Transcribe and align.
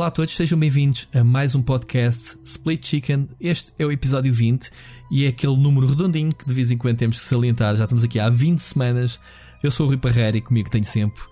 Olá 0.00 0.06
a 0.06 0.10
todos, 0.10 0.34
sejam 0.34 0.58
bem-vindos 0.58 1.06
a 1.14 1.22
mais 1.22 1.54
um 1.54 1.60
podcast 1.60 2.38
Split 2.42 2.86
Chicken. 2.86 3.28
Este 3.38 3.74
é 3.78 3.84
o 3.84 3.92
episódio 3.92 4.32
20 4.32 4.70
e 5.10 5.26
é 5.26 5.28
aquele 5.28 5.58
número 5.58 5.86
redondinho 5.86 6.34
que 6.34 6.46
de 6.46 6.54
vez 6.54 6.70
em 6.70 6.78
quando 6.78 6.96
temos 6.96 7.20
que 7.20 7.26
salientar. 7.26 7.76
Já 7.76 7.84
estamos 7.84 8.02
aqui 8.02 8.18
há 8.18 8.30
20 8.30 8.60
semanas. 8.60 9.20
Eu 9.62 9.70
sou 9.70 9.84
o 9.84 9.90
Rui 9.90 9.98
Parreira 9.98 10.38
e 10.38 10.40
comigo 10.40 10.70
tenho 10.70 10.86
sempre 10.86 11.22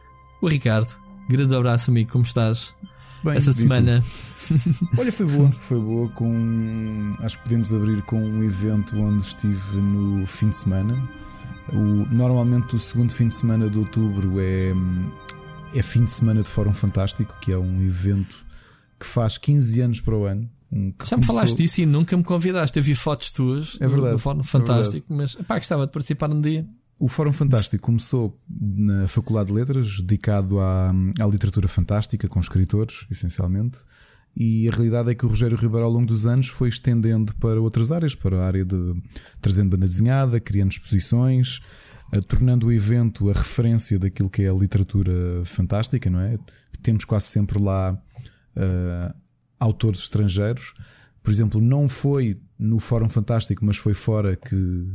o 0.42 0.48
Ricardo. 0.48 0.94
Grande 1.30 1.56
abraço, 1.56 1.90
amigo, 1.90 2.12
como 2.12 2.22
estás? 2.24 2.74
Bem, 3.24 3.36
Essa 3.36 3.54
semana. 3.54 4.04
Olha, 4.98 5.10
foi 5.10 5.24
boa, 5.24 5.50
foi 5.50 5.80
boa. 5.80 6.08
Com 6.10 7.16
acho 7.20 7.38
que 7.38 7.44
podemos 7.44 7.72
abrir 7.72 8.02
com 8.02 8.22
um 8.22 8.44
evento 8.44 9.00
onde 9.00 9.22
estive 9.22 9.78
no 9.78 10.26
fim 10.26 10.50
de 10.50 10.56
semana. 10.56 11.08
O, 11.72 12.04
normalmente 12.14 12.76
o 12.76 12.78
segundo 12.78 13.14
fim 13.14 13.28
de 13.28 13.34
semana 13.34 13.70
de 13.70 13.78
outubro 13.78 14.38
é, 14.38 14.74
é 15.74 15.82
fim 15.82 16.04
de 16.04 16.10
semana 16.10 16.42
de 16.42 16.48
Fórum 16.50 16.74
Fantástico, 16.74 17.34
que 17.40 17.50
é 17.50 17.56
um 17.56 17.82
evento 17.82 18.46
que 18.98 19.06
faz 19.06 19.38
15 19.38 19.80
anos 19.80 20.00
para 20.00 20.16
o 20.16 20.24
ano. 20.24 20.48
Um, 20.70 20.92
Já 21.04 21.16
me 21.16 21.24
falaste 21.24 21.56
disso 21.56 21.80
e 21.80 21.86
nunca 21.86 22.16
me 22.16 22.22
convidaste. 22.22 22.78
Eu 22.78 22.82
vi 22.82 22.94
fotos 22.94 23.30
tuas 23.30 23.78
é 23.80 23.88
verdade, 23.88 24.12
do 24.12 24.18
Fórum 24.18 24.42
Fantástico, 24.42 25.12
é 25.12 25.16
mas 25.16 25.34
pá, 25.34 25.56
gostava 25.56 25.86
de 25.86 25.92
participar 25.92 26.30
um 26.30 26.40
dia. 26.40 26.66
O 27.00 27.08
Fórum 27.08 27.32
Fantástico 27.32 27.82
começou 27.82 28.36
na 28.50 29.06
Faculdade 29.06 29.48
de 29.48 29.54
Letras, 29.54 30.00
dedicado 30.00 30.58
à, 30.58 30.90
à 31.20 31.26
literatura 31.26 31.68
fantástica, 31.68 32.26
com 32.28 32.40
escritores, 32.40 33.06
essencialmente. 33.10 33.78
E 34.36 34.68
a 34.68 34.72
realidade 34.72 35.10
é 35.10 35.14
que 35.14 35.24
o 35.24 35.28
Rogério 35.28 35.56
Ribeiro, 35.56 35.84
ao 35.84 35.90
longo 35.90 36.06
dos 36.06 36.26
anos, 36.26 36.48
foi 36.48 36.68
estendendo 36.68 37.34
para 37.36 37.60
outras 37.60 37.90
áreas, 37.90 38.14
para 38.14 38.40
a 38.40 38.46
área 38.46 38.64
de 38.64 38.94
trazendo 39.40 39.70
banda 39.70 39.86
desenhada, 39.86 40.40
criando 40.40 40.72
exposições, 40.72 41.60
uh, 42.12 42.20
tornando 42.22 42.66
o 42.66 42.72
evento 42.72 43.30
a 43.30 43.32
referência 43.32 43.98
daquilo 43.98 44.28
que 44.28 44.42
é 44.42 44.48
a 44.48 44.54
literatura 44.54 45.12
fantástica, 45.44 46.10
não 46.10 46.20
é? 46.20 46.38
Temos 46.82 47.04
quase 47.04 47.26
sempre 47.26 47.62
lá 47.62 48.00
uh, 48.58 49.14
autores 49.58 50.00
estrangeiros. 50.00 50.74
Por 51.22 51.30
exemplo, 51.30 51.60
não 51.60 51.88
foi 51.88 52.40
no 52.58 52.78
Fórum 52.78 53.08
Fantástico, 53.08 53.64
mas 53.64 53.76
foi 53.76 53.94
fora 53.94 54.36
que 54.36 54.86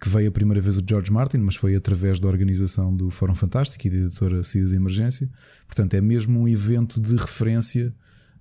que 0.00 0.08
veio 0.08 0.28
a 0.28 0.30
primeira 0.30 0.60
vez 0.60 0.76
o 0.76 0.84
George 0.86 1.10
Martin, 1.10 1.38
mas 1.38 1.56
foi 1.56 1.74
através 1.74 2.20
da 2.20 2.28
organização 2.28 2.94
do 2.94 3.10
Fórum 3.10 3.34
Fantástico 3.34 3.86
e 3.86 3.90
da 3.90 3.96
editora 3.96 4.44
Saída 4.44 4.68
de 4.68 4.74
Emergência. 4.74 5.28
Portanto, 5.66 5.94
é 5.94 6.00
mesmo 6.00 6.40
um 6.40 6.46
evento 6.46 7.00
de 7.00 7.16
referência 7.16 7.94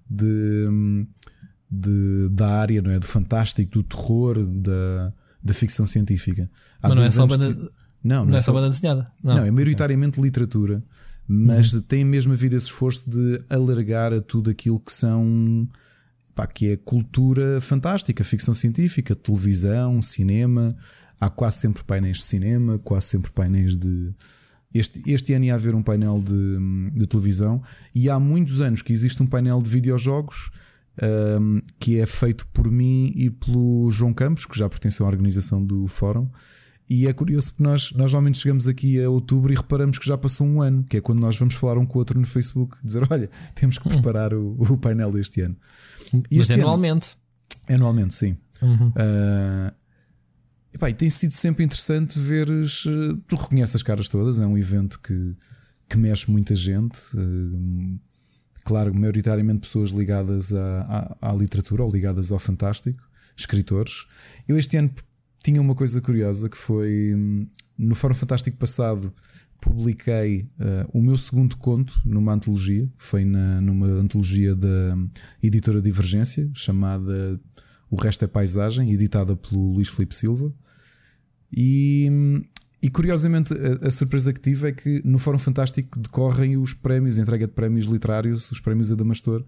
de, 0.10 1.08
de, 1.72 2.30
da 2.32 2.60
área, 2.60 2.82
não 2.82 2.92
é? 2.92 3.00
Do 3.00 3.06
fantástico, 3.06 3.72
do 3.72 3.84
terror, 3.84 4.44
da, 4.46 5.14
da 5.42 5.54
ficção 5.54 5.86
científica. 5.86 6.50
Há 6.82 6.90
mas 6.90 6.98
não 6.98 7.04
é 7.04 7.08
só 7.08 7.26
banda, 7.26 7.50
não, 7.50 7.70
não, 8.04 8.26
não, 8.26 8.34
é, 8.34 8.38
é 8.38 8.40
só 8.40 8.52
banda 8.52 8.70
desenhada. 8.70 9.12
Não, 9.24 9.36
não 9.36 9.46
é 9.46 9.52
maioritariamente 9.52 10.22
literatura, 10.22 10.84
mas 11.28 11.74
uhum. 11.74 11.82
tem 11.82 12.06
mesmo 12.06 12.34
havido 12.34 12.56
esse 12.56 12.68
esforço 12.68 13.10
de 13.10 13.44
alargar 13.50 14.14
a 14.14 14.22
tudo 14.22 14.50
aquilo 14.50 14.80
que 14.80 14.94
são. 14.94 15.68
Pá, 16.34 16.46
que 16.46 16.72
é 16.72 16.76
cultura 16.76 17.62
fantástica, 17.62 18.22
ficção 18.22 18.54
científica, 18.54 19.16
televisão, 19.16 20.02
cinema, 20.02 20.76
há 21.18 21.30
quase 21.30 21.60
sempre 21.60 21.82
painéis 21.86 22.18
de 22.18 22.24
cinema, 22.24 22.78
quase 22.80 23.08
sempre 23.08 23.32
painéis 23.32 23.76
de. 23.76 24.14
Este, 24.74 25.02
este 25.08 25.34
ano 25.34 25.46
ia 25.46 25.56
haver 25.56 25.74
um 25.74 25.82
painel 25.82 26.22
de, 26.22 26.92
de 26.94 27.08
televisão 27.08 27.64
e 27.94 28.10
há 28.10 28.20
muitos 28.20 28.60
anos 28.60 28.82
que 28.82 28.92
existe 28.92 29.24
um 29.24 29.26
painel 29.26 29.62
de 29.62 29.70
videojogos 29.70 30.52
um, 31.02 31.62
que 31.80 32.00
é 32.00 32.06
feito 32.06 32.48
por 32.48 32.70
mim 32.70 33.12
e 33.16 33.30
pelo 33.30 33.90
João 33.90 34.14
Campos, 34.14 34.46
que 34.46 34.58
já 34.58 34.68
pertence 34.70 35.02
à 35.02 35.06
organização 35.06 35.64
do 35.64 35.88
fórum. 35.88 36.30
E 36.90 37.08
é 37.08 37.14
curioso 37.14 37.52
porque 37.52 37.64
nós, 37.64 37.92
nós 37.92 38.12
normalmente 38.12 38.38
chegamos 38.38 38.68
aqui 38.68 39.02
a 39.02 39.10
outubro 39.10 39.52
e 39.52 39.56
reparamos 39.56 39.98
que 39.98 40.06
já 40.06 40.18
passou 40.18 40.46
um 40.46 40.62
ano, 40.62 40.84
que 40.84 40.98
é 40.98 41.02
quando 41.02 41.20
nós 41.20 41.38
vamos 41.38 41.56
falar 41.56 41.78
um 41.78 41.86
com 41.86 41.98
o 41.98 42.00
outro 42.00 42.20
no 42.20 42.28
Facebook, 42.28 42.78
dizer: 42.84 43.08
Olha, 43.10 43.30
temos 43.56 43.78
que 43.78 43.90
preparar 43.90 44.34
o, 44.34 44.56
o 44.60 44.78
painel 44.78 45.12
deste 45.12 45.42
ano. 45.42 45.56
E 46.30 46.38
Mas 46.38 46.52
anualmente. 46.52 47.18
Ano, 47.68 47.76
anualmente, 47.76 48.14
sim. 48.14 48.38
Uhum. 48.62 48.90
Uh, 48.90 49.74
e, 50.88 50.94
tem 50.94 51.10
sido 51.10 51.32
sempre 51.32 51.64
interessante 51.64 52.20
veres. 52.20 52.84
Eh, 52.86 53.18
tu 53.28 53.36
reconheces 53.36 53.78
as 53.78 53.84
caras 53.84 54.10
todas, 54.10 54.40
é 54.40 54.46
um 54.46 54.58
evento 54.58 55.00
que, 55.00 55.36
que 55.90 55.98
mexe 55.98 56.30
muita 56.30 56.54
gente. 56.54 57.00
Eh, 57.16 57.98
claro, 58.64 58.94
maioritariamente 58.94 59.62
pessoas 59.62 59.90
ligadas 59.92 60.54
à, 60.54 61.16
à, 61.22 61.32
à, 61.32 61.34
literatura 61.34 61.84
ou 61.84 61.90
ligadas 61.90 62.32
ao 62.32 62.40
fantástico, 62.40 63.08
escritores. 63.38 64.06
Eu 64.48 64.58
este 64.58 64.76
ano 64.76 64.92
tinha 65.46 65.62
uma 65.62 65.76
coisa 65.76 66.02
curiosa 66.02 66.50
que 66.50 66.58
foi 66.58 67.16
no 67.78 67.94
Fórum 67.94 68.16
Fantástico 68.16 68.58
passado 68.58 69.14
publiquei 69.62 70.48
uh, 70.60 70.90
o 70.92 71.02
meu 71.02 71.18
segundo 71.18 71.56
conto 71.58 71.94
numa 72.04 72.34
antologia, 72.34 72.90
foi 72.98 73.24
na, 73.24 73.62
numa 73.62 73.86
antologia 73.86 74.56
da 74.56 74.98
editora 75.42 75.80
Divergência, 75.80 76.50
chamada 76.54 77.40
O 77.90 77.96
Resto 77.96 78.26
é 78.26 78.28
Paisagem, 78.28 78.92
editada 78.92 79.36
pelo 79.36 79.74
Luís 79.74 79.90
Filipe 79.90 80.16
Silva. 80.16 80.52
E, 81.56 82.42
e 82.82 82.90
curiosamente, 82.90 83.54
a, 83.54 83.88
a, 83.88 83.92
surpresa 83.92 84.34
que 84.34 84.42
tive 84.42 84.70
é 84.70 84.72
que 84.72 85.02
no 85.06 85.20
Fórum 85.20 85.40
Fantástico 85.40 86.00
decorrem 86.00 86.58
os 86.58 86.74
prémios, 86.74 87.20
a 87.20 87.22
entrega 87.22 87.46
de 87.46 87.54
prémios 87.54 87.86
literários, 87.86 88.52
os 88.52 88.60
prémios 88.60 88.92
Adamastor, 88.92 89.46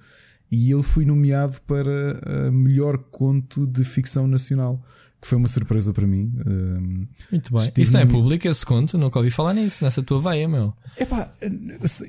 e 0.52 0.70
eu 0.70 0.82
fui 0.82 1.06
nomeado 1.06 1.58
para 1.68 2.52
melhor 2.52 2.98
conto 3.12 3.68
de 3.68 3.84
ficção 3.84 4.28
nacional 4.28 4.82
que 5.22 5.28
foi 5.28 5.38
uma 5.38 5.48
surpresa 5.48 5.94
para 5.94 6.06
mim. 6.06 6.32
Muito 7.32 7.52
bem. 7.52 7.72
Isso 7.78 7.94
não 7.94 8.00
é 8.00 8.06
público, 8.06 8.48
esse 8.48 8.66
conto? 8.66 8.98
Nunca 8.98 9.18
ouvi 9.18 9.32
falar 9.32 9.54
nisso, 9.54 9.84
nessa 9.84 10.04
tua 10.04 10.20
veia, 10.22 10.48
meu. 10.48 10.74
Epá, 10.98 11.32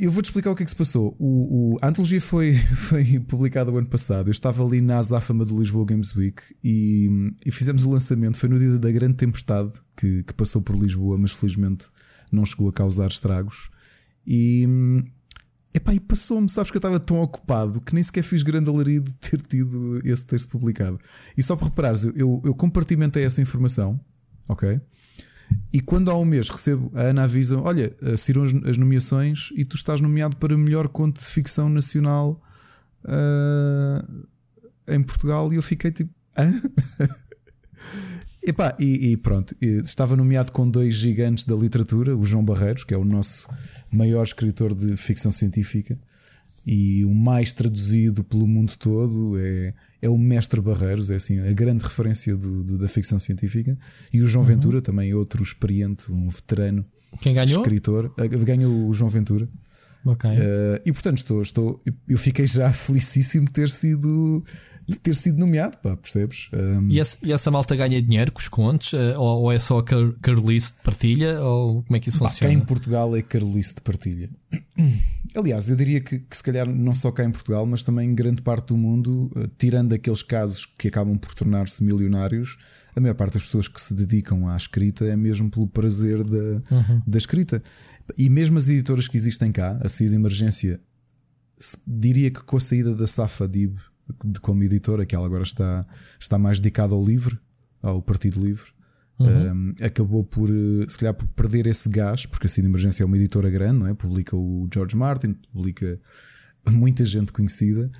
eu 0.01 0.11
vou-te 0.11 0.27
explicar 0.27 0.51
o 0.51 0.57
que 0.57 0.63
é 0.63 0.65
que 0.65 0.71
se 0.71 0.77
passou. 0.77 1.17
O, 1.19 1.75
o, 1.75 1.79
a 1.81 1.89
antologia 1.89 2.21
foi, 2.21 2.55
foi 2.89 3.19
publicada 3.21 3.71
o 3.71 3.79
ano 3.79 3.89
passado. 3.89 4.29
Eu 4.29 4.33
estava 4.33 4.65
ali 4.65 4.81
na 4.81 4.99
Azáfama 4.99 5.45
do 5.45 5.59
Lisboa 5.59 5.87
Games 5.87 6.15
Week 6.15 6.43
e, 6.63 7.33
e 7.45 7.51
fizemos 7.51 7.85
o 7.85 7.91
lançamento. 7.91 8.37
Foi 8.37 8.49
no 8.49 8.59
dia 8.59 8.79
da 8.79 8.91
grande 8.91 9.15
tempestade 9.15 9.73
que, 9.97 10.23
que 10.23 10.33
passou 10.35 10.61
por 10.61 10.77
Lisboa, 10.77 11.17
mas 11.17 11.33
felizmente 11.33 11.87
não 12.31 12.45
chegou 12.45 12.69
a 12.69 12.73
causar 12.73 13.09
estragos. 13.09 13.71
E 14.27 14.67
Epá, 15.79 15.95
e 15.95 16.01
passou-me, 16.01 16.49
sabes 16.51 16.73
que 16.73 16.77
eu 16.77 16.81
estava 16.81 16.99
tão 16.99 17.23
ocupado 17.23 17.81
que 17.81 17.95
nem 17.95 18.03
sequer 18.03 18.25
fiz 18.25 18.43
grande 18.43 18.69
alarido 18.69 19.11
de 19.11 19.15
ter 19.15 19.41
tido 19.41 20.01
esse 20.05 20.27
texto 20.27 20.49
publicado. 20.49 20.99
E 21.37 21.43
só 21.43 21.55
para 21.55 21.69
reparares, 21.69 22.03
eu, 22.03 22.43
eu 22.45 22.53
compartimentei 22.53 23.23
essa 23.23 23.41
informação, 23.41 24.01
ok? 24.49 24.81
E 25.73 25.81
quando 25.81 26.11
há 26.11 26.19
um 26.19 26.25
mês 26.25 26.49
recebo, 26.49 26.91
a 26.97 27.03
Ana 27.03 27.23
avisa: 27.23 27.61
Olha, 27.61 27.97
saíram 28.17 28.43
as, 28.43 28.53
as 28.69 28.77
nomeações 28.77 29.51
e 29.55 29.65
tu 29.65 29.77
estás 29.77 30.01
nomeado 30.01 30.37
para 30.37 30.59
melhor 30.59 30.89
conto 30.89 31.21
de 31.21 31.27
ficção 31.27 31.69
nacional 31.69 32.43
uh, 33.05 34.27
em 34.89 35.01
Portugal. 35.01 35.53
E 35.53 35.57
eu 35.57 35.63
fiquei 35.63 35.93
tipo: 35.93 36.13
Hã? 36.37 36.61
Epá, 38.43 38.75
e, 38.81 39.13
e 39.13 39.17
pronto, 39.17 39.55
estava 39.61 40.17
nomeado 40.17 40.51
com 40.51 40.69
dois 40.69 40.95
gigantes 40.95 41.45
da 41.45 41.55
literatura, 41.55 42.17
o 42.17 42.27
João 42.27 42.45
Barreiros, 42.45 42.83
que 42.83 42.95
é 42.95 42.99
o 42.99 43.05
nosso 43.05 43.49
maior 43.91 44.23
escritor 44.23 44.75
de 44.75 44.97
ficção 44.97 45.33
científica 45.33 45.99
e 46.67 47.05
o 47.05 47.15
mais 47.15 47.53
traduzido 47.53 48.23
pelo 48.23 48.47
mundo 48.47 48.77
todo 48.79 49.39
é, 49.39 49.73
é 50.03 50.09
o 50.09 50.19
Mestre 50.19 50.61
Barreiros, 50.61 51.11
é 51.11 51.15
assim 51.15 51.41
a 51.41 51.51
grande 51.53 51.83
referência 51.83 52.37
do, 52.37 52.63
do, 52.63 52.77
da 52.77 52.87
ficção 52.87 53.19
científica. 53.19 53.77
E 54.13 54.21
o 54.21 54.29
João 54.29 54.43
uhum. 54.43 54.49
Ventura, 54.49 54.83
também 54.83 55.15
outro 55.15 55.43
experiente, 55.43 56.13
um 56.13 56.29
veterano 56.29 56.85
Quem 57.23 57.33
ganhou? 57.33 57.63
escritor. 57.63 58.13
Ganhou 58.45 58.89
o 58.89 58.93
João 58.93 59.09
Ventura. 59.09 59.49
Okay. 60.05 60.31
Uh, 60.31 60.81
e 60.85 60.93
portanto, 60.93 61.19
estou, 61.19 61.41
estou, 61.41 61.83
eu 62.07 62.19
fiquei 62.19 62.47
já 62.47 62.71
felicíssimo 62.73 63.47
de 63.47 63.53
ter 63.53 63.71
sido 63.71 64.45
de 64.89 64.99
ter 64.99 65.15
sido 65.15 65.39
nomeado, 65.39 65.77
pá, 65.77 65.95
percebes? 65.97 66.49
Um... 66.51 66.89
E, 66.89 66.99
essa, 66.99 67.19
e, 67.23 67.31
essa, 67.31 67.51
malta 67.51 67.77
ganha 67.77 68.01
dinheiro 68.01 68.33
com 68.33 68.41
os 68.41 68.49
contos? 68.49 68.95
Eh, 68.95 69.19
ou, 69.19 69.43
ou 69.43 69.53
é 69.53 69.59
só 69.59 69.79
a 69.79 69.85
car 69.85 70.13
Carolice 70.23 70.73
de 70.73 70.83
partilha? 70.83 71.43
Ou 71.43 71.83
como 71.83 71.97
é 71.97 72.01
que 72.01 72.09
isso 72.09 72.19
pá, 72.19 72.31
funciona? 72.31 72.55
Cá 72.55 72.59
em 72.59 72.65
Portugal 72.65 73.15
é 73.15 73.21
Carolice 73.21 73.75
de 73.75 73.83
partilha. 73.83 74.31
Aliás, 75.37 75.69
eu 75.69 75.77
diria 75.77 76.01
que, 76.01 76.21
que, 76.21 76.35
se 76.35 76.43
calhar 76.43 76.67
não 76.67 76.95
só 76.95 77.13
cá 77.13 77.23
em 77.23 77.31
Portugal, 77.31 77.67
mas 77.67 77.83
também 77.83 78.09
em 78.09 78.15
grande 78.15 78.41
parte 78.41 78.69
do 78.69 78.79
mundo, 78.79 79.31
eh, 79.37 79.51
tirando 79.59 79.93
aqueles 79.93 80.23
casos 80.23 80.65
que 80.65 80.89
acabam 80.89 81.19
por 81.19 81.35
tornar-se 81.35 81.85
milionários, 81.85 82.57
a 82.97 83.01
maior 83.01 83.15
parte 83.15 83.35
das 83.35 83.43
pessoas 83.43 83.69
que 83.69 83.81
se 83.81 83.93
dedicam 83.93 84.49
à 84.49 84.57
escrita 84.57 85.05
é 85.05 85.15
mesmo 85.15 85.51
pelo 85.51 85.69
prazer 85.69 86.25
da, 86.25 86.63
uhum. 86.75 87.03
da 87.07 87.19
escrita. 87.19 87.63
E 88.17 88.31
mesmo 88.31 88.57
as 88.57 88.69
editoras 88.69 89.07
que 89.07 89.19
existem 89.19 89.53
cá, 89.53 89.79
a 89.83 89.89
saída 89.91 90.13
de 90.13 90.17
emergência, 90.17 90.81
diria 91.87 92.31
que 92.31 92.43
com 92.43 92.57
a 92.57 92.61
saída 92.61 92.95
da 92.95 93.07
Safa 93.07 93.47
Dib 93.47 93.77
como 94.41 94.63
editora, 94.63 95.07
que 95.07 95.15
ela 95.15 95.27
agora 95.27 95.43
está, 95.43 95.87
está 96.19 96.39
mais 96.39 96.61
dedicada 96.61 96.95
ao 96.95 97.05
livre, 97.05 97.39
ao 97.83 98.03
Partido 98.03 98.45
Livre. 98.45 98.71
Uhum. 99.19 99.27
Um, 99.53 99.73
acabou 99.83 100.25
por, 100.25 100.49
se 100.89 100.97
calhar, 100.97 101.15
por 101.15 101.27
perder 101.29 101.67
esse 101.67 101.89
gás, 101.89 102.25
porque 102.25 102.47
a 102.47 102.49
Cine 102.49 102.69
Emergência 102.69 103.03
é 103.03 103.07
uma 103.07 103.17
editora 103.17 103.51
grande, 103.51 103.81
não 103.81 103.87
é? 103.87 103.95
Publica 103.95 104.37
o 104.37 104.69
George 104.73 104.97
Martin, 104.97 105.35
publica 105.53 106.01
muita 106.71 107.05
gente 107.05 107.33
conhecida. 107.33 107.91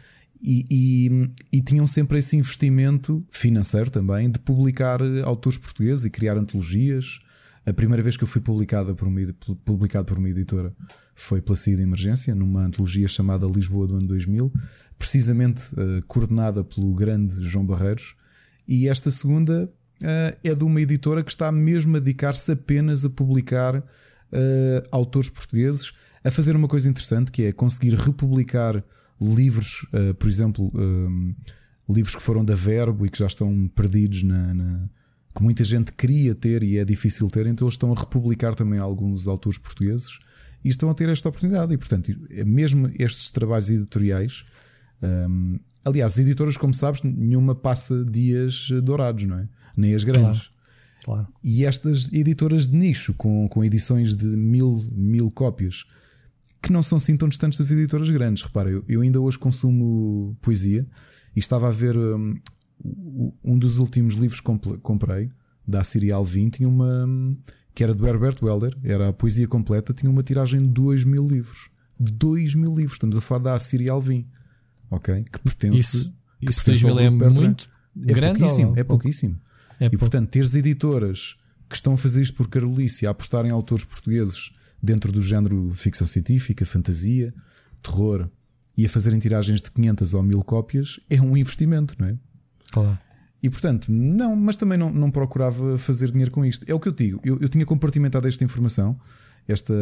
E, 0.41 0.65
e, 0.71 1.31
e, 1.59 1.61
tinham 1.61 1.85
sempre 1.85 2.19
esse 2.19 2.37
investimento 2.37 3.27
financeiro 3.29 3.91
também 3.91 4.31
de 4.31 4.39
publicar 4.39 5.01
autores 5.25 5.59
portugueses 5.59 6.05
e 6.05 6.11
criar 6.11 6.37
antologias. 6.37 7.19
A 7.69 7.73
primeira 7.75 8.03
vez 8.03 8.17
que 8.17 8.25
eu 8.25 8.29
fui 8.29 8.41
publicada 8.41 8.95
por 8.95 9.07
uma, 9.07 9.21
publicado 9.63 10.07
por 10.07 10.17
uma 10.17 10.31
editora 10.31 10.75
foi 11.15 11.43
pela 11.43 11.55
Saída 11.55 11.83
Emergência, 11.83 12.35
numa 12.35 12.63
antologia 12.63 13.07
chamada 13.07 13.47
Lisboa 13.47 13.87
do 13.87 13.97
ano 13.97 14.07
2000, 14.07 14.51
precisamente 14.99 15.75
uh, 15.75 16.03
coordenada 16.07 16.65
pelo 16.65 16.95
grande 16.95 17.43
João 17.43 17.67
Barreiros. 17.67 18.15
E 18.67 18.89
esta 18.89 19.11
segunda 19.11 19.71
uh, 20.03 20.39
é 20.43 20.55
de 20.55 20.65
uma 20.65 20.81
editora 20.81 21.23
que 21.23 21.31
está 21.31 21.53
mesmo 21.53 21.95
a 21.97 22.01
dedicar-se 22.01 22.53
apenas 22.53 23.05
a 23.05 23.11
publicar 23.11 23.77
uh, 23.77 23.85
autores 24.91 25.29
portugueses, 25.29 25.93
a 26.25 26.31
fazer 26.31 26.57
uma 26.57 26.69
coisa 26.69 26.89
interessante 26.89 27.31
que 27.31 27.43
é 27.43 27.53
conseguir 27.53 27.95
republicar 27.95 28.83
livros, 29.21 29.85
por 30.19 30.29
exemplo, 30.29 30.73
livros 31.89 32.15
que 32.15 32.23
foram 32.23 32.45
da 32.45 32.55
Verbo 32.55 33.05
e 33.05 33.09
que 33.09 33.19
já 33.19 33.27
estão 33.27 33.69
perdidos 33.75 34.23
na, 34.23 34.55
na 34.55 34.89
que 35.39 35.45
muita 35.45 35.63
gente 35.63 35.93
queria 35.93 36.35
ter 36.35 36.65
e 36.65 36.79
é 36.79 36.85
difícil 36.85 37.31
ter, 37.31 37.47
então 37.47 37.65
eles 37.65 37.75
estão 37.75 37.93
a 37.93 37.95
republicar 37.95 38.57
também 38.57 38.81
alguns 38.81 39.29
autores 39.29 39.57
portugueses 39.57 40.19
e 40.65 40.69
estão 40.69 40.91
a 40.91 40.95
ter 40.95 41.09
esta 41.09 41.29
oportunidade. 41.29 41.73
E 41.73 41.79
portanto, 41.79 42.13
é 42.29 42.45
mesmo 42.45 42.91
estes 42.99 43.31
trabalhos 43.31 43.71
editoriais, 43.71 44.45
um, 45.01 45.57
aliás, 45.85 46.15
as 46.15 46.19
editoras, 46.19 46.57
como 46.57 46.75
sabes, 46.75 47.05
nenhuma 47.05 47.55
passa 47.55 48.05
dias 48.05 48.69
dourados, 48.83 49.27
não 49.27 49.39
é? 49.39 49.49
Nem 49.77 49.95
as 49.95 50.03
grandes. 50.03 50.51
Claro, 51.05 51.23
claro. 51.23 51.29
E 51.45 51.65
estas 51.65 52.13
editoras 52.13 52.67
de 52.67 52.77
nicho, 52.77 53.15
com, 53.15 53.49
com 53.49 53.65
edições 53.65 54.17
de 54.17 54.27
mil, 54.27 54.85
mil 54.91 55.31
cópias, 55.31 55.85
que 56.61 56.73
não 56.73 56.83
são 56.83 56.99
assim 56.99 57.17
tão 57.17 57.29
distantes 57.29 57.61
das 57.61 57.71
editoras 57.71 58.11
grandes. 58.11 58.43
Repara, 58.43 58.71
eu, 58.71 58.83
eu 58.89 59.03
ainda 59.03 59.21
hoje 59.21 59.39
consumo 59.39 60.37
poesia 60.43 60.85
e 61.37 61.39
estava 61.39 61.69
a 61.69 61.71
ver 61.71 61.97
um, 61.97 62.35
um 63.45 63.59
dos 63.59 63.79
últimos 63.79 64.15
livros 64.15 64.41
que 64.41 64.79
comprei, 64.83 65.31
da 65.67 65.85
Serial 65.85 66.25
20, 66.25 66.57
tinha 66.57 66.69
uma. 66.69 67.07
que 67.75 67.83
era 67.83 67.95
do 67.95 68.07
Herbert 68.07 68.37
Welder, 68.43 68.77
era 68.83 69.09
a 69.09 69.13
poesia 69.13 69.47
completa, 69.47 69.93
tinha 69.93 70.11
uma 70.11 70.23
tiragem 70.23 70.61
de 70.61 70.69
2 70.69 71.05
mil 71.05 71.27
livros. 71.27 71.69
2 71.99 72.55
mil 72.55 72.75
livros, 72.75 72.93
estamos 72.93 73.17
a 73.17 73.21
falar 73.21 73.43
da 73.43 73.59
Serial 73.59 74.01
20, 74.01 74.27
ok? 74.91 75.25
Que 75.25 75.39
pertence. 75.41 75.83
Isso, 75.83 76.15
isso 76.41 76.65
2 76.65 76.83
mil 76.85 76.99
é 76.99 77.11
muito 77.11 77.69
é 78.07 78.13
grande? 78.13 78.39
Pouquíssimo, 78.39 78.79
é 78.79 78.85
pouquíssimo. 78.85 79.41
É 79.81 79.87
e 79.87 79.97
portanto, 79.97 80.31
teres 80.31 80.55
editoras 80.55 81.37
que 81.69 81.77
estão 81.77 81.95
a 81.95 81.97
fazer 81.97 82.23
isto 82.23 82.37
por 82.37 82.49
Carolice, 82.49 83.07
a 83.07 83.11
apostar 83.11 83.45
em 83.45 83.51
autores 83.51 83.85
portugueses 83.85 84.53
dentro 84.83 85.13
do 85.13 85.21
género 85.21 85.71
ficção 85.75 86.07
científica, 86.07 86.65
fantasia, 86.65 87.35
terror 87.83 88.29
e 88.77 88.87
a 88.87 88.89
fazerem 88.89 89.19
tiragens 89.19 89.61
de 89.61 89.71
500 89.71 90.15
ou 90.15 90.23
1000 90.23 90.43
cópias 90.45 91.01
é 91.11 91.21
um 91.21 91.37
investimento, 91.37 91.95
não 91.99 92.09
é? 92.09 92.17
Claro. 92.71 92.99
E 93.43 93.49
portanto, 93.49 93.87
não, 93.91 94.35
mas 94.35 94.57
também 94.57 94.77
não, 94.77 94.91
não 94.91 95.11
procurava 95.11 95.79
fazer 95.79 96.11
dinheiro 96.11 96.31
com 96.31 96.45
isto. 96.45 96.65
É 96.69 96.75
o 96.75 96.81
que 96.81 96.89
eu 96.89 96.93
digo. 96.93 97.21
Eu, 97.25 97.39
eu 97.41 97.49
tinha 97.49 97.65
compartimentado 97.65 98.27
esta 98.27 98.45
informação. 98.45 98.99
Esta. 99.47 99.73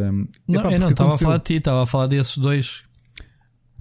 Não, 0.46 0.60
Epá, 0.60 0.72
eu 0.72 0.78
não 0.78 0.90
estava 0.90 1.08
aconteceu... 1.08 1.08
a 1.08 1.18
falar 1.18 1.36
de 1.38 1.44
ti, 1.44 1.54
estava 1.54 1.82
a 1.82 1.86
falar 1.86 2.06
desses 2.06 2.36
dois. 2.36 2.84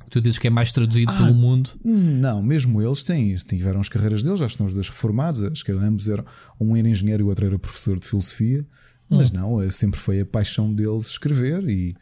Tu 0.10 0.22
dizes 0.22 0.40
que 0.40 0.48
é 0.48 0.50
mais 0.50 0.72
traduzido 0.72 1.12
ah, 1.12 1.18
pelo 1.18 1.34
mundo. 1.34 1.72
Não, 1.84 2.42
mesmo 2.42 2.82
eles 2.82 3.04
têm, 3.04 3.36
tiveram 3.36 3.82
as 3.82 3.90
carreiras 3.90 4.24
deles, 4.24 4.40
já 4.40 4.46
estão 4.46 4.66
os 4.66 4.74
dois 4.74 4.88
reformados. 4.88 5.44
Acho 5.44 5.66
que 5.66 5.72
ambos 5.72 6.08
eram. 6.08 6.24
Um 6.60 6.76
era 6.76 6.88
engenheiro 6.88 7.24
e 7.24 7.26
o 7.26 7.28
outro 7.28 7.46
era 7.46 7.60
professor 7.60 8.00
de 8.00 8.08
filosofia. 8.08 8.66
Hum. 9.12 9.18
Mas 9.18 9.32
não, 9.32 9.62
é, 9.62 9.70
sempre 9.70 10.00
foi 10.00 10.22
a 10.22 10.26
paixão 10.26 10.74
deles 10.74 11.08
escrever 11.08 11.68
e, 11.68 11.94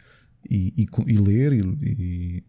e, 0.50 0.74
e, 0.78 0.88
e 1.08 1.18
ler 1.18 1.54
e, 1.54 2.44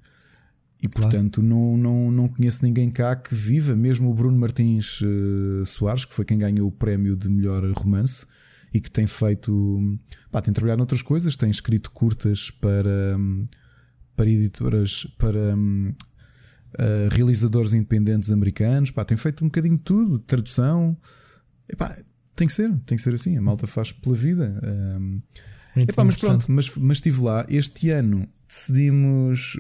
e 0.84 0.88
portanto 0.88 1.40
claro. 1.40 1.48
não, 1.48 1.76
não, 1.78 2.10
não 2.10 2.28
conheço 2.28 2.62
ninguém 2.62 2.90
cá 2.90 3.16
que 3.16 3.34
viva, 3.34 3.74
mesmo 3.74 4.10
o 4.10 4.14
Bruno 4.14 4.38
Martins 4.38 5.00
uh, 5.00 5.64
Soares, 5.64 6.04
que 6.04 6.12
foi 6.12 6.26
quem 6.26 6.38
ganhou 6.38 6.68
o 6.68 6.70
prémio 6.70 7.16
de 7.16 7.26
melhor 7.26 7.64
romance 7.72 8.26
e 8.72 8.80
que 8.80 8.90
tem 8.90 9.06
feito. 9.06 9.98
Pá, 10.30 10.42
tem 10.42 10.52
trabalhado 10.52 10.78
noutras 10.78 11.00
coisas, 11.00 11.36
tem 11.36 11.48
escrito 11.48 11.90
curtas 11.90 12.50
para, 12.50 13.16
para 14.14 14.28
editoras, 14.28 15.06
para 15.16 15.56
uh, 15.56 17.08
realizadores 17.12 17.72
independentes 17.72 18.30
americanos, 18.30 18.90
pá, 18.90 19.06
tem 19.06 19.16
feito 19.16 19.42
um 19.42 19.48
bocadinho 19.48 19.78
de 19.78 19.82
tudo, 19.82 20.18
tradução. 20.18 20.94
Pá, 21.78 21.96
tem 22.36 22.46
que 22.46 22.52
ser, 22.52 22.68
tem 22.84 22.96
que 22.96 23.02
ser 23.02 23.14
assim, 23.14 23.38
a 23.38 23.40
malta 23.40 23.66
faz 23.66 23.90
pela 23.90 24.14
vida. 24.14 24.60
Um, 25.00 25.22
epá, 25.76 26.04
mas 26.04 26.16
pronto, 26.16 26.50
mas, 26.50 26.76
mas 26.76 26.98
estive 26.98 27.22
lá 27.22 27.44
este 27.48 27.90
ano 27.90 28.28
decidimos, 28.48 29.58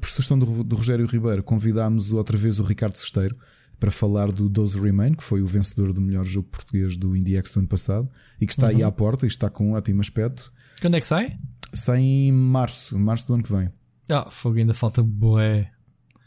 por 0.00 0.08
sugestão 0.08 0.38
do, 0.38 0.62
do 0.62 0.76
Rogério 0.76 1.06
Ribeiro, 1.06 1.42
convidámos 1.42 2.12
outra 2.12 2.36
vez 2.36 2.58
o 2.58 2.62
Ricardo 2.62 2.96
Sesteiro 2.96 3.36
para 3.78 3.90
falar 3.90 4.30
do 4.32 4.48
Doze 4.48 4.80
Remain, 4.80 5.14
que 5.14 5.22
foi 5.22 5.42
o 5.42 5.46
vencedor 5.46 5.92
do 5.92 6.00
melhor 6.00 6.24
jogo 6.24 6.48
português 6.48 6.96
do 6.96 7.16
IndieX 7.16 7.50
do 7.50 7.60
ano 7.60 7.68
passado 7.68 8.08
e 8.40 8.46
que 8.46 8.52
está 8.52 8.66
uhum. 8.66 8.76
aí 8.76 8.82
à 8.82 8.90
porta 8.90 9.26
e 9.26 9.28
está 9.28 9.50
com 9.50 9.70
um 9.70 9.72
ótimo 9.72 10.00
aspecto. 10.00 10.52
Quando 10.80 10.96
é 10.96 11.00
que 11.00 11.06
sai? 11.06 11.38
Sai 11.72 12.00
em 12.00 12.32
março, 12.32 12.98
março 12.98 13.26
do 13.26 13.34
ano 13.34 13.42
que 13.42 13.52
vem. 13.52 13.70
Ah, 14.10 14.28
fogo, 14.30 14.58
ainda 14.58 14.74
falta 14.74 15.02
boé. 15.02 15.70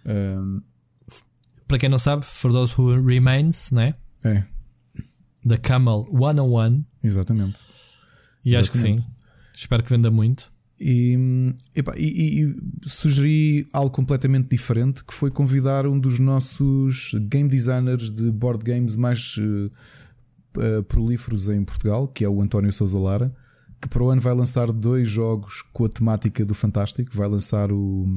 Um... 0.06 0.62
Para 1.68 1.78
quem 1.78 1.90
não 1.90 1.98
sabe, 1.98 2.26
For 2.26 2.52
Those 2.52 2.74
Who 2.78 3.02
Remains, 3.04 3.72
né? 3.72 3.96
É. 4.24 4.44
Da 5.46 5.58
Camel 5.58 6.08
101. 6.12 6.84
Exatamente. 7.04 7.68
E 8.44 8.52
Exatamente. 8.52 8.58
acho 8.60 8.72
que 8.72 8.78
sim. 8.78 8.96
Espero 9.60 9.84
que 9.84 9.90
venda 9.90 10.10
muito. 10.10 10.54
E, 10.80 11.18
epa, 11.76 11.94
e, 11.98 12.46
e, 12.46 12.56
sugeri 12.86 13.68
algo 13.74 13.92
completamente 13.92 14.48
diferente 14.48 15.04
que 15.04 15.14
foi 15.14 15.30
convidar 15.30 15.86
um 15.86 16.00
dos 16.00 16.18
nossos 16.18 17.14
game 17.24 17.50
designers 17.50 18.10
de 18.10 18.32
board 18.32 18.64
games 18.64 18.96
mais 18.96 19.36
uh, 19.38 20.84
prolíferos 20.84 21.50
em 21.50 21.62
Portugal, 21.66 22.08
que 22.08 22.24
é 22.24 22.30
o 22.30 22.42
António 22.42 22.72
Sousa 22.72 22.98
Lara, 22.98 23.36
que 23.82 23.90
para 23.90 24.02
o 24.02 24.10
ano 24.10 24.22
vai 24.22 24.34
lançar 24.34 24.72
dois 24.72 25.10
jogos 25.10 25.62
com 25.74 25.84
a 25.84 25.90
temática 25.90 26.46
do 26.46 26.56
Fantástico. 26.56 27.12
Vai 27.14 27.28
lançar 27.28 27.70
o, 27.70 28.08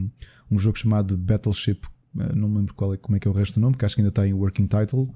um 0.48 0.56
jogo 0.56 0.78
chamado 0.78 1.18
Battleship, 1.18 1.80
uh, 2.14 2.36
não 2.36 2.48
me 2.48 2.58
lembro 2.58 2.72
qual 2.74 2.94
é, 2.94 2.96
como 2.96 3.16
é 3.16 3.18
que 3.18 3.26
é 3.26 3.30
o 3.32 3.34
resto 3.34 3.54
do 3.54 3.62
nome, 3.62 3.76
que 3.76 3.84
acho 3.84 3.96
que 3.96 4.00
ainda 4.00 4.10
está 4.10 4.24
em 4.24 4.32
working 4.32 4.68
title. 4.68 5.12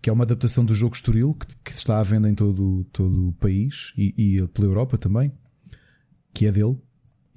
Que 0.00 0.08
é 0.08 0.12
uma 0.12 0.24
adaptação 0.24 0.64
do 0.64 0.74
jogo 0.74 0.94
Estoril, 0.94 1.34
que, 1.34 1.46
que 1.62 1.72
está 1.72 2.00
à 2.00 2.02
venda 2.02 2.30
em 2.30 2.34
todo, 2.34 2.84
todo 2.84 3.28
o 3.28 3.32
país 3.34 3.92
e, 3.98 4.14
e 4.16 4.48
pela 4.48 4.68
Europa 4.68 4.96
também 4.96 5.30
que 6.32 6.46
é 6.46 6.52
dele. 6.52 6.76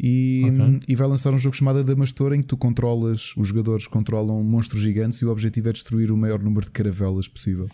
E, 0.04 0.42
okay. 0.46 0.80
e, 0.88 0.96
vai 0.96 1.08
lançar 1.08 1.32
um 1.32 1.38
jogo 1.38 1.56
chamado 1.56 1.84
Damastor 1.84 2.34
em 2.34 2.42
que 2.42 2.48
tu 2.48 2.58
controlas, 2.58 3.36
os 3.38 3.50
jogadores 3.50 3.86
controlam 3.86 4.44
monstros 4.44 4.82
gigantes 4.82 5.20
e 5.20 5.26
o 5.26 5.32
objetivo 5.32 5.70
é 5.70 5.72
destruir 5.72 6.12
o 6.12 6.18
maior 6.18 6.42
número 6.42 6.66
de 6.66 6.72
caravelas 6.72 7.28
possível. 7.28 7.70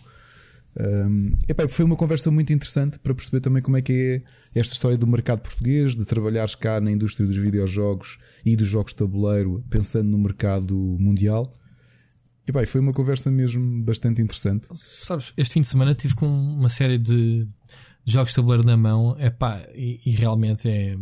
Um, 0.78 1.32
epá, 1.48 1.66
foi 1.68 1.84
uma 1.84 1.96
conversa 1.96 2.30
muito 2.30 2.52
interessante 2.52 2.98
para 2.98 3.14
perceber 3.14 3.40
também 3.40 3.62
como 3.62 3.76
é 3.76 3.82
que 3.82 4.22
é 4.54 4.60
esta 4.60 4.74
história 4.74 4.96
do 4.96 5.06
mercado 5.06 5.40
português, 5.40 5.96
de 5.96 6.04
trabalhares 6.04 6.54
cá 6.54 6.80
na 6.80 6.90
indústria 6.90 7.26
dos 7.26 7.36
videojogos 7.36 8.18
e 8.44 8.54
dos 8.54 8.68
jogos 8.68 8.92
de 8.92 8.98
tabuleiro, 8.98 9.64
pensando 9.70 10.08
no 10.08 10.18
mercado 10.18 10.76
mundial. 11.00 11.50
Epá, 12.46 12.64
foi 12.66 12.80
uma 12.80 12.92
conversa 12.92 13.30
mesmo 13.30 13.82
bastante 13.82 14.22
interessante. 14.22 14.68
Sabes, 14.74 15.32
este 15.36 15.54
fim 15.54 15.60
de 15.62 15.68
semana 15.68 15.94
tive 15.94 16.14
com 16.14 16.26
uma 16.26 16.68
série 16.68 16.96
de 16.96 17.46
jogos 18.12 18.30
de 18.30 18.36
tabuleiro 18.36 18.66
na 18.66 18.76
mão, 18.76 19.16
epá, 19.18 19.60
e, 19.74 20.00
e 20.04 20.10
realmente 20.10 20.68
é. 20.68 20.96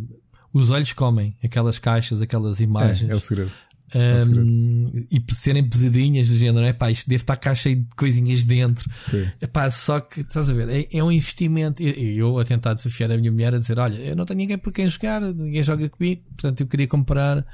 Os 0.52 0.70
olhos 0.70 0.92
comem 0.92 1.36
aquelas 1.44 1.78
caixas, 1.78 2.22
aquelas 2.22 2.60
imagens. 2.60 3.10
É, 3.10 3.12
é 3.12 3.16
o 3.16 3.20
segredo. 3.20 3.52
Um, 3.94 3.98
é 3.98 4.16
o 4.16 4.20
segredo. 4.20 5.06
e 5.10 5.32
serem 5.32 5.68
pesadinhas 5.68 6.28
do 6.28 6.34
género, 6.34 6.64
é 6.64 6.72
pá, 6.72 6.90
isto 6.90 7.08
deve 7.08 7.22
estar 7.22 7.36
cá 7.36 7.54
cheio 7.54 7.76
de 7.76 7.88
coisinhas 7.96 8.44
dentro. 8.44 8.88
Sim. 8.94 9.28
Epá, 9.40 9.70
só 9.70 10.00
que 10.00 10.20
estás 10.20 10.50
a 10.50 10.54
ver, 10.54 10.68
é, 10.68 10.88
é 10.90 11.04
um 11.04 11.12
investimento. 11.12 11.82
E 11.82 12.16
eu, 12.16 12.28
eu, 12.28 12.38
a 12.38 12.44
tentar 12.44 12.75
desafiar 12.75 13.10
a 13.12 13.16
minha 13.16 13.30
mulher 13.30 13.54
a 13.54 13.58
dizer: 13.58 13.78
Olha, 13.78 13.96
eu 13.96 14.16
não 14.16 14.25
tenho 14.25 14.38
ninguém 14.38 14.58
para 14.58 14.72
quem 14.72 14.86
jogar, 14.86 15.20
ninguém 15.20 15.62
joga 15.62 15.88
comigo, 15.88 16.22
portanto 16.30 16.62
eu 16.62 16.66
queria 16.66 16.86
comprar 16.86 17.46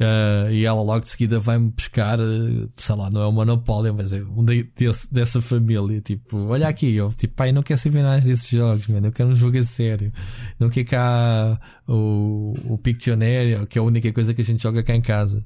Uh, 0.00 0.50
e 0.50 0.64
ela 0.64 0.80
logo 0.80 1.00
de 1.00 1.10
seguida 1.10 1.38
vai-me 1.38 1.70
buscar, 1.72 2.18
uh, 2.18 2.70
sei 2.74 2.96
lá, 2.96 3.10
não 3.10 3.20
é 3.20 3.26
o 3.26 3.32
monopólio, 3.32 3.92
mas 3.94 4.14
é 4.14 4.22
um 4.22 4.42
de, 4.42 4.62
desse, 4.74 5.12
dessa 5.12 5.42
família. 5.42 6.00
Tipo, 6.00 6.38
olha 6.46 6.68
aqui, 6.68 6.94
eu 6.94 7.10
tipo, 7.10 7.34
pai, 7.34 7.52
não 7.52 7.62
quero 7.62 7.78
saber 7.78 8.02
nada 8.02 8.18
desses 8.18 8.48
jogos, 8.48 8.88
mano, 8.88 9.08
eu 9.08 9.12
quero 9.12 9.28
um 9.28 9.34
jogo 9.34 9.58
a 9.58 9.62
sério. 9.62 10.10
Não 10.58 10.70
quer 10.70 10.84
cá 10.84 11.60
o, 11.86 12.54
o 12.64 12.78
Pictionary, 12.78 13.66
que 13.68 13.78
é 13.78 13.80
a 13.80 13.84
única 13.84 14.10
coisa 14.10 14.32
que 14.32 14.40
a 14.40 14.44
gente 14.44 14.62
joga 14.62 14.82
cá 14.82 14.94
em 14.94 15.02
casa. 15.02 15.44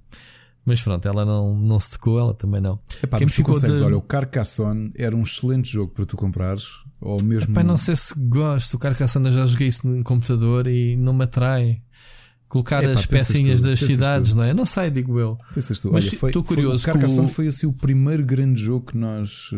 Mas 0.64 0.80
pronto, 0.80 1.06
ela 1.06 1.24
não, 1.24 1.58
não 1.58 1.80
se 1.80 1.90
secou, 1.90 2.20
ela 2.20 2.32
também 2.32 2.60
não. 2.60 2.78
Epá, 3.02 3.18
Quem 3.18 3.26
mas 3.26 3.34
tu 3.34 3.42
consegues, 3.42 3.78
de... 3.78 3.82
olha, 3.82 3.96
o 3.96 4.02
Carcassonne 4.02 4.92
era 4.96 5.16
um 5.16 5.22
excelente 5.22 5.70
jogo 5.70 5.92
para 5.92 6.06
tu 6.06 6.16
comprares, 6.16 6.68
ou 7.00 7.20
mesmo. 7.24 7.52
Epá, 7.52 7.64
não 7.64 7.76
sei 7.76 7.96
se 7.96 8.14
gosto, 8.16 8.74
o 8.74 8.78
Carcassonne 8.78 9.26
eu 9.26 9.32
já 9.32 9.46
joguei 9.46 9.66
isso 9.66 9.86
no 9.86 10.04
computador 10.04 10.68
e 10.68 10.94
não 10.96 11.12
me 11.12 11.24
atrai 11.24 11.82
colocar 12.48 12.82
Epá, 12.82 12.92
as 12.92 13.06
pecinhas 13.06 13.60
tu, 13.60 13.66
das 13.66 13.80
cidades, 13.80 14.30
tu. 14.30 14.36
não 14.36 14.42
é? 14.42 14.54
Não 14.54 14.64
sei, 14.64 14.90
digo 14.90 15.18
eu. 15.18 15.36
Pensas 15.54 15.80
tu, 15.80 15.92
Mas 15.92 16.06
olha, 16.08 16.18
foi, 16.18 16.30
estou 16.30 16.44
curioso. 16.44 16.82
Foi, 16.82 16.90
o 16.90 16.94
Carcassonne 16.94 17.28
foi 17.28 17.46
assim 17.48 17.66
o 17.66 17.72
primeiro 17.72 18.24
grande 18.24 18.62
jogo 18.62 18.86
que 18.92 18.96
nós, 18.96 19.50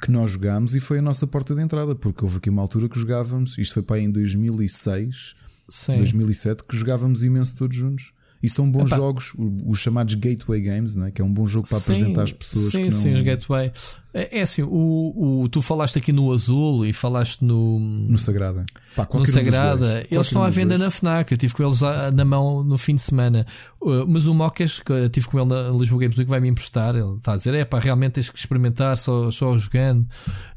que 0.00 0.10
nós 0.10 0.30
jogámos 0.30 0.74
e 0.74 0.80
foi 0.80 0.98
a 0.98 1.02
nossa 1.02 1.26
porta 1.26 1.54
de 1.54 1.62
entrada, 1.62 1.94
porque 1.94 2.24
houve 2.24 2.38
aqui 2.38 2.50
uma 2.50 2.62
altura 2.62 2.88
que 2.88 2.98
jogávamos, 2.98 3.56
isto 3.58 3.74
foi 3.74 3.82
para 3.82 3.96
aí 3.96 4.04
em 4.04 4.10
2006, 4.10 5.34
Sim. 5.68 5.96
2007, 5.96 6.64
que 6.64 6.76
jogávamos 6.76 7.22
imenso 7.22 7.56
todos 7.56 7.76
juntos. 7.76 8.12
E 8.40 8.48
são 8.48 8.70
bons 8.70 8.86
Epá. 8.86 8.96
jogos, 8.96 9.34
os 9.66 9.80
chamados 9.80 10.14
gateway 10.14 10.60
games, 10.60 10.94
não 10.94 11.06
é? 11.06 11.10
que 11.10 11.20
é 11.20 11.24
um 11.24 11.32
bom 11.32 11.44
jogo 11.44 11.68
para 11.68 11.76
sim, 11.76 11.92
apresentar 11.92 12.22
às 12.22 12.32
pessoas. 12.32 12.66
Sim, 12.66 12.84
que 12.84 12.90
não... 12.90 13.00
sim, 13.00 13.14
os 13.14 13.20
gateway. 13.20 13.72
É, 14.14 14.38
é 14.38 14.42
assim, 14.42 14.62
o, 14.62 15.42
o, 15.42 15.48
tu 15.48 15.60
falaste 15.60 15.98
aqui 15.98 16.12
no 16.12 16.32
Azul 16.32 16.86
e 16.86 16.92
falaste 16.92 17.44
no. 17.44 17.80
No 17.80 18.16
Sagrada. 18.16 18.64
Pá, 19.06 19.18
no 19.18 19.26
Sagrada. 19.26 20.06
eles 20.10 20.26
estão 20.26 20.42
à 20.42 20.50
venda 20.50 20.76
dois. 20.76 20.80
na 20.80 20.90
Fnac. 20.90 21.30
Eu 21.30 21.38
tive 21.38 21.54
com 21.54 21.62
eles 21.62 21.80
na 22.14 22.24
mão 22.24 22.64
no 22.64 22.76
fim 22.76 22.94
de 22.94 23.00
semana. 23.00 23.46
Uh, 23.80 24.06
mas 24.08 24.26
o 24.26 24.34
Mocas, 24.34 24.80
que 24.80 24.90
eu 24.90 25.08
tive 25.08 25.28
com 25.28 25.38
ele 25.38 25.48
na 25.48 25.70
Lisboa 25.70 26.00
Games 26.00 26.18
Week, 26.18 26.28
vai 26.28 26.40
me 26.40 26.48
emprestar. 26.48 26.96
Ele 26.96 27.14
está 27.16 27.32
a 27.32 27.36
dizer: 27.36 27.54
é 27.54 27.64
pá, 27.64 27.78
realmente 27.78 28.14
tens 28.14 28.30
que 28.30 28.38
experimentar 28.38 28.96
só, 28.96 29.30
só 29.30 29.56
jogando. 29.56 30.06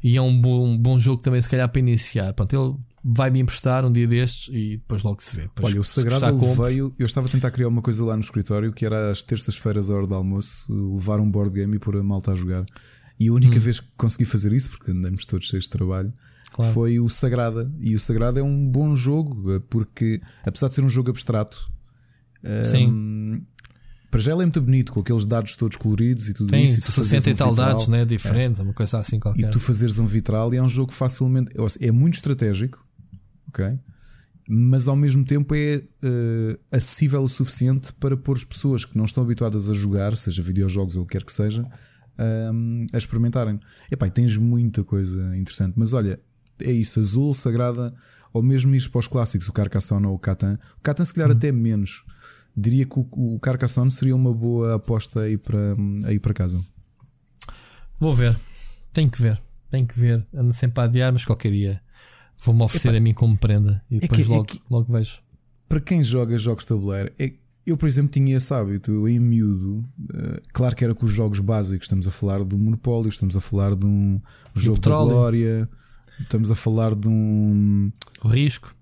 E 0.02 0.16
é 0.16 0.22
um 0.22 0.40
bom, 0.40 0.66
um 0.66 0.78
bom 0.78 0.98
jogo 0.98 1.22
também, 1.22 1.40
se 1.40 1.48
calhar, 1.48 1.68
para 1.68 1.78
iniciar. 1.78 2.32
Pronto, 2.32 2.54
ele 2.54 2.74
vai-me 3.04 3.40
emprestar 3.40 3.84
um 3.84 3.92
dia 3.92 4.06
destes 4.06 4.48
e 4.52 4.76
depois 4.76 5.02
logo 5.02 5.22
se 5.22 5.34
vê. 5.34 5.42
Depois 5.42 5.72
Olha, 5.72 5.80
o 5.80 5.84
Sagrado 5.84 6.38
veio. 6.54 6.94
Eu 6.98 7.06
estava 7.06 7.26
a 7.26 7.30
tentar 7.30 7.50
criar 7.50 7.68
uma 7.68 7.82
coisa 7.82 8.04
lá 8.04 8.16
no 8.16 8.22
escritório 8.22 8.72
que 8.72 8.86
era 8.86 9.10
às 9.10 9.22
terças-feiras, 9.22 9.90
à 9.90 9.94
hora 9.94 10.06
do 10.06 10.14
almoço, 10.14 10.66
levar 10.68 11.20
um 11.20 11.30
board 11.30 11.54
game 11.54 11.76
e 11.76 11.78
pôr 11.78 11.96
a 11.96 12.02
malta 12.02 12.32
a 12.32 12.36
jogar. 12.36 12.64
E 13.18 13.28
a 13.28 13.32
única 13.32 13.56
hum. 13.56 13.60
vez 13.60 13.80
que 13.80 13.86
consegui 13.96 14.24
fazer 14.24 14.52
isso, 14.52 14.70
porque 14.70 14.90
andamos 14.90 15.24
todos 15.26 15.46
cheios 15.46 15.64
de 15.64 15.70
trabalho, 15.70 16.12
claro. 16.52 16.72
foi 16.72 17.00
o 17.00 17.08
Sagrada. 17.08 17.70
E 17.78 17.94
o 17.94 17.98
Sagrada 17.98 18.40
é 18.40 18.42
um 18.42 18.68
bom 18.68 18.94
jogo, 18.94 19.60
porque 19.68 20.20
apesar 20.44 20.68
de 20.68 20.74
ser 20.74 20.84
um 20.84 20.88
jogo 20.88 21.10
abstrato, 21.10 21.72
Sim. 22.64 22.88
Um, 22.88 23.42
para 24.10 24.20
já 24.20 24.32
ele 24.32 24.42
é 24.42 24.44
muito 24.44 24.60
bonito, 24.60 24.92
com 24.92 25.00
aqueles 25.00 25.24
dados 25.24 25.56
todos 25.56 25.76
coloridos 25.78 26.28
e 26.28 26.34
tudo 26.34 26.50
Tem 26.50 26.64
isso. 26.64 26.92
Tem 26.92 27.04
60 27.04 27.30
e 27.30 27.34
tal 27.34 27.54
dados 27.54 27.88
né, 27.88 28.04
diferentes, 28.04 28.60
é. 28.60 28.62
uma 28.62 28.74
coisa 28.74 28.98
assim 28.98 29.18
qualquer. 29.18 29.48
E 29.48 29.50
tu 29.50 29.58
fazeres 29.58 29.98
um 29.98 30.04
vitral 30.04 30.52
e 30.52 30.58
é 30.58 30.62
um 30.62 30.68
jogo 30.68 30.92
facilmente. 30.92 31.50
É 31.80 31.90
muito 31.90 32.14
estratégico, 32.14 32.84
ok? 33.48 33.78
Mas 34.46 34.86
ao 34.86 34.96
mesmo 34.96 35.24
tempo 35.24 35.54
é 35.54 35.76
uh, 35.76 36.58
acessível 36.70 37.22
o 37.22 37.28
suficiente 37.28 37.92
para 37.94 38.14
pôr 38.14 38.36
as 38.36 38.44
pessoas 38.44 38.84
que 38.84 38.98
não 38.98 39.06
estão 39.06 39.22
habituadas 39.22 39.70
a 39.70 39.72
jogar, 39.72 40.14
seja 40.16 40.42
videojogos 40.42 40.96
ou 40.96 41.04
o 41.04 41.06
que 41.06 41.12
quer 41.12 41.24
que 41.24 41.32
seja, 41.32 41.64
um, 42.52 42.84
a 42.92 42.98
experimentarem. 42.98 43.58
Epá, 43.90 44.10
tens 44.10 44.36
muita 44.36 44.84
coisa 44.84 45.34
interessante. 45.38 45.72
Mas 45.78 45.94
olha, 45.94 46.20
é 46.60 46.70
isso, 46.70 47.00
Azul, 47.00 47.34
Sagrada, 47.34 47.94
ou 48.32 48.42
mesmo 48.42 48.74
ir 48.74 48.88
para 48.90 48.98
os 48.98 49.06
clássicos, 49.06 49.48
o 49.48 49.52
Carcassonne 49.52 50.06
ou 50.06 50.14
o 50.14 50.18
Catan. 50.18 50.58
O 50.78 50.82
Catan, 50.82 51.04
se 51.04 51.14
calhar, 51.14 51.30
hum. 51.30 51.36
até 51.36 51.52
menos 51.52 52.04
diria 52.56 52.84
que 52.84 52.98
o, 52.98 53.08
o 53.12 53.38
Carcassonne 53.40 53.90
seria 53.90 54.14
uma 54.14 54.32
boa 54.32 54.74
aposta 54.74 55.22
aí 55.22 55.36
para, 55.36 55.76
aí 56.06 56.18
para 56.18 56.34
casa. 56.34 56.62
Vou 57.98 58.14
ver, 58.14 58.38
tenho 58.92 59.10
que 59.10 59.20
ver, 59.20 59.40
tenho 59.70 59.86
que 59.86 59.98
ver. 59.98 60.26
Ando 60.34 60.52
sempre 60.52 60.80
a 60.80 60.84
adiar, 60.84 61.12
mas 61.12 61.24
qualquer 61.24 61.50
dia 61.50 61.80
vou-me 62.44 62.62
oferecer 62.62 62.88
Epa, 62.88 62.98
a 62.98 63.00
mim 63.00 63.14
como 63.14 63.38
prenda 63.38 63.82
e 63.90 63.96
é 63.96 64.00
depois 64.00 64.20
que, 64.20 64.32
é 64.32 64.34
logo, 64.34 64.44
é 64.44 64.46
que, 64.46 64.62
logo 64.68 64.92
vejo. 64.92 65.20
Para 65.68 65.80
quem 65.80 66.02
joga 66.02 66.36
jogos 66.36 66.64
de 66.64 66.68
tabuleiro, 66.68 67.12
é, 67.18 67.32
eu, 67.64 67.76
por 67.76 67.88
exemplo, 67.88 68.10
tinha 68.10 68.36
esse 68.36 68.52
hábito, 68.52 68.90
eu 68.90 69.08
em 69.08 69.20
miúdo, 69.20 69.78
uh, 69.78 70.40
claro 70.52 70.74
que 70.74 70.84
era 70.84 70.94
com 70.94 71.06
os 71.06 71.12
jogos 71.12 71.38
básicos, 71.38 71.86
estamos 71.86 72.06
a 72.06 72.10
falar 72.10 72.44
do 72.44 72.58
Monopólio, 72.58 73.08
estamos 73.08 73.36
a 73.36 73.40
falar 73.40 73.74
de 73.74 73.86
um 73.86 74.20
jogo 74.54 74.80
da 74.80 74.90
Glória, 74.90 75.68
estamos 76.20 76.50
a 76.50 76.54
falar 76.54 76.94
de 76.94 77.08
um. 77.08 77.90
O 78.22 78.28
risco. 78.28 78.74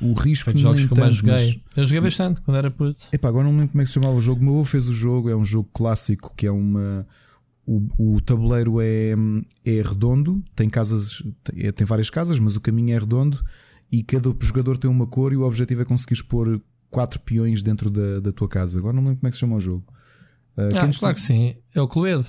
O 0.00 0.12
risco 0.12 0.52
de 0.52 0.60
jogos 0.60 0.84
que 0.84 0.92
eu 0.92 0.96
mais 0.98 1.14
joguei. 1.14 1.62
Eu 1.76 1.84
joguei 1.84 2.00
bastante 2.00 2.40
quando 2.40 2.56
era 2.56 2.70
puto. 2.70 3.08
Epá, 3.12 3.28
agora 3.28 3.44
não 3.44 3.52
lembro 3.52 3.68
como 3.68 3.82
é 3.82 3.84
que 3.84 3.88
se 3.88 3.94
chamava 3.94 4.14
o 4.14 4.20
jogo. 4.20 4.40
O 4.40 4.44
meu 4.44 4.54
avô 4.54 4.64
fez 4.64 4.88
o 4.88 4.92
jogo, 4.92 5.30
é 5.30 5.36
um 5.36 5.44
jogo 5.44 5.68
clássico 5.72 6.34
que 6.36 6.46
é 6.46 6.50
uma. 6.50 7.06
O, 7.66 8.16
o 8.16 8.20
tabuleiro 8.20 8.78
é, 8.80 9.14
é 9.64 9.82
redondo, 9.82 10.44
tem 10.54 10.68
casas, 10.68 11.22
tem, 11.42 11.66
é, 11.66 11.72
tem 11.72 11.86
várias 11.86 12.10
casas, 12.10 12.38
mas 12.38 12.56
o 12.56 12.60
caminho 12.60 12.94
é 12.94 12.98
redondo 12.98 13.42
e 13.90 14.02
cada 14.02 14.34
jogador 14.40 14.76
tem 14.76 14.90
uma 14.90 15.06
cor 15.06 15.32
e 15.32 15.36
o 15.36 15.42
objetivo 15.42 15.80
é 15.80 15.84
conseguir 15.84 16.14
expor 16.14 16.60
quatro 16.90 17.18
peões 17.20 17.62
dentro 17.62 17.88
da, 17.90 18.20
da 18.20 18.32
tua 18.32 18.48
casa. 18.48 18.78
Agora 18.78 18.92
não 18.92 19.02
lembro 19.02 19.20
como 19.20 19.28
é 19.28 19.30
que 19.30 19.36
se 19.36 19.40
chama 19.40 19.56
o 19.56 19.60
jogo. 19.60 19.84
Uh, 20.56 20.76
ah, 20.76 20.98
claro 20.98 21.14
que 21.14 21.20
sim. 21.20 21.56
É 21.74 21.80
o 21.80 21.88
Cluedo. 21.88 22.26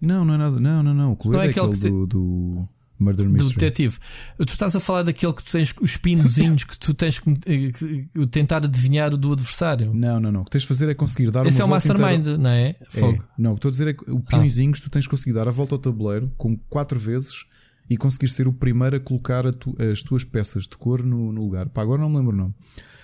Não, 0.00 0.24
não 0.24 0.34
é 0.34 0.38
nada. 0.38 0.60
Não, 0.60 0.82
não, 0.82 0.94
não. 0.94 1.12
O 1.12 1.16
Cluedo 1.16 1.38
não 1.38 1.42
é, 1.42 1.46
é 1.46 1.50
aquele, 1.50 1.66
aquele 1.66 1.90
do, 1.90 2.06
do, 2.06 2.68
Murder 2.98 3.28
Mystery. 3.28 3.54
Do 3.54 3.60
detetive. 3.60 3.98
Tu 4.36 4.44
estás 4.44 4.74
a 4.74 4.80
falar 4.80 5.02
daquele 5.02 5.32
que 5.32 5.44
tu 5.44 5.52
tens 5.52 5.74
os 5.80 5.96
pinozinhos 5.96 6.64
que 6.64 6.78
tu 6.78 6.92
tens 6.92 7.18
que, 7.18 7.34
que, 7.36 7.72
que, 7.72 8.26
tentar 8.26 8.64
adivinhar 8.64 9.16
do 9.16 9.32
adversário. 9.32 9.92
Não, 9.94 10.18
não, 10.18 10.32
não. 10.32 10.40
O 10.40 10.44
que 10.44 10.50
tens 10.50 10.62
de 10.62 10.68
fazer 10.68 10.88
é 10.88 10.94
conseguir 10.94 11.30
dar 11.30 11.46
Esse 11.46 11.62
uma 11.62 11.64
é 11.64 11.66
o 11.66 11.70
mastermind, 11.70 12.20
inteira... 12.20 12.38
não 12.38 12.50
é? 12.50 12.68
é? 12.68 13.18
Não, 13.38 13.52
o 13.52 13.54
que 13.54 13.58
estou 13.58 13.68
a 13.68 13.72
dizer 13.72 13.88
é 13.88 13.92
que 13.94 14.10
o 14.10 14.20
pinozinhos 14.20 14.78
ah. 14.80 14.82
tu 14.84 14.90
tens 14.90 15.04
de 15.04 15.10
conseguir 15.10 15.32
dar 15.32 15.46
a 15.46 15.50
volta 15.50 15.74
ao 15.74 15.78
tabuleiro 15.78 16.32
com 16.36 16.56
quatro 16.68 16.98
vezes 16.98 17.44
e 17.88 17.96
conseguir 17.96 18.28
ser 18.28 18.46
o 18.46 18.52
primeiro 18.52 18.96
a 18.96 19.00
colocar 19.00 19.46
a 19.46 19.52
tu, 19.52 19.74
as 19.92 20.02
tuas 20.02 20.24
peças 20.24 20.64
de 20.64 20.76
cor 20.76 21.02
no, 21.02 21.32
no 21.32 21.42
lugar. 21.42 21.68
Pá, 21.68 21.82
agora 21.82 22.00
não 22.00 22.10
me 22.10 22.16
lembro 22.16 22.34
o 22.34 22.36
nome. 22.36 22.54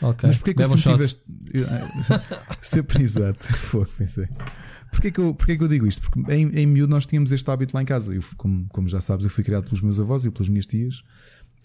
Okay. 0.02 0.26
Mas 0.26 0.38
porquê 0.38 0.54
que 0.54 0.62
eu 0.62 0.66
sempre 0.66 0.92
tiveste. 0.92 1.24
sempre 2.60 3.02
exato. 3.02 3.44
Foi, 3.46 3.86
pensei. 3.86 4.28
Porquê 4.90 5.10
que, 5.10 5.20
eu, 5.20 5.34
porquê 5.34 5.56
que 5.56 5.64
eu 5.64 5.68
digo 5.68 5.86
isto? 5.86 6.02
Porque 6.02 6.20
em, 6.32 6.48
em 6.48 6.66
miúdo 6.66 6.90
nós 6.90 7.06
tínhamos 7.06 7.32
este 7.32 7.50
hábito 7.50 7.74
lá 7.74 7.82
em 7.82 7.86
casa. 7.86 8.14
Eu, 8.14 8.22
como, 8.36 8.66
como 8.68 8.86
já 8.88 9.00
sabes, 9.00 9.24
eu 9.24 9.30
fui 9.30 9.42
criado 9.42 9.64
pelos 9.64 9.80
meus 9.80 9.98
avós 9.98 10.24
e 10.24 10.30
pelas 10.30 10.48
minhas 10.48 10.66
tias. 10.66 11.02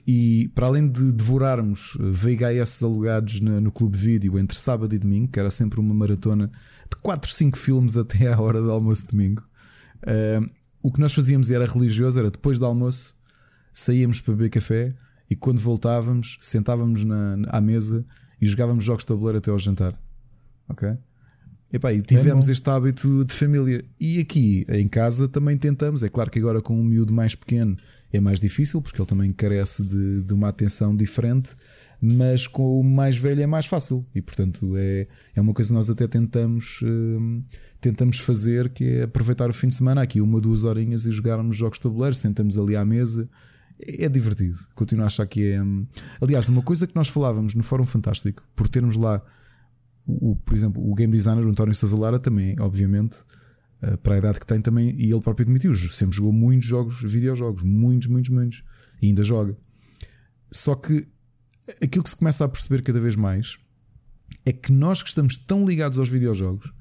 E 0.07 0.49
para 0.55 0.67
além 0.67 0.87
de 0.89 1.11
devorarmos 1.11 1.97
eh, 1.99 2.03
VHS 2.03 2.83
alugados 2.83 3.41
no, 3.41 3.59
no 3.59 3.71
Clube 3.71 3.97
Vídeo 3.97 4.39
entre 4.39 4.57
sábado 4.57 4.95
e 4.95 4.97
domingo, 4.97 5.31
que 5.31 5.39
era 5.39 5.51
sempre 5.51 5.79
uma 5.79 5.93
maratona 5.93 6.47
de 6.47 6.97
4, 7.01 7.29
5 7.29 7.57
filmes 7.57 7.97
até 7.97 8.31
à 8.31 8.39
hora 8.39 8.61
do 8.61 8.71
almoço 8.71 9.05
de 9.05 9.11
domingo, 9.11 9.43
uh, 10.03 10.49
o 10.81 10.91
que 10.91 10.99
nós 10.99 11.13
fazíamos 11.13 11.51
era 11.51 11.65
religioso, 11.65 12.19
era 12.19 12.31
depois 12.31 12.59
do 12.59 12.65
almoço, 12.65 13.15
saíamos 13.73 14.21
para 14.21 14.33
beber 14.33 14.49
café 14.49 14.89
e 15.29 15.35
quando 15.35 15.59
voltávamos, 15.59 16.37
sentávamos 16.41 17.03
na, 17.05 17.37
à 17.49 17.61
mesa 17.61 18.05
e 18.41 18.45
jogávamos 18.45 18.83
jogos 18.83 19.03
de 19.03 19.07
tabuleiro 19.07 19.37
até 19.37 19.51
ao 19.51 19.59
jantar. 19.59 19.99
Ok? 20.67 20.97
Epá, 21.71 21.93
e 21.93 22.01
tivemos 22.01 22.49
este 22.49 22.67
hábito 22.67 23.23
de 23.23 23.33
família. 23.33 23.85
E 23.99 24.19
aqui 24.19 24.65
em 24.69 24.87
casa 24.87 25.27
também 25.27 25.55
tentamos. 25.55 26.01
É 26.01 26.09
claro 26.09 26.31
que 26.31 26.39
agora 26.39 26.61
com 26.61 26.75
um 26.75 26.83
miúdo 26.83 27.13
mais 27.13 27.35
pequeno 27.35 27.77
é 28.11 28.19
mais 28.19 28.39
difícil, 28.39 28.81
porque 28.81 28.99
ele 28.99 29.07
também 29.07 29.31
carece 29.31 29.83
de, 29.83 30.23
de 30.23 30.33
uma 30.33 30.47
atenção 30.47 30.95
diferente, 30.95 31.55
mas 32.01 32.47
com 32.47 32.79
o 32.79 32.83
mais 32.83 33.17
velho 33.17 33.43
é 33.43 33.45
mais 33.45 33.67
fácil. 33.67 34.03
E 34.15 34.21
portanto 34.21 34.73
é, 34.77 35.07
é 35.35 35.41
uma 35.41 35.53
coisa 35.53 35.69
que 35.69 35.75
nós 35.75 35.91
até 35.91 36.07
tentamos, 36.07 36.79
hum, 36.81 37.43
tentamos 37.81 38.19
fazer, 38.19 38.69
que 38.69 38.83
é 38.83 39.03
aproveitar 39.03 39.49
o 39.49 39.53
fim 39.53 39.67
de 39.67 39.75
semana 39.75 40.01
aqui, 40.01 40.21
uma, 40.21 40.41
duas 40.41 40.63
horinhas 40.63 41.05
e 41.05 41.11
jogarmos 41.11 41.57
jogos 41.57 41.77
de 41.77 41.83
tabuleiro, 41.83 42.15
sentamos 42.15 42.57
ali 42.57 42.75
à 42.75 42.83
mesa. 42.83 43.29
É, 43.81 44.09
divertido. 44.09 44.59
Continuo 44.75 45.03
a 45.03 45.07
achar 45.07 45.25
que 45.25 45.51
é. 45.51 45.63
Hum, 45.63 45.87
aliás, 46.21 46.49
uma 46.49 46.61
coisa 46.61 46.85
que 46.85 46.93
nós 46.95 47.07
falávamos 47.07 47.55
no 47.55 47.63
Fórum 47.63 47.85
Fantástico, 47.85 48.43
por 48.53 48.67
termos 48.67 48.97
lá 48.97 49.23
o, 50.05 50.35
por 50.35 50.55
exemplo, 50.55 50.85
o 50.85 50.93
game 50.93 51.11
designer, 51.11 51.45
o 51.45 51.49
António 51.49 51.73
Sousa 51.75 51.95
Lara, 51.95 52.19
também, 52.19 52.55
obviamente, 52.59 53.19
uh, 53.83 53.97
para 53.99 54.15
a 54.15 54.17
idade 54.17 54.39
que 54.39 54.45
tem 54.45 54.59
também, 54.59 54.95
e 54.97 55.11
ele 55.11 55.21
próprio 55.21 55.45
admitiu, 55.45 55.73
sempre 55.75 56.15
jogou 56.15 56.33
muitos 56.33 56.67
jogos, 56.67 57.01
videojogos, 57.01 57.63
muitos, 57.63 58.07
muitos, 58.07 58.29
muitos, 58.29 58.63
e 59.01 59.07
ainda 59.07 59.23
joga. 59.23 59.55
Só 60.51 60.75
que 60.75 61.07
aquilo 61.81 62.03
que 62.03 62.09
se 62.09 62.17
começa 62.17 62.43
a 62.43 62.49
perceber 62.49 62.81
cada 62.81 62.99
vez 62.99 63.15
mais 63.15 63.57
é 64.45 64.51
que 64.51 64.71
nós 64.71 65.03
que 65.03 65.09
estamos 65.09 65.37
tão 65.37 65.65
ligados 65.65 65.99
aos 65.99 66.09
videojogos 66.09 66.73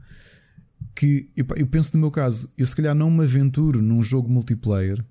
que 0.99 1.31
eu, 1.37 1.47
eu 1.55 1.67
penso 1.69 1.93
no 1.95 2.00
meu 2.00 2.11
caso, 2.11 2.52
eu 2.59 2.67
se 2.67 2.75
calhar 2.75 2.93
não 2.93 3.09
me 3.09 3.23
aventuro 3.23 3.81
num 3.81 4.02
jogo 4.02 4.28
multiplayer 4.28 5.05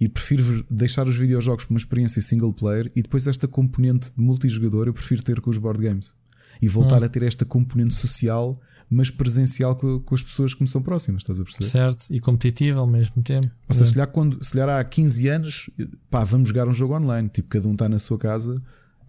e 0.00 0.08
prefiro 0.08 0.64
deixar 0.70 1.08
os 1.08 1.16
videojogos 1.16 1.64
para 1.64 1.72
uma 1.72 1.78
experiência 1.78 2.22
single 2.22 2.52
player 2.52 2.88
e 2.94 3.02
depois 3.02 3.26
esta 3.26 3.48
componente 3.48 4.12
de 4.16 4.22
multijogador 4.22 4.86
eu 4.86 4.92
prefiro 4.92 5.20
ter 5.24 5.40
com 5.40 5.50
os 5.50 5.58
board 5.58 5.82
games 5.82 6.14
e 6.62 6.68
voltar 6.68 7.02
hum. 7.02 7.04
a 7.04 7.08
ter 7.08 7.24
esta 7.24 7.44
componente 7.44 7.94
social, 7.94 8.56
mas 8.88 9.10
presencial 9.10 9.74
com, 9.74 9.98
com, 9.98 10.14
as 10.14 10.22
pessoas 10.22 10.54
que 10.54 10.62
me 10.62 10.68
são 10.68 10.80
próximas, 10.80 11.22
estás 11.22 11.40
a 11.40 11.44
perceber? 11.44 11.68
Certo, 11.68 12.04
e 12.10 12.20
competitiva 12.20 12.78
ao 12.78 12.86
mesmo 12.86 13.20
tempo. 13.20 13.50
Ou 13.68 13.74
seja, 13.74 13.84
é. 13.84 13.86
se 13.86 13.94
calhar, 13.94 14.08
quando, 14.08 14.44
se 14.44 14.52
calhar 14.52 14.68
há 14.68 14.84
15 14.84 15.28
anos, 15.28 15.70
pá, 16.08 16.22
vamos 16.22 16.48
jogar 16.48 16.68
um 16.68 16.72
jogo 16.72 16.96
online, 16.96 17.28
tipo, 17.28 17.48
cada 17.48 17.66
um 17.66 17.72
está 17.72 17.88
na 17.88 17.98
sua 17.98 18.18
casa. 18.18 18.54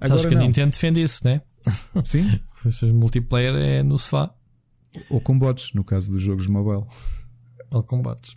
Agora 0.01 0.19
Acho 0.19 0.27
que 0.27 0.35
não. 0.35 0.41
a 0.41 0.45
Nintendo 0.45 0.71
defende 0.71 1.03
isso, 1.03 1.23
né? 1.23 1.41
Sim. 2.03 2.39
multiplayer 2.93 3.53
é 3.55 3.83
no 3.83 3.97
sofá. 3.99 4.33
Ou 5.09 5.21
com 5.21 5.37
bots, 5.37 5.73
no 5.73 5.83
caso 5.83 6.11
dos 6.11 6.21
jogos 6.21 6.47
mobile. 6.47 6.85
Ou 7.71 7.83
com 7.83 8.01
bots, 8.01 8.35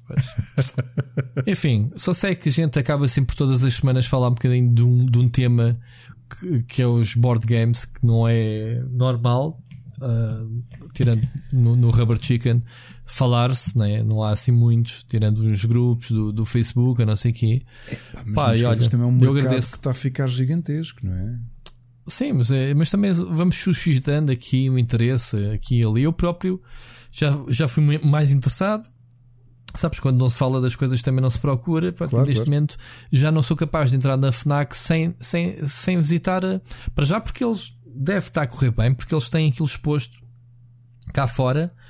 Enfim, 1.47 1.91
só 1.97 2.13
sei 2.13 2.35
que 2.35 2.51
a 2.51 2.53
gente 2.53 2.79
acaba 2.79 3.09
sempre 3.09 3.35
todas 3.35 3.65
as 3.65 3.75
semanas 3.75 4.07
falar 4.07 4.29
um 4.29 4.35
bocadinho 4.35 4.75
de 4.75 4.83
um, 4.83 5.07
de 5.07 5.19
um 5.19 5.29
tema 5.29 5.81
que, 6.39 6.63
que 6.65 6.83
é 6.83 6.87
os 6.87 7.15
board 7.15 7.47
games, 7.47 7.87
que 7.87 8.05
não 8.05 8.29
é 8.29 8.83
normal, 8.91 9.59
uh, 10.03 10.63
tirando 10.93 11.27
no, 11.51 11.75
no, 11.77 11.91
Rubber 11.91 12.19
Chicken, 12.21 12.63
falar-se, 13.07 13.77
né? 13.79 14.03
não 14.03 14.23
há 14.23 14.31
assim 14.31 14.53
muitos, 14.53 15.03
tirando 15.05 15.43
uns 15.43 15.65
grupos 15.65 16.11
do, 16.11 16.31
do 16.31 16.45
Facebook, 16.45 17.01
a 17.03 17.07
não 17.07 17.17
sei 17.17 17.31
o 17.31 17.35
quê. 17.35 17.63
mas 18.27 18.35
Pá, 18.35 18.55
e 18.55 18.65
olha, 18.65 18.91
também 18.91 19.07
é 19.07 19.09
um 19.09 19.13
mercado 19.13 19.55
que 19.55 19.57
está 19.57 19.93
a 19.93 19.95
ficar 19.95 20.29
gigantesco, 20.29 21.07
não 21.07 21.15
é? 21.15 21.39
Sim, 22.07 22.33
mas, 22.33 22.51
é, 22.51 22.75
mas 22.75 22.91
também 22.91 23.13
vamos 23.13 23.57
suscitando 23.57 24.33
aqui 24.33 24.69
o 24.69 24.75
um 24.75 24.79
interesse 24.79 25.37
aqui 25.55 25.81
e 25.81 25.87
ali. 25.87 26.03
Eu 26.03 26.13
próprio 26.13 26.61
já, 27.13 27.39
já 27.49 27.69
fui 27.69 27.99
mais 28.01 28.33
interessado 28.33 28.89
Sabes, 29.75 30.01
quando 30.01 30.19
não 30.19 30.29
se 30.29 30.39
fala 30.39 30.61
das 30.61 30.77
coisas 30.77 31.01
também 31.01 31.23
não 31.23 31.31
se 31.31 31.39
procura. 31.39 31.93
Claro, 31.93 32.27
neste 32.27 32.35
claro. 32.35 32.51
momento 32.51 32.77
já 33.11 33.33
não 33.33 33.43
sou 33.43 33.57
capaz 33.57 33.91
de 33.91 33.97
entrar 33.97 34.17
na 34.17 34.31
FNAC 34.31 34.77
sem, 34.77 35.15
sem, 35.19 35.67
sem 35.67 35.97
visitar. 35.97 36.45
A... 36.45 36.61
Para 36.95 37.05
já, 37.05 37.21
porque 37.21 37.43
eles 37.43 37.79
deve 37.87 38.29
estar 38.29 38.43
a 38.43 38.47
correr 38.47 38.71
bem, 38.71 38.93
porque 38.93 39.15
eles 39.15 39.29
têm 39.29 39.51
aquilo 39.51 39.67
exposto 39.67 40.21
cá 41.13 41.27
fora, 41.27 41.73
eh, 41.75 41.82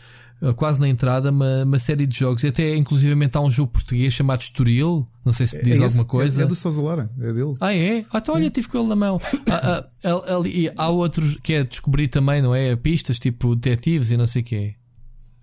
quase 0.57 0.81
na 0.81 0.89
entrada, 0.89 1.31
uma, 1.31 1.63
uma 1.65 1.79
série 1.79 2.07
de 2.07 2.19
jogos. 2.19 2.43
E 2.43 2.49
até, 2.49 2.75
inclusivamente, 2.77 3.37
há 3.39 3.41
um 3.41 3.51
jogo 3.51 3.73
português 3.73 4.13
chamado 4.13 4.41
Estoril. 4.41 5.07
Não 5.25 5.33
sei 5.33 5.47
se 5.47 5.57
É- 5.59 5.63
diz 5.63 5.81
é 5.81 5.85
alguma 5.85 6.03
esse, 6.03 6.05
coisa. 6.11 6.41
É, 6.41 6.45
é 6.45 6.47
do 6.49 6.55
Sousa 6.55 6.83
Lara, 6.83 7.11
é 7.21 7.33
dele. 7.33 7.55
Ah, 7.61 7.75
é? 7.75 8.05
Ah, 8.13 8.19
então 8.19 8.35
olha, 8.35 8.51
tive 8.51 8.69
com 8.69 8.79
ele 8.79 8.89
na 8.89 8.97
mão. 8.97 9.21
Ah, 9.49 9.87
ah, 10.05 10.35
ali- 10.37 10.71
há 10.77 10.89
outros 10.89 11.37
que 11.43 11.53
é 11.53 11.65
descobrir 11.65 12.09
também, 12.09 12.43
não 12.43 12.55
é? 12.55 12.75
Pistas 12.75 13.19
tipo 13.19 13.55
detetives 13.55 14.11
e 14.11 14.17
não 14.17 14.27
sei 14.27 14.43
o 14.43 14.45
quê. 14.45 14.75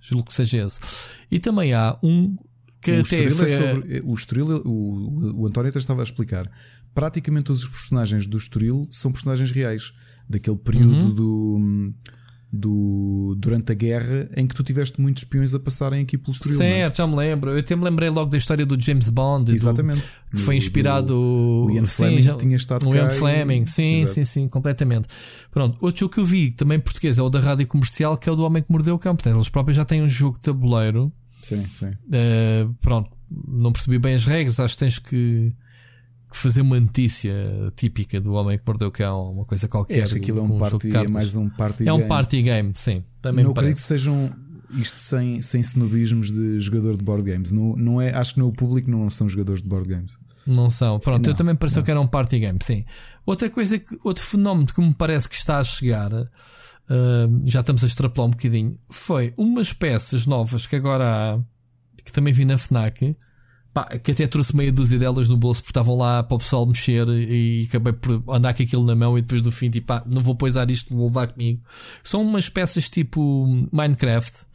Julgo 0.02 0.28
que 0.28 0.34
seja 0.34 0.66
esse. 0.66 0.80
E 1.32 1.40
também 1.40 1.74
há 1.74 1.98
um 2.04 2.36
que 2.82 2.92
o 2.92 3.02
até 3.02 3.20
Estoril, 3.24 3.32
foi. 3.36 3.52
é 3.52 3.58
sobre, 3.74 4.02
o, 4.06 4.14
Estoril 4.14 4.48
o, 4.66 4.70
o, 4.70 5.42
o 5.42 5.48
António 5.48 5.70
até 5.70 5.80
estava 5.80 6.02
a 6.02 6.04
explicar. 6.04 6.50
Praticamente 6.96 7.46
todos 7.46 7.64
os 7.64 7.70
personagens 7.70 8.26
do 8.26 8.38
Estoril 8.38 8.88
são 8.92 9.12
personagens 9.12 9.52
reais. 9.52 9.94
Daquele 10.30 10.58
período 10.58 10.94
Uhum. 10.96 11.14
do, 11.14 11.94
do. 12.52 13.36
durante 13.38 13.72
a 13.72 13.76
guerra 13.76 14.28
em 14.36 14.48
que 14.48 14.56
tu 14.56 14.64
tiveste 14.64 15.00
muitos 15.00 15.24
espiões 15.24 15.54
a 15.54 15.60
passarem 15.60 16.02
aqui 16.02 16.18
pelo 16.18 16.36
não 16.46 16.52
é? 16.52 16.58
Certo, 16.58 16.98
já 16.98 17.08
me 17.08 17.16
lembro. 17.16 17.52
Eu 17.52 17.60
até 17.60 17.76
me 17.76 17.84
lembrei 17.84 18.10
logo 18.10 18.30
da 18.32 18.38
história 18.38 18.66
do 18.66 18.80
James 18.80 19.10
Bond. 19.10 19.46
do- 19.46 19.56
Exatamente. 19.56 20.02
que 20.32 20.38
foi 20.38 20.56
Do- 20.56 20.58
inspirado. 20.58 21.08
do- 21.14 21.66
o 21.68 21.72
Ian 21.72 21.86
sim, 21.86 22.04
Fleming 22.04 22.22
já- 22.22 22.36
tinha 22.36 22.56
estado 22.56 22.90
o 22.90 22.96
Ian 22.96 23.08
e- 23.08 23.18
Fleming, 23.20 23.66
sim, 23.66 24.02
Exato. 24.02 24.14
sim, 24.16 24.26
sim, 24.26 24.48
completamente. 24.48 25.08
Pronto, 25.52 25.78
outro 25.84 26.00
jogo 26.02 26.14
que 26.14 26.20
eu 26.20 26.26
vi, 26.26 26.52
também 26.52 26.80
português, 26.80 27.18
é 27.20 27.22
o 27.22 27.30
da 27.30 27.40
rádio 27.40 27.68
comercial, 27.68 28.18
que 28.18 28.28
é 28.28 28.32
o 28.32 28.36
do 28.36 28.44
Homem 28.44 28.64
que 28.64 28.72
Mordeu 28.72 28.96
o 28.96 29.00
Cão. 29.00 29.16
Portanto, 29.16 29.36
eles 29.36 29.50
próprios 29.50 29.78
já 29.78 29.86
têm 29.86 30.02
um 30.02 30.10
jogo 30.10 30.36
de 30.36 30.42
tabuleiro. 30.42 31.12
Sim, 31.42 31.66
sim. 31.74 31.88
Uh, 31.88 32.74
pronto, 32.82 33.10
não 33.48 33.72
percebi 33.72 33.98
bem 33.98 34.14
as 34.16 34.26
regras. 34.26 34.60
Acho 34.60 34.74
que 34.74 34.80
tens 34.80 35.00
que, 35.00 35.52
que 36.30 36.36
fazer 36.36 36.62
uma 36.62 36.80
notícia 36.80 37.34
típica 37.76 38.20
do 38.22 38.34
Homem 38.34 38.58
que 38.58 38.64
Mordeu 38.66 38.90
o 38.90 38.92
Cão, 38.92 39.32
uma 39.32 39.46
coisa 39.46 39.68
qualquer. 39.68 40.00
É, 40.00 40.02
acho 40.04 40.14
que 40.14 40.20
aquilo 40.22 40.40
é 40.40 40.42
um 40.42 40.60
party, 40.60 40.96
é 40.96 41.08
mais 41.08 41.36
um 41.36 41.50
party 41.50 41.88
É 41.88 41.94
um 41.94 41.98
game. 41.98 42.10
party 42.10 42.42
game, 42.42 42.72
sim. 42.76 43.04
Também 43.22 43.44
não 43.44 43.52
acredito 43.52 43.78
que 43.78 43.82
sejam 43.82 44.30
isto 44.72 45.00
sem, 45.00 45.42
sem 45.42 45.62
snobismos 45.62 46.32
de 46.32 46.60
jogador 46.62 46.96
de 46.96 47.04
board 47.04 47.24
games. 47.24 47.52
Não, 47.52 47.76
não 47.76 48.02
é, 48.02 48.14
acho 48.16 48.36
que 48.36 48.40
no 48.40 48.54
público 48.54 48.90
não 48.92 49.10
são 49.10 49.28
jogadores 49.28 49.64
de 49.64 49.68
board 49.68 49.90
games. 49.90 50.18
Não 50.46 50.70
são. 50.70 51.00
Pronto, 51.00 51.24
Não, 51.26 51.32
eu 51.32 51.36
também 51.36 51.56
pareceu 51.56 51.80
não. 51.80 51.86
que 51.86 51.92
era 51.92 52.00
um 52.02 52.08
party 52.08 52.40
game, 52.40 52.60
sim. 52.62 52.86
Outra 53.26 53.50
coisa, 53.50 53.78
que, 53.80 53.98
outro 54.04 54.24
fenómeno 54.24 54.68
que 54.68 54.82
me 54.82 54.94
parece 54.94 55.28
que 55.28 55.36
está 55.36 55.58
a 55.60 55.64
chegar, 55.64 56.12
uh, 56.14 56.28
já 57.46 57.60
estamos 57.62 57.84
a 57.84 57.88
extrapolar 57.88 58.28
um 58.28 58.32
bocadinho, 58.32 58.78
foi 58.90 59.34
umas 59.38 59.74
peças 59.74 60.26
novas 60.26 60.66
que 60.66 60.76
agora 60.76 61.06
há, 61.36 61.40
que 62.04 62.12
também 62.12 62.34
vi 62.34 62.46
na 62.46 62.58
Fnac, 62.58 63.16
pá, 63.84 63.98
que 63.98 64.12
até 64.12 64.28
trouxe 64.28 64.56
meia 64.56 64.72
dúzia 64.72 65.00
delas 65.00 65.30
no 65.30 65.38
bolso 65.38 65.62
porque 65.62 65.72
estavam 65.72 65.98
lá 65.98 66.24
para 66.24 66.36
o 66.36 66.40
pessoal 66.40 66.66
mexer 66.66 67.08
e 67.08 67.66
acabei 67.68 67.94
por 67.94 68.24
andar 68.28 68.54
com 68.54 68.64
aquilo 68.64 68.86
na 68.86 68.96
mão 68.96 69.18
e 69.18 69.22
depois 69.22 69.42
do 69.42 69.52
fim, 69.52 69.70
tipo, 69.70 69.88
pá, 69.88 70.04
não 70.06 70.22
vou 70.22 70.36
poisar 70.36 70.70
isto, 70.70 70.96
vou 70.96 71.08
levar 71.08 71.28
comigo. 71.28 71.62
São 72.04 72.22
umas 72.22 72.50
peças 72.50 72.90
tipo 72.90 73.46
Minecraft, 73.72 74.46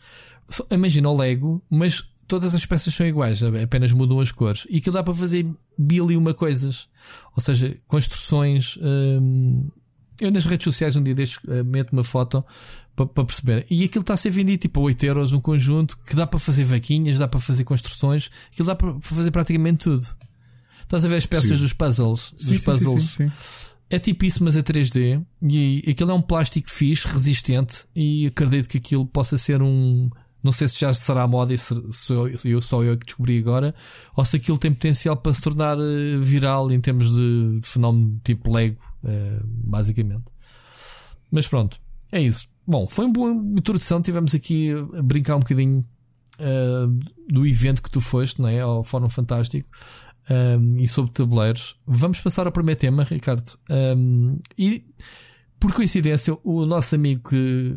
imagina 0.71 1.09
o 1.09 1.17
Lego, 1.17 1.63
mas 1.71 2.11
todas 2.27 2.55
as 2.55 2.67
peças 2.67 2.95
são 2.95 3.07
iguais, 3.07 3.43
apenas 3.43 3.93
mudam 3.93 4.21
as 4.21 4.31
cores. 4.31 4.67
E 4.69 4.79
aquilo 4.79 4.95
dá 4.95 5.03
para 5.03 5.15
fazer 5.15 5.47
mil 5.79 6.11
e 6.11 6.17
uma 6.17 6.35
coisas. 6.35 6.89
Ou 7.35 7.43
seja, 7.43 7.77
construções. 7.87 8.79
hum, 8.83 9.69
eu 10.21 10.31
nas 10.31 10.47
redes 10.47 10.65
sociais 10.65 10.97
um 10.97 11.03
dia 11.03 11.15
destes 11.15 11.43
uh, 11.45 11.65
meto 11.65 11.93
uma 11.93 12.05
foto 12.05 12.45
para, 12.95 13.07
para 13.07 13.25
perceber. 13.25 13.67
E 13.71 13.85
aquilo 13.85 14.03
está 14.03 14.15
a 14.15 14.17
ser 14.17 14.31
vendido 14.31 14.59
tipo 14.59 14.81
a 14.81 14.85
8 14.85 15.05
euros 15.05 15.33
um 15.33 15.41
conjunto 15.41 15.99
que 16.07 16.15
dá 16.15 16.27
para 16.27 16.39
fazer 16.39 16.65
vaquinhas, 16.65 17.19
dá 17.19 17.29
para 17.29 17.41
fazer 17.41 17.65
construções, 17.65 18.31
aquilo 18.53 18.67
dá 18.67 18.75
para 18.75 18.95
fazer 19.01 19.31
praticamente 19.31 19.79
tudo. 19.85 20.07
Estás 20.83 21.05
a 21.05 21.09
ver 21.09 21.17
as 21.17 21.27
peças 21.27 21.57
Sim. 21.57 21.63
dos 21.63 21.73
puzzles? 21.73 22.33
Sim, 22.39 22.53
dos 22.53 22.61
sim, 22.61 22.65
puzzles. 22.65 23.19
É 23.91 23.99
tipo 23.99 24.25
isso, 24.25 24.43
mas 24.43 24.57
é 24.57 24.63
3D. 24.63 25.25
E 25.43 25.85
aquilo 25.89 26.11
é 26.11 26.15
um 26.15 26.23
plástico 26.23 26.69
fixe, 26.69 27.07
resistente. 27.07 27.85
E 27.95 28.27
acredito 28.27 28.69
que 28.69 28.79
aquilo 28.79 29.07
possa 29.07 29.39
ser 29.39 29.63
um. 29.63 30.11
Não 30.43 30.53
sei 30.53 30.69
se 30.69 30.79
já 30.81 30.93
será 30.93 31.23
a 31.23 31.29
moda 31.29 31.55
e 31.55 31.59
se 31.59 31.75
sou 31.91 32.29
eu, 32.29 32.61
só 32.61 32.83
eu 32.83 32.99
que 32.99 33.07
descobri 33.07 33.39
agora. 33.39 33.75
Ou 34.15 34.25
se 34.25 34.37
aquilo 34.37 34.59
tem 34.59 34.73
potencial 34.73 35.17
para 35.17 35.33
se 35.33 35.41
tornar 35.41 35.79
eh, 35.79 36.19
viral 36.19 36.71
em 36.71 36.81
termos 36.81 37.11
de, 37.11 37.61
de 37.61 37.67
fenómeno 37.67 38.21
tipo 38.23 38.53
Lego, 38.53 38.77
eh, 38.77 38.94
basicamente. 39.45 40.25
Mas 41.31 41.47
pronto, 41.47 41.79
é 42.13 42.21
isso. 42.21 42.49
Bom, 42.67 42.87
foi 42.89 43.05
uma 43.05 43.13
boa 43.13 43.33
introdução. 43.33 44.01
Tivemos 44.01 44.35
aqui 44.35 44.71
a 44.97 45.03
brincar 45.03 45.37
um 45.37 45.41
bocadinho 45.41 45.85
eh, 46.39 46.87
do 47.29 47.47
evento 47.47 47.83
que 47.83 47.91
tu 47.91 48.01
foste, 48.01 48.41
não 48.41 48.49
é? 48.49 48.61
Ao 48.61 48.83
Fórum 48.83 49.09
Fantástico 49.09 49.69
um, 50.31 50.79
e 50.79 50.89
sobre 50.89 51.13
tabuleiros. 51.13 51.77
Vamos 51.87 52.21
passar 52.21 52.47
ao 52.47 52.53
primeiro 52.53 52.81
tema, 52.81 53.03
Ricardo. 53.05 53.53
Um, 53.71 54.39
e 54.57 54.85
por 55.61 55.73
coincidência, 55.73 56.37
o 56.43 56.65
nosso 56.67 56.95
amigo 56.95 57.29
que- 57.29 57.77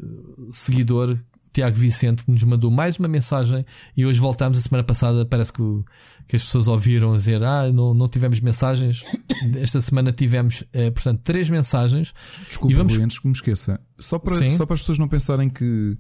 seguidor, 0.51 1.17
Tiago 1.57 1.75
Vicente, 1.75 2.23
nos 2.27 2.43
mandou 2.43 2.69
mais 2.69 2.99
uma 2.99 3.07
mensagem 3.07 3.65
e 3.95 4.05
hoje 4.05 4.19
voltamos. 4.19 4.59
A 4.59 4.61
semana 4.61 4.83
passada 4.83 5.25
parece 5.25 5.51
que, 5.51 5.59
o- 5.59 5.83
que 6.27 6.35
as 6.35 6.43
pessoas 6.43 6.67
ouviram 6.67 7.15
dizer: 7.15 7.41
Ah, 7.43 7.71
não, 7.73 7.95
não 7.95 8.07
tivemos 8.07 8.39
mensagens. 8.39 9.03
Esta 9.57 9.81
semana 9.81 10.11
tivemos, 10.11 10.63
eh, 10.71 10.91
portanto, 10.91 11.21
três 11.23 11.49
mensagens. 11.49 12.13
Desculpa, 12.47 12.71
E 12.71 12.75
vamos- 12.75 12.93
Rui, 12.93 13.03
antes 13.03 13.17
que 13.17 13.25
me 13.27 13.33
esqueça. 13.33 13.81
Só 13.97 14.19
para, 14.19 14.37
Sim. 14.37 14.51
só 14.51 14.67
para 14.67 14.75
as 14.75 14.81
pessoas 14.81 14.99
não 14.99 15.07
pensarem 15.07 15.49
que, 15.49 15.97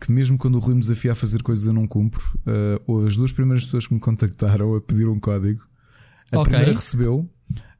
que 0.00 0.10
mesmo 0.10 0.38
quando 0.38 0.54
o 0.54 0.58
Rui 0.58 0.72
me 0.74 0.80
desafia 0.80 1.12
a 1.12 1.14
fazer 1.14 1.42
coisas 1.42 1.66
eu 1.66 1.74
não 1.74 1.86
cumpro, 1.86 2.22
ou 2.86 3.06
as 3.06 3.14
duas 3.14 3.30
primeiras 3.30 3.64
pessoas 3.66 3.86
que 3.86 3.92
me 3.92 4.00
contactaram 4.00 4.74
a 4.74 4.80
pedir 4.80 5.06
um 5.06 5.20
código, 5.20 5.60
a 6.32 6.38
Ok. 6.38 6.44
primeira 6.50 6.72
recebeu, 6.72 7.28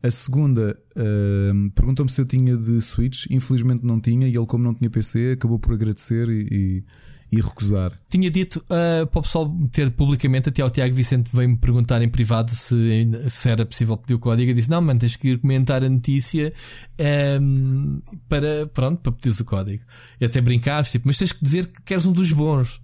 a 0.02 0.11
segunda 0.11 0.78
eh, 0.94 1.52
perguntou-me 1.74 2.11
se 2.11 2.20
eu 2.20 2.26
tinha 2.26 2.56
de 2.56 2.80
Switch, 2.80 3.26
infelizmente 3.30 3.84
não 3.84 4.00
tinha, 4.00 4.28
e 4.28 4.37
ele, 4.37 4.46
como 4.46 4.62
não 4.62 4.74
tinha 4.74 4.88
PC, 4.88 5.32
acabou 5.32 5.58
por 5.58 5.72
agradecer 5.72 6.28
e, 6.28 6.84
e- 7.31 7.41
recusar. 7.41 7.93
Tinha 8.09 8.31
dito 8.31 8.64
ah, 8.71 9.07
para 9.07 9.19
o 9.19 9.23
pessoal 9.23 9.49
meter 9.49 9.91
publicamente, 9.91 10.49
até 10.49 10.62
ao 10.62 10.71
Tiago 10.71 10.95
Vicente 10.95 11.31
veio-me 11.33 11.57
perguntar 11.57 12.01
em 12.03 12.09
privado 12.09 12.51
se, 12.55 13.07
se 13.29 13.49
era 13.49 13.64
possível 13.67 13.97
pedir 13.97 14.14
o 14.14 14.19
código. 14.19 14.51
Eu 14.51 14.55
disse: 14.55 14.71
Não, 14.71 14.81
mano, 14.81 14.99
tens 14.99 15.17
que 15.17 15.29
ir 15.29 15.38
comentar 15.38 15.85
a 15.85 15.88
notícia 15.88 16.53
ehm, 16.97 18.01
para, 18.29 18.67
pronto, 18.73 19.01
para 19.01 19.12
pedir 19.12 19.41
o 19.41 19.45
código. 19.45 19.83
E 20.21 20.25
até 20.25 20.41
brincar, 20.41 20.85
tipo, 20.85 21.07
mas 21.07 21.19
tens 21.19 21.33
que 21.33 21.45
dizer 21.45 21.67
que 21.67 21.83
queres 21.83 22.07
um 22.07 22.12
dos 22.12 22.33
bons. 22.33 22.81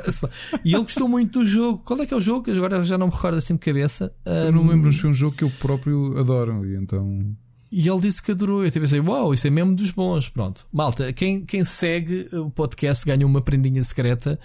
e 0.64 0.74
ele 0.74 0.82
gostou 0.82 1.08
muito 1.08 1.40
do 1.40 1.44
jogo. 1.44 1.78
Qual 1.84 2.00
é 2.00 2.06
que 2.06 2.14
é 2.14 2.16
o 2.16 2.20
jogo? 2.20 2.50
Agora 2.50 2.84
já 2.84 2.98
não 2.98 3.06
me 3.06 3.12
recordo 3.12 3.38
assim 3.38 3.54
de 3.54 3.60
cabeça. 3.60 4.12
Eu 4.24 4.52
não 4.52 4.64
me 4.64 4.70
lembro, 4.70 4.86
mas 4.86 4.98
foi 4.98 5.10
um 5.10 5.14
jogo 5.14 5.36
que 5.36 5.44
eu 5.44 5.50
próprio 5.60 6.18
adoro, 6.18 6.66
e 6.66 6.76
então. 6.76 7.36
E 7.72 7.88
ele 7.88 8.00
disse 8.00 8.22
que 8.22 8.32
adorou. 8.32 8.62
Eu 8.62 8.68
até 8.68 8.78
pensei, 8.78 9.00
uau, 9.00 9.32
isso 9.32 9.46
é 9.46 9.50
mesmo 9.50 9.74
dos 9.74 9.90
bons. 9.90 10.28
Pronto. 10.28 10.66
Malta, 10.70 11.10
quem, 11.12 11.42
quem 11.44 11.64
segue 11.64 12.28
o 12.30 12.50
podcast 12.50 13.04
ganha 13.06 13.26
uma 13.26 13.40
prendinha 13.40 13.82
secreta. 13.82 14.38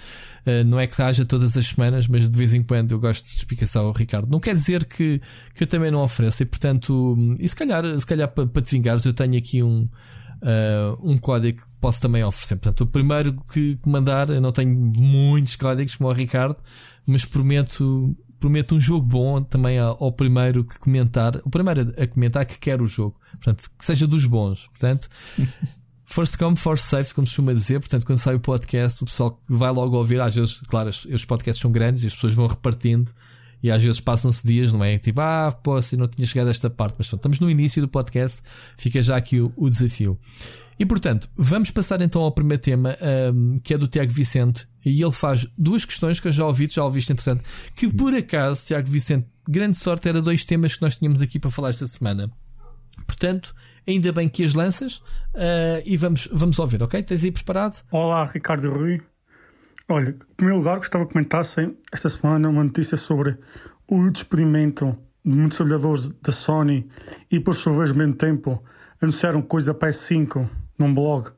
Uh, 0.46 0.63
não 0.66 0.80
é 0.80 0.88
que 0.88 1.02
haja 1.02 1.26
todas 1.26 1.58
as 1.58 1.68
semanas, 1.68 2.08
mas 2.08 2.30
de 2.30 2.38
vez 2.38 2.54
em 2.54 2.63
quando 2.63 2.92
eu 2.94 3.00
gosto 3.00 3.26
de 3.26 3.32
explicação 3.32 3.86
ao 3.86 3.92
Ricardo. 3.92 4.30
Não 4.32 4.40
quer 4.40 4.56
dizer 4.56 4.86
que, 4.86 5.22
que 5.54 5.63
eu 5.63 5.68
também 5.68 5.92
não 5.92 6.02
ofereço. 6.02 6.42
E 6.42 6.46
portanto, 6.46 7.18
e 7.38 7.50
se 7.50 7.56
calhar, 7.56 7.84
se 8.00 8.06
calhar 8.08 8.30
para, 8.30 8.48
para 8.48 8.62
te 8.62 8.72
vingares, 8.72 9.06
eu 9.06 9.13
tenho 9.13 9.38
aqui 9.38 9.62
um. 9.62 9.90
uh, 10.42 10.98
um 11.02 11.18
código 11.18 11.60
que 11.60 11.80
posso 11.80 12.02
também 12.02 12.24
oferecer. 12.24 12.56
Portanto, 12.56 12.82
o 12.82 12.88
primeiro 12.88 13.34
que 13.52 13.78
mandar, 13.86 14.30
eu 14.30 14.42
não 14.42 14.52
tenho 14.52 14.74
muitos 14.98 15.56
códigos 15.56 15.96
como 15.96 16.10
o 16.10 16.13
Ricardo, 16.13 16.58
mas 17.06 17.26
prometo, 17.26 18.16
prometo 18.39 18.76
um 18.76 18.80
jogo 18.80 19.06
bom 19.06 19.41
também 19.41 19.80
ao, 19.80 20.12
primeiro 20.12 20.63
que 20.63 20.80
comentar, 20.80 21.36
o 21.43 21.50
primeiro 21.50 21.93
a 21.97 22.08
comentar 22.08 22.45
que 22.45 22.60
quer 22.60 22.82
o 22.82 22.88
jogo, 22.88 23.19
portanto, 23.32 23.69
que 23.78 23.84
seja 23.84 24.08
dos 24.08 24.26
bons. 24.26 24.67
Portanto, 24.67 25.10
first 26.08 26.38
come, 26.38 26.56
first 26.56 26.86
served, 26.86 27.13
como 27.13 27.28
se 27.28 27.32
costuma 27.32 27.54
dizer. 27.54 27.80
Portanto, 27.80 28.06
quando 28.06 28.17
sai 28.17 28.36
o 28.36 28.39
podcast, 28.39 29.04
o 29.04 29.06
pessoal 29.06 29.39
vai 29.47 29.71
logo 29.71 29.95
ouvir. 29.95 30.19
Às 30.19 30.36
vezes, 30.36 30.62
claro, 30.62 30.89
os, 30.89 31.26
podcasts 31.26 31.62
são 31.62 31.71
grandes 31.71 32.04
e 32.04 32.08
as 32.08 32.15
pessoas 32.15 32.34
vão 32.34 32.47
repartindo. 32.47 33.12
E 33.62 33.71
às 33.71 33.84
vezes 33.84 34.00
passam-se 34.00 34.45
dias, 34.45 34.71
não 34.71 34.84
é? 34.84 35.00
Tipo, 35.00 35.19
ah, 35.19 35.52
pô, 35.63 35.76
assim 35.76 35.95
não 35.95 36.08
tinha 36.08 36.28
chegado 36.28 36.47
a 36.47 36.52
esta 36.52 36.69
parte. 36.69 36.95
Mas 36.97 37.08
pronto, 37.08 37.19
estamos 37.19 37.39
no 37.39 37.50
início 37.50 37.82
do 37.82 37.88
podcast, 37.88 38.39
fica 38.78 39.02
já 39.02 39.17
aqui 39.17 39.41
o, 39.41 39.52
o 39.58 39.69
desafio. 39.69 40.17
E 40.80 40.86
portanto, 40.86 41.28
vamos 41.36 41.71
passar 41.71 42.00
então 42.02 42.21
ao 42.21 42.32
primeiro 42.32 42.62
tema, 42.62 42.95
ahm, 43.02 43.58
que 43.63 43.73
é 43.73 43.78
do 43.78 43.88
Tiago 43.88 44.12
Vicente. 44.12 44.67
E 44.88 45.02
ele 45.02 45.12
faz 45.12 45.47
duas 45.58 45.86
questões 45.86 46.19
que 46.19 46.28
eu 46.28 46.32
já 46.32 46.45
ouvi, 46.45 46.67
já 46.67 46.84
ouviste 46.84 47.12
interessante. 47.12 47.43
Que 47.76 47.91
por 47.91 48.13
acaso, 48.13 48.65
Tiago 48.65 48.88
Vicente, 48.88 49.28
grande 49.47 49.78
sorte, 49.78 50.08
era 50.08 50.21
dois 50.21 50.45
temas 50.45 50.76
que 50.76 50.82
nós 50.82 50.97
tínhamos 50.97 51.21
aqui 51.21 51.39
para 51.39 51.52
falar 51.52 51.69
esta 51.69 51.86
semana. 51.86 52.30
Portanto, 53.06 53.54
ainda 53.88 54.12
bem 54.12 54.28
que 54.28 54.43
as 54.43 54.54
lanças 54.54 55.02
ah, 55.36 55.82
e 55.86 55.97
vamos, 55.97 56.30
vamos 56.32 56.58
ouvir, 56.60 56.82
ok? 56.82 57.02
Tens 57.04 57.23
aí 57.23 57.32
preparado? 57.32 57.84
Olá, 57.91 58.26
Ricardo 58.26 58.71
Rui. 58.71 59.00
Olha, 59.89 60.10
em 60.10 60.36
primeiro 60.36 60.60
lugar, 60.60 60.78
gostava 60.78 61.06
que 61.06 61.13
comentassem 61.13 61.78
esta 61.91 62.10
semana 62.10 62.50
uma 62.50 62.63
notícia 62.63 62.97
sobre 62.97 63.38
o 63.88 64.10
despedimento 64.10 64.97
de 65.23 65.34
muitos 65.34 65.58
trabalhadores 65.58 66.10
da 66.21 66.32
Sony 66.32 66.89
e, 67.32 67.39
por 67.39 67.56
sua 67.56 67.73
vez, 67.78 67.91
ao 67.91 67.97
mesmo 67.97 68.15
tempo, 68.15 68.62
anunciaram 69.02 69.41
coisa 69.41 69.73
da 69.73 69.80
PS5 69.80 70.47
num 70.78 70.93
blog, 70.93 71.30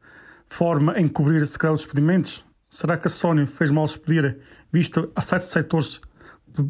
forma 0.47 0.99
em 0.99 1.07
cobrir 1.07 1.45
se 1.45 1.57
calhar 1.59 1.73
os 1.73 1.81
despedimentos. 1.81 2.43
Será 2.69 2.97
que 2.97 3.08
a 3.08 3.10
Sony 3.10 3.47
fez 3.47 3.71
mal 3.71 3.86
despedir, 3.86 4.38
visto 4.71 5.12
a 5.15 5.21
sete 5.21 5.45
setores 5.45 5.99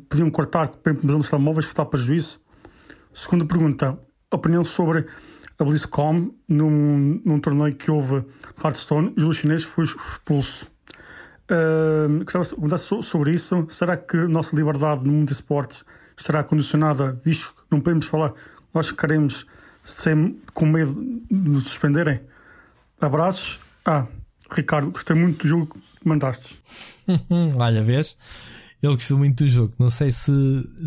podiam 0.10 0.30
cortar 0.32 0.70
para 0.70 0.92
a 0.92 0.96
implementação 0.96 1.20
dos 1.20 1.30
telemóveis, 1.30 1.66
votar 1.66 2.00
juízo? 2.00 2.40
Segunda 3.14 3.46
pergunta, 3.46 4.00
opinião 4.32 4.64
sobre 4.64 5.06
a 5.58 5.64
BlizzCon 5.64 6.34
num, 6.48 7.22
num 7.26 7.40
torneio 7.40 7.76
que 7.76 7.92
houve 7.92 8.24
Hearthstone, 8.64 9.14
o 9.18 9.20
jogo 9.20 9.34
chinês 9.34 9.64
foi 9.64 9.84
expulso. 9.84 10.72
Uh, 11.52 12.24
gostava 12.24 12.46
de 12.46 12.52
perguntar 12.52 12.78
sobre 12.78 13.34
isso. 13.34 13.66
Será 13.68 13.98
que 13.98 14.16
a 14.16 14.28
nossa 14.30 14.56
liberdade 14.56 15.04
no 15.04 15.12
mundo 15.12 15.28
de 15.28 15.34
esportes 15.34 15.84
estará 16.16 16.44
condicionada, 16.44 17.12
visto 17.26 17.54
que 17.56 17.62
não 17.72 17.82
podemos 17.82 18.06
falar, 18.06 18.32
nós 18.74 18.92
queremos 18.92 19.46
sem, 19.84 20.40
com 20.54 20.66
medo 20.66 20.94
de 21.30 21.50
nos 21.50 21.64
suspenderem? 21.64 22.22
Abraços. 23.02 23.60
Ah, 23.84 24.06
Ricardo, 24.52 24.92
gostei 24.92 25.16
muito 25.16 25.44
do 25.44 25.48
jogo 25.48 25.76
que 26.00 26.08
mandaste. 26.08 26.60
Olha, 27.58 27.84
vês? 27.84 28.18
Ele 28.82 28.94
gostou 28.94 29.18
muito 29.18 29.44
do 29.44 29.48
jogo. 29.50 29.74
Não 29.78 29.90
sei 29.90 30.10
se, 30.10 30.32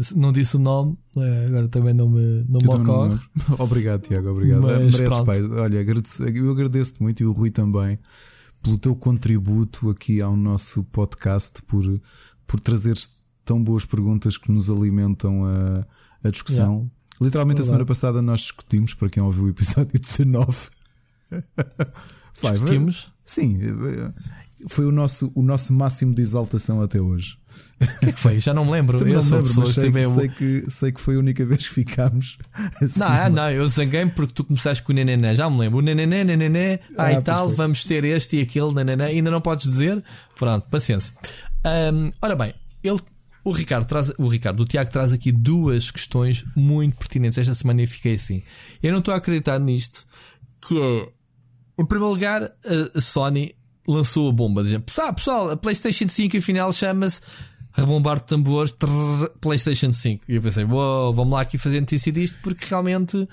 se 0.01 0.17
não 0.17 0.33
disse 0.33 0.57
o 0.57 0.59
nome, 0.59 0.97
eh, 1.15 1.47
agora 1.49 1.69
também 1.69 1.93
não 1.93 2.09
me, 2.09 2.45
não 2.49 2.59
me 2.59 2.69
ocorre. 2.69 3.21
Não 3.49 3.57
obrigado, 3.61 4.01
Tiago, 4.03 4.31
obrigado. 4.31 4.63
Mas, 4.63 4.97
pai. 5.27 5.43
Olha, 5.43 5.85
eu 6.35 6.51
agradeço-te 6.51 7.03
muito 7.03 7.23
e 7.23 7.27
o 7.27 7.33
Rui 7.33 7.51
também 7.51 7.99
pelo 8.63 8.79
teu 8.79 8.95
contributo 8.95 9.91
aqui 9.91 10.23
ao 10.23 10.37
nosso 10.37 10.85
podcast, 10.85 11.61
por, 11.63 11.85
por 12.47 12.61
trazeres 12.61 13.11
tão 13.45 13.63
boas 13.63 13.85
perguntas 13.85 14.39
que 14.39 14.53
nos 14.53 14.71
alimentam 14.71 15.45
a, 15.45 15.87
a 16.25 16.31
discussão. 16.31 16.75
Yeah. 16.75 16.91
Literalmente, 17.21 17.61
a 17.61 17.65
semana 17.65 17.85
passada 17.85 18.23
nós 18.23 18.41
discutimos, 18.41 18.95
para 18.95 19.11
quem 19.11 19.23
ouviu 19.23 19.45
o 19.45 19.49
episódio 19.49 19.93
19. 19.99 20.71
discutimos? 22.41 23.13
Sim, 23.25 23.59
foi 24.69 24.85
o 24.85 24.93
nosso, 24.93 25.33
o 25.35 25.43
nosso 25.43 25.73
máximo 25.73 26.15
de 26.15 26.23
exaltação 26.23 26.83
até 26.83 27.01
hoje. 27.01 27.37
O 27.81 28.01
que, 28.01 28.07
é 28.07 28.13
que 28.13 28.21
foi? 28.21 28.41
Já 28.41 28.55
não 28.55 28.65
me 28.65 28.71
lembro. 28.71 28.99
eu 28.99 29.15
não 29.15 29.23
sou 29.23 29.39
lembro, 29.39 29.55
mas 29.57 29.71
sei, 29.71 29.91
que, 29.91 30.05
sei, 30.05 30.29
que, 30.29 30.71
sei 30.71 30.93
que 30.93 31.01
foi 31.01 31.17
a 31.17 31.19
única 31.19 31.45
vez 31.45 31.67
que 31.67 31.75
ficámos. 31.75 32.39
Assim, 32.81 33.01
não, 33.01 33.31
não, 33.31 33.51
eu 33.51 33.67
zanguei 33.67 34.07
porque 34.07 34.33
tu 34.35 34.45
começaste 34.45 34.83
com 34.83 34.93
o 34.93 34.95
nenené. 34.95 35.35
Já 35.35 35.51
me 35.51 35.59
lembro. 35.59 35.79
O 35.79 35.83
nenené, 35.83 36.23
nenené, 36.25 36.81
ah, 36.97 37.13
e 37.13 37.21
tal, 37.23 37.47
perfeito. 37.47 37.57
vamos 37.57 37.85
ter 37.85 38.05
este 38.05 38.37
e 38.37 38.43
aquele, 38.43 38.75
nenené. 38.75 39.07
Ainda 39.07 39.31
não 39.31 39.41
podes 39.41 39.69
dizer? 39.69 40.03
Pronto, 40.39 40.69
paciência. 40.69 41.13
Um, 41.93 42.13
ora 42.21 42.37
bem, 42.37 42.55
ele, 42.83 43.01
o 43.45 43.53
Ricardo 43.53 43.87
traz, 43.87 44.13
o 44.19 44.29
Ricardo, 44.29 44.61
o 44.61 44.65
Tiago 44.65 44.91
traz 44.91 45.13
aqui 45.13 45.33
duas 45.33 45.91
questões 45.91 46.45
muito 46.55 46.97
pertinentes. 46.97 47.39
Esta 47.39 47.55
semana 47.55 47.83
eu 47.83 47.89
fiquei 47.89 48.15
assim. 48.15 48.43
Eu 48.83 48.93
não 48.93 49.01
estou 49.01 49.13
a 49.13 49.17
acreditar 49.17 49.59
nisto, 49.59 50.07
que 50.67 50.81
é, 50.81 51.09
em 51.79 51.85
primeiro 51.85 52.13
lugar, 52.13 52.43
a 52.95 53.01
Sony 53.01 53.55
lançou 53.87 54.29
a 54.29 54.33
bomba. 54.33 54.63
Dizendo, 54.63 54.83
pessoal, 54.83 55.51
a 55.51 55.57
PlayStation 55.57 56.09
5 56.09 56.37
afinal 56.37 56.73
chama-se 56.73 57.21
rebombar 57.75 58.17
de 58.17 58.25
tambores 58.25 58.75
PlayStation 59.41 59.91
5. 59.91 60.25
E 60.29 60.35
eu 60.37 60.43
pensei, 60.43 60.65
wow, 60.65 61.13
vamos 61.13 61.33
lá 61.33 61.41
aqui 61.41 61.57
fazer 61.59 61.81
notícia 61.81 62.13
disto 62.13 62.39
porque 62.43 62.67
realmente. 62.67 63.29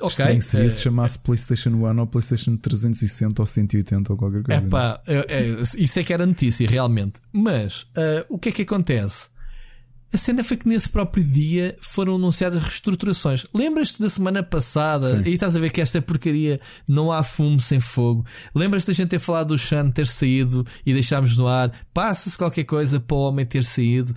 Ok. 0.00 0.24
Tem 0.24 0.40
seria 0.40 0.66
é, 0.66 0.70
se 0.70 0.80
chamasse 0.80 1.18
PlayStation 1.18 1.70
1 1.70 2.00
ou 2.00 2.06
PlayStation 2.06 2.56
360 2.56 3.42
ou 3.42 3.46
180 3.46 4.12
ou 4.12 4.18
qualquer 4.18 4.42
coisa. 4.42 4.66
Epá, 4.66 5.00
é, 5.06 5.26
é, 5.28 5.62
isso 5.76 5.98
é 5.98 6.02
que 6.02 6.12
era 6.12 6.26
notícia, 6.26 6.66
realmente. 6.68 7.20
Mas 7.32 7.82
uh, 7.82 8.24
o 8.28 8.38
que 8.38 8.48
é 8.48 8.52
que 8.52 8.62
acontece? 8.62 9.31
A 10.12 10.18
cena 10.18 10.44
foi 10.44 10.58
que 10.58 10.68
nesse 10.68 10.90
próprio 10.90 11.24
dia 11.24 11.74
foram 11.80 12.16
anunciadas 12.16 12.62
reestruturações. 12.62 13.46
Lembras-te 13.54 14.00
da 14.00 14.10
semana 14.10 14.42
passada? 14.42 15.06
Sim. 15.06 15.22
E 15.24 15.32
estás 15.32 15.56
a 15.56 15.60
ver 15.60 15.70
que 15.70 15.80
esta 15.80 16.02
porcaria 16.02 16.60
não 16.86 17.10
há 17.10 17.22
fumo 17.24 17.58
sem 17.60 17.80
fogo. 17.80 18.24
Lembras-te 18.54 18.88
da 18.88 18.92
gente 18.92 19.08
ter 19.08 19.18
falado 19.18 19.48
do 19.48 19.58
Shan 19.58 19.90
ter 19.90 20.06
saído 20.06 20.66
e 20.84 20.92
deixámos 20.92 21.34
no 21.36 21.48
ar? 21.48 21.72
Passa-se 21.94 22.36
qualquer 22.36 22.64
coisa 22.64 23.00
para 23.00 23.16
o 23.16 23.20
homem 23.20 23.46
ter 23.46 23.64
saído. 23.64 24.14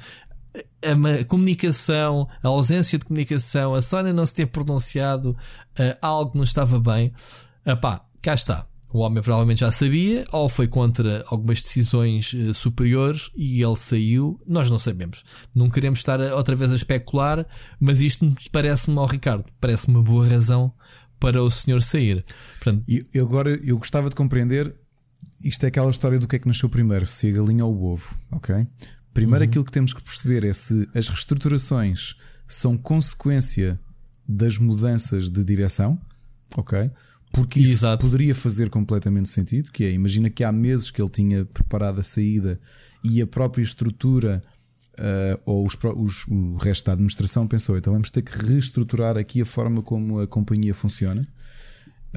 A, 0.83 1.23
comunicação, 1.25 2.27
a 2.43 2.47
ausência 2.47 2.99
de 2.99 3.05
comunicação, 3.05 3.73
a 3.73 3.81
Sony 3.81 4.13
não 4.13 4.25
se 4.25 4.33
ter 4.33 4.45
pronunciado, 4.47 5.31
uh, 5.31 5.97
algo 6.01 6.33
não 6.35 6.43
estava 6.43 6.79
bem. 6.79 7.13
Epá, 7.65 8.01
cá 8.21 8.33
está. 8.33 8.67
O 8.93 8.99
homem 8.99 9.21
provavelmente 9.21 9.59
já 9.59 9.71
sabia, 9.71 10.23
ou 10.31 10.47
foi 10.47 10.67
contra 10.67 11.23
algumas 11.27 11.61
decisões 11.61 12.33
uh, 12.33 12.53
superiores 12.53 13.29
e 13.35 13.61
ele 13.61 13.75
saiu. 13.75 14.39
Nós 14.47 14.69
não 14.71 14.79
sabemos. 14.79 15.23
Não 15.53 15.69
queremos 15.69 15.99
estar 15.99 16.19
outra 16.19 16.55
vez 16.55 16.71
a 16.71 16.75
especular, 16.75 17.45
mas 17.79 18.01
isto 18.01 18.33
parece-me 18.51 18.97
ao 18.97 19.05
Ricardo, 19.05 19.45
parece 19.59 19.87
uma 19.87 20.01
boa 20.01 20.27
razão 20.27 20.71
para 21.19 21.41
o 21.41 21.49
senhor 21.49 21.81
sair. 21.81 22.23
Portanto, 22.59 22.83
e 22.87 23.19
agora 23.19 23.59
eu 23.63 23.77
gostava 23.77 24.09
de 24.09 24.15
compreender. 24.15 24.73
Isto 25.43 25.65
é 25.65 25.67
aquela 25.67 25.89
história 25.89 26.19
do 26.19 26.27
que 26.27 26.35
é 26.35 26.39
que 26.39 26.47
nasceu 26.47 26.69
primeiro, 26.69 27.05
se 27.05 27.29
a 27.29 27.31
galinha 27.33 27.65
ou 27.65 27.75
o 27.75 27.93
ovo, 27.93 28.17
ok? 28.31 28.67
Primeiro 29.13 29.43
uhum. 29.43 29.49
aquilo 29.49 29.65
que 29.65 29.71
temos 29.71 29.93
que 29.93 30.03
perceber 30.03 30.43
é 30.43 30.53
se 30.53 30.87
as 30.93 31.09
reestruturações 31.09 32.15
são 32.47 32.77
consequência 32.77 33.79
das 34.27 34.57
mudanças 34.57 35.29
de 35.29 35.43
direção, 35.43 35.99
ok? 36.57 36.91
Porque 37.35 37.59
isso 37.59 37.73
Exato. 37.73 38.05
poderia 38.05 38.33
fazer 38.33 38.69
completamente 38.69 39.27
sentido, 39.27 39.69
que 39.69 39.83
é, 39.83 39.91
imagina 39.91 40.29
que 40.29 40.41
há 40.41 40.51
meses 40.53 40.89
que 40.89 41.01
ele 41.01 41.09
tinha 41.09 41.43
preparado 41.43 41.99
a 41.99 42.03
saída 42.03 42.57
e 43.03 43.21
a 43.21 43.27
própria 43.27 43.61
estrutura 43.61 44.41
uh, 44.97 45.41
ou 45.45 45.65
os, 45.65 45.77
os, 45.95 46.27
o 46.27 46.55
resto 46.55 46.85
da 46.85 46.93
administração 46.93 47.45
pensou, 47.45 47.77
então 47.77 47.91
vamos 47.91 48.09
ter 48.09 48.21
que 48.21 48.31
reestruturar 48.37 49.17
aqui 49.17 49.41
a 49.41 49.45
forma 49.45 49.81
como 49.81 50.19
a 50.21 50.27
companhia 50.27 50.73
funciona. 50.73 51.27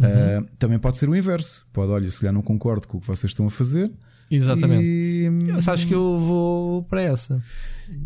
Uhum. 0.01 0.45
Uh, 0.45 0.49
também 0.57 0.79
pode 0.79 0.97
ser 0.97 1.09
o 1.09 1.17
inverso. 1.17 1.67
Pode, 1.73 1.91
olha, 1.91 2.09
se 2.09 2.21
calhar 2.21 2.33
não 2.33 2.43
concordo 2.43 2.87
com 2.87 2.99
o 2.99 3.01
que 3.01 3.07
vocês 3.07 3.33
estão 3.33 3.47
a 3.47 3.51
fazer. 3.51 3.91
Exatamente. 4.31 4.85
E... 4.85 5.29
Acho 5.67 5.87
que 5.89 5.95
eu 5.95 6.19
vou 6.19 6.85
para 6.85 7.03
essa. 7.03 7.43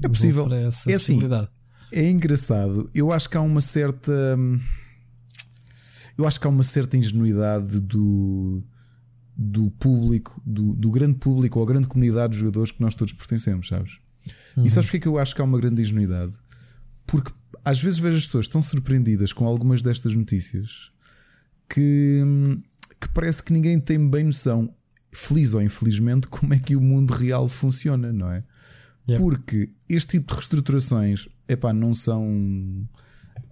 É 0.03 0.09
possível. 0.09 0.48
é 0.51 0.94
assim. 0.94 1.20
É 1.92 2.09
engraçado. 2.09 2.88
Eu 2.94 3.12
acho 3.12 3.29
que 3.29 3.37
há 3.37 3.42
uma 3.42 3.61
certa. 3.61 4.11
Hum, 4.38 4.59
eu 6.22 6.28
acho 6.28 6.40
que 6.40 6.46
há 6.46 6.50
uma 6.50 6.62
certa 6.62 6.96
ingenuidade 6.96 7.80
do, 7.80 8.62
do 9.37 9.70
público, 9.72 10.40
do, 10.46 10.74
do 10.74 10.90
grande 10.90 11.18
público 11.18 11.58
ou 11.58 11.64
a 11.64 11.68
grande 11.68 11.88
comunidade 11.88 12.32
de 12.32 12.38
jogadores 12.38 12.70
que 12.70 12.80
nós 12.80 12.94
todos 12.94 13.12
pertencemos, 13.12 13.68
sabes? 13.68 13.98
Uhum. 14.56 14.64
E 14.64 14.70
sabes 14.70 14.87
porque 14.87 14.98
é 14.98 15.00
que 15.00 15.08
eu 15.08 15.18
acho 15.18 15.35
que 15.35 15.40
há 15.40 15.44
uma 15.44 15.58
grande 15.58 15.82
ingenuidade? 15.82 16.32
Porque 17.06 17.32
às 17.64 17.80
vezes 17.80 17.98
vejo 17.98 18.16
as 18.16 18.26
pessoas 18.26 18.48
tão 18.48 18.62
surpreendidas 18.62 19.32
com 19.32 19.46
algumas 19.46 19.82
destas 19.82 20.14
notícias 20.14 20.92
que, 21.68 22.22
que 23.00 23.08
parece 23.12 23.42
que 23.42 23.52
ninguém 23.52 23.80
tem 23.80 24.08
bem 24.08 24.24
noção, 24.24 24.72
feliz 25.11 25.54
ou 25.54 25.62
infelizmente, 25.62 26.28
como 26.28 26.54
é 26.54 26.58
que 26.58 26.76
o 26.76 26.80
mundo 26.80 27.12
real 27.12 27.48
funciona, 27.48 28.12
não 28.12 28.30
é? 28.30 28.44
Yeah. 29.08 29.24
Porque 29.24 29.70
este 29.88 30.18
tipo 30.18 30.28
de 30.28 30.35
reestruturações 30.35 31.28
epá, 31.48 31.72
não 31.72 31.92
são 31.92 32.88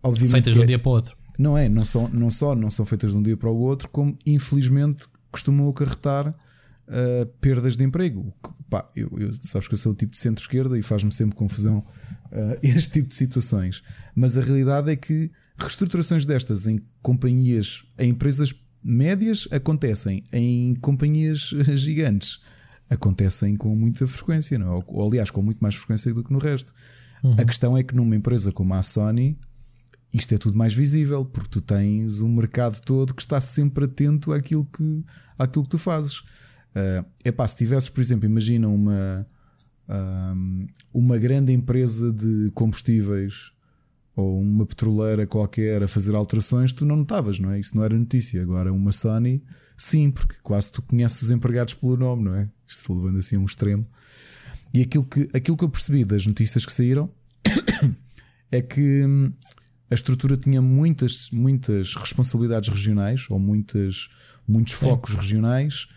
obviamente 0.02 0.32
feitas 0.32 0.54
de 0.54 0.60
um 0.60 0.66
dia 0.66 0.78
para 0.78 0.88
o 0.88 0.92
outro. 0.92 1.19
Não 1.40 1.56
é, 1.56 1.70
não, 1.70 1.86
são, 1.86 2.06
não 2.08 2.30
só 2.30 2.54
não 2.54 2.70
são 2.70 2.84
feitas 2.84 3.12
de 3.12 3.16
um 3.16 3.22
dia 3.22 3.34
para 3.34 3.48
o 3.48 3.56
outro, 3.56 3.88
como 3.88 4.14
infelizmente 4.26 5.06
costumam 5.30 5.70
acarretar 5.70 6.28
uh, 6.28 7.26
perdas 7.40 7.78
de 7.78 7.84
emprego. 7.84 8.30
Pá, 8.68 8.86
eu, 8.94 9.10
eu, 9.18 9.30
sabes 9.40 9.66
que 9.66 9.72
eu 9.72 9.78
sou 9.78 9.92
o 9.92 9.94
tipo 9.94 10.12
de 10.12 10.18
centro-esquerda 10.18 10.78
e 10.78 10.82
faz-me 10.82 11.10
sempre 11.10 11.34
confusão 11.34 11.78
uh, 11.78 12.58
este 12.62 12.92
tipo 12.92 13.08
de 13.08 13.14
situações. 13.14 13.82
Mas 14.14 14.36
a 14.36 14.42
realidade 14.42 14.90
é 14.90 14.96
que 14.96 15.30
reestruturações 15.56 16.26
destas 16.26 16.66
em 16.66 16.78
companhias, 17.00 17.84
em 17.98 18.10
empresas 18.10 18.54
médias, 18.84 19.48
acontecem, 19.50 20.22
em 20.30 20.74
companhias 20.74 21.54
gigantes 21.74 22.38
acontecem 22.90 23.56
com 23.56 23.74
muita 23.74 24.06
frequência, 24.06 24.58
não 24.58 24.76
é? 24.76 24.84
ou, 24.86 25.08
aliás, 25.08 25.30
com 25.30 25.40
muito 25.40 25.60
mais 25.60 25.74
frequência 25.74 26.12
do 26.12 26.22
que 26.22 26.32
no 26.32 26.38
resto. 26.38 26.74
Uhum. 27.24 27.36
A 27.38 27.44
questão 27.46 27.78
é 27.78 27.82
que 27.82 27.94
numa 27.94 28.14
empresa 28.14 28.52
como 28.52 28.74
a 28.74 28.82
Sony 28.82 29.38
isto 30.12 30.34
é 30.34 30.38
tudo 30.38 30.58
mais 30.58 30.74
visível, 30.74 31.24
porque 31.24 31.48
tu 31.48 31.60
tens 31.60 32.20
um 32.20 32.28
mercado 32.28 32.80
todo 32.80 33.14
que 33.14 33.22
está 33.22 33.40
sempre 33.40 33.84
atento 33.84 34.32
àquilo 34.32 34.64
que, 34.64 35.04
àquilo 35.38 35.64
que 35.64 35.70
tu 35.70 35.78
fazes. 35.78 36.18
Uh, 36.70 37.04
epá, 37.24 37.46
se 37.46 37.56
tivesses, 37.56 37.88
por 37.88 38.00
exemplo, 38.00 38.26
imagina 38.26 38.68
uma, 38.68 39.26
um, 39.88 40.66
uma 40.92 41.18
grande 41.18 41.52
empresa 41.52 42.12
de 42.12 42.50
combustíveis 42.54 43.52
ou 44.16 44.40
uma 44.40 44.66
petroleira 44.66 45.26
qualquer 45.26 45.82
a 45.82 45.88
fazer 45.88 46.14
alterações, 46.14 46.72
tu 46.72 46.84
não 46.84 46.96
notavas, 46.96 47.38
não 47.38 47.52
é? 47.52 47.60
Isso 47.60 47.76
não 47.76 47.84
era 47.84 47.96
notícia. 47.96 48.42
Agora, 48.42 48.72
uma 48.72 48.92
Sony, 48.92 49.42
sim, 49.76 50.10
porque 50.10 50.34
quase 50.42 50.72
tu 50.72 50.82
conheces 50.82 51.22
os 51.22 51.30
empregados 51.30 51.74
pelo 51.74 51.96
nome, 51.96 52.24
não 52.24 52.34
é? 52.34 52.48
Isto 52.66 52.92
levando 52.92 53.18
assim 53.18 53.36
a 53.36 53.38
um 53.38 53.44
extremo. 53.44 53.84
E 54.72 54.82
aquilo 54.82 55.04
que, 55.04 55.28
aquilo 55.32 55.56
que 55.56 55.64
eu 55.64 55.68
percebi 55.68 56.04
das 56.04 56.26
notícias 56.26 56.66
que 56.66 56.72
saíram 56.72 57.10
é 58.50 58.60
que 58.60 59.04
hum, 59.04 59.32
a 59.90 59.94
estrutura 59.94 60.36
tinha 60.36 60.62
muitas, 60.62 61.30
muitas 61.32 61.96
responsabilidades 61.96 62.68
regionais 62.68 63.26
ou 63.28 63.38
muitas, 63.38 64.08
muitos 64.46 64.74
focos 64.74 65.14
regionais 65.14 65.88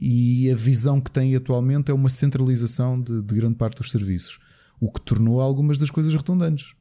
e 0.00 0.50
a 0.50 0.54
visão 0.54 1.00
que 1.00 1.10
tem 1.10 1.36
atualmente 1.36 1.90
é 1.90 1.94
uma 1.94 2.08
centralização 2.08 3.00
de, 3.00 3.22
de 3.22 3.34
grande 3.34 3.56
parte 3.56 3.76
dos 3.76 3.90
serviços, 3.90 4.38
o 4.80 4.90
que 4.90 5.00
tornou 5.00 5.40
algumas 5.40 5.78
das 5.78 5.90
coisas 5.90 6.14
redundantes. 6.14 6.74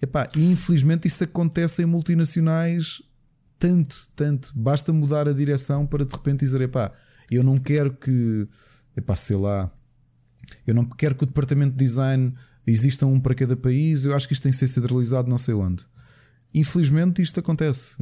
Epá, 0.00 0.28
e 0.36 0.50
infelizmente 0.50 1.08
isso 1.08 1.24
acontece 1.24 1.82
em 1.82 1.86
multinacionais 1.86 3.02
tanto, 3.58 4.06
tanto. 4.14 4.52
Basta 4.54 4.92
mudar 4.92 5.28
a 5.28 5.32
direção 5.32 5.86
para 5.86 6.04
de 6.04 6.12
repente 6.12 6.40
dizer: 6.40 6.60
epá, 6.60 6.92
eu 7.30 7.42
não 7.42 7.58
quero 7.58 7.92
que, 7.92 8.46
epá, 8.96 9.16
sei 9.16 9.36
lá, 9.36 9.70
eu 10.66 10.74
não 10.74 10.84
quero 10.84 11.14
que 11.14 11.24
o 11.24 11.26
departamento 11.26 11.72
de 11.72 11.84
design 11.84 12.32
exista 12.70 13.06
um 13.06 13.20
para 13.20 13.34
cada 13.34 13.56
país. 13.56 14.04
Eu 14.04 14.14
acho 14.14 14.26
que 14.26 14.34
isto 14.34 14.42
tem 14.42 14.52
que 14.52 14.58
ser 14.58 14.68
centralizado 14.68 15.28
não 15.28 15.38
sei 15.38 15.54
onde. 15.54 15.84
Infelizmente 16.54 17.22
isto 17.22 17.40
acontece. 17.40 17.96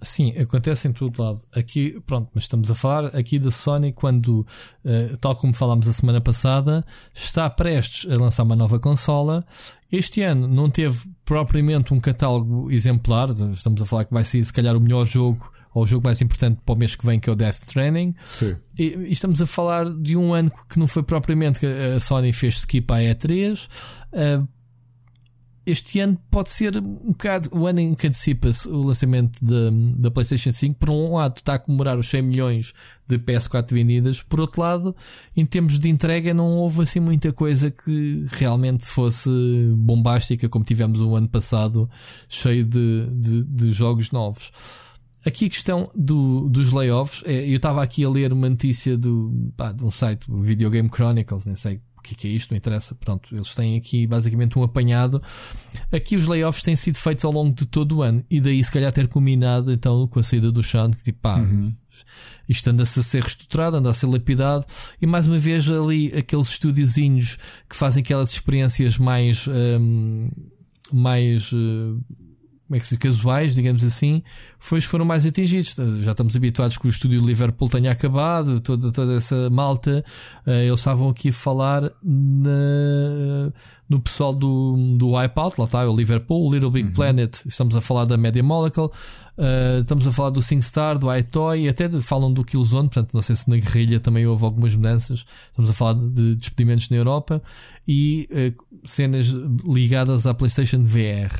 Sim, 0.00 0.36
acontece 0.38 0.86
em 0.86 0.92
todo 0.92 1.22
lado. 1.22 1.40
Aqui, 1.54 1.98
pronto, 2.06 2.30
mas 2.34 2.44
estamos 2.44 2.70
a 2.70 2.74
falar 2.74 3.06
aqui 3.16 3.38
da 3.38 3.50
Sony 3.50 3.92
quando, 3.92 4.46
uh, 4.84 5.16
tal 5.18 5.34
como 5.34 5.54
falámos 5.54 5.88
a 5.88 5.92
semana 5.92 6.20
passada, 6.20 6.84
está 7.14 7.48
prestes 7.48 8.10
a 8.10 8.16
lançar 8.16 8.42
uma 8.42 8.54
nova 8.54 8.78
consola. 8.78 9.44
Este 9.90 10.22
ano 10.22 10.46
não 10.46 10.68
teve 10.68 11.08
propriamente 11.24 11.94
um 11.94 12.00
catálogo 12.00 12.70
exemplar. 12.70 13.30
Estamos 13.52 13.80
a 13.80 13.86
falar 13.86 14.04
que 14.04 14.12
vai 14.12 14.22
ser 14.22 14.44
se 14.44 14.52
calhar 14.52 14.76
o 14.76 14.80
melhor 14.80 15.06
jogo 15.06 15.50
ou 15.76 15.82
o 15.82 15.86
jogo 15.86 16.06
mais 16.06 16.22
importante 16.22 16.58
para 16.64 16.74
o 16.74 16.78
mês 16.78 16.96
que 16.96 17.04
vem, 17.04 17.20
que 17.20 17.28
é 17.28 17.32
o 17.34 17.36
Death 17.36 17.64
Stranding. 17.64 18.14
Sim. 18.24 18.56
E, 18.78 18.94
e, 18.94 19.12
estamos 19.12 19.42
a 19.42 19.46
falar 19.46 19.84
de 19.92 20.16
um 20.16 20.32
ano 20.32 20.50
que 20.70 20.78
não 20.78 20.86
foi 20.86 21.02
propriamente 21.02 21.60
que 21.60 21.66
a 21.66 22.00
Sony 22.00 22.32
fez 22.32 22.54
skip 22.60 22.90
à 22.90 22.96
E3. 22.96 23.68
Uh, 24.10 24.48
este 25.66 26.00
ano 26.00 26.18
pode 26.30 26.48
ser 26.48 26.78
um 26.78 27.08
bocado 27.08 27.50
o 27.52 27.66
ano 27.66 27.80
em 27.80 27.94
que 27.94 28.06
antecipa-se 28.06 28.66
o 28.68 28.84
lançamento 28.84 29.38
da 29.98 30.10
PlayStation 30.10 30.50
5. 30.50 30.78
Por 30.78 30.88
um 30.88 31.16
lado, 31.16 31.36
está 31.36 31.54
a 31.54 31.58
comemorar 31.58 31.98
os 31.98 32.08
100 32.08 32.22
milhões 32.22 32.72
de 33.06 33.18
PS4 33.18 33.70
vendidas, 33.74 34.22
por 34.22 34.40
outro 34.40 34.62
lado, 34.62 34.96
em 35.36 35.44
termos 35.44 35.78
de 35.78 35.90
entrega, 35.90 36.32
não 36.32 36.52
houve 36.52 36.84
assim 36.84 37.00
muita 37.00 37.34
coisa 37.34 37.70
que 37.70 38.24
realmente 38.28 38.86
fosse 38.86 39.28
bombástica, 39.76 40.48
como 40.48 40.64
tivemos 40.64 41.00
o 41.02 41.14
ano 41.14 41.28
passado, 41.28 41.90
cheio 42.30 42.64
de, 42.64 43.06
de, 43.10 43.42
de 43.42 43.70
jogos 43.72 44.10
novos. 44.10 44.52
Aqui 45.26 45.46
a 45.46 45.48
questão 45.48 45.90
do, 45.94 46.48
dos 46.48 46.70
layoffs, 46.70 47.24
é, 47.26 47.48
eu 47.48 47.56
estava 47.56 47.82
aqui 47.82 48.04
a 48.04 48.08
ler 48.08 48.32
uma 48.32 48.48
notícia 48.48 48.96
do, 48.96 49.52
pá, 49.56 49.72
de 49.72 49.82
um 49.82 49.90
site, 49.90 50.30
o 50.30 50.40
Video 50.40 50.70
Game 50.70 50.88
Chronicles, 50.88 51.46
nem 51.46 51.56
sei 51.56 51.80
que, 52.06 52.14
que 52.14 52.28
é 52.28 52.30
isto, 52.30 52.52
não 52.52 52.56
interessa. 52.56 52.94
Pronto, 52.94 53.34
eles 53.34 53.52
têm 53.54 53.76
aqui 53.76 54.06
basicamente 54.06 54.56
um 54.58 54.62
apanhado. 54.62 55.20
Aqui 55.90 56.16
os 56.16 56.26
layoffs 56.26 56.62
têm 56.62 56.76
sido 56.76 56.96
feitos 56.96 57.24
ao 57.24 57.32
longo 57.32 57.54
de 57.54 57.66
todo 57.66 57.96
o 57.96 58.02
ano 58.02 58.24
e 58.30 58.40
daí 58.40 58.62
se 58.62 58.70
calhar 58.70 58.92
ter 58.92 59.08
combinado 59.08 59.72
então 59.72 60.06
com 60.06 60.20
a 60.20 60.22
saída 60.22 60.52
do 60.52 60.62
Sean, 60.62 60.92
que 60.92 61.02
tipo, 61.02 61.18
pá, 61.20 61.38
uhum. 61.38 61.74
isto 62.48 62.70
anda-se 62.70 63.00
a 63.00 63.02
ser 63.02 63.22
reestruturado, 63.22 63.76
anda 63.76 63.90
a 63.90 63.92
ser 63.92 64.06
lapidado 64.06 64.64
e 65.02 65.06
mais 65.06 65.26
uma 65.26 65.38
vez 65.38 65.68
ali 65.68 66.12
aqueles 66.16 66.48
estúdiozinhos 66.48 67.36
que 67.68 67.74
fazem 67.74 68.02
aquelas 68.02 68.30
experiências 68.30 68.98
mais. 68.98 69.48
Um, 69.48 70.28
mais 70.92 71.50
uh, 71.52 72.00
como 72.66 72.76
é 72.76 72.80
que 72.80 72.86
se 72.86 72.98
casuais, 72.98 73.54
digamos 73.54 73.84
assim, 73.84 74.22
foi, 74.58 74.80
foram 74.80 75.04
mais 75.04 75.24
atingidos. 75.24 75.76
Já 76.02 76.10
estamos 76.10 76.34
habituados 76.34 76.76
que 76.76 76.86
o 76.86 76.90
estúdio 76.90 77.20
de 77.20 77.26
Liverpool 77.26 77.68
tenha 77.68 77.92
acabado, 77.92 78.60
toda, 78.60 78.90
toda 78.90 79.14
essa 79.14 79.48
malta. 79.50 80.04
Uh, 80.44 80.50
eles 80.50 80.80
estavam 80.80 81.08
aqui 81.08 81.28
a 81.28 81.32
falar 81.32 81.82
na, 82.02 83.52
no 83.88 84.00
pessoal 84.00 84.34
do, 84.34 84.76
do 84.98 85.12
Wipeout, 85.12 85.60
lá 85.60 85.64
está, 85.64 85.88
o 85.88 85.96
Liverpool, 85.96 86.48
o 86.48 86.52
Little 86.52 86.70
Big 86.70 86.88
uhum. 86.88 86.94
Planet, 86.94 87.40
estamos 87.46 87.76
a 87.76 87.80
falar 87.80 88.04
da 88.04 88.16
Media 88.16 88.42
Molecule, 88.42 88.88
uh, 88.88 89.80
estamos 89.80 90.04
a 90.08 90.10
falar 90.10 90.30
do 90.30 90.42
SingStar, 90.42 90.98
do 90.98 91.14
iToy, 91.14 91.68
até 91.68 91.86
de, 91.86 92.00
falam 92.00 92.32
do 92.32 92.44
Killzone, 92.44 92.88
portanto, 92.88 93.14
não 93.14 93.22
sei 93.22 93.36
se 93.36 93.48
na 93.48 93.58
guerrilha 93.58 94.00
também 94.00 94.26
houve 94.26 94.44
algumas 94.44 94.74
mudanças. 94.74 95.24
Estamos 95.50 95.70
a 95.70 95.72
falar 95.72 95.94
de 95.94 96.34
despedimentos 96.34 96.90
na 96.90 96.96
Europa 96.96 97.40
e 97.86 98.28
uh, 98.32 98.88
cenas 98.88 99.28
ligadas 99.64 100.26
à 100.26 100.34
PlayStation 100.34 100.82
VR. 100.82 101.32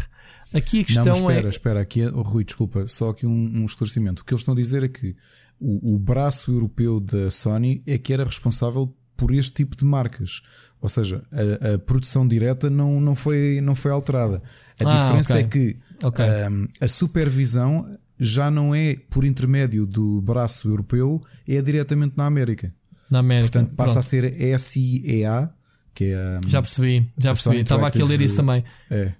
Aqui 0.54 0.80
a 0.80 0.84
questão 0.84 1.04
não, 1.04 1.12
espera, 1.14 1.46
é. 1.46 1.50
Espera, 1.50 1.80
aqui, 1.80 2.06
oh, 2.06 2.22
Rui, 2.22 2.44
desculpa, 2.44 2.86
só 2.86 3.10
aqui 3.10 3.26
um, 3.26 3.62
um, 3.62 3.64
esclarecimento. 3.64 4.22
O 4.22 4.24
que 4.24 4.32
eles 4.32 4.42
estão 4.42 4.54
a 4.54 4.56
dizer 4.56 4.82
é 4.82 4.88
que 4.88 5.16
o, 5.60 5.94
o, 5.94 5.98
braço 5.98 6.52
europeu 6.52 7.00
da 7.00 7.30
Sony 7.30 7.82
é 7.86 7.98
que 7.98 8.12
era 8.12 8.24
responsável 8.24 8.94
por 9.16 9.32
este 9.32 9.52
tipo 9.52 9.76
de 9.76 9.84
marcas. 9.84 10.42
Ou 10.80 10.88
seja, 10.88 11.22
a, 11.32 11.74
a 11.74 11.78
produção 11.78 12.26
direta 12.26 12.70
não, 12.70 13.00
não, 13.00 13.14
foi, 13.14 13.60
não 13.62 13.74
foi 13.74 13.90
alterada. 13.90 14.42
A 14.82 14.88
ah, 14.88 15.02
diferença 15.02 15.34
okay. 15.34 15.44
é 15.44 15.48
que 15.48 16.06
okay. 16.06 16.24
um, 16.48 16.68
a 16.80 16.88
supervisão 16.88 17.98
já 18.18 18.50
não 18.50 18.74
é 18.74 18.96
por 19.10 19.24
intermédio 19.24 19.86
do 19.86 20.22
braço 20.22 20.68
europeu, 20.68 21.22
é 21.46 21.60
diretamente 21.60 22.16
na 22.16 22.26
América. 22.26 22.72
Na 23.10 23.18
América. 23.18 23.52
Portanto, 23.52 23.76
passa 23.76 23.94
Pronto. 23.94 23.98
a 23.98 24.02
ser 24.02 24.58
SIEA, 24.58 25.50
que 25.92 26.04
é 26.06 26.14
a, 26.14 26.38
Já 26.46 26.62
percebi, 26.62 27.10
já 27.18 27.32
percebi. 27.32 27.56
Estava 27.58 27.88
aqui 27.88 28.00
a 28.00 28.04
ler 28.04 28.20
isso 28.20 28.36
também. 28.36 28.64
É 28.90 29.12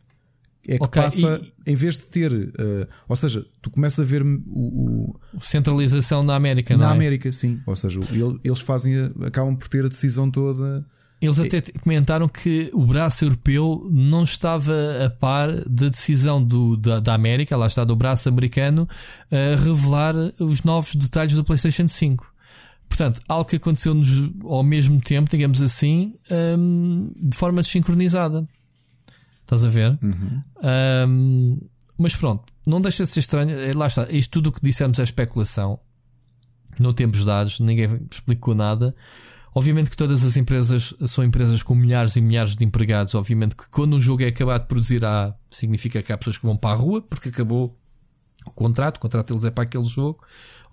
é 0.66 0.78
que 0.78 0.84
okay. 0.84 1.02
passa, 1.02 1.40
e... 1.66 1.72
em 1.72 1.76
vez 1.76 1.96
de 1.96 2.04
ter, 2.06 2.32
uh, 2.32 2.86
ou 3.08 3.16
seja, 3.16 3.44
tu 3.62 3.70
começas 3.70 4.00
a 4.00 4.08
ver 4.08 4.22
o, 4.22 5.16
o... 5.34 5.40
centralização 5.40 6.22
na 6.22 6.34
América, 6.34 6.76
na 6.76 6.90
é? 6.90 6.92
América, 6.92 7.30
sim. 7.32 7.60
Ou 7.66 7.76
seja, 7.76 8.00
eles 8.42 8.60
fazem, 8.60 8.94
acabam 9.24 9.56
por 9.56 9.68
ter 9.68 9.84
a 9.84 9.88
decisão 9.88 10.30
toda. 10.30 10.84
Eles 11.20 11.40
até 11.40 11.62
comentaram 11.80 12.28
que 12.28 12.70
o 12.74 12.84
braço 12.84 13.24
europeu 13.24 13.88
não 13.90 14.22
estava 14.22 14.74
a 15.04 15.08
par 15.08 15.48
da 15.64 15.88
decisão 15.88 16.42
do, 16.42 16.76
da, 16.76 17.00
da 17.00 17.14
América, 17.14 17.56
lá 17.56 17.66
está 17.66 17.84
do 17.84 17.96
braço 17.96 18.28
americano, 18.28 18.86
a 19.30 19.56
revelar 19.56 20.14
os 20.38 20.62
novos 20.62 20.94
detalhes 20.94 21.34
do 21.34 21.42
PlayStation 21.42 21.88
5. 21.88 22.36
Portanto, 22.88 23.20
algo 23.28 23.48
que 23.48 23.56
aconteceu-nos 23.56 24.30
ao 24.44 24.62
mesmo 24.62 25.00
tempo, 25.00 25.30
digamos 25.30 25.60
assim, 25.60 26.14
um, 26.58 27.10
de 27.16 27.34
forma 27.34 27.62
desincronizada. 27.62 28.46
Estás 29.46 29.64
a 29.64 29.68
ver? 29.68 29.96
Uhum. 30.02 30.42
Um, 31.08 31.58
mas 31.96 32.16
pronto, 32.16 32.52
não 32.66 32.80
deixa 32.80 33.04
de 33.04 33.10
ser 33.10 33.20
estranho. 33.20 33.50
Eh, 33.50 33.72
lá 33.72 33.86
está, 33.86 34.10
isto 34.10 34.32
tudo 34.32 34.48
o 34.48 34.52
que 34.52 34.60
dissemos 34.60 34.98
é 34.98 35.04
especulação. 35.04 35.78
Não 36.80 36.92
temos 36.92 37.24
dados, 37.24 37.60
ninguém 37.60 38.06
explicou 38.10 38.54
nada. 38.56 38.94
Obviamente 39.54 39.88
que 39.88 39.96
todas 39.96 40.24
as 40.24 40.36
empresas 40.36 40.92
são 41.06 41.24
empresas 41.24 41.62
com 41.62 41.74
milhares 41.76 42.16
e 42.16 42.20
milhares 42.20 42.56
de 42.56 42.64
empregados. 42.64 43.14
Obviamente 43.14 43.56
que 43.56 43.68
quando 43.70 43.94
um 43.94 44.00
jogo 44.00 44.22
é 44.24 44.26
acabado 44.26 44.62
de 44.62 44.68
produzir, 44.68 45.02
há, 45.04 45.34
significa 45.48 46.02
que 46.02 46.12
há 46.12 46.18
pessoas 46.18 46.36
que 46.36 46.44
vão 46.44 46.56
para 46.56 46.74
a 46.74 46.76
rua 46.76 47.00
porque 47.00 47.28
acabou 47.28 47.78
o 48.44 48.50
contrato. 48.50 48.96
O 48.96 49.00
contrato 49.00 49.28
deles 49.28 49.44
é 49.44 49.50
para 49.50 49.62
aquele 49.62 49.84
jogo. 49.84 50.20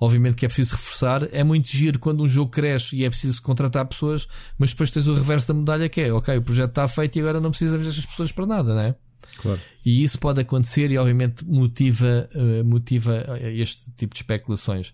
Obviamente 0.03 0.35
que 0.35 0.45
é 0.45 0.49
preciso 0.49 0.75
reforçar. 0.75 1.29
É 1.31 1.45
muito 1.45 1.69
giro 1.69 1.97
quando 1.97 2.23
um 2.23 2.27
jogo 2.27 2.51
cresce 2.51 2.93
e 2.93 3.05
é 3.05 3.09
preciso 3.09 3.41
contratar 3.41 3.85
pessoas, 3.85 4.27
mas 4.57 4.71
depois 4.71 4.91
tens 4.91 5.07
o 5.07 5.13
reverso 5.13 5.47
da 5.47 5.53
medalha 5.53 5.87
que 5.87 6.01
é, 6.01 6.11
ok, 6.11 6.37
o 6.37 6.41
projeto 6.41 6.71
está 6.71 6.85
feito 6.89 7.15
e 7.15 7.21
agora 7.21 7.39
não 7.39 7.51
precisamos 7.51 7.87
destas 7.87 8.05
pessoas 8.05 8.29
para 8.29 8.45
nada, 8.45 8.75
não 8.75 8.81
é? 8.81 8.95
Claro. 9.37 9.59
E 9.85 10.03
isso 10.03 10.19
pode 10.19 10.41
acontecer 10.41 10.91
e 10.91 10.97
obviamente 10.97 11.45
motiva, 11.45 12.29
uh, 12.35 12.65
motiva 12.65 13.13
eh, 13.39 13.53
este 13.55 13.91
tipo 13.91 14.13
de 14.13 14.19
especulações. 14.19 14.93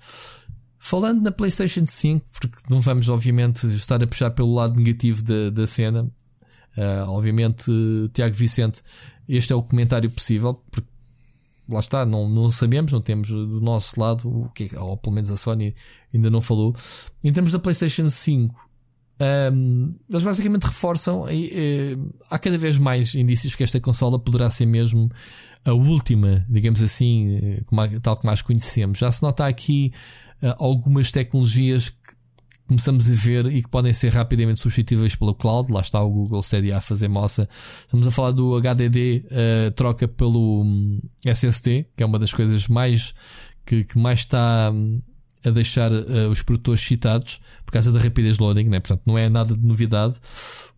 Falando 0.77 1.23
na 1.23 1.31
PlayStation 1.31 1.87
5, 1.87 2.23
porque 2.31 2.55
não 2.69 2.79
vamos 2.79 3.09
obviamente 3.09 3.65
estar 3.65 4.03
a 4.03 4.05
puxar 4.05 4.29
pelo 4.29 4.53
lado 4.53 4.75
negativo 4.75 5.23
da, 5.23 5.49
da 5.49 5.65
cena, 5.65 6.03
uh, 6.77 7.09
obviamente, 7.09 7.71
Tiago 8.13 8.35
Vicente, 8.35 8.83
este 9.27 9.53
é 9.53 9.55
o 9.55 9.63
comentário 9.63 10.11
possível, 10.11 10.53
porque 10.69 10.88
lá 11.69 11.79
está, 11.79 12.05
não, 12.05 12.27
não 12.27 12.49
sabemos, 12.49 12.91
não 12.91 13.01
temos 13.01 13.29
do 13.29 13.61
nosso 13.61 13.99
lado 13.99 14.27
o 14.27 14.49
que 14.49 14.75
ou 14.75 14.97
pelo 14.97 15.15
menos 15.15 15.31
a 15.31 15.37
Sony 15.37 15.75
ainda 16.13 16.29
não 16.29 16.41
falou. 16.41 16.75
Em 17.23 17.31
termos 17.31 17.51
da 17.51 17.59
PlayStation 17.59 18.09
5, 18.09 18.55
um, 19.53 19.91
eles 20.09 20.23
basicamente 20.23 20.63
reforçam. 20.63 21.29
E, 21.29 21.51
e, 21.53 21.97
há 22.29 22.39
cada 22.39 22.57
vez 22.57 22.77
mais 22.77 23.13
indícios 23.15 23.55
que 23.55 23.63
esta 23.63 23.79
consola 23.79 24.17
poderá 24.19 24.49
ser 24.49 24.65
mesmo 24.65 25.11
a 25.65 25.73
última, 25.73 26.45
digamos 26.49 26.81
assim, 26.81 27.61
como, 27.65 27.99
tal 27.99 28.17
como 28.17 28.31
as 28.31 28.41
conhecemos. 28.41 28.97
Já 28.97 29.11
se 29.11 29.21
nota 29.21 29.45
aqui 29.45 29.91
algumas 30.57 31.11
tecnologias 31.11 31.89
começamos 32.69 33.09
a 33.09 33.15
ver 33.15 33.47
e 33.47 33.63
que 33.63 33.67
podem 33.67 33.91
ser 33.91 34.13
rapidamente 34.13 34.59
substituíveis 34.59 35.15
pelo 35.15 35.33
cloud. 35.33 35.71
Lá 35.71 35.81
está 35.81 36.01
o 36.01 36.09
Google 36.09 36.41
Stadia 36.41 36.77
a 36.77 36.81
fazer 36.81 37.07
moça. 37.07 37.49
Estamos 37.79 38.05
a 38.05 38.11
falar 38.11 38.31
do 38.31 38.55
HDD 38.55 39.25
uh, 39.25 39.27
eh, 39.31 39.69
troca 39.71 40.07
pelo 40.07 40.61
um, 40.63 41.01
SSD, 41.25 41.87
que 41.97 42.03
é 42.03 42.05
uma 42.05 42.19
das 42.19 42.31
coisas 42.31 42.67
mais 42.67 43.15
que, 43.65 43.83
que 43.83 43.97
mais 43.97 44.19
está 44.19 44.69
um, 44.71 45.01
a 45.43 45.49
deixar 45.49 45.91
uh, 45.91 46.29
os 46.29 46.43
produtores 46.43 46.79
citados 46.81 47.41
por 47.65 47.71
causa 47.71 47.91
da 47.91 47.99
rapidez 47.99 48.37
de 48.37 48.43
loading, 48.43 48.69
né? 48.69 48.79
portanto 48.79 49.01
não 49.03 49.17
é 49.17 49.27
nada 49.29 49.57
de 49.57 49.65
novidade. 49.65 50.13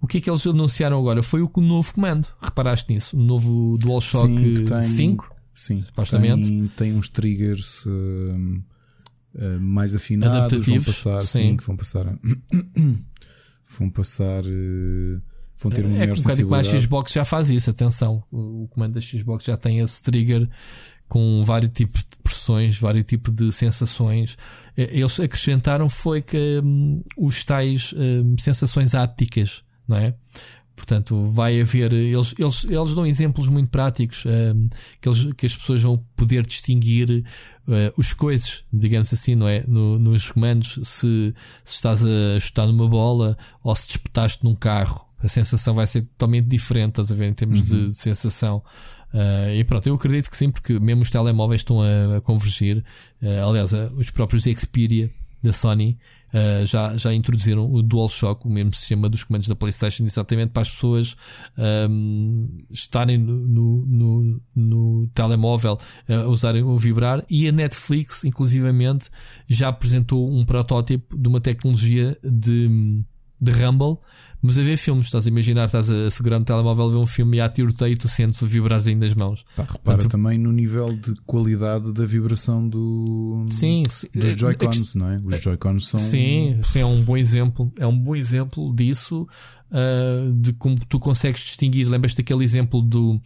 O 0.02 0.08
que 0.08 0.20
é 0.20 0.22
que 0.22 0.30
eles 0.30 0.48
anunciaram 0.48 0.98
agora? 0.98 1.22
Foi 1.22 1.42
o 1.42 1.52
novo 1.58 1.94
comando. 1.94 2.26
Reparaste 2.42 2.94
nisso? 2.94 3.18
O 3.18 3.22
novo 3.22 3.78
DualShock 3.78 4.28
sim, 4.28 4.64
tem, 4.64 4.82
5? 4.82 5.36
Sim, 5.54 5.82
supostamente. 5.82 6.48
Tem, 6.48 6.68
tem 6.68 6.94
uns 6.94 7.10
triggers. 7.10 7.86
Uh 7.86 8.62
uh, 9.36 9.60
mais 9.60 9.96
afinados, 9.96 10.66
vão 10.66 10.82
passar, 10.82 11.22
sim. 11.22 11.50
sim. 11.50 11.58
que 11.58 11.64
vão 11.66 11.76
passar, 11.76 12.06
vão 13.80 13.90
passar, 13.90 14.44
uh, 14.46 15.22
vão 15.58 15.72
ter 15.72 15.86
uma 15.86 15.96
é, 15.96 16.00
maior 16.00 16.14
um 16.14 16.16
sensibilidade. 16.16 16.76
a 16.76 16.80
Xbox 16.80 17.12
já 17.12 17.26
faz 17.26 17.50
isso, 17.50 17.70
atenção, 17.70 18.24
o, 18.32 18.64
o 18.64 18.68
comando 18.68 18.94
da 18.94 19.02
Xbox 19.02 19.46
já 19.46 19.58
tem 19.58 19.80
esse 19.80 20.02
trigger 20.02 20.50
com 21.12 21.44
vários 21.44 21.72
tipos 21.72 22.02
de 22.02 22.18
pressões, 22.24 22.80
vários 22.80 23.04
tipos 23.04 23.34
de 23.34 23.52
sensações. 23.52 24.38
Eh, 24.78 25.00
eles 25.00 25.20
acrescentaram 25.20 25.90
foi 25.90 26.22
que 26.22 26.62
um, 26.64 27.02
os 27.18 27.44
tais 27.44 27.94
um, 27.98 28.38
sensações 28.38 28.96
ápticas, 28.96 29.62
não 29.86 29.98
é? 29.98 30.16
Portanto, 30.76 31.30
vai 31.32 31.62
haver. 31.62 31.94
Eles, 31.94 32.34
eles, 32.38 32.64
eles 32.64 32.96
dão 32.96 33.06
exemplos 33.06 33.48
muito 33.48 33.70
práticos 33.70 34.24
um, 34.26 34.68
que, 35.00 35.08
eles, 35.08 35.34
que 35.34 35.46
as 35.46 35.56
pessoas 35.56 35.84
vão 35.84 36.04
poder 36.16 36.46
distinguir 36.46 37.24
uh, 37.68 37.94
os 37.98 38.14
coisas, 38.14 38.64
digamos 38.72 39.12
assim, 39.14 39.36
não 39.36 39.48
é? 39.48 39.64
No, 39.68 40.00
nos 40.00 40.32
comandos, 40.32 40.80
se, 40.84 41.34
se 41.64 41.76
estás 41.76 42.04
a 42.04 42.40
chutar 42.40 42.68
numa 42.68 42.88
bola 42.88 43.38
ou 43.64 43.76
se 43.76 43.88
despetaste 43.88 44.44
num 44.44 44.56
carro. 44.56 45.08
A 45.20 45.28
sensação 45.28 45.76
vai 45.76 45.86
ser 45.86 46.02
totalmente 46.02 46.48
diferente, 46.48 46.92
estás 46.92 47.12
a 47.12 47.16
ver, 47.16 47.28
em 47.28 47.34
termos 47.34 47.60
uhum. 47.60 47.66
de, 47.66 47.86
de, 47.90 47.96
sensação. 47.96 48.64
Uh, 49.14 49.54
e 49.56 49.64
pronto, 49.64 49.86
eu 49.86 49.94
acredito 49.94 50.32
que 50.32 50.38
sim, 50.38 50.50
porque 50.50 50.80
mesmo 50.80 51.04
os 51.04 51.12
telemóveis 51.12 51.62
estão 51.62 51.82
a, 51.82 52.18
a 52.18 52.22
convergir. 52.22 52.84
Uh, 53.22 53.48
aliás, 53.48 53.72
os 53.96 54.10
próprios 54.10 54.44
Xperia 54.44 55.12
da 55.44 55.54
Sony 55.54 55.98
Uh, 56.34 56.66
já, 56.66 56.96
já 56.96 57.14
introduziram 57.14 57.72
o 57.72 57.82
DualShock, 57.82 58.48
o 58.48 58.50
mesmo 58.50 58.74
sistema 58.74 59.10
dos 59.10 59.24
comandos 59.24 59.48
da 59.48 59.56
PlayStation, 59.56 60.04
exatamente 60.04 60.52
para 60.52 60.62
as 60.62 60.70
pessoas 60.70 61.16
um, 61.90 62.48
estarem 62.70 63.18
no, 63.18 63.86
no, 63.86 64.42
no 64.56 65.08
telemóvel 65.14 65.78
a 66.08 66.14
uh, 66.14 66.30
usarem 66.30 66.64
o 66.64 66.78
vibrar. 66.78 67.24
E 67.30 67.48
a 67.48 67.52
Netflix, 67.52 68.24
inclusivamente, 68.24 69.10
já 69.48 69.68
apresentou 69.68 70.32
um 70.32 70.46
protótipo 70.46 71.18
de 71.18 71.28
uma 71.28 71.42
tecnologia 71.42 72.18
de, 72.24 73.02
de 73.42 73.52
Rumble 73.52 73.98
mas 74.42 74.58
a 74.58 74.64
ver 74.64 74.76
filmes, 74.76 75.06
estás 75.06 75.28
a 75.28 75.30
imaginar, 75.30 75.66
estás 75.66 75.90
a 75.92 76.10
segurar 76.10 76.40
no 76.40 76.46
telemóvel, 76.46 76.86
a 76.86 76.90
ver 76.90 76.98
um 76.98 77.06
filme 77.06 77.38
e 77.38 77.42
há 77.42 77.48
tiroteio 77.48 77.94
e 77.94 77.96
tu 77.96 78.08
sentes 78.08 78.42
o 78.42 78.48
vibrar 78.48 78.82
ainda 78.86 79.06
das 79.06 79.14
mãos. 79.14 79.46
Pá, 79.56 79.64
repara 79.64 79.98
Portanto, 79.98 80.12
também 80.12 80.40
no 80.40 80.52
nível 80.52 80.88
de 80.88 81.14
qualidade 81.28 81.94
da 81.94 82.06
vibração 82.06 82.68
do, 82.68 83.46
sim, 83.50 83.84
dos 83.84 84.34
Joy-Cons, 84.34 84.96
não 84.96 85.12
é? 85.12 85.18
Os 85.24 85.40
Joy-Cons 85.40 85.88
são. 85.88 86.00
Sim, 86.00 86.58
sim, 86.64 86.80
é 86.80 86.86
um 86.86 87.04
bom 87.04 87.16
exemplo. 87.16 87.72
É 87.78 87.86
um 87.86 87.98
bom 87.98 88.16
exemplo 88.16 88.74
disso 88.76 89.28
uh, 89.72 90.32
de 90.34 90.54
como 90.54 90.76
tu 90.88 91.00
consegues 91.00 91.42
distinguir. 91.42 91.88
Lembras-te 91.88 92.18
daquele 92.18 92.44
exemplo 92.44 92.82
do, 92.82 93.20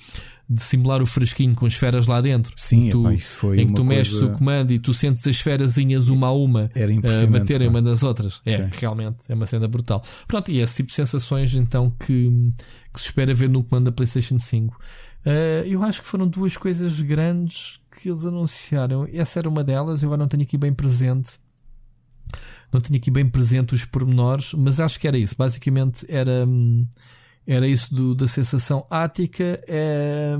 de 0.49 0.61
simular 0.61 1.01
o 1.01 1.05
frasquinho 1.05 1.55
com 1.55 1.65
esferas 1.67 2.07
lá 2.07 2.21
dentro? 2.21 2.53
Sim, 2.55 2.89
tu, 2.89 3.01
epá, 3.01 3.13
isso 3.13 3.35
foi 3.37 3.61
em 3.61 3.67
que 3.67 3.73
tu 3.73 3.83
coisa... 3.83 3.95
mexes 3.95 4.21
o 4.21 4.31
comando 4.31 4.71
e 4.71 4.79
tu 4.79 4.93
sentes 4.93 5.21
as 5.21 5.35
esferazinhas 5.35 6.07
uma 6.07 6.27
a 6.27 6.31
uma 6.31 6.71
Era 6.73 6.93
uh, 6.93 7.27
baterem 7.27 7.67
uma 7.67 7.81
nas 7.81 8.03
outras. 8.03 8.41
É, 8.45 8.57
Sim. 8.57 8.79
realmente 8.79 9.17
é 9.27 9.33
uma 9.33 9.45
cena 9.45 9.67
brutal. 9.67 10.01
Pronto, 10.27 10.51
e 10.51 10.59
esse 10.59 10.77
tipo 10.77 10.89
de 10.89 10.95
sensações 10.95 11.55
então 11.55 11.91
que, 11.99 12.31
que 12.93 12.99
se 12.99 13.07
espera 13.07 13.33
ver 13.33 13.49
no 13.49 13.63
comando 13.63 13.85
da 13.85 13.91
PlayStation 13.91 14.37
5. 14.37 14.75
Uh, 15.25 15.65
eu 15.65 15.81
acho 15.81 16.01
que 16.01 16.07
foram 16.07 16.27
duas 16.27 16.55
coisas 16.55 17.01
grandes 17.01 17.79
que 17.91 18.09
eles 18.09 18.25
anunciaram. 18.25 19.07
Essa 19.11 19.39
era 19.39 19.49
uma 19.49 19.63
delas, 19.63 20.03
eu 20.03 20.09
agora 20.09 20.21
não 20.21 20.27
tenho 20.27 20.43
aqui 20.43 20.55
bem 20.55 20.71
presente 20.71 21.39
não 22.75 22.81
tinha 22.81 22.97
aqui 22.97 23.09
bem 23.09 23.27
presente 23.27 23.73
os 23.73 23.85
pormenores, 23.85 24.53
mas 24.53 24.79
acho 24.79 24.99
que 24.99 25.07
era 25.07 25.17
isso. 25.17 25.35
Basicamente 25.37 26.05
era, 26.09 26.45
era 27.47 27.65
isso 27.67 27.93
do, 27.95 28.13
da 28.13 28.27
sensação 28.27 28.85
ática 28.89 29.63
é, 29.65 30.35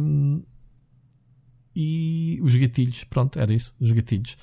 e 1.74 2.38
os 2.42 2.54
gatilhos. 2.56 3.06
Pronto, 3.06 3.40
era 3.40 3.54
isso, 3.54 3.74
os 3.80 3.92
gatilhos. 3.92 4.34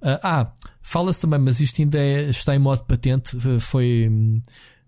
Uh, 0.00 0.18
ah, 0.22 0.52
fala-se 0.80 1.20
também, 1.20 1.38
mas 1.38 1.60
isto 1.60 1.80
ainda 1.82 1.98
é, 1.98 2.30
está 2.30 2.56
em 2.56 2.58
modo 2.58 2.84
patente. 2.84 3.36
Foi. 3.60 4.10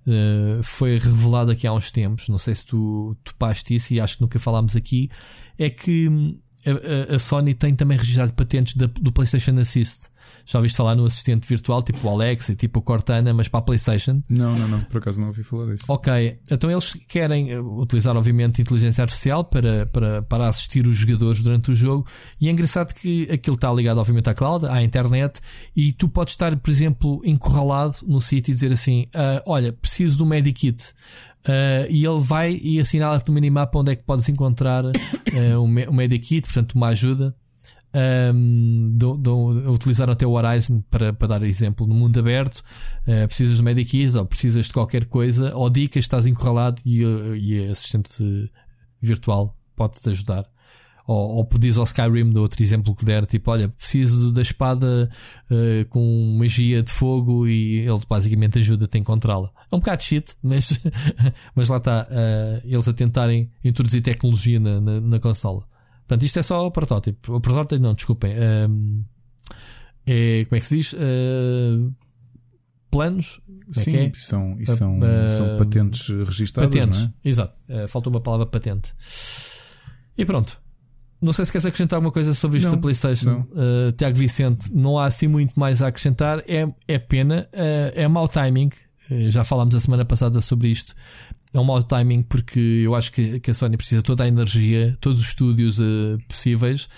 Uh, 0.06 0.62
foi 0.62 0.98
revelado 0.98 1.50
aqui 1.50 1.66
há 1.66 1.72
uns 1.72 1.90
tempos, 1.90 2.28
não 2.28 2.36
sei 2.36 2.54
se 2.54 2.66
tu 2.66 3.16
topaste 3.24 3.74
isso 3.74 3.94
e 3.94 4.00
acho 4.00 4.16
que 4.16 4.22
nunca 4.22 4.38
falámos 4.38 4.76
aqui, 4.76 5.10
é 5.58 5.70
que 5.70 6.10
hum, 6.10 6.38
a, 6.66 7.14
a 7.14 7.18
Sony 7.18 7.54
tem 7.54 7.74
também 7.74 7.96
registrado 7.96 8.34
patentes 8.34 8.76
da, 8.76 8.84
do 8.84 9.10
PlayStation 9.10 9.58
Assist. 9.58 10.10
Já 10.46 10.58
ouviste 10.58 10.76
falar 10.76 10.94
no 10.94 11.04
assistente 11.04 11.48
virtual, 11.48 11.82
tipo 11.82 12.06
o 12.06 12.10
Alexa 12.10 12.52
e 12.52 12.56
tipo 12.56 12.78
o 12.78 12.82
Cortana, 12.82 13.32
mas 13.32 13.48
para 13.48 13.60
a 13.60 13.62
PlayStation? 13.62 14.22
Não, 14.28 14.54
não, 14.56 14.68
não, 14.68 14.80
por 14.82 14.98
acaso 14.98 15.20
não 15.20 15.28
ouvi 15.28 15.42
falar 15.42 15.72
disso. 15.72 15.86
Ok, 15.88 16.38
então 16.50 16.70
eles 16.70 16.92
querem 17.08 17.50
eh, 17.50 17.58
utilizar, 17.58 18.14
obviamente, 18.16 18.60
inteligência 18.60 19.02
artificial 19.02 19.44
para, 19.44 19.86
para, 19.86 20.22
para 20.22 20.48
assistir 20.48 20.86
os 20.86 20.96
jogadores 20.96 21.42
durante 21.42 21.70
o 21.70 21.74
jogo. 21.74 22.06
E 22.40 22.48
é 22.48 22.52
engraçado 22.52 22.92
que 22.92 23.30
aquilo 23.30 23.56
está 23.56 23.72
ligado, 23.72 23.98
obviamente, 23.98 24.28
à 24.28 24.34
cloud, 24.34 24.66
à 24.66 24.82
internet, 24.82 25.40
e 25.74 25.92
tu 25.92 26.08
podes 26.08 26.34
estar, 26.34 26.54
por 26.56 26.70
exemplo, 26.70 27.22
encurralado 27.24 27.96
no 28.06 28.20
sítio 28.20 28.52
e 28.52 28.54
dizer 28.54 28.72
assim: 28.72 29.06
uh, 29.14 29.42
Olha, 29.46 29.72
preciso 29.72 30.18
do 30.18 30.26
Medikit. 30.26 30.92
Uh, 31.46 31.84
e 31.90 32.06
ele 32.06 32.20
vai 32.20 32.58
e 32.62 32.80
assinala-te 32.80 33.28
no 33.28 33.34
minimapa 33.34 33.78
onde 33.78 33.92
é 33.92 33.96
que 33.96 34.02
podes 34.02 34.26
encontrar 34.30 34.82
uh, 34.86 34.90
um, 35.58 35.90
um 35.90 35.92
Medikit, 35.92 36.46
portanto, 36.46 36.72
uma 36.72 36.88
ajuda 36.88 37.34
um, 37.94 38.90
do, 38.96 39.16
do, 39.16 39.70
utilizaram 39.70 40.12
até 40.12 40.26
o 40.26 40.32
Horizon 40.32 40.82
para, 40.90 41.12
para 41.12 41.28
dar 41.28 41.42
exemplo 41.42 41.86
no 41.86 41.94
mundo 41.94 42.18
aberto. 42.18 42.58
Uh, 43.06 43.26
precisas 43.26 43.56
de 43.56 43.62
Medikeys 43.62 44.14
ou 44.14 44.26
precisas 44.26 44.66
de 44.66 44.72
qualquer 44.72 45.04
coisa, 45.06 45.54
ou 45.54 45.70
dicas, 45.70 46.04
estás 46.04 46.26
encurralado 46.26 46.82
e, 46.84 47.02
e 47.02 47.68
a 47.68 47.70
assistente 47.70 48.50
virtual 49.00 49.56
pode-te 49.76 50.10
ajudar. 50.10 50.44
Ou, 51.06 51.36
ou 51.36 51.44
pedis 51.44 51.76
ao 51.76 51.84
Skyrim, 51.84 52.32
do 52.32 52.40
outro 52.40 52.62
exemplo 52.62 52.94
que 52.94 53.04
der, 53.04 53.26
tipo, 53.26 53.50
olha, 53.50 53.68
preciso 53.68 54.32
da 54.32 54.40
espada 54.40 55.10
uh, 55.50 55.86
com 55.90 56.36
magia 56.38 56.82
de 56.82 56.90
fogo 56.90 57.46
e 57.46 57.80
ele 57.80 58.00
basicamente 58.08 58.58
ajuda-te 58.58 58.96
a 58.96 59.00
encontrá-la. 59.00 59.52
É 59.70 59.76
um 59.76 59.80
bocado 59.80 60.02
shit, 60.02 60.34
mas, 60.42 60.80
mas 61.54 61.68
lá 61.68 61.76
está, 61.76 62.08
uh, 62.10 62.66
eles 62.66 62.88
a 62.88 62.92
tentarem 62.94 63.52
introduzir 63.62 64.00
tecnologia 64.00 64.58
na, 64.58 64.80
na, 64.80 65.00
na 65.00 65.20
consola. 65.20 65.66
Portanto, 66.06 66.22
isto 66.24 66.38
é 66.38 66.42
só 66.42 66.66
o 66.66 66.70
protótipo. 66.70 67.34
O 67.34 67.40
protótipo, 67.40 67.82
não, 67.82 67.94
desculpem. 67.94 68.34
Um, 68.68 69.04
é, 70.06 70.44
como 70.44 70.56
é 70.56 70.60
que 70.60 70.66
se 70.66 70.76
diz? 70.76 70.92
Uh, 70.92 71.92
planos? 72.90 73.40
É 73.74 73.80
Sim, 73.80 73.96
é? 73.96 74.12
são, 74.14 74.56
e 74.60 74.66
são, 74.66 74.98
uh, 74.98 75.30
são 75.30 75.56
patentes 75.56 76.08
registradas. 76.08 76.70
Patentes, 76.70 77.00
não 77.00 77.08
é? 77.08 77.12
exato. 77.28 77.54
Uh, 77.68 77.88
faltou 77.88 78.12
uma 78.12 78.20
palavra 78.20 78.46
patente. 78.46 78.92
E 80.16 80.24
pronto. 80.24 80.62
Não 81.20 81.32
sei 81.32 81.46
se 81.46 81.52
queres 81.52 81.64
acrescentar 81.64 81.96
alguma 81.96 82.12
coisa 82.12 82.34
sobre 82.34 82.58
isto 82.58 82.66
não, 82.66 82.74
da 82.74 82.82
PlayStation, 82.82 83.46
uh, 83.52 83.92
Tiago 83.96 84.16
Vicente. 84.16 84.70
Não 84.74 84.98
há 84.98 85.06
assim 85.06 85.26
muito 85.26 85.58
mais 85.58 85.80
a 85.80 85.86
acrescentar. 85.86 86.44
É, 86.46 86.68
é 86.86 86.98
pena, 86.98 87.48
é 87.52 88.06
mau 88.06 88.28
timing. 88.28 88.68
Já 89.28 89.42
falámos 89.42 89.74
a 89.74 89.80
semana 89.80 90.04
passada 90.04 90.40
sobre 90.40 90.68
isto 90.68 90.94
é 91.54 91.60
um 91.60 91.64
mau 91.64 91.82
timing 91.82 92.22
porque 92.22 92.58
eu 92.84 92.94
acho 92.94 93.12
que, 93.12 93.38
que 93.38 93.50
a 93.50 93.54
Sony 93.54 93.76
precisa 93.76 94.02
toda 94.02 94.24
a 94.24 94.28
energia, 94.28 94.98
todos 95.00 95.20
os 95.20 95.28
estúdios 95.28 95.78
uh, 95.78 96.18
possíveis, 96.28 96.88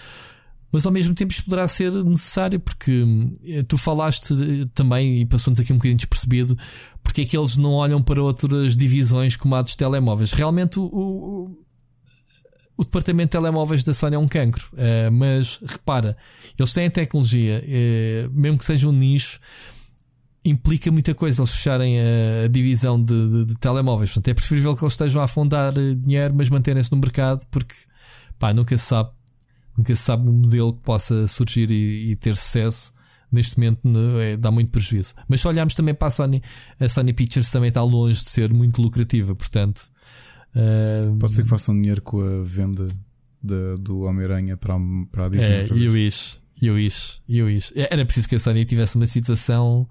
mas 0.72 0.86
ao 0.86 0.92
mesmo 0.92 1.14
tempo 1.14 1.30
isto 1.30 1.44
poderá 1.44 1.68
ser 1.68 1.92
necessário 1.92 2.58
porque 2.58 3.02
uh, 3.02 3.64
tu 3.68 3.76
falaste 3.76 4.34
também 4.72 5.20
e 5.20 5.26
passou-nos 5.26 5.60
aqui 5.60 5.72
um 5.72 5.76
bocadinho 5.76 5.98
despercebido 5.98 6.56
porque 7.02 7.20
é 7.20 7.24
que 7.26 7.36
eles 7.36 7.56
não 7.56 7.74
olham 7.74 8.02
para 8.02 8.20
outras 8.22 8.74
divisões 8.76 9.36
como 9.36 9.54
a 9.54 9.62
dos 9.62 9.76
telemóveis. 9.76 10.32
Realmente 10.32 10.80
o, 10.80 10.84
o, 10.84 11.64
o 12.78 12.84
departamento 12.84 13.28
de 13.28 13.32
telemóveis 13.32 13.84
da 13.84 13.92
Sony 13.92 14.16
é 14.16 14.18
um 14.18 14.26
cancro, 14.26 14.68
uh, 14.72 15.12
mas 15.12 15.60
repara, 15.66 16.16
eles 16.58 16.72
têm 16.72 16.88
tecnologia, 16.88 17.62
mesmo 18.32 18.56
que 18.56 18.64
seja 18.64 18.88
um 18.88 18.92
nicho 18.92 19.38
implica 20.48 20.90
muita 20.90 21.14
coisa 21.14 21.42
eles 21.42 21.50
fecharem 21.50 21.96
a, 21.98 22.48
divisão 22.48 23.02
de, 23.02 23.28
de, 23.28 23.44
de, 23.46 23.58
telemóveis. 23.58 24.10
Portanto, 24.10 24.28
é 24.28 24.34
preferível 24.34 24.74
que 24.76 24.84
eles 24.84 24.92
estejam 24.92 25.20
a 25.20 25.24
afundar 25.24 25.76
eh, 25.76 25.94
dinheiro, 25.94 26.34
mas 26.34 26.48
manterem-se 26.48 26.90
no 26.92 26.98
mercado, 26.98 27.44
porque 27.50 27.74
pá, 28.38 28.54
nunca 28.54 28.76
se 28.78 28.84
sabe, 28.84 29.10
nunca 29.76 29.94
se 29.94 30.02
sabe 30.02 30.28
um 30.28 30.32
modelo 30.32 30.72
que 30.72 30.82
possa 30.82 31.26
surgir 31.26 31.70
e, 31.70 32.12
e 32.12 32.16
ter 32.16 32.36
sucesso. 32.36 32.94
Neste 33.30 33.58
momento 33.58 33.80
é, 34.20 34.36
dá 34.36 34.52
muito 34.52 34.70
prejuízo. 34.70 35.14
Mas 35.28 35.40
se 35.40 35.48
olharmos 35.48 35.74
também 35.74 35.92
para 35.92 36.08
a 36.08 36.10
Sony, 36.12 36.40
a 36.78 36.88
Sony 36.88 37.12
Pictures 37.12 37.50
também 37.50 37.68
está 37.68 37.82
longe 37.82 38.22
de 38.22 38.30
ser 38.30 38.54
muito 38.54 38.80
lucrativa, 38.80 39.34
portanto. 39.34 39.90
Uh, 40.54 41.16
Pode 41.18 41.32
ser 41.32 41.42
que 41.42 41.48
façam 41.48 41.74
dinheiro 41.74 42.00
com 42.00 42.20
a 42.20 42.44
venda 42.44 42.86
de, 43.42 43.74
do 43.80 44.02
Homem-Aranha 44.02 44.56
para, 44.56 44.76
para 45.10 45.26
a 45.26 45.28
Disney. 45.28 45.54
É, 45.54 45.66
eu 45.70 45.96
isso, 45.96 46.40
eu 46.62 46.78
isso, 46.78 47.20
eu 47.28 47.50
isso. 47.50 47.72
Era 47.74 48.04
preciso 48.04 48.28
que 48.28 48.36
a 48.36 48.38
Sony 48.38 48.64
tivesse 48.64 48.96
uma 48.96 49.08
situação 49.08 49.88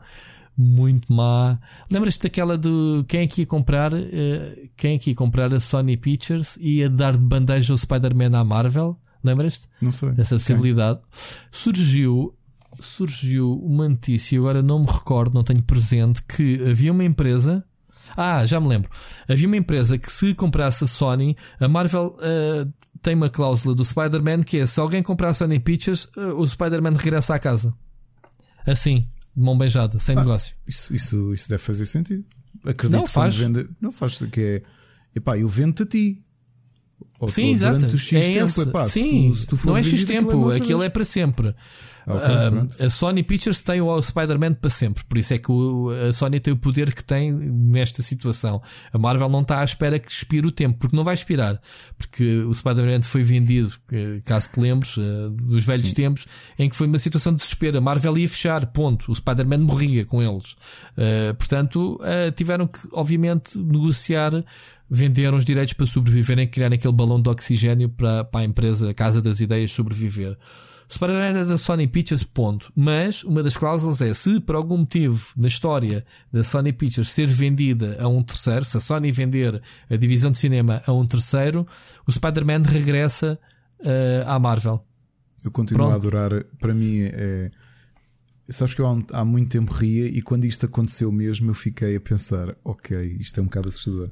muito 0.57 1.11
má. 1.11 1.57
Lembras-te 1.91 2.23
daquela 2.23 2.57
do 2.57 3.05
quem 3.07 3.21
é 3.21 3.27
que 3.27 3.41
ia 3.41 3.47
comprar? 3.47 3.93
Uh, 3.93 4.69
quem 4.77 4.95
é 4.95 4.97
que 4.97 5.09
ia 5.11 5.15
comprar 5.15 5.53
a 5.53 5.59
Sony 5.59 5.97
Pictures 5.97 6.57
e 6.59 6.77
ia 6.77 6.89
dar 6.89 7.13
de 7.13 7.23
bandeja 7.23 7.73
o 7.73 7.77
Spider-Man 7.77 8.37
à 8.37 8.43
Marvel? 8.43 8.97
Lembras-te? 9.23 9.67
Não 9.81 9.91
sei. 9.91 10.11
Dessa 10.11 10.35
possibilidade. 10.35 10.99
Surgiu, 11.51 12.33
surgiu 12.79 13.53
uma 13.63 13.89
notícia, 13.89 14.37
agora 14.37 14.61
não 14.61 14.79
me 14.79 14.85
recordo, 14.85 15.33
não 15.33 15.43
tenho 15.43 15.63
presente, 15.63 16.23
que 16.23 16.61
havia 16.69 16.91
uma 16.91 17.03
empresa. 17.03 17.65
Ah, 18.15 18.45
já 18.45 18.59
me 18.61 18.67
lembro. 18.67 18.89
Havia 19.27 19.47
uma 19.47 19.57
empresa 19.57 19.97
que 19.97 20.09
se 20.09 20.33
comprasse 20.35 20.83
a 20.83 20.87
Sony, 20.87 21.35
a 21.59 21.67
Marvel 21.67 22.15
uh, 22.19 22.71
tem 23.01 23.15
uma 23.15 23.29
cláusula 23.29 23.75
do 23.75 23.83
Spider-Man 23.83 24.43
que 24.43 24.59
é 24.59 24.65
se 24.65 24.79
alguém 24.79 25.01
comprar 25.01 25.29
a 25.29 25.33
Sony 25.33 25.59
Pictures, 25.59 26.05
uh, 26.15 26.39
o 26.39 26.47
Spider-Man 26.47 26.93
regressa 26.93 27.35
à 27.35 27.39
casa. 27.39 27.73
Assim 28.65 29.05
de 29.35 29.43
mão 29.43 29.57
beijada, 29.57 29.99
sem 29.99 30.15
ah, 30.15 30.19
negócio. 30.21 30.55
Isso, 30.67 30.95
isso, 30.95 31.33
isso 31.33 31.49
deve 31.49 31.61
fazer 31.61 31.85
sentido. 31.85 32.23
Acredito 32.63 32.97
não 32.97 33.05
faz. 33.05 33.35
Vende, 33.35 33.67
não 33.81 33.91
faz 33.91 34.17
que 34.31 34.41
é. 34.41 34.63
Epá, 35.15 35.37
eu 35.37 35.47
vendo-te 35.47 35.83
a 35.83 35.85
ti. 35.85 36.21
Ou 37.19 37.27
Sim, 37.27 37.49
exato. 37.49 37.85
O 37.85 37.97
X 37.97 38.13
é 38.13 38.33
tempo, 38.33 38.69
epá, 38.69 38.85
Sim, 38.85 39.33
se 39.33 39.47
tu, 39.47 39.57
se 39.57 39.67
não 39.67 39.77
é 39.77 39.83
X 39.83 40.05
tempo, 40.05 40.49
aquilo 40.51 40.83
é 40.83 40.89
para 40.89 41.03
sempre. 41.03 41.55
Okay, 42.07 42.85
a 42.85 42.89
Sony 42.89 43.23
Pictures 43.23 43.61
tem 43.63 43.81
o 43.81 44.01
Spider-Man 44.01 44.53
para 44.53 44.69
sempre, 44.69 45.03
por 45.03 45.17
isso 45.17 45.33
é 45.33 45.37
que 45.37 45.51
o, 45.51 45.89
a 46.07 46.13
Sony 46.13 46.39
tem 46.39 46.53
o 46.53 46.57
poder 46.57 46.93
que 46.93 47.03
tem 47.03 47.31
nesta 47.31 48.03
situação. 48.03 48.61
A 48.93 48.97
Marvel 48.97 49.29
não 49.29 49.41
está 49.41 49.61
à 49.61 49.63
espera 49.63 49.97
que 49.97 50.11
expire 50.11 50.45
o 50.45 50.51
tempo, 50.51 50.77
porque 50.79 50.95
não 50.95 51.03
vai 51.03 51.13
expirar, 51.13 51.59
porque 51.97 52.41
o 52.41 52.53
Spider-Man 52.53 53.01
foi 53.01 53.23
vendido, 53.23 53.73
caso 54.23 54.51
te 54.51 54.59
lembres, 54.59 54.97
uh, 54.97 55.29
dos 55.29 55.65
velhos 55.65 55.89
Sim. 55.89 55.95
tempos, 55.95 56.27
em 56.57 56.69
que 56.69 56.75
foi 56.75 56.87
uma 56.87 56.99
situação 56.99 57.33
de 57.33 57.39
desespero. 57.39 57.77
A 57.77 57.81
Marvel 57.81 58.17
ia 58.17 58.29
fechar, 58.29 58.65
ponto. 58.67 59.11
O 59.11 59.15
Spider-Man 59.15 59.59
morria 59.59 60.05
com 60.05 60.21
eles. 60.21 60.53
Uh, 60.97 61.33
portanto, 61.37 61.99
uh, 62.01 62.31
tiveram 62.31 62.67
que, 62.67 62.79
obviamente, 62.91 63.57
negociar 63.57 64.31
venderam 64.89 65.37
os 65.37 65.45
direitos 65.45 65.73
para 65.73 65.85
sobreviverem, 65.85 66.47
criarem 66.47 66.77
aquele 66.77 66.93
balão 66.93 67.19
de 67.19 67.27
oxigênio 67.27 67.89
para, 67.89 68.23
para 68.23 68.41
a 68.41 68.43
empresa 68.43 68.91
a 68.91 68.93
Casa 68.93 69.21
das 69.21 69.39
Ideias 69.39 69.71
sobreviver. 69.71 70.37
Spider-Man 70.89 71.39
é 71.39 71.45
da 71.45 71.57
Sony 71.57 71.87
Pictures, 71.87 72.23
ponto. 72.23 72.71
Mas 72.75 73.23
uma 73.23 73.41
das 73.41 73.57
cláusulas 73.57 74.01
é 74.01 74.13
se 74.13 74.39
por 74.39 74.55
algum 74.55 74.77
motivo 74.77 75.27
na 75.35 75.47
história 75.47 76.05
da 76.31 76.43
Sony 76.43 76.71
Pictures 76.71 77.09
ser 77.09 77.27
vendida 77.27 77.97
a 77.99 78.07
um 78.07 78.23
terceiro, 78.23 78.63
se 78.63 78.77
a 78.77 78.79
Sony 78.79 79.11
vender 79.11 79.61
a 79.89 79.95
divisão 79.95 80.31
de 80.31 80.37
cinema 80.37 80.81
a 80.85 80.93
um 80.93 81.05
terceiro, 81.05 81.67
o 82.07 82.11
Spider-Man 82.11 82.61
regressa 82.63 83.39
uh, 83.81 84.29
à 84.29 84.39
Marvel. 84.39 84.85
Eu 85.43 85.51
continuo 85.51 85.87
Pronto. 85.87 85.93
a 85.93 85.95
adorar. 85.95 86.43
Para 86.59 86.73
mim 86.73 87.01
é. 87.01 87.51
Sabes 88.47 88.75
que 88.75 88.81
eu 88.81 88.87
há, 88.87 89.21
há 89.21 89.25
muito 89.25 89.49
tempo 89.49 89.73
ria 89.73 90.07
e 90.07 90.21
quando 90.21 90.45
isto 90.45 90.67
aconteceu 90.67 91.11
mesmo 91.11 91.49
eu 91.49 91.55
fiquei 91.55 91.95
a 91.95 91.99
pensar: 91.99 92.55
ok, 92.63 93.17
isto 93.19 93.39
é 93.39 93.41
um 93.41 93.45
bocado 93.45 93.69
assustador. 93.69 94.09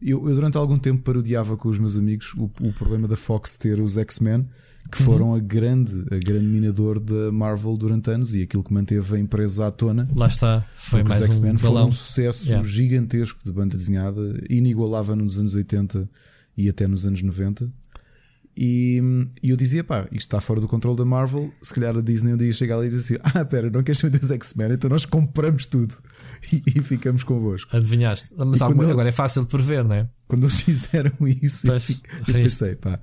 Eu, 0.00 0.28
eu, 0.28 0.34
durante 0.34 0.56
algum 0.56 0.78
tempo 0.78 1.02
parodiava 1.02 1.56
com 1.56 1.68
os 1.68 1.78
meus 1.78 1.96
amigos 1.96 2.34
o, 2.34 2.44
o 2.62 2.72
problema 2.72 3.08
da 3.08 3.16
Fox 3.16 3.56
ter 3.56 3.80
os 3.80 3.96
X-Men, 3.96 4.46
que 4.90 5.02
foram 5.02 5.30
uhum. 5.30 5.34
a 5.34 5.38
grande, 5.38 6.04
a 6.10 6.18
grande 6.18 6.46
minador 6.46 7.00
da 7.00 7.32
Marvel 7.32 7.76
durante 7.76 8.10
anos 8.10 8.34
e 8.34 8.42
aquilo 8.42 8.62
que 8.62 8.72
manteve 8.72 9.16
a 9.16 9.18
empresa 9.18 9.66
à 9.66 9.70
tona. 9.70 10.08
Lá 10.14 10.26
está, 10.26 10.64
foi 10.76 11.02
mais 11.02 11.20
os 11.20 11.26
X-Men 11.26 11.54
um 11.54 11.58
foram 11.58 11.88
um 11.88 11.90
sucesso 11.90 12.48
yeah. 12.48 12.66
gigantesco 12.66 13.40
de 13.44 13.52
banda 13.52 13.76
desenhada, 13.76 14.20
inigualável 14.48 15.16
nos 15.16 15.38
anos 15.38 15.54
80 15.54 16.08
e 16.56 16.68
até 16.68 16.86
nos 16.86 17.04
anos 17.04 17.22
90. 17.22 17.70
E, 18.58 19.02
e, 19.42 19.50
eu 19.50 19.56
dizia, 19.56 19.84
pá, 19.84 20.08
isto 20.10 20.28
está 20.28 20.40
fora 20.40 20.60
do 20.62 20.66
controle 20.66 20.96
da 20.96 21.04
Marvel. 21.04 21.52
Se 21.60 21.74
calhar 21.74 21.94
a 21.94 22.00
Disney 22.00 22.32
um 22.32 22.36
dia 22.38 22.50
chega 22.54 22.74
ali 22.74 22.86
e 22.86 22.90
diz 22.90 23.04
assim: 23.04 23.18
Ah, 23.34 23.44
pera, 23.44 23.68
não 23.68 23.82
queres 23.82 24.00
vender 24.00 24.18
os 24.22 24.30
X-Men? 24.30 24.72
Então 24.72 24.88
nós 24.88 25.04
compramos 25.04 25.66
tudo 25.66 25.94
e, 26.50 26.62
e 26.74 26.82
ficamos 26.82 27.22
convosco. 27.22 27.76
Adivinhaste, 27.76 28.32
mas 28.38 28.62
alguma, 28.62 28.90
agora 28.90 29.10
é 29.10 29.12
fácil 29.12 29.42
de 29.42 29.48
prever, 29.48 29.84
não 29.84 29.94
é? 29.94 30.08
Quando 30.26 30.44
eles 30.44 30.58
fizeram 30.62 31.12
isso, 31.20 31.66
pois, 31.66 31.90
eu, 31.90 31.96
eu 32.28 32.32
pensei, 32.32 32.74
pá, 32.76 32.98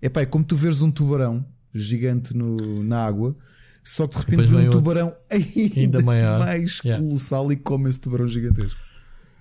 é 0.00 0.06
é 0.06 0.26
como 0.26 0.44
tu 0.44 0.56
veres 0.56 0.82
um 0.82 0.90
tubarão 0.90 1.44
gigante 1.74 2.36
no, 2.36 2.82
na 2.82 3.04
água, 3.04 3.36
só 3.84 4.06
que 4.06 4.16
de 4.16 4.20
repente 4.20 4.48
vem 4.48 4.68
um 4.68 4.70
tubarão 4.70 5.16
ainda, 5.30 5.80
ainda 5.80 6.02
maior. 6.02 6.40
mais 6.40 6.80
yeah. 6.84 7.02
colossal 7.02 7.50
e 7.52 7.56
come 7.56 7.88
esse 7.88 8.00
tubarão 8.00 8.28
gigantesco. 8.28 8.80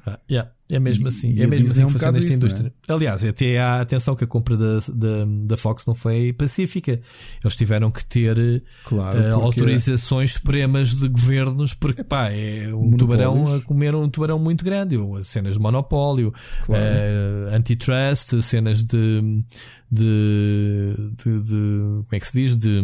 Ah, 0.05 0.19
yeah. 0.29 0.51
É 0.69 0.79
mesmo 0.79 1.07
assim, 1.07 1.29
e, 1.29 1.41
é 1.41 1.47
mesmo 1.47 1.65
assim 1.65 1.81
é 1.81 1.85
um 1.85 1.87
que 1.87 1.93
funciona 1.93 2.17
esta 2.17 2.33
indústria. 2.33 2.73
É? 2.89 2.93
Aliás, 2.93 3.23
até 3.23 3.57
a 3.57 3.79
atenção 3.79 4.15
que 4.15 4.25
a 4.25 4.27
compra 4.27 4.57
da, 4.57 4.79
da, 4.93 5.25
da 5.45 5.57
Fox 5.57 5.85
não 5.85 5.95
foi 5.95 6.33
pacífica. 6.33 6.99
Eles 7.41 7.55
tiveram 7.55 7.89
que 7.89 8.05
ter 8.05 8.63
claro, 8.83 9.17
uh, 9.17 9.43
autorizações 9.43 10.33
supremas 10.33 10.93
de 10.93 11.07
governos, 11.07 11.73
porque 11.73 12.03
pá, 12.03 12.31
é 12.31 12.73
um 12.73 12.97
tubarão 12.97 13.55
a 13.55 13.61
comer 13.61 13.95
um 13.95 14.09
tubarão 14.09 14.37
muito 14.37 14.65
grande. 14.65 14.97
Cenas 15.21 15.53
de 15.53 15.59
monopólio, 15.59 16.33
claro. 16.65 16.83
uh, 16.83 17.55
antitrust, 17.55 18.41
cenas 18.41 18.83
de, 18.83 19.43
de, 19.89 20.95
de, 21.23 21.41
de, 21.43 21.53
Como 21.53 22.07
é 22.11 22.19
que 22.19 22.27
se 22.27 22.41
diz? 22.41 22.57
De 22.57 22.81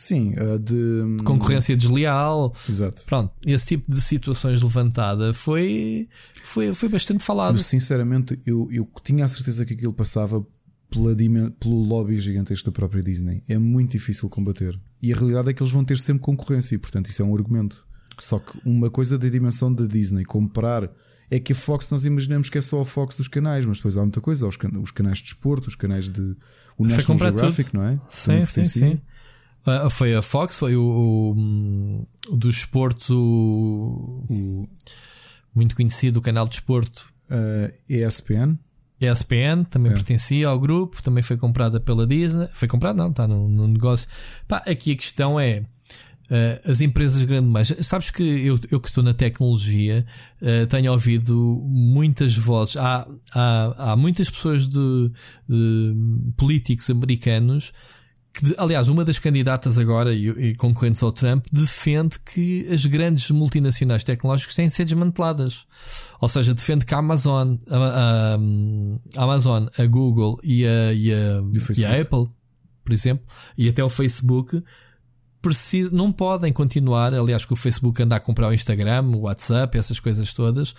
Sim, 0.00 0.30
de 0.62 1.22
concorrência 1.24 1.76
desleal. 1.76 2.50
Exato. 2.66 3.02
Pronto, 3.04 3.34
esse 3.44 3.66
tipo 3.66 3.92
de 3.92 4.00
situações 4.00 4.62
levantada 4.62 5.34
foi, 5.34 6.08
foi, 6.42 6.72
foi 6.72 6.88
bastante 6.88 7.22
falado. 7.22 7.56
Mas, 7.56 7.66
sinceramente, 7.66 8.40
eu, 8.46 8.66
eu 8.72 8.88
tinha 9.04 9.26
a 9.26 9.28
certeza 9.28 9.66
que 9.66 9.74
aquilo 9.74 9.92
passava 9.92 10.42
pela, 10.90 11.14
pelo 11.60 11.82
lobby 11.82 12.16
gigantesco 12.16 12.64
da 12.64 12.72
própria 12.72 13.02
Disney. 13.02 13.42
É 13.46 13.58
muito 13.58 13.92
difícil 13.92 14.30
combater. 14.30 14.80
E 15.02 15.12
a 15.12 15.16
realidade 15.16 15.50
é 15.50 15.52
que 15.52 15.62
eles 15.62 15.72
vão 15.72 15.84
ter 15.84 15.98
sempre 15.98 16.22
concorrência, 16.22 16.74
e 16.74 16.78
portanto 16.78 17.06
isso 17.06 17.20
é 17.20 17.24
um 17.24 17.34
argumento. 17.34 17.86
Só 18.18 18.38
que 18.38 18.58
uma 18.64 18.88
coisa 18.88 19.18
da 19.18 19.28
dimensão 19.28 19.70
da 19.70 19.84
Disney 19.86 20.24
comprar 20.24 20.90
é 21.30 21.38
que 21.38 21.52
a 21.52 21.54
Fox 21.54 21.90
nós 21.90 22.06
imaginamos 22.06 22.48
que 22.48 22.56
é 22.56 22.62
só 22.62 22.80
a 22.80 22.84
Fox 22.86 23.16
dos 23.16 23.28
canais, 23.28 23.66
mas 23.66 23.76
depois 23.76 23.98
há 23.98 24.00
muita 24.00 24.20
coisa, 24.22 24.48
os, 24.48 24.56
canais 24.56 25.18
de 25.18 25.24
desporto, 25.24 25.68
os 25.68 25.76
canais 25.76 26.08
de 26.08 26.34
o 26.78 26.86
National 26.86 27.18
Geographic, 27.18 27.70
tudo. 27.70 27.80
não 27.80 27.86
é? 27.86 28.00
Sim, 28.08 28.46
sim, 28.46 28.64
sim. 28.64 29.00
Uh, 29.66 29.90
foi 29.90 30.14
a 30.14 30.22
Fox, 30.22 30.58
foi 30.58 30.74
o, 30.74 30.82
o, 30.82 32.06
o 32.30 32.36
do 32.36 32.48
esporto, 32.48 33.14
o, 33.14 34.68
muito 35.54 35.76
conhecido, 35.76 36.18
o 36.18 36.22
canal 36.22 36.48
de 36.48 36.56
esporto 36.56 37.12
uh, 37.30 37.72
ESPN. 37.88 38.58
ESPN 39.00 39.64
também 39.64 39.92
é. 39.92 39.94
pertencia 39.94 40.48
ao 40.48 40.58
grupo, 40.58 41.02
também 41.02 41.22
foi 41.22 41.36
comprada 41.36 41.80
pela 41.80 42.06
Disney. 42.06 42.48
Foi 42.52 42.68
comprada, 42.68 43.02
não, 43.02 43.10
está 43.10 43.26
no, 43.26 43.48
no 43.48 43.66
negócio. 43.66 44.08
Pá, 44.46 44.58
aqui 44.66 44.92
a 44.92 44.96
questão 44.96 45.40
é. 45.40 45.64
Uh, 46.30 46.70
as 46.70 46.80
empresas 46.80 47.24
grandes 47.24 47.50
mais. 47.50 47.74
Sabes 47.80 48.08
que 48.08 48.22
eu, 48.22 48.56
eu 48.70 48.80
que 48.80 48.86
estou 48.86 49.02
na 49.02 49.12
tecnologia 49.12 50.06
uh, 50.40 50.64
tenho 50.68 50.92
ouvido 50.92 51.60
muitas 51.64 52.36
vozes. 52.36 52.76
Há, 52.76 53.08
há, 53.34 53.92
há 53.92 53.96
muitas 53.96 54.30
pessoas 54.30 54.68
de, 54.68 55.10
de 55.48 55.96
políticos 56.36 56.88
americanos 56.88 57.72
que, 58.32 58.54
aliás, 58.58 58.88
uma 58.88 59.04
das 59.04 59.18
candidatas 59.18 59.76
agora 59.76 60.14
e, 60.14 60.28
e, 60.28 60.54
concorrentes 60.54 61.02
ao 61.02 61.10
Trump 61.10 61.44
defende 61.50 62.18
que 62.20 62.66
as 62.72 62.86
grandes 62.86 63.30
multinacionais 63.30 64.04
tecnológicas 64.04 64.54
têm 64.54 64.66
de 64.66 64.72
ser 64.72 64.84
desmanteladas. 64.84 65.66
Ou 66.20 66.28
seja, 66.28 66.54
defende 66.54 66.86
que 66.86 66.94
a 66.94 66.98
Amazon, 66.98 67.56
a, 67.68 67.76
a, 67.76 68.38
a 69.16 69.22
Amazon, 69.24 69.66
a 69.76 69.86
Google 69.86 70.38
e 70.44 70.64
a, 70.64 70.92
e 70.92 71.12
a, 71.12 71.42
e 71.76 71.84
a 71.84 72.00
Apple, 72.00 72.28
por 72.84 72.92
exemplo, 72.92 73.26
e 73.58 73.68
até 73.68 73.82
o 73.82 73.88
Facebook, 73.88 74.62
precis, 75.42 75.90
não 75.90 76.12
podem 76.12 76.52
continuar. 76.52 77.12
Aliás, 77.12 77.44
que 77.44 77.52
o 77.52 77.56
Facebook 77.56 78.00
anda 78.02 78.16
a 78.16 78.20
comprar 78.20 78.48
o 78.48 78.54
Instagram, 78.54 79.06
o 79.06 79.20
WhatsApp, 79.22 79.76
essas 79.76 79.98
coisas 79.98 80.32
todas, 80.32 80.74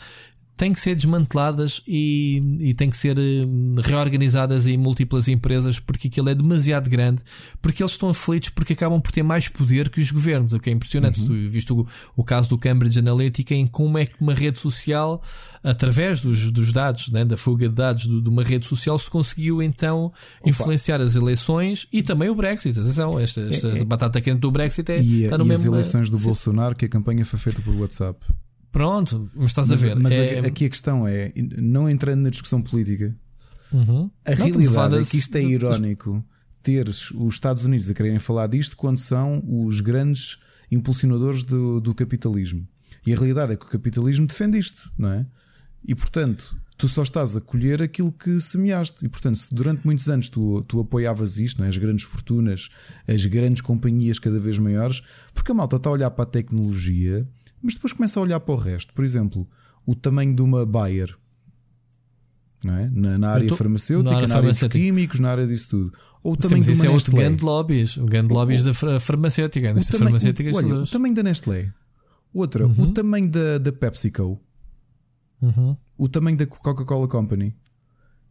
têm 0.57 0.73
que 0.73 0.79
ser 0.79 0.95
desmanteladas 0.95 1.81
e, 1.87 2.39
e 2.59 2.73
têm 2.75 2.89
que 2.89 2.97
ser 2.97 3.17
hum, 3.17 3.75
reorganizadas 3.79 4.67
em 4.67 4.77
múltiplas 4.77 5.27
empresas 5.27 5.79
porque 5.79 6.07
aquilo 6.07 6.29
é 6.29 6.35
demasiado 6.35 6.89
grande, 6.89 7.23
porque 7.61 7.81
eles 7.81 7.93
estão 7.93 8.09
aflitos 8.09 8.49
porque 8.49 8.73
acabam 8.73 9.01
por 9.01 9.11
ter 9.11 9.23
mais 9.23 9.47
poder 9.47 9.89
que 9.89 9.99
os 9.99 10.11
governos, 10.11 10.53
o 10.53 10.59
que 10.59 10.69
é 10.69 10.73
impressionante. 10.73 11.19
Uhum. 11.19 11.47
Visto 11.47 11.81
o, 11.81 11.87
o, 12.15 12.23
caso 12.23 12.49
do 12.49 12.57
Cambridge 12.57 12.99
Analytica, 12.99 13.55
em 13.55 13.65
como 13.65 13.97
é 13.97 14.05
que 14.05 14.13
uma 14.21 14.35
rede 14.35 14.59
social, 14.59 15.21
através 15.63 16.21
dos, 16.21 16.51
dos 16.51 16.71
dados, 16.71 17.09
né, 17.09 17.25
da 17.25 17.37
fuga 17.37 17.67
de 17.67 17.73
dados 17.73 18.03
de, 18.03 18.21
de 18.21 18.29
uma 18.29 18.43
rede 18.43 18.67
social, 18.67 18.97
se 18.99 19.09
conseguiu 19.09 19.63
então 19.63 20.05
Opa. 20.05 20.49
influenciar 20.49 21.01
as 21.01 21.15
eleições 21.15 21.87
e 21.91 22.03
também 22.03 22.29
o 22.29 22.35
Brexit. 22.35 22.79
Atenção, 22.79 23.17
esta, 23.19 23.41
esta 23.41 23.67
é, 23.67 23.79
é. 23.79 23.83
batata 23.83 24.21
quente 24.21 24.39
do 24.39 24.51
Brexit 24.51 24.91
é, 24.91 25.01
e, 25.01 25.23
está 25.23 25.37
no 25.37 25.45
e 25.45 25.47
mesmo. 25.47 25.71
as 25.71 25.73
eleições 25.73 26.09
do 26.09 26.19
Bolsonaro, 26.19 26.75
que 26.75 26.85
a 26.85 26.89
campanha 26.89 27.25
foi 27.25 27.39
feita 27.39 27.61
por 27.61 27.73
WhatsApp. 27.75 28.19
Pronto, 28.71 29.29
mas 29.35 29.51
estás 29.51 29.67
mas, 29.67 29.83
a 29.83 29.87
ver. 29.87 29.95
Mas 29.97 30.13
é... 30.13 30.39
aqui 30.39 30.65
a 30.65 30.69
questão 30.69 31.07
é, 31.07 31.33
não 31.35 31.89
entrando 31.89 32.21
na 32.21 32.29
discussão 32.29 32.61
política, 32.61 33.15
uhum. 33.71 34.09
a 34.25 34.35
não, 34.35 34.45
realidade 34.45 34.95
é 34.95 35.03
que 35.03 35.17
isto 35.17 35.35
é 35.35 35.43
irónico 35.43 36.23
teres 36.63 37.11
os 37.11 37.33
Estados 37.33 37.65
Unidos 37.65 37.89
a 37.89 37.93
quererem 37.93 38.19
falar 38.19 38.47
disto 38.47 38.77
quando 38.77 38.97
são 38.97 39.43
os 39.45 39.81
grandes 39.81 40.37
impulsionadores 40.71 41.43
do, 41.43 41.81
do 41.81 41.93
capitalismo. 41.93 42.65
E 43.05 43.13
a 43.13 43.15
realidade 43.15 43.53
é 43.53 43.55
que 43.55 43.65
o 43.65 43.69
capitalismo 43.69 44.27
defende 44.27 44.57
isto, 44.59 44.91
não 44.97 45.09
é? 45.09 45.25
E 45.83 45.95
portanto, 45.95 46.55
tu 46.77 46.87
só 46.87 47.01
estás 47.01 47.35
a 47.35 47.41
colher 47.41 47.81
aquilo 47.81 48.11
que 48.11 48.39
semeaste. 48.39 49.05
E 49.05 49.09
portanto, 49.09 49.37
se 49.37 49.53
durante 49.53 49.83
muitos 49.83 50.07
anos 50.07 50.29
tu, 50.29 50.61
tu 50.63 50.79
apoiavas 50.79 51.37
isto, 51.37 51.63
é? 51.63 51.67
as 51.67 51.77
grandes 51.77 52.05
fortunas, 52.05 52.69
as 53.07 53.25
grandes 53.25 53.61
companhias 53.61 54.19
cada 54.19 54.39
vez 54.39 54.59
maiores, 54.59 55.01
porque 55.33 55.51
a 55.51 55.55
malta 55.55 55.77
está 55.77 55.89
a 55.89 55.93
olhar 55.93 56.11
para 56.11 56.23
a 56.23 56.27
tecnologia 56.27 57.27
mas 57.61 57.75
depois 57.75 57.93
começa 57.93 58.19
a 58.19 58.23
olhar 58.23 58.39
para 58.39 58.53
o 58.53 58.57
resto. 58.57 58.93
Por 58.93 59.03
exemplo, 59.03 59.47
o 59.85 59.95
tamanho 59.95 60.35
de 60.35 60.41
uma 60.41 60.65
Bayer. 60.65 61.15
Não 62.63 62.77
é? 62.77 62.91
na, 62.93 63.17
na 63.17 63.29
área 63.31 63.47
tô, 63.47 63.55
farmacêutica, 63.55 64.11
na 64.11 64.17
área, 64.17 64.27
na 64.27 64.35
área 64.35 64.49
dos 64.51 64.63
químicos, 64.67 65.19
na 65.19 65.31
área 65.31 65.47
disso 65.47 65.69
tudo. 65.69 65.93
Ou 66.21 66.33
o 66.33 66.37
tamanho 66.37 66.63
Sim, 66.63 66.73
de 66.73 66.87
uma 66.87 66.95
é 66.95 67.09
grande 67.09 67.43
lobbies, 67.43 67.97
o 67.97 68.05
grande 68.05 68.31
lobbies 68.31 68.63
da 68.63 68.99
farmacêutica. 68.99 69.71
O 69.71 69.73
tamanho, 69.73 69.85
farmacêuticas 69.85 70.55
olha, 70.55 70.75
o 70.75 70.87
tamanho 70.87 71.15
da 71.15 71.23
Nestlé. 71.23 71.73
Outra, 72.31 72.67
uhum. 72.67 72.83
o 72.83 72.93
tamanho 72.93 73.29
da, 73.29 73.57
da 73.57 73.71
PepsiCo. 73.71 74.39
Uhum. 75.41 75.75
O 75.97 76.07
tamanho 76.07 76.37
da 76.37 76.45
Coca-Cola 76.45 77.07
Company. 77.07 77.55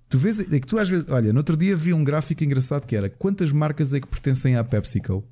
Tu 0.09 0.17
vês, 0.17 0.41
é 0.41 0.61
que 0.61 0.67
tu 0.67 0.79
às 0.79 0.89
vezes, 0.89 1.07
olha, 1.09 1.33
no 1.33 1.39
outro 1.39 1.57
dia 1.57 1.77
vi 1.77 1.93
um 1.93 2.03
gráfico 2.03 2.43
engraçado 2.43 2.87
que 2.87 2.97
era 2.97 3.11
quantas 3.11 3.53
marcas 3.53 3.93
é 3.93 4.01
que 4.01 4.07
pertencem 4.07 4.57
à 4.57 4.65
PepsiCo? 4.65 5.25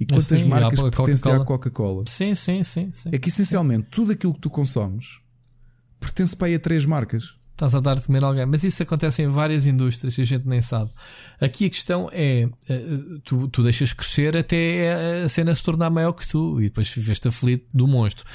E 0.00 0.06
quantas 0.06 0.40
sim, 0.40 0.46
marcas 0.46 0.80
pertencem 0.80 1.32
à 1.32 1.44
Coca-Cola? 1.44 2.04
Sim, 2.06 2.34
sim, 2.34 2.62
sim, 2.62 2.90
sim. 2.92 3.08
É 3.12 3.18
que 3.18 3.28
essencialmente 3.28 3.88
tudo 3.90 4.12
aquilo 4.12 4.34
que 4.34 4.40
tu 4.40 4.50
consomes 4.50 5.20
pertence 5.98 6.36
para 6.36 6.48
aí 6.48 6.54
a 6.54 6.58
três 6.58 6.84
marcas. 6.84 7.34
Estás 7.52 7.74
a 7.74 7.80
dar 7.80 7.94
de 7.94 8.02
comer 8.02 8.22
a 8.22 8.26
alguém. 8.26 8.44
Mas 8.44 8.62
isso 8.64 8.82
acontece 8.82 9.22
em 9.22 9.28
várias 9.28 9.66
indústrias 9.66 10.18
e 10.18 10.20
a 10.20 10.24
gente 10.24 10.46
nem 10.46 10.60
sabe. 10.60 10.90
Aqui 11.40 11.64
a 11.64 11.70
questão 11.70 12.06
é: 12.12 12.46
eh, 12.68 12.82
tu, 13.24 13.48
tu 13.48 13.62
deixas 13.62 13.94
crescer 13.94 14.36
até 14.36 15.22
a 15.24 15.28
cena 15.28 15.54
se 15.54 15.62
tornar 15.62 15.88
maior 15.88 16.12
que 16.12 16.28
tu 16.28 16.60
e 16.60 16.64
depois 16.64 16.90
viveste 16.90 17.28
aflito 17.28 17.64
do 17.72 17.86
monstro. 17.86 18.26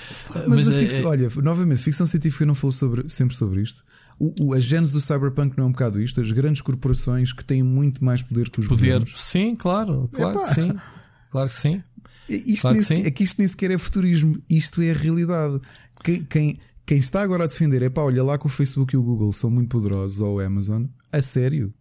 Mas, 0.48 0.66
Mas 0.66 0.68
a 0.68 0.74
fix... 0.74 0.98
é... 0.98 1.04
olha, 1.04 1.30
novamente, 1.44 1.82
ficção 1.82 2.08
científica 2.08 2.48
não 2.48 2.56
falou 2.56 2.72
sobre, 2.72 3.08
sempre 3.10 3.36
sobre 3.36 3.62
isto. 3.62 3.84
O, 4.18 4.48
o, 4.48 4.54
a 4.56 4.60
gênese 4.60 4.92
do 4.92 5.00
cyberpunk 5.00 5.56
não 5.56 5.66
é 5.66 5.68
um 5.68 5.72
bocado 5.72 6.02
isto. 6.02 6.20
As 6.20 6.32
grandes 6.32 6.62
corporações 6.62 7.32
que 7.32 7.46
têm 7.46 7.62
muito 7.62 8.04
mais 8.04 8.24
poder 8.24 8.50
que 8.50 8.60
os 8.60 8.68
poder. 8.68 8.94
governos. 8.94 9.14
Sim, 9.18 9.56
claro, 9.56 10.10
claro 10.12 10.40
Epá. 10.40 10.48
sim. 10.48 10.74
Claro 11.32 11.50
que 11.50 11.56
sim. 11.56 11.82
Isto 12.30 12.62
claro 12.62 12.76
nem, 12.78 12.82
que 12.84 12.88
sim. 12.88 13.02
É 13.08 13.12
que 13.12 13.24
isto 13.24 13.40
nem 13.40 13.48
sequer 13.48 13.72
é 13.72 13.78
futurismo, 13.78 14.38
isto 14.50 14.82
é 14.82 14.92
a 14.92 14.94
realidade. 14.94 15.60
Quem, 16.04 16.24
quem, 16.24 16.60
quem 16.86 16.98
está 16.98 17.22
agora 17.22 17.44
a 17.46 17.48
defender 17.48 17.82
é 17.82 17.90
pá, 17.90 18.02
olha 18.04 18.24
lá 18.24 18.38
que 18.38 18.46
o 18.46 18.50
Facebook 18.50 18.94
e 18.94 18.98
o 18.98 19.04
Google 19.04 19.32
são 19.34 19.50
muito 19.50 19.70
poderosos, 19.70 20.20
ou 20.22 20.36
o 20.36 20.40
Amazon, 20.40 20.86
a 21.12 21.22
sério. 21.22 21.74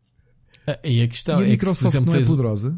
Ah, 0.66 0.78
e 0.84 1.02
a 1.02 1.08
questão 1.08 1.40
e 1.40 1.44
a 1.44 1.46
é 1.46 1.50
Microsoft 1.50 1.92
que, 1.92 1.96
exemplo, 1.98 2.12
não 2.12 2.20
é 2.20 2.24
poderosa? 2.24 2.76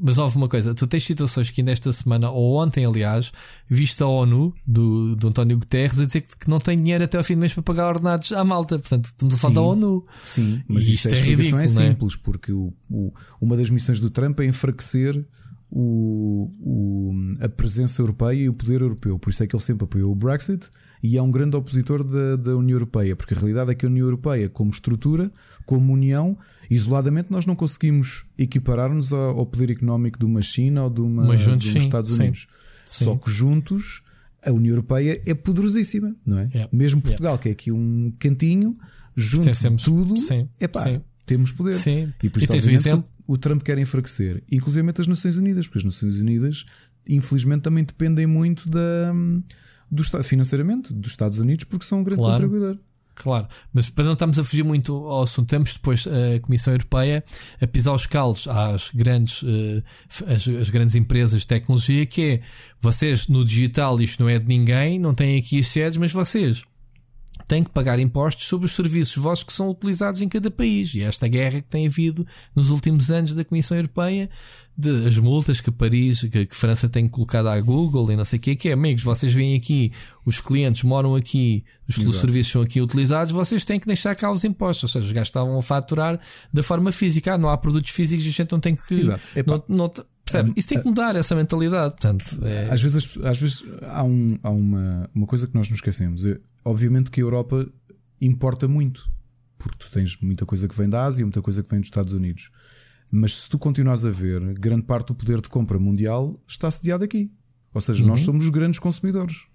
Mas 0.00 0.16
houve 0.16 0.36
uma 0.36 0.48
coisa, 0.48 0.72
tu 0.76 0.86
tens 0.86 1.02
situações 1.04 1.50
que 1.50 1.60
nesta 1.60 1.92
semana, 1.92 2.30
ou 2.30 2.54
ontem, 2.62 2.84
aliás, 2.86 3.32
viste 3.68 4.00
a 4.00 4.06
ONU 4.06 4.54
do, 4.64 5.16
do 5.16 5.26
António 5.26 5.58
Guterres 5.58 5.98
a 5.98 6.04
dizer 6.06 6.20
que, 6.20 6.38
que 6.38 6.48
não 6.48 6.60
tem 6.60 6.80
dinheiro 6.80 7.02
até 7.02 7.18
ao 7.18 7.24
fim 7.24 7.34
do 7.34 7.40
mês 7.40 7.52
para 7.52 7.64
pagar 7.64 7.88
ordenados 7.88 8.30
à 8.30 8.44
malta. 8.44 8.78
Portanto, 8.78 9.06
estamos 9.06 9.34
a 9.34 9.36
falar 9.38 9.54
da 9.54 9.60
ONU. 9.62 10.06
Sim, 10.24 10.62
mas 10.68 10.86
E 10.86 10.92
isso 10.92 10.96
isto 10.98 11.08
é, 11.08 11.10
é 11.10 11.14
a 11.14 11.16
explicação 11.16 11.58
ridículo, 11.58 11.62
é 11.62 11.74
não 11.74 11.82
é? 11.82 11.88
simples, 11.94 12.14
porque 12.16 12.52
o, 12.52 12.72
o- 12.88 13.12
uma 13.40 13.56
das 13.56 13.70
missões 13.70 13.98
do 13.98 14.08
Trump 14.08 14.38
é 14.38 14.44
enfraquecer 14.44 15.26
o, 15.70 16.50
o- 16.60 17.34
a 17.44 17.48
presença 17.48 18.00
europeia 18.02 18.42
e 18.44 18.48
o 18.48 18.54
poder 18.54 18.80
europeu. 18.80 19.18
Por 19.18 19.30
isso 19.30 19.42
é 19.42 19.46
que 19.46 19.54
ele 19.54 19.62
sempre 19.62 19.84
apoiou 19.84 20.10
o 20.10 20.14
Brexit 20.14 20.68
e 21.02 21.16
é 21.16 21.22
um 21.22 21.30
grande 21.30 21.56
opositor 21.56 22.02
da, 22.04 22.36
da 22.36 22.56
União 22.56 22.76
Europeia, 22.76 23.14
porque 23.14 23.34
a 23.34 23.36
realidade 23.36 23.70
é 23.70 23.74
que 23.74 23.84
a 23.84 23.88
União 23.88 24.06
Europeia, 24.06 24.48
como 24.48 24.70
estrutura, 24.70 25.30
como 25.66 25.92
União, 25.92 26.36
isoladamente 26.70 27.30
nós 27.30 27.46
não 27.46 27.54
conseguimos 27.54 28.24
equiparar-nos 28.38 29.12
ao, 29.12 29.38
ao 29.38 29.46
poder 29.46 29.70
económico 29.70 30.18
de 30.18 30.24
uma 30.24 30.42
China 30.42 30.84
ou 30.84 30.90
de, 30.90 31.00
uma, 31.00 31.24
Mas 31.24 31.40
juntos, 31.40 31.64
de 31.64 31.70
uns 31.76 31.82
sim, 31.82 31.86
Estados 31.86 32.10
sim. 32.10 32.22
Unidos. 32.22 32.46
Sim. 32.86 33.04
Só 33.04 33.16
que 33.16 33.30
juntos 33.30 34.02
a 34.42 34.50
União 34.52 34.72
Europeia 34.72 35.20
é 35.26 35.34
poderosíssima, 35.34 36.14
não 36.24 36.38
é? 36.38 36.48
Yeah. 36.54 36.68
Mesmo 36.72 37.02
Portugal, 37.02 37.38
que 37.38 37.48
é 37.50 37.52
aqui 37.52 37.70
um 37.72 38.12
cantinho, 38.18 38.76
junto 39.14 39.50
tudo, 39.84 40.16
sim, 40.16 40.48
epá, 40.60 40.80
sim. 40.80 41.00
temos 41.26 41.52
poder. 41.52 41.74
Sim. 41.74 42.12
E 42.22 42.30
por 42.30 42.40
E 42.40 42.44
isso, 42.44 42.52
tens 42.52 42.64
um 42.64 42.68
obviamente, 42.68 42.80
exemplo? 42.88 43.04
O 43.28 43.36
Trump 43.38 43.62
quer 43.62 43.78
enfraquecer, 43.78 44.42
inclusive 44.50 44.90
as 44.98 45.06
Nações 45.06 45.36
Unidas, 45.36 45.66
porque 45.68 45.78
as 45.78 45.84
Nações 45.84 46.18
Unidas, 46.18 46.64
infelizmente, 47.08 47.62
também 47.62 47.84
dependem 47.84 48.26
muito 48.26 48.68
da, 48.68 49.12
do, 49.90 50.02
Estado- 50.02 50.24
financeiramente 50.24 50.92
dos 50.94 51.12
Estados 51.12 51.38
Unidos, 51.38 51.64
porque 51.66 51.84
são 51.84 52.00
um 52.00 52.02
grande 52.04 52.22
Claro. 52.22 52.32
contribuidor. 52.42 52.76
Claro, 53.14 53.48
mas 53.72 53.90
para 53.90 54.04
não 54.04 54.12
estarmos 54.12 54.38
a 54.38 54.44
fugir 54.44 54.62
muito 54.62 54.94
ao 54.94 55.22
assunto, 55.24 55.48
temos 55.48 55.74
depois 55.74 56.06
a 56.06 56.38
Comissão 56.40 56.72
Europeia 56.72 57.24
a 57.60 57.66
pisar 57.66 57.92
os 57.92 58.06
calos 58.06 58.46
às 58.46 58.90
grandes, 58.94 59.42
eh, 59.44 59.82
as, 60.32 60.46
as 60.46 60.70
grandes 60.70 60.94
empresas 60.94 61.40
de 61.40 61.46
tecnologia, 61.48 62.06
que 62.06 62.22
é 62.22 62.40
vocês 62.80 63.26
no 63.26 63.44
digital 63.44 64.00
isto 64.00 64.22
não 64.22 64.28
é 64.30 64.38
de 64.38 64.46
ninguém, 64.46 65.00
não 65.00 65.12
têm 65.14 65.36
aqui 65.36 65.58
as 65.58 65.66
sedes, 65.66 65.98
mas 65.98 66.12
vocês 66.12 66.62
têm 67.46 67.64
que 67.64 67.70
pagar 67.70 67.98
impostos 67.98 68.46
sobre 68.46 68.66
os 68.66 68.72
serviços 68.72 69.16
vossos 69.16 69.44
que 69.44 69.52
são 69.52 69.70
utilizados 69.70 70.20
em 70.20 70.28
cada 70.28 70.50
país. 70.50 70.94
E 70.94 71.00
esta 71.02 71.26
guerra 71.28 71.60
que 71.60 71.68
tem 71.68 71.86
havido 71.86 72.26
nos 72.54 72.70
últimos 72.70 73.10
anos 73.10 73.34
da 73.34 73.44
Comissão 73.44 73.76
Europeia, 73.76 74.28
de 74.76 75.06
as 75.06 75.18
multas 75.18 75.60
que 75.60 75.70
Paris, 75.70 76.20
que, 76.20 76.46
que 76.46 76.54
França 76.54 76.88
tem 76.88 77.08
colocado 77.08 77.48
à 77.48 77.60
Google 77.60 78.12
e 78.12 78.16
não 78.16 78.24
sei 78.24 78.38
o 78.38 78.42
que, 78.42 78.54
que 78.54 78.68
é, 78.68 78.72
amigos, 78.74 79.02
vocês 79.02 79.32
vêm 79.34 79.56
aqui, 79.56 79.92
os 80.24 80.40
clientes 80.40 80.82
moram 80.84 81.14
aqui, 81.16 81.64
os, 81.88 81.96
os 81.98 82.16
serviços 82.16 82.52
são 82.52 82.62
aqui 82.62 82.80
utilizados, 82.80 83.32
vocês 83.32 83.64
têm 83.64 83.80
que 83.80 83.86
deixar 83.86 84.14
cá 84.14 84.30
os 84.30 84.44
impostos. 84.44 84.84
Ou 84.84 84.88
seja, 84.88 85.06
os 85.06 85.12
gajos 85.12 85.28
estavam 85.28 85.58
a 85.58 85.62
faturar 85.62 86.20
da 86.52 86.62
forma 86.62 86.92
física. 86.92 87.34
Ah, 87.34 87.38
não 87.38 87.48
há 87.48 87.56
produtos 87.56 87.90
físicos 87.90 88.24
e 88.24 88.28
a 88.28 88.32
gente 88.32 88.52
não 88.52 88.60
tem 88.60 88.76
que. 88.76 88.94
Exato. 88.94 89.20
Epá. 89.34 89.52
Não, 89.68 89.76
não, 89.76 89.92
percebe? 90.24 90.52
Isso 90.54 90.68
tem 90.68 90.78
que 90.80 90.86
mudar 90.86 91.16
essa 91.16 91.34
mentalidade. 91.34 91.94
Portanto, 91.94 92.38
é, 92.44 92.68
Às 92.70 92.80
vezes, 92.82 93.18
às 93.24 93.38
vezes 93.38 93.64
há, 93.82 94.04
um- 94.04 94.38
há 94.42 94.50
uma, 94.50 95.10
uma 95.14 95.26
coisa 95.26 95.46
que 95.46 95.54
nós 95.54 95.68
nos 95.70 95.78
esquecemos. 95.78 96.24
É, 96.24 96.38
obviamente 96.68 97.10
que 97.10 97.20
a 97.20 97.24
Europa 97.24 97.68
importa 98.20 98.68
muito, 98.68 99.10
porque 99.58 99.78
tu 99.78 99.90
tens 99.90 100.20
muita 100.20 100.44
coisa 100.44 100.68
que 100.68 100.76
vem 100.76 100.88
da 100.88 101.04
Ásia, 101.04 101.24
muita 101.24 101.42
coisa 101.42 101.62
que 101.62 101.70
vem 101.70 101.80
dos 101.80 101.88
Estados 101.88 102.12
Unidos. 102.12 102.50
Mas 103.10 103.34
se 103.34 103.48
tu 103.48 103.58
continuas 103.58 104.04
a 104.04 104.10
ver, 104.10 104.40
grande 104.54 104.82
parte 104.82 105.08
do 105.08 105.14
poder 105.14 105.40
de 105.40 105.48
compra 105.48 105.78
mundial 105.78 106.38
está 106.46 106.70
sediado 106.70 107.04
aqui. 107.04 107.32
Ou 107.72 107.80
seja, 107.80 108.04
nós 108.04 108.20
somos 108.20 108.44
os 108.44 108.50
grandes 108.50 108.78
consumidores. 108.78 109.46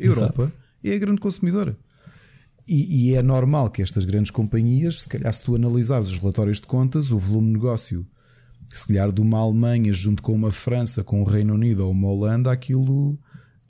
A 0.00 0.04
Europa 0.04 0.52
é 0.82 0.94
a 0.94 0.98
grande 0.98 1.20
consumidora. 1.20 1.76
E, 2.66 3.10
e 3.10 3.14
é 3.14 3.22
normal 3.22 3.70
que 3.70 3.82
estas 3.82 4.04
grandes 4.04 4.30
companhias, 4.30 5.02
se 5.02 5.08
calhar, 5.08 5.32
se 5.32 5.42
tu 5.42 5.54
analisares 5.54 6.08
os 6.08 6.18
relatórios 6.18 6.60
de 6.60 6.66
contas, 6.66 7.12
o 7.12 7.18
volume 7.18 7.48
de 7.48 7.52
negócio, 7.54 8.06
se 8.72 8.88
calhar 8.88 9.12
de 9.12 9.20
uma 9.20 9.38
Alemanha 9.38 9.92
junto 9.92 10.22
com 10.22 10.32
uma 10.32 10.50
França, 10.50 11.04
com 11.04 11.20
o 11.20 11.24
Reino 11.24 11.54
Unido 11.54 11.84
ou 11.84 11.92
uma 11.92 12.08
Holanda, 12.08 12.50
aquilo 12.50 13.18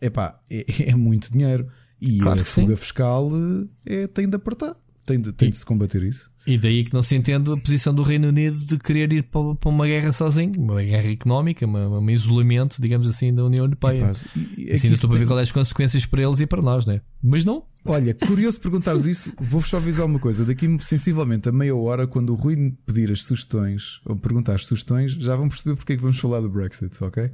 epá, 0.00 0.40
é, 0.50 0.64
é 0.90 0.94
muito 0.94 1.30
dinheiro. 1.30 1.66
E 2.00 2.18
Claro 2.18 2.40
a 2.40 2.42
que 2.42 2.48
sim. 2.48 2.62
fuga 2.62 2.76
fiscal 2.76 3.30
eh, 3.86 4.02
é, 4.04 4.06
tem 4.06 4.28
de 4.28 4.36
apertar, 4.36 4.76
tem 5.04 5.20
de, 5.20 5.32
tem 5.32 5.48
de 5.50 5.56
se 5.56 5.64
combater 5.64 6.02
isso. 6.02 6.30
E 6.46 6.56
daí 6.58 6.84
que 6.84 6.92
não 6.94 7.02
se 7.02 7.16
entende 7.16 7.50
a 7.50 7.56
posição 7.56 7.92
do 7.94 8.02
Reino 8.02 8.28
Unido 8.28 8.56
de 8.66 8.78
querer 8.78 9.12
ir 9.12 9.22
para, 9.24 9.54
para 9.54 9.68
uma 9.70 9.86
guerra 9.86 10.12
sozinho, 10.12 10.52
uma 10.60 10.82
guerra 10.82 11.10
económica, 11.10 11.64
uma- 11.66 11.98
um 11.98 12.10
isolamento, 12.10 12.80
digamos 12.80 13.08
assim, 13.08 13.34
da 13.34 13.44
União 13.44 13.64
Europeia. 13.64 14.12
E- 14.36 14.64
e 14.66 14.70
é 14.70 14.74
assim, 14.74 14.88
não 14.88 14.94
estou 14.94 15.08
para 15.10 15.18
ver 15.18 15.26
quais 15.26 15.42
as 15.48 15.52
consequências 15.52 16.04
para 16.06 16.22
eles 16.22 16.38
e 16.40 16.46
para 16.46 16.62
nós, 16.62 16.86
né? 16.86 17.00
Mas 17.22 17.44
não. 17.44 17.64
Olha, 17.86 18.14
curioso 18.14 18.60
perguntares 18.60 19.04
isso, 19.06 19.32
vou-vos 19.38 19.68
só 19.68 19.76
avisar 19.76 20.06
uma 20.06 20.18
coisa. 20.18 20.44
Daqui 20.44 20.66
sensivelmente 20.80 21.48
a 21.48 21.52
meia 21.52 21.74
hora, 21.74 22.06
quando 22.06 22.30
o 22.30 22.34
Rui 22.34 22.74
pedir 22.84 23.10
as 23.10 23.22
sugestões 23.24 24.00
ou 24.04 24.16
perguntar 24.16 24.54
as 24.54 24.66
sugestões, 24.66 25.12
já 25.12 25.36
vão 25.36 25.48
perceber 25.48 25.76
porque 25.76 25.92
é 25.94 25.96
que 25.96 26.02
vamos 26.02 26.18
falar 26.18 26.40
do 26.40 26.48
Brexit, 26.48 27.02
ok? 27.02 27.30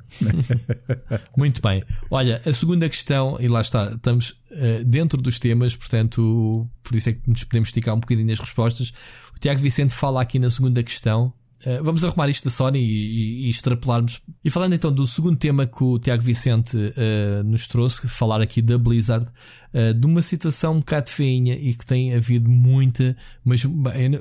Muito 1.37 1.63
bem. 1.63 1.83
Olha, 2.11 2.41
a 2.45 2.53
segunda 2.53 2.89
questão, 2.89 3.37
e 3.41 3.49
lá 3.49 3.61
está, 3.61 3.93
estamos 3.93 4.41
eh, 4.51 4.83
dentro 4.85 5.21
dos 5.21 5.39
temas, 5.39 5.75
portanto, 5.75 6.69
por 6.83 6.95
isso 6.95 7.09
é 7.09 7.13
que 7.13 7.21
nos 7.27 7.45
podemos 7.45 7.69
esticar 7.69 7.95
um 7.95 8.01
bocadinho 8.01 8.29
nas 8.29 8.39
respostas. 8.39 8.93
O 9.35 9.41
Tiago 9.41 9.61
Vicente 9.61 9.95
fala 9.95 10.21
aqui 10.23 10.39
na 10.39 10.51
segunda 10.51 10.83
questão. 10.83 11.33
Eh, 11.65 11.81
vamos 11.83 12.03
arrumar 12.05 12.29
isto 12.29 12.45
da 12.45 12.51
Sony 12.51 12.79
e, 12.79 12.83
e- 12.85 13.47
e 13.47 13.49
extrapolarmos. 13.51 14.21
E 14.45 14.51
falando 14.51 14.75
então 14.75 14.91
do 14.93 15.07
segundo 15.07 15.37
tema 15.37 15.67
que 15.67 15.83
o 15.85 15.99
Tiago 15.99 16.23
Vicente 16.23 16.77
eh, 16.97 17.43
nos 17.45 17.67
trouxe, 17.69 18.09
falar 18.09 18.41
aqui 18.41 18.61
da 18.61 18.77
Blizzard, 18.79 19.27
eh, 19.73 19.93
de 19.93 20.07
uma 20.07 20.23
situação 20.23 20.75
um 20.75 20.79
bocado 20.81 21.09
feinha 21.11 21.55
e 21.55 21.75
que 21.75 21.87
tem 21.87 22.15
havido 22.15 22.51
muita, 22.51 23.17
mas 23.45 23.65
bem, 23.65 24.19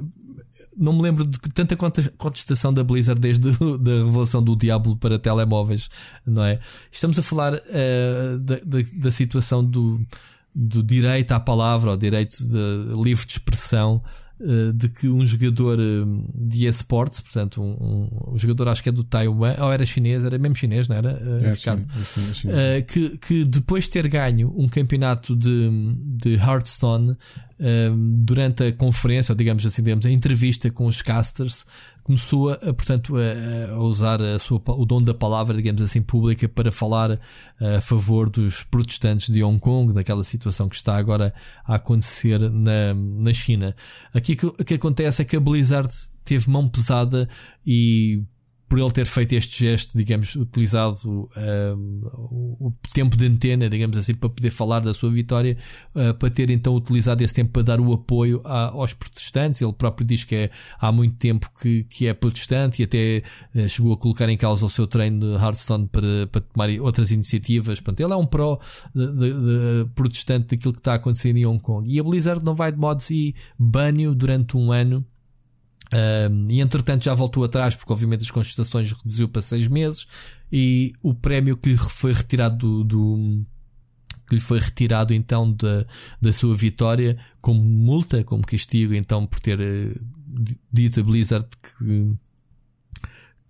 não- 0.77 0.93
me 0.93 1.01
lembro 1.01 1.25
de 1.25 1.37
tanta 1.53 1.75
contestação 2.17 2.73
da 2.73 2.83
Blizzard 2.83 3.19
desde 3.19 3.49
a 3.49 4.05
revelação 4.05 4.41
do 4.41 4.55
Diablo 4.55 4.95
para 4.95 5.17
telemóveis, 5.19 5.89
não 6.25 6.43
é? 6.43 6.59
Estamos 6.91 7.17
a 7.19 7.21
falar 7.23 7.51
da, 7.51 8.55
da, 8.65 8.77
da 8.93 9.11
situação 9.11 9.63
do, 9.65 9.99
do 10.55 10.81
direito 10.83 11.31
à 11.33 11.39
palavra, 11.39 11.91
ou 11.91 11.97
direito 11.97 12.37
de 12.37 13.01
livre 13.03 13.25
de 13.25 13.33
expressão, 13.33 14.01
de 14.73 14.89
que 14.89 15.07
um 15.07 15.25
jogador 15.25 15.79
eh, 15.79 15.83
de 16.35 16.65
esportes, 16.65 17.19
portanto, 17.21 17.61
um, 17.61 17.71
um, 17.71 18.33
um 18.33 18.37
jogador 18.37 18.67
acho 18.69 18.81
que 18.81 18.89
é 18.89 18.91
do 18.91 19.03
Taiwan, 19.03 19.55
ou 19.59 19.71
era 19.71 19.85
chinês, 19.85 20.23
era 20.23 20.37
mesmo 20.37 20.55
chinês, 20.55 20.87
não 20.87 20.95
era? 20.95 21.11
eh, 21.11 21.45
É, 21.47 21.53
Ricardo? 21.53 21.85
sim, 21.93 22.03
sim, 22.03 22.33
sim, 22.33 22.49
sim. 22.49 22.83
Que, 22.87 23.17
que 23.17 23.45
depois 23.45 23.83
de 23.85 23.91
ter 23.91 24.07
ganho 24.07 24.53
um 24.57 24.67
campeonato 24.67 25.35
de, 25.35 25.69
de 26.17 26.33
Hearthstone 26.35 27.15
durante 28.19 28.63
a 28.63 28.73
conferência, 28.73 29.33
ou 29.33 29.37
digamos 29.37 29.65
assim, 29.65 29.83
digamos, 29.83 30.05
a 30.05 30.11
entrevista 30.11 30.71
com 30.71 30.87
os 30.87 31.01
casters, 31.01 31.65
começou 32.03 32.51
a, 32.51 32.57
portanto, 32.57 33.15
a, 33.17 33.73
a 33.73 33.79
usar 33.79 34.21
a 34.21 34.37
sua, 34.39 34.61
o 34.67 34.85
dom 34.85 35.01
da 35.01 35.13
palavra, 35.13 35.55
digamos 35.55 35.81
assim, 35.81 36.01
pública 36.01 36.47
para 36.49 36.71
falar 36.71 37.11
uh, 37.11 37.19
a 37.77 37.81
favor 37.81 38.29
dos 38.29 38.63
protestantes 38.63 39.29
de 39.33 39.43
Hong 39.43 39.59
Kong, 39.59 39.93
daquela 39.93 40.23
situação 40.23 40.67
que 40.67 40.75
está 40.75 40.95
agora 40.97 41.33
a 41.65 41.75
acontecer 41.75 42.39
na, 42.49 42.93
na 42.95 43.33
China. 43.33 43.75
Aqui 44.13 44.35
que- 44.35 44.45
o 44.47 44.53
que 44.53 44.73
acontece 44.75 45.21
é 45.21 45.25
que 45.25 45.35
a 45.35 45.39
Blizzard 45.39 45.89
teve 46.25 46.49
mão 46.49 46.67
pesada 46.69 47.27
e 47.65 48.23
por 48.72 48.80
ele 48.80 48.89
ter 48.91 49.05
feito 49.05 49.34
este 49.34 49.65
gesto, 49.65 49.97
digamos, 49.97 50.34
utilizado 50.38 51.28
o 51.76 52.74
tempo 52.93 53.17
de 53.17 53.26
antena, 53.26 53.69
digamos 53.69 53.97
assim, 53.97 54.13
para 54.15 54.30
poder 54.30 54.49
falar 54.49 54.80
da 54.80 54.93
sua 54.93 55.11
vitória, 55.11 55.57
uh, 55.93 56.13
para 56.13 56.30
ter 56.30 56.49
então 56.49 56.74
utilizado 56.74 57.22
esse 57.22 57.34
tempo 57.34 57.51
para 57.51 57.63
dar 57.63 57.82
o 57.82 57.91
apoio 57.91 58.39
a- 58.45 58.69
aos 58.69 58.93
protestantes. 58.93 59.61
Ele 59.61 59.74
próprio 59.74 60.07
diz 60.07 60.24
que 60.24 60.36
é, 60.36 60.51
há 60.80 60.89
muito 60.89 61.17
tempo 61.17 61.51
que, 61.61 61.84
que 61.84 62.07
é 62.07 62.13
protestante 62.13 62.82
e 62.82 62.86
até 62.86 63.24
uh, 63.53 63.67
chegou 63.67 63.91
a 63.91 63.97
colocar 63.97 64.30
em 64.30 64.38
causa 64.38 64.65
o 64.65 64.69
seu 64.69 64.88
treino 64.88 65.19
de 65.19 65.43
Hearthstone 65.43 65.89
para, 65.91 66.28
para 66.32 66.39
tomar 66.39 66.69
outras 66.80 67.11
iniciativas. 67.11 67.82
Portanto, 67.82 67.99
ele 67.99 68.13
é 68.13 68.15
um 68.15 68.26
pró 68.26 68.57
de, 68.95 69.05
de- 69.07 69.34
de 69.34 69.89
protestante 69.93 70.55
daquilo 70.55 70.72
que 70.72 70.80
está 70.80 70.93
acontecendo 70.93 71.36
em 71.36 71.45
Hong 71.45 71.59
Kong. 71.59 71.93
E 71.93 71.99
a 71.99 72.03
Blizzard 72.03 72.41
não 72.41 72.55
vai 72.55 72.72
de 72.72 72.78
modo 72.78 73.01
se 73.01 73.36
banho 73.59 74.15
durante 74.15 74.55
um 74.55 74.72
ano. 74.72 75.05
Um, 75.93 76.47
e 76.49 76.61
entretanto 76.61 77.03
já 77.03 77.13
voltou 77.13 77.43
atrás 77.43 77.75
porque 77.75 77.91
obviamente 77.91 78.21
as 78.21 78.31
contestações 78.31 78.93
reduziu 78.93 79.27
para 79.27 79.41
seis 79.41 79.67
meses 79.67 80.07
e 80.49 80.93
o 81.03 81.13
prémio 81.13 81.57
que 81.57 81.69
lhe 81.71 81.77
foi 81.77 82.13
retirado 82.13 82.55
do, 82.55 82.83
do- 82.85 83.45
que 84.27 84.35
lhe 84.35 84.39
foi 84.41 84.59
retirado 84.59 85.13
então 85.13 85.51
da, 85.51 85.85
da 86.21 86.31
sua 86.31 86.55
vitória 86.55 87.17
como 87.41 87.61
multa, 87.61 88.23
como 88.23 88.41
castigo 88.45 88.93
então 88.93 89.27
por 89.27 89.39
ter 89.41 89.59
eh, 89.59 89.93
dito 90.71 91.01
a 91.01 91.03
Blizzard 91.03 91.45
que 91.61 92.13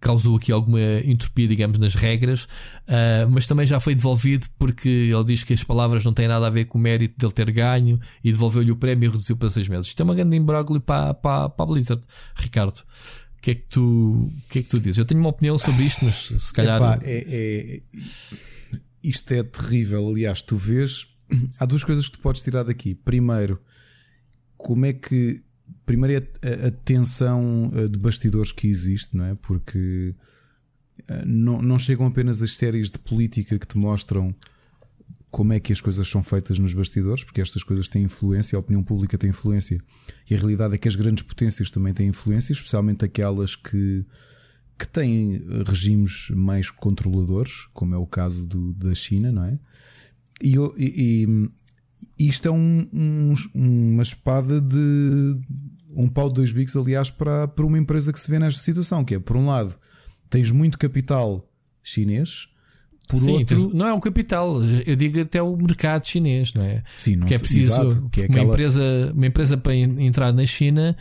causou 0.01 0.35
aqui 0.35 0.51
alguma 0.51 0.81
entropia, 1.05 1.47
digamos, 1.47 1.77
nas 1.77 1.95
regras, 1.95 2.47
ah, 2.87 3.27
mas 3.29 3.45
também 3.45 3.65
já 3.65 3.79
foi 3.79 3.95
devolvido 3.95 4.47
porque 4.59 4.89
ele 4.89 5.23
diz 5.23 5.43
que 5.43 5.53
as 5.53 5.63
palavras 5.63 6.03
não 6.03 6.11
têm 6.11 6.27
nada 6.27 6.47
a 6.47 6.49
ver 6.49 6.65
com 6.65 6.77
o 6.77 6.81
mérito 6.81 7.17
dele 7.17 7.31
ter 7.31 7.51
ganho 7.51 7.99
e 8.23 8.31
devolveu-lhe 8.31 8.71
o 8.71 8.75
prémio 8.75 9.07
e 9.07 9.11
reduziu 9.11 9.37
para 9.37 9.47
seis 9.49 9.67
meses. 9.67 9.87
Isto 9.87 10.01
é 10.01 10.03
uma 10.03 10.15
grande 10.15 10.35
imbróglio 10.35 10.81
para, 10.81 11.13
para, 11.13 11.49
para 11.49 11.63
a 11.63 11.67
Blizzard. 11.67 12.03
Ricardo, 12.35 12.79
o 12.79 13.41
que, 13.41 13.51
é 13.51 13.55
que 13.55 13.67
tu, 13.69 14.31
que 14.49 14.59
é 14.59 14.61
que 14.63 14.69
tu 14.69 14.79
dizes? 14.79 14.97
Eu 14.97 15.05
tenho 15.05 15.19
uma 15.19 15.29
opinião 15.29 15.57
sobre 15.57 15.83
isto, 15.83 16.03
mas 16.03 16.15
se 16.15 16.53
calhar. 16.53 16.77
Epá, 16.77 16.99
é, 17.03 17.25
é- 17.27 17.81
isto 19.03 19.31
é 19.33 19.43
terrível. 19.43 20.07
Aliás, 20.09 20.41
tu 20.41 20.55
vês, 20.55 21.07
há 21.57 21.65
duas 21.65 21.83
coisas 21.83 22.07
que 22.07 22.17
tu 22.17 22.19
podes 22.21 22.41
tirar 22.41 22.63
daqui. 22.63 22.93
Primeiro, 22.93 23.59
como 24.57 24.85
é 24.85 24.93
que. 24.93 25.41
Primeiro 25.91 26.25
é 26.41 26.47
a, 26.47 26.67
a 26.67 26.71
tensão 26.71 27.69
eh, 27.75 27.85
de 27.85 27.99
bastidores 27.99 28.53
que 28.53 28.65
existe, 28.65 29.17
não 29.17 29.25
é? 29.25 29.35
Porque 29.35 30.15
eh, 31.05 31.23
não, 31.25 31.61
não 31.61 31.77
chegam 31.77 32.05
apenas 32.05 32.41
as 32.41 32.55
séries 32.55 32.89
de 32.89 32.97
política 32.97 33.59
que 33.59 33.67
te 33.67 33.77
mostram 33.77 34.33
como 35.29 35.51
é 35.51 35.59
que 35.59 35.73
as 35.73 35.81
coisas 35.81 36.07
são 36.07 36.23
feitas 36.23 36.57
nos 36.59 36.73
bastidores, 36.73 37.25
porque 37.25 37.41
estas 37.41 37.61
coisas 37.61 37.89
têm 37.89 38.03
influência, 38.03 38.55
a 38.55 38.59
opinião 38.61 38.81
pública 38.81 39.17
tem 39.17 39.31
influência, 39.31 39.81
e 40.29 40.33
a 40.33 40.37
realidade 40.37 40.75
é 40.75 40.77
que 40.77 40.87
as 40.87 40.95
grandes 40.95 41.25
potências 41.25 41.69
também 41.69 41.93
têm 41.93 42.07
influência, 42.07 42.53
especialmente 42.53 43.03
aquelas 43.03 43.57
que, 43.57 44.05
que 44.79 44.87
têm 44.87 45.43
regimes 45.67 46.29
mais 46.29 46.69
controladores, 46.69 47.67
como 47.73 47.93
é 47.95 47.97
o 47.97 48.07
caso 48.07 48.47
do, 48.47 48.71
da 48.75 48.95
China, 48.95 49.29
não 49.29 49.43
é? 49.43 49.59
E, 50.41 50.55
e, 50.77 51.49
e 52.17 52.29
isto 52.29 52.47
é 52.47 52.51
um, 52.51 52.87
um, 52.93 53.33
uma 53.53 54.03
espada 54.03 54.61
de 54.61 55.39
um 55.95 56.07
pau 56.07 56.29
de 56.29 56.35
dois 56.35 56.51
bicos, 56.51 56.75
aliás, 56.75 57.09
para, 57.09 57.47
para 57.47 57.65
uma 57.65 57.77
empresa 57.77 58.11
que 58.11 58.19
se 58.19 58.29
vê 58.29 58.39
nesta 58.39 58.61
situação, 58.61 59.03
que 59.03 59.15
é, 59.15 59.19
por 59.19 59.37
um 59.37 59.47
lado, 59.47 59.75
tens 60.29 60.51
muito 60.51 60.77
capital 60.77 61.47
chinês 61.83 62.47
por 63.09 63.17
Sim, 63.17 63.31
outro... 63.39 63.71
não 63.73 63.87
é 63.87 63.93
um 63.93 63.99
capital, 63.99 64.63
eu 64.63 64.95
digo 64.95 65.19
até 65.19 65.41
o 65.41 65.57
mercado 65.57 66.05
chinês, 66.05 66.53
não 66.53 66.61
é? 66.61 66.81
Sim, 66.97 67.17
não 67.17 67.27
que 67.27 67.33
é 67.33 67.39
preciso 67.39 67.73
exato, 67.73 68.09
que 68.09 68.21
é 68.21 68.25
uma, 68.25 68.35
aquela... 68.35 68.53
empresa, 68.53 69.11
uma 69.13 69.27
empresa 69.27 69.57
para 69.57 69.75
entrar 69.75 70.31
na 70.31 70.45
China 70.45 70.95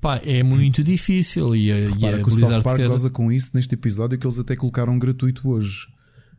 pá, 0.00 0.20
é 0.24 0.42
muito 0.42 0.82
difícil. 0.82 1.54
E 1.54 1.72
Repara 1.72 2.16
e 2.18 2.20
a 2.20 2.22
que 2.22 2.28
o 2.28 2.30
South 2.30 2.62
Park 2.62 2.78
ter... 2.78 2.88
goza 2.88 3.10
com 3.10 3.30
isso 3.30 3.52
neste 3.54 3.74
episódio 3.74 4.18
que 4.18 4.26
eles 4.26 4.38
até 4.38 4.56
colocaram 4.56 4.98
gratuito 4.98 5.48
hoje. 5.48 5.86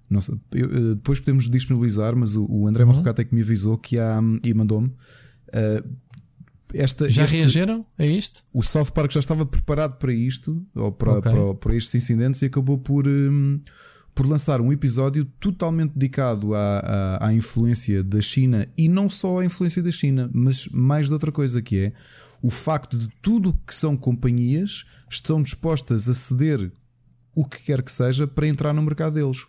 Não 0.09 0.21
sei, 0.21 0.35
eu, 0.53 0.65
eh, 0.65 0.95
depois 0.95 1.19
podemos 1.19 1.47
disponibilizar, 1.49 2.15
mas 2.15 2.35
o, 2.35 2.45
o 2.49 2.67
André 2.67 2.83
uhum. 2.83 3.01
até 3.05 3.23
que 3.23 3.33
me 3.33 3.41
avisou 3.41 3.77
que 3.77 3.99
há 3.99 4.19
e 4.43 4.53
mandou-me. 4.53 4.87
Uh, 4.87 5.87
esta, 6.73 7.09
já 7.09 7.23
este, 7.23 7.37
reagiram 7.37 7.85
a 7.97 8.05
isto? 8.05 8.43
O 8.53 8.61
South 8.61 8.91
Park 8.93 9.11
já 9.11 9.19
estava 9.19 9.45
preparado 9.45 9.97
para 9.97 10.13
isto, 10.13 10.65
ou 10.75 10.91
para, 10.91 11.17
okay. 11.17 11.31
para, 11.31 11.55
para 11.55 11.75
estes 11.75 11.95
incidentes, 11.95 12.41
e 12.41 12.45
acabou 12.45 12.77
por. 12.77 13.07
Um, 13.07 13.59
por 14.15 14.27
lançar 14.27 14.59
um 14.59 14.73
episódio 14.73 15.23
totalmente 15.39 15.93
dedicado 15.93 16.53
à, 16.53 16.79
à, 16.79 17.27
à, 17.27 17.33
influência 17.33 18.03
da 18.03 18.19
China 18.19 18.67
e 18.77 18.89
não 18.89 19.07
só 19.07 19.39
à 19.39 19.45
influência 19.45 19.81
da 19.81 19.91
China, 19.91 20.29
mas 20.33 20.67
mais 20.73 21.05
de 21.05 21.13
outra 21.13 21.31
coisa 21.31 21.61
que 21.61 21.77
é 21.77 21.93
o 22.41 22.49
facto 22.49 22.97
de 22.97 23.07
tudo 23.21 23.57
que 23.65 23.73
são 23.73 23.95
companhias 23.95 24.83
estão 25.09 25.41
dispostas 25.41 26.09
a 26.09 26.13
ceder 26.13 26.69
o 27.33 27.45
que 27.45 27.61
quer 27.61 27.81
que 27.81 27.91
seja 27.91 28.27
para 28.27 28.45
entrar 28.45 28.73
no 28.73 28.81
mercado 28.81 29.13
deles. 29.13 29.45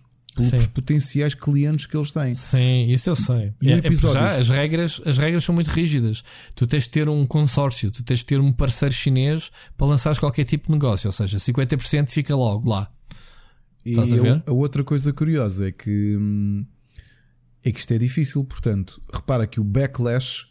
Pelos 0.49 0.65
Sim. 0.65 0.71
potenciais 0.71 1.35
clientes 1.35 1.87
que 1.87 1.97
eles 1.97 2.13
têm. 2.13 2.35
Sim, 2.35 2.87
isso 2.89 3.11
eu 3.11 3.17
sei. 3.17 3.53
E 3.61 3.73
é, 3.73 3.77
episódios... 3.77 4.35
as, 4.37 4.49
regras, 4.49 5.01
as 5.05 5.19
regras 5.19 5.45
são 5.45 5.55
muito 5.55 5.69
rígidas. 5.69 6.23
Tu 6.55 6.67
tens 6.67 6.85
de 6.85 6.91
ter 6.91 7.09
um 7.09 7.27
consórcio, 7.27 7.91
tu 7.91 8.03
tens 8.03 8.21
de 8.21 8.27
ter 8.27 8.41
um 8.41 8.53
parceiro 8.53 8.95
chinês 8.95 9.51
para 9.77 9.87
lançares 9.87 10.19
qualquer 10.19 10.45
tipo 10.45 10.67
de 10.67 10.73
negócio. 10.73 11.09
Ou 11.09 11.13
seja, 11.13 11.39
50% 11.39 12.09
fica 12.09 12.35
logo 12.35 12.69
lá. 12.69 12.91
E 13.85 13.95
a, 13.99 14.43
a, 14.47 14.53
outra 14.53 14.85
coisa 14.85 15.13
curiosa 15.13 15.69
é 15.69 15.73
que 15.73 16.17
hum, 16.17 16.67
é 17.65 17.73
que 17.73 17.81
isto 17.81 17.93
é 17.93 17.99
difícil, 17.99 18.45
portanto, 18.45 19.01
repara 19.13 19.47
que 19.47 19.61
o 19.61 19.65
backlash 19.65 20.51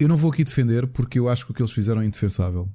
eu 0.00 0.08
não 0.08 0.16
vou 0.16 0.30
aqui 0.30 0.42
defender 0.42 0.86
porque 0.86 1.18
eu 1.18 1.28
acho 1.28 1.44
que 1.44 1.52
o 1.52 1.54
que 1.54 1.60
eles 1.60 1.72
fizeram 1.72 2.00
é 2.00 2.06
indefensável. 2.06 2.68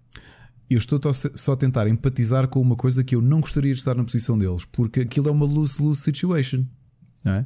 Eu 0.69 0.77
estou 0.77 0.99
só 1.13 1.53
a 1.53 1.57
tentar 1.57 1.87
empatizar 1.87 2.47
com 2.47 2.59
uma 2.59 2.75
coisa 2.75 3.03
que 3.03 3.15
eu 3.15 3.21
não 3.21 3.39
gostaria 3.39 3.73
de 3.73 3.79
estar 3.79 3.95
na 3.95 4.03
posição 4.03 4.37
deles, 4.37 4.65
porque 4.65 5.01
aquilo 5.01 5.29
é 5.29 5.31
uma 5.31 5.45
lose-lose 5.45 6.01
situation. 6.01 6.65
Não 7.23 7.33
é? 7.33 7.45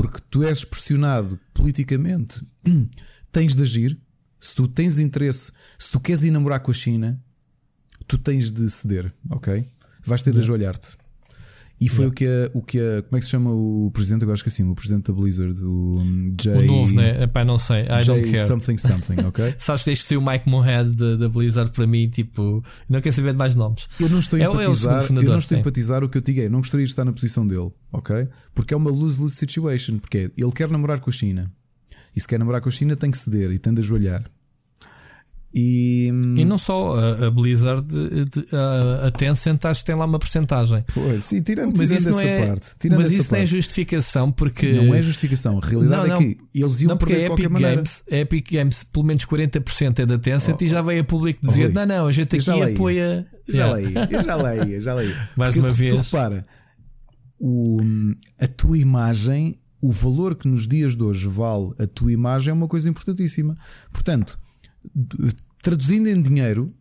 Porque 0.00 0.18
tu 0.30 0.42
és 0.42 0.64
pressionado 0.64 1.38
politicamente, 1.54 2.44
tens 3.30 3.54
de 3.54 3.62
agir. 3.62 3.98
Se 4.40 4.56
tu 4.56 4.66
tens 4.66 4.98
interesse, 4.98 5.52
se 5.78 5.90
tu 5.90 6.00
queres 6.00 6.24
ir 6.24 6.32
namorar 6.32 6.58
com 6.60 6.72
a 6.72 6.74
China, 6.74 7.20
tu 8.08 8.18
tens 8.18 8.50
de 8.50 8.68
ceder, 8.68 9.12
ok? 9.30 9.64
Vais 10.04 10.22
ter 10.22 10.32
de 10.32 10.40
ajoelhar-te. 10.40 10.96
E 11.82 11.88
foi 11.88 12.04
yeah. 12.04 12.08
o 12.08 12.14
que 12.14 12.26
a, 12.26 12.50
o 12.54 12.62
que 12.62 12.78
a. 12.78 13.02
Como 13.02 13.16
é 13.16 13.18
que 13.18 13.24
se 13.24 13.30
chama 13.32 13.50
o 13.50 13.90
presidente? 13.92 14.22
Agora 14.22 14.36
esqueci 14.36 14.62
o 14.62 14.72
presidente 14.72 15.10
da 15.10 15.12
Blizzard, 15.12 15.64
o 15.64 15.92
um, 15.96 16.32
Jay. 16.40 16.54
O 16.54 16.62
novo, 16.62 16.94
né? 16.94 17.24
Epá, 17.24 17.44
não 17.44 17.58
sei. 17.58 17.82
I 17.82 18.04
Jay 18.04 18.04
don't 18.04 18.30
care. 18.30 18.46
Something, 18.46 18.78
something, 18.78 19.20
ok? 19.26 19.56
Sabes, 19.58 19.82
tens 19.82 19.98
de 19.98 20.04
ser 20.04 20.16
o 20.16 20.22
Mike 20.22 20.48
Mohead 20.48 20.92
da 21.18 21.28
Blizzard 21.28 21.72
para 21.72 21.84
mim, 21.84 22.08
tipo. 22.08 22.62
Não 22.88 23.00
quero 23.00 23.12
saber 23.12 23.32
de 23.32 23.38
mais 23.38 23.56
nomes. 23.56 23.88
Eu 23.98 24.08
não 24.08 24.20
estou 24.20 24.38
a 24.38 24.42
empatizar, 24.42 25.02
é 25.02 25.06
fundador, 25.06 25.28
eu 25.28 25.32
não 25.32 25.38
estou 25.40 25.56
a 25.56 25.58
empatizar 25.58 26.04
o 26.04 26.08
que 26.08 26.18
eu 26.18 26.22
digo. 26.22 26.48
Não 26.50 26.60
gostaria 26.60 26.86
de 26.86 26.92
estar 26.92 27.04
na 27.04 27.12
posição 27.12 27.44
dele, 27.44 27.72
ok? 27.92 28.28
Porque 28.54 28.72
é 28.72 28.76
uma 28.76 28.90
lose-lose 28.90 29.34
situation. 29.34 29.98
Porque 29.98 30.30
ele 30.36 30.52
quer 30.52 30.68
namorar 30.70 31.00
com 31.00 31.10
a 31.10 31.12
China. 31.12 31.50
E 32.14 32.20
se 32.20 32.28
quer 32.28 32.38
namorar 32.38 32.60
com 32.60 32.68
a 32.68 32.72
China, 32.72 32.94
tem 32.94 33.10
que 33.10 33.18
ceder 33.18 33.50
e 33.50 33.58
tem 33.58 33.74
de 33.74 33.80
ajoelhar. 33.80 34.22
E, 35.54 36.06
e 36.08 36.44
não 36.46 36.56
só 36.56 36.94
a, 36.94 37.26
a 37.26 37.30
Blizzard, 37.30 37.86
a, 38.52 39.08
a 39.08 39.10
Tencent, 39.10 39.62
acho 39.66 39.80
que 39.80 39.86
tem 39.86 39.94
lá 39.94 40.06
uma 40.06 40.18
porcentagem. 40.18 40.82
Pois, 40.94 41.24
sim, 41.24 41.42
tirando, 41.42 41.76
mas 41.76 41.88
tirando 41.90 41.98
isso 41.98 42.08
essa 42.08 42.24
é, 42.24 42.46
parte. 42.46 42.66
Tirando 42.78 43.02
mas 43.02 43.12
isso 43.12 43.28
parte. 43.28 43.32
não 43.32 43.38
é 43.38 43.46
justificação, 43.46 44.32
porque. 44.32 44.72
Não 44.72 44.94
é 44.94 45.02
justificação. 45.02 45.60
A 45.62 45.66
realidade 45.66 46.08
não, 46.08 46.16
não, 46.16 46.16
é 46.16 46.18
que 46.18 46.38
eles 46.54 46.80
iam 46.80 46.88
não, 46.88 46.96
perder 46.96 47.20
de 47.20 47.26
qualquer 47.26 47.42
Epic 47.42 47.52
maneira. 47.52 47.76
Games, 47.76 48.02
a 48.10 48.16
Epic 48.16 48.50
Games, 48.50 48.82
pelo 48.84 49.04
menos 49.04 49.26
40% 49.26 49.98
é 49.98 50.06
da 50.06 50.18
Tencent 50.18 50.56
oh, 50.58 50.64
e 50.64 50.68
já 50.68 50.80
veio 50.80 51.02
a 51.02 51.04
público 51.04 51.40
dizer: 51.42 51.70
oh, 51.70 51.74
não, 51.74 51.84
não, 51.84 52.06
a 52.06 52.12
gente 52.12 52.34
aqui 52.34 52.62
apoia. 52.62 53.26
Já 53.46 53.72
leio, 53.72 53.92
eu 54.10 54.24
já 54.24 54.36
leio, 54.36 54.80
já 54.80 54.94
leio. 54.94 55.16
Mais 55.36 55.54
porque 55.54 55.68
uma 55.68 55.74
vez. 55.74 55.94
Tu 55.94 56.00
repara, 56.02 56.46
o, 57.38 57.78
a 58.38 58.46
tua 58.46 58.78
imagem, 58.78 59.56
o 59.82 59.92
valor 59.92 60.34
que 60.34 60.48
nos 60.48 60.66
dias 60.66 60.96
de 60.96 61.02
hoje 61.02 61.28
vale 61.28 61.74
a 61.78 61.86
tua 61.86 62.10
imagem 62.10 62.52
é 62.52 62.54
uma 62.54 62.68
coisa 62.68 62.88
importantíssima. 62.88 63.54
Portanto 63.92 64.38
traduzindo 65.62 66.08
em 66.08 66.20
dinheiro, 66.20 66.72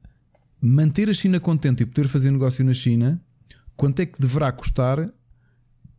manter 0.61 1.09
a 1.09 1.13
China 1.13 1.39
contente 1.39 1.83
e 1.83 1.85
poder 1.85 2.07
fazer 2.07 2.31
negócio 2.31 2.63
na 2.63 2.73
China, 2.73 3.21
quanto 3.75 3.99
é 4.01 4.05
que 4.05 4.19
deverá 4.19 4.51
custar 4.51 5.09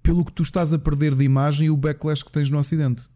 pelo 0.03 0.25
que 0.25 0.33
tu 0.33 0.43
estás 0.43 0.73
a 0.73 0.79
perder 0.79 1.15
de 1.15 1.25
imagem 1.25 1.67
e 1.67 1.71
o 1.71 1.77
backlash 1.77 2.25
que 2.25 2.33
tens 2.33 2.51
no 2.51 2.59
Ocidente? 2.59 3.11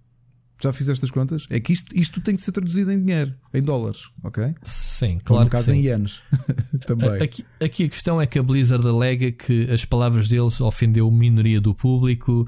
Já 0.62 0.72
fizeste 0.72 1.04
as 1.04 1.10
contas? 1.10 1.46
É 1.50 1.60
que 1.60 1.70
isto, 1.72 1.94
isto 1.94 2.20
tem 2.22 2.34
que 2.34 2.40
ser 2.40 2.50
traduzido 2.50 2.90
em 2.90 2.98
dinheiro, 2.98 3.34
em 3.52 3.60
dólares, 3.60 4.08
ok? 4.24 4.54
Sim, 4.62 5.20
claro. 5.22 5.44
no 5.44 5.50
caso 5.50 5.74
em 5.74 5.82
ienes 5.82 6.22
também. 6.86 7.22
Aqui, 7.22 7.44
aqui, 7.62 7.84
a 7.84 7.88
questão 7.88 8.18
é 8.18 8.26
que 8.26 8.38
a 8.38 8.42
Blizzard 8.42 8.86
alega 8.88 9.30
que 9.30 9.70
as 9.70 9.84
palavras 9.84 10.28
deles 10.28 10.58
ofendeu 10.62 11.10
minoria 11.10 11.60
do 11.60 11.74
público 11.74 12.46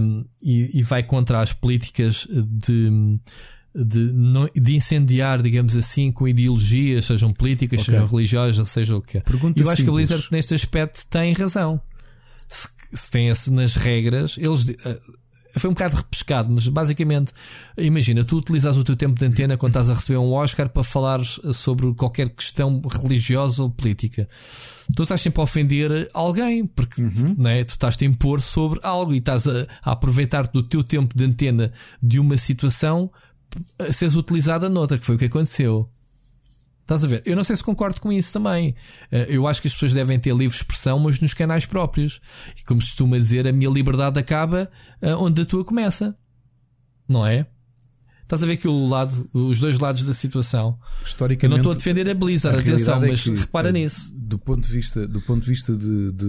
um, 0.00 0.24
e, 0.42 0.78
e 0.78 0.82
vai 0.82 1.02
contra 1.02 1.42
as 1.42 1.52
políticas 1.52 2.26
de 2.30 3.20
de, 3.76 4.12
de 4.54 4.76
incendiar, 4.76 5.42
digamos 5.42 5.76
assim, 5.76 6.10
com 6.10 6.26
ideologias, 6.26 7.04
sejam 7.04 7.32
políticas, 7.32 7.82
okay. 7.82 7.94
sejam 7.94 8.08
religiosas, 8.08 8.68
seja 8.70 8.96
o 8.96 9.02
que 9.02 9.18
é. 9.18 9.20
Pergunta 9.20 9.60
eu 9.60 9.68
acho 9.68 9.76
simples. 9.76 9.84
que 9.84 9.90
a 9.90 10.16
Blizzard, 10.16 10.28
neste 10.32 10.54
aspecto, 10.54 11.06
tem 11.08 11.32
razão. 11.32 11.80
Se, 12.48 12.68
se 12.92 13.10
tem-se 13.10 13.52
nas 13.52 13.74
regras, 13.74 14.36
eles. 14.38 14.64
Uh, 14.64 15.26
foi 15.58 15.70
um 15.70 15.72
bocado 15.72 15.96
repescado, 15.96 16.50
mas 16.50 16.68
basicamente, 16.68 17.32
imagina, 17.78 18.22
tu 18.22 18.36
utilizas 18.36 18.76
o 18.76 18.84
teu 18.84 18.94
tempo 18.94 19.18
de 19.18 19.24
antena 19.24 19.56
quando 19.56 19.70
estás 19.70 19.88
a 19.88 19.94
receber 19.94 20.18
um 20.18 20.32
Oscar 20.32 20.68
para 20.68 20.84
falares 20.84 21.40
sobre 21.54 21.92
qualquer 21.94 22.28
questão 22.28 22.82
religiosa 22.82 23.62
ou 23.62 23.70
política. 23.70 24.28
Tu 24.94 25.02
estás 25.02 25.20
sempre 25.20 25.40
a 25.40 25.44
ofender 25.44 26.10
alguém, 26.12 26.66
porque 26.66 27.00
uhum. 27.00 27.34
né, 27.38 27.64
tu 27.64 27.70
estás 27.70 27.96
a 28.00 28.04
impor 28.04 28.40
sobre 28.40 28.80
algo 28.82 29.14
e 29.14 29.18
estás 29.18 29.48
a, 29.48 29.66
a 29.82 29.92
aproveitar-te 29.92 30.52
do 30.52 30.62
teu 30.62 30.84
tempo 30.84 31.16
de 31.16 31.24
antena 31.24 31.72
de 32.02 32.20
uma 32.20 32.36
situação 32.36 33.10
seres 33.92 34.14
utilizada 34.14 34.68
noutra, 34.68 34.98
que 34.98 35.04
foi 35.06 35.16
o 35.16 35.18
que 35.18 35.26
aconteceu. 35.26 35.90
Estás 36.82 37.02
a 37.02 37.08
ver? 37.08 37.20
Eu 37.26 37.34
não 37.34 37.42
sei 37.42 37.56
se 37.56 37.64
concordo 37.64 38.00
com 38.00 38.12
isso 38.12 38.32
também. 38.32 38.72
Eh, 39.10 39.26
eu 39.30 39.48
acho 39.48 39.60
que 39.60 39.66
as 39.66 39.74
pessoas 39.74 39.92
devem 39.92 40.20
ter 40.20 40.32
livre 40.32 40.56
expressão, 40.56 41.00
mas 41.00 41.18
nos 41.18 41.34
canais 41.34 41.66
próprios. 41.66 42.20
E 42.56 42.62
como 42.62 42.80
se 42.80 42.88
costuma 42.88 43.18
dizer, 43.18 43.46
a 43.48 43.52
minha 43.52 43.68
liberdade 43.68 44.20
acaba 44.20 44.70
eh, 45.02 45.14
onde 45.16 45.42
a 45.42 45.44
tua 45.44 45.64
começa. 45.64 46.16
Não 47.08 47.26
é? 47.26 47.44
Estás 48.26 48.42
a 48.42 48.46
ver 48.46 48.54
aqui 48.54 48.66
o 48.66 48.88
lado, 48.88 49.30
os 49.32 49.60
dois 49.60 49.78
lados 49.78 50.02
da 50.02 50.12
situação. 50.12 50.76
Historicamente, 51.04 51.44
eu 51.44 51.48
não 51.48 51.56
estou 51.58 51.70
a 51.70 51.74
defender 51.76 52.10
a 52.10 52.14
Blizzard, 52.14 52.58
a 52.58 52.60
atenção, 52.60 53.04
é 53.04 53.10
mas 53.10 53.22
que, 53.22 53.30
repara 53.30 53.70
nisso. 53.70 54.12
Do 54.16 54.36
ponto 54.36 54.66
de 54.66 54.72
vista, 54.72 55.06
do 55.06 55.20
ponto 55.20 55.42
de, 55.42 55.48
vista 55.48 55.76
de, 55.76 56.10
de 56.10 56.24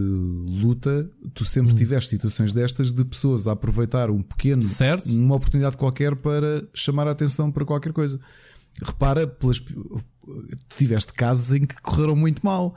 luta, 0.61 1.09
tu 1.33 1.43
sempre 1.43 1.73
hum. 1.73 1.75
tiveste 1.75 2.11
situações 2.11 2.53
destas 2.53 2.91
de 2.91 3.03
pessoas 3.03 3.47
a 3.47 3.53
aproveitar 3.53 4.11
um 4.11 4.21
pequeno, 4.21 4.61
certo. 4.61 5.09
uma 5.09 5.33
oportunidade 5.33 5.75
qualquer 5.75 6.15
para 6.15 6.63
chamar 6.71 7.07
a 7.07 7.11
atenção 7.11 7.51
para 7.51 7.65
qualquer 7.65 7.91
coisa. 7.91 8.19
Repara, 8.79 9.25
pelas, 9.25 9.59
tiveste 10.77 11.11
casos 11.13 11.51
em 11.51 11.65
que 11.65 11.81
correram 11.81 12.15
muito 12.15 12.45
mal. 12.45 12.75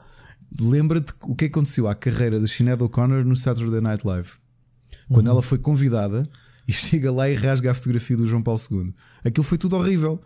Lembra-te 0.59 1.13
o 1.25 1.37
que 1.37 1.45
aconteceu 1.45 1.87
à 1.87 1.95
carreira 1.95 2.41
da 2.41 2.47
Sinead 2.47 2.83
O'Connor 2.83 3.23
no 3.23 3.37
Saturday 3.37 3.83
Night 3.83 4.07
Live. 4.07 4.31
Quando 5.13 5.27
uhum. 5.27 5.33
ela 5.35 5.43
foi 5.43 5.59
convidada 5.59 6.27
e 6.67 6.73
chega 6.73 7.11
lá 7.11 7.29
e 7.29 7.35
rasga 7.35 7.71
a 7.71 7.75
fotografia 7.75 8.17
do 8.17 8.27
João 8.27 8.43
Paulo 8.43 8.61
II. 8.71 8.95
Aquilo 9.25 9.45
foi 9.45 9.59
tudo 9.59 9.77
horrível. 9.77 10.21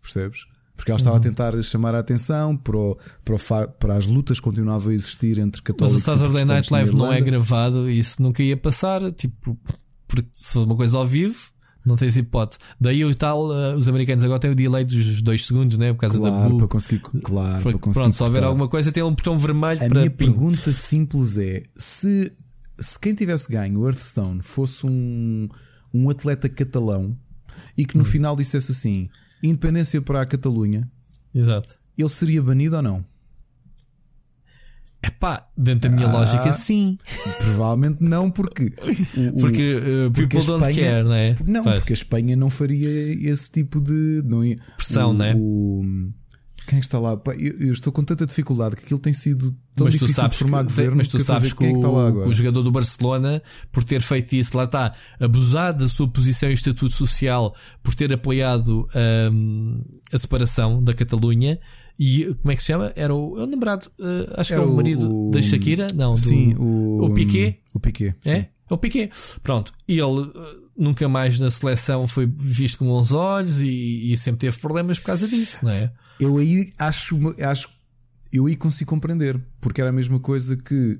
Percebes? 0.00 0.46
Porque 0.76 0.90
ela 0.90 0.98
estava 0.98 1.16
uhum. 1.16 1.20
a 1.20 1.22
tentar 1.22 1.62
chamar 1.62 1.94
a 1.94 2.00
atenção 2.00 2.54
para, 2.56 2.76
o, 2.76 2.98
para, 3.24 3.68
para, 3.68 3.96
as 3.96 4.06
lutas 4.06 4.38
que 4.38 4.44
continuavam 4.44 4.90
a 4.90 4.94
existir 4.94 5.38
entre 5.38 5.62
católicos 5.62 6.06
Mas 6.06 6.14
o 6.14 6.18
Saturday 6.18 6.44
Night 6.44 6.70
Live 6.70 6.94
não 6.94 7.10
é 7.10 7.20
gravado 7.20 7.90
e 7.90 7.98
isso 7.98 8.20
nunca 8.22 8.42
ia 8.42 8.56
passar. 8.56 9.10
Tipo, 9.12 9.58
porque 10.06 10.28
se 10.32 10.52
fosse 10.52 10.66
uma 10.66 10.76
coisa 10.76 10.98
ao 10.98 11.06
vivo, 11.06 11.50
Não 11.86 11.94
tens 11.94 12.16
hipótese. 12.16 12.58
Daí 12.80 13.04
o 13.04 13.14
tal, 13.14 13.46
uh, 13.46 13.74
os 13.76 13.88
americanos 13.88 14.24
agora 14.24 14.40
têm 14.40 14.50
o 14.50 14.56
delay 14.56 14.84
dos 14.84 15.22
2 15.22 15.46
segundos, 15.46 15.78
né? 15.78 15.92
Por 15.92 16.00
causa 16.00 16.18
claro, 16.18 16.34
da 16.34 16.48
blue. 16.48 16.58
para 16.58 16.68
conseguir, 16.68 16.98
claro, 16.98 17.62
para 17.62 17.78
conseguir 17.78 18.02
Pronto, 18.02 18.12
se 18.12 18.22
houver 18.24 18.42
alguma 18.42 18.68
coisa, 18.68 18.90
tem 18.90 19.04
um 19.04 19.14
botão 19.14 19.38
vermelho 19.38 19.84
A 19.84 19.88
para. 19.88 20.00
minha 20.00 20.10
ping. 20.10 20.26
pergunta 20.26 20.72
simples 20.72 21.38
é: 21.38 21.62
se, 21.76 22.32
se 22.78 22.98
quem 22.98 23.14
tivesse 23.14 23.50
ganho 23.50 23.80
o 23.80 23.86
Hearthstone 23.86 24.42
fosse 24.42 24.86
um, 24.86 25.48
um 25.94 26.10
atleta 26.10 26.48
catalão 26.48 27.16
e 27.76 27.84
que 27.86 27.96
no 27.96 28.02
Hum. 28.02 28.06
final 28.06 28.36
dissesse 28.36 28.72
assim, 28.72 29.08
independência 29.42 30.00
para 30.02 30.20
a 30.22 30.26
Catalunha, 30.26 30.90
Exato. 31.34 31.78
ele 31.96 32.08
seria 32.08 32.42
banido 32.42 32.76
ou 32.76 32.82
não? 32.82 33.04
Epá, 35.02 35.46
dentro 35.56 35.88
da 35.88 35.94
minha 35.94 36.08
Ah. 36.08 36.12
lógica, 36.12 36.52
sim. 36.52 36.98
Provavelmente 37.38 38.02
não, 38.02 38.30
porque. 38.30 38.72
o- 39.16 39.40
Porque 39.40 39.76
uh, 39.76 40.10
porque 40.10 40.26
people 40.36 40.38
a 40.38 40.46
don't 40.58 40.68
Espanha- 40.70 40.90
care, 40.90 41.04
não 41.04 41.12
é? 41.14 41.34
Não, 41.46 41.62
porque 41.62 41.92
a 41.92 41.94
Espanha 41.94 42.34
não 42.36 42.50
faria 42.50 42.88
esse 43.30 43.50
tipo 43.52 43.80
de. 43.80 44.22
Não 44.24 44.40
Pressão, 44.76 45.10
o, 45.10 45.12
né? 45.14 45.34
o- 45.36 46.10
quem 46.66 46.78
é 46.78 46.80
que 46.80 46.86
está 46.86 46.98
lá? 46.98 47.16
Pá, 47.16 47.34
eu, 47.34 47.54
eu 47.60 47.72
estou 47.72 47.92
com 47.92 48.02
tanta 48.04 48.26
dificuldade 48.26 48.76
que 48.76 48.82
aquilo 48.84 48.98
tem 48.98 49.12
sido 49.12 49.54
tão 49.74 49.84
mas 49.84 49.94
tu 49.94 50.00
difícil 50.00 50.14
sabes 50.22 50.32
de 50.32 50.38
formar 50.38 50.58
que, 50.58 50.64
governo. 50.70 50.96
mas 50.96 51.08
tu 51.08 51.16
que 51.18 51.22
sabes 51.24 51.52
que, 51.52 51.58
quem 51.58 51.68
é 51.68 51.70
que 51.72 51.78
está 51.78 51.88
lá 51.90 52.04
o, 52.04 52.06
agora. 52.08 52.24
que 52.24 52.30
o 52.30 52.32
jogador 52.34 52.62
do 52.62 52.70
Barcelona, 52.70 53.42
por 53.72 53.84
ter 53.84 54.00
feito 54.00 54.34
isso, 54.34 54.56
lá 54.56 54.64
está, 54.64 54.92
abusado 55.20 55.84
da 55.84 55.88
sua 55.88 56.08
posição 56.08 56.50
e 56.50 56.52
estatuto 56.52 56.90
social, 56.94 57.54
por 57.82 57.94
ter 57.94 58.12
apoiado 58.12 58.86
hum, 59.32 59.80
a 60.12 60.18
separação 60.18 60.82
da 60.82 60.92
Catalunha. 60.92 61.58
E 61.98 62.26
como 62.42 62.52
é 62.52 62.56
que 62.56 62.60
se 62.62 62.66
chama? 62.66 62.92
Era 62.94 63.14
o, 63.14 63.38
é 63.38 63.44
o 63.44 63.46
namorado, 63.46 63.86
uh, 63.98 64.34
acho 64.36 64.48
que 64.48 64.54
Era 64.54 64.62
era 64.62 64.70
o 64.70 64.72
o- 64.74 64.76
marido 64.76 65.28
o- 65.28 65.30
da 65.30 65.40
Shakira, 65.40 65.86
não, 65.94 66.14
do, 66.14 66.20
Sim, 66.20 66.54
o, 66.58 67.04
o 67.06 67.14
Piqué? 67.14 67.60
O 67.72 67.80
Piqué, 67.80 68.14
sim. 68.20 68.30
É? 68.32 68.50
É 68.68 68.74
o 68.74 68.76
Piquet. 68.76 69.10
Pronto. 69.42 69.72
E 69.88 69.94
ele 69.94 70.02
uh, 70.20 70.32
nunca 70.76 71.08
mais 71.08 71.38
na 71.40 71.48
seleção 71.48 72.06
foi 72.06 72.26
visto 72.36 72.78
com 72.78 72.86
bons 72.86 73.12
olhos 73.12 73.60
e, 73.60 74.12
e 74.12 74.16
sempre 74.18 74.40
teve 74.40 74.58
problemas 74.58 74.98
por 74.98 75.06
causa 75.06 75.26
disso, 75.26 75.60
não 75.62 75.70
é? 75.70 75.90
Eu 76.18 76.38
aí 76.38 76.72
acho, 76.78 77.18
acho 77.42 77.68
eu 78.32 78.46
aí 78.46 78.56
consigo 78.56 78.90
compreender, 78.90 79.40
porque 79.60 79.80
era 79.80 79.90
a 79.90 79.92
mesma 79.92 80.18
coisa 80.18 80.56
que 80.56 80.98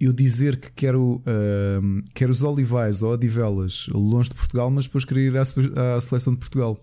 eu 0.00 0.12
dizer 0.12 0.56
que 0.56 0.70
quero, 0.72 1.20
ahm, 1.26 2.00
quero 2.14 2.30
os 2.30 2.42
Olivais 2.42 3.02
ou 3.02 3.12
Odivelas 3.12 3.86
longe 3.90 4.28
de 4.28 4.36
Portugal, 4.36 4.70
mas 4.70 4.84
depois 4.84 5.04
querer 5.04 5.32
ir 5.32 5.36
à, 5.36 5.42
à 5.42 6.00
seleção 6.00 6.34
de 6.34 6.38
Portugal. 6.38 6.80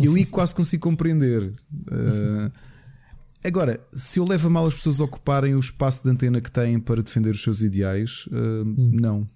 Eu 0.00 0.14
aí 0.14 0.24
quase 0.24 0.54
consigo 0.54 0.82
compreender. 0.82 1.52
Ah, 1.90 2.50
agora, 3.44 3.80
se 3.92 4.18
eu 4.18 4.24
levo 4.24 4.48
a 4.48 4.50
mal 4.50 4.66
as 4.66 4.74
pessoas 4.74 5.00
a 5.00 5.04
ocuparem 5.04 5.54
o 5.54 5.60
espaço 5.60 6.02
de 6.02 6.10
antena 6.10 6.40
que 6.40 6.50
têm 6.50 6.80
para 6.80 7.02
defender 7.02 7.30
os 7.30 7.42
seus 7.42 7.60
ideais, 7.60 8.28
ah, 8.32 8.64
não. 8.76 9.28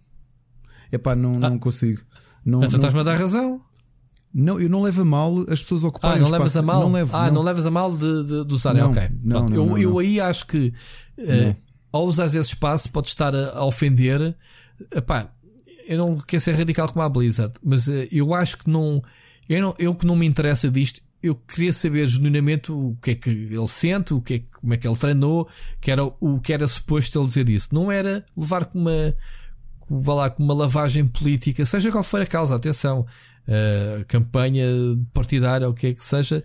É 0.90 0.98
pá, 0.98 1.14
não, 1.14 1.32
não 1.32 1.58
consigo. 1.58 2.02
Não, 2.44 2.62
Então 2.62 2.76
estás-me 2.76 3.00
a 3.00 3.02
dar 3.02 3.18
razão. 3.18 3.60
Não, 4.38 4.60
eu 4.60 4.68
não 4.68 4.82
levo 4.82 5.00
a 5.00 5.04
mal 5.04 5.38
as 5.48 5.62
pessoas 5.62 5.82
Ah, 5.82 5.88
ocuparem 5.88 6.20
não 6.20 6.28
o 6.28 6.30
levas 6.30 6.48
espaço. 6.48 6.58
a 6.58 6.62
mal? 6.74 6.80
Não 6.82 6.92
levo, 6.92 7.16
ah, 7.16 7.26
não. 7.28 7.34
não. 7.36 7.42
levas 7.42 7.64
a 7.64 7.70
mal 7.70 7.90
de, 7.90 8.24
de, 8.24 8.44
de 8.44 8.54
usarem, 8.54 8.82
Não, 8.82 8.90
ok. 8.90 9.08
não, 9.22 9.48
eu, 9.48 9.66
não, 9.66 9.78
eu 9.78 9.98
aí 9.98 10.20
acho 10.20 10.46
que 10.46 10.72
uh, 11.18 11.56
ao 11.90 12.04
usar 12.04 12.26
esse 12.26 12.38
espaço 12.40 12.90
podes 12.92 13.12
estar 13.12 13.34
a, 13.34 13.52
a 13.52 13.64
ofender. 13.64 14.36
Epá, 14.94 15.30
eu 15.88 15.96
não 15.96 16.16
quero 16.18 16.42
ser 16.42 16.52
radical 16.54 16.86
como 16.88 17.02
a 17.02 17.08
Blizzard, 17.08 17.54
mas 17.64 17.88
uh, 17.88 18.06
eu 18.12 18.34
acho 18.34 18.58
que 18.58 18.68
não 18.68 19.02
eu, 19.48 19.62
não. 19.62 19.74
eu 19.78 19.94
que 19.94 20.04
não 20.06 20.14
me 20.14 20.26
interessa 20.26 20.70
disto, 20.70 21.00
eu 21.22 21.34
queria 21.34 21.72
saber 21.72 22.06
genuinamente 22.06 22.70
o 22.70 22.94
que 23.00 23.12
é 23.12 23.14
que 23.14 23.30
ele 23.30 23.66
sente, 23.66 24.12
o 24.12 24.20
que 24.20 24.34
é, 24.34 24.42
como 24.60 24.74
é 24.74 24.76
que 24.76 24.86
ele 24.86 24.96
treinou, 24.96 25.48
que 25.80 25.90
era 25.90 26.04
o 26.04 26.38
que 26.40 26.52
era 26.52 26.66
suposto 26.66 27.18
ele 27.18 27.26
dizer 27.26 27.48
isso. 27.48 27.74
Não 27.74 27.90
era 27.90 28.24
levar 28.36 28.66
com 28.66 28.78
uma 28.78 29.14
vá 29.88 30.14
lá, 30.14 30.30
com 30.30 30.42
uma 30.42 30.54
lavagem 30.54 31.06
política, 31.06 31.64
seja 31.64 31.90
qual 31.90 32.02
for 32.02 32.20
a 32.20 32.26
causa, 32.26 32.56
atenção, 32.56 33.06
uh, 33.48 34.04
campanha 34.06 34.66
partidária 35.12 35.66
ou 35.66 35.72
o 35.72 35.76
que 35.76 35.88
é 35.88 35.94
que 35.94 36.04
seja, 36.04 36.42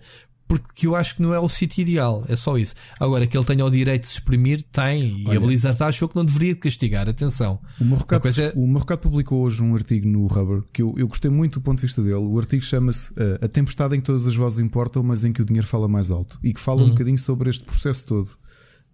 porque 0.52 0.86
eu 0.86 0.94
acho 0.94 1.16
que 1.16 1.22
não 1.22 1.32
é 1.32 1.38
o 1.38 1.48
sítio 1.48 1.80
ideal, 1.80 2.24
é 2.28 2.36
só 2.36 2.58
isso. 2.58 2.74
Agora, 3.00 3.26
que 3.26 3.34
ele 3.34 3.44
tenha 3.46 3.64
o 3.64 3.70
direito 3.70 4.02
de 4.02 4.08
se 4.08 4.14
exprimir, 4.14 4.62
tem, 4.64 5.22
e 5.22 5.28
Olha. 5.28 5.38
a 5.38 5.40
Blizzard 5.40 5.82
achou 5.82 6.06
que 6.06 6.14
não 6.14 6.26
deveria 6.26 6.54
castigar, 6.54 7.08
atenção. 7.08 7.58
O 7.80 7.84
Mercado, 7.84 8.28
é- 8.28 8.52
o 8.54 8.66
Mercado 8.66 8.98
publicou 8.98 9.40
hoje 9.42 9.62
um 9.62 9.74
artigo 9.74 10.06
no 10.06 10.26
Rubber 10.26 10.62
que 10.70 10.82
eu, 10.82 10.94
eu 10.98 11.08
gostei 11.08 11.30
muito 11.30 11.58
do 11.58 11.62
ponto 11.62 11.78
de 11.78 11.86
vista 11.86 12.02
dele. 12.02 12.16
O 12.16 12.38
artigo 12.38 12.62
chama-se 12.62 13.12
uh, 13.14 13.38
A 13.40 13.48
Tempestade 13.48 13.96
em 13.96 14.00
que 14.00 14.04
todas 14.06 14.26
as 14.26 14.36
vozes 14.36 14.58
importam, 14.58 15.02
mas 15.02 15.24
em 15.24 15.32
que 15.32 15.40
o 15.40 15.44
dinheiro 15.44 15.66
fala 15.66 15.88
mais 15.88 16.10
alto. 16.10 16.38
E 16.42 16.52
que 16.52 16.60
fala 16.60 16.82
um 16.82 16.90
bocadinho 16.90 17.16
sobre 17.16 17.48
este 17.48 17.64
processo 17.64 18.04
todo 18.04 18.28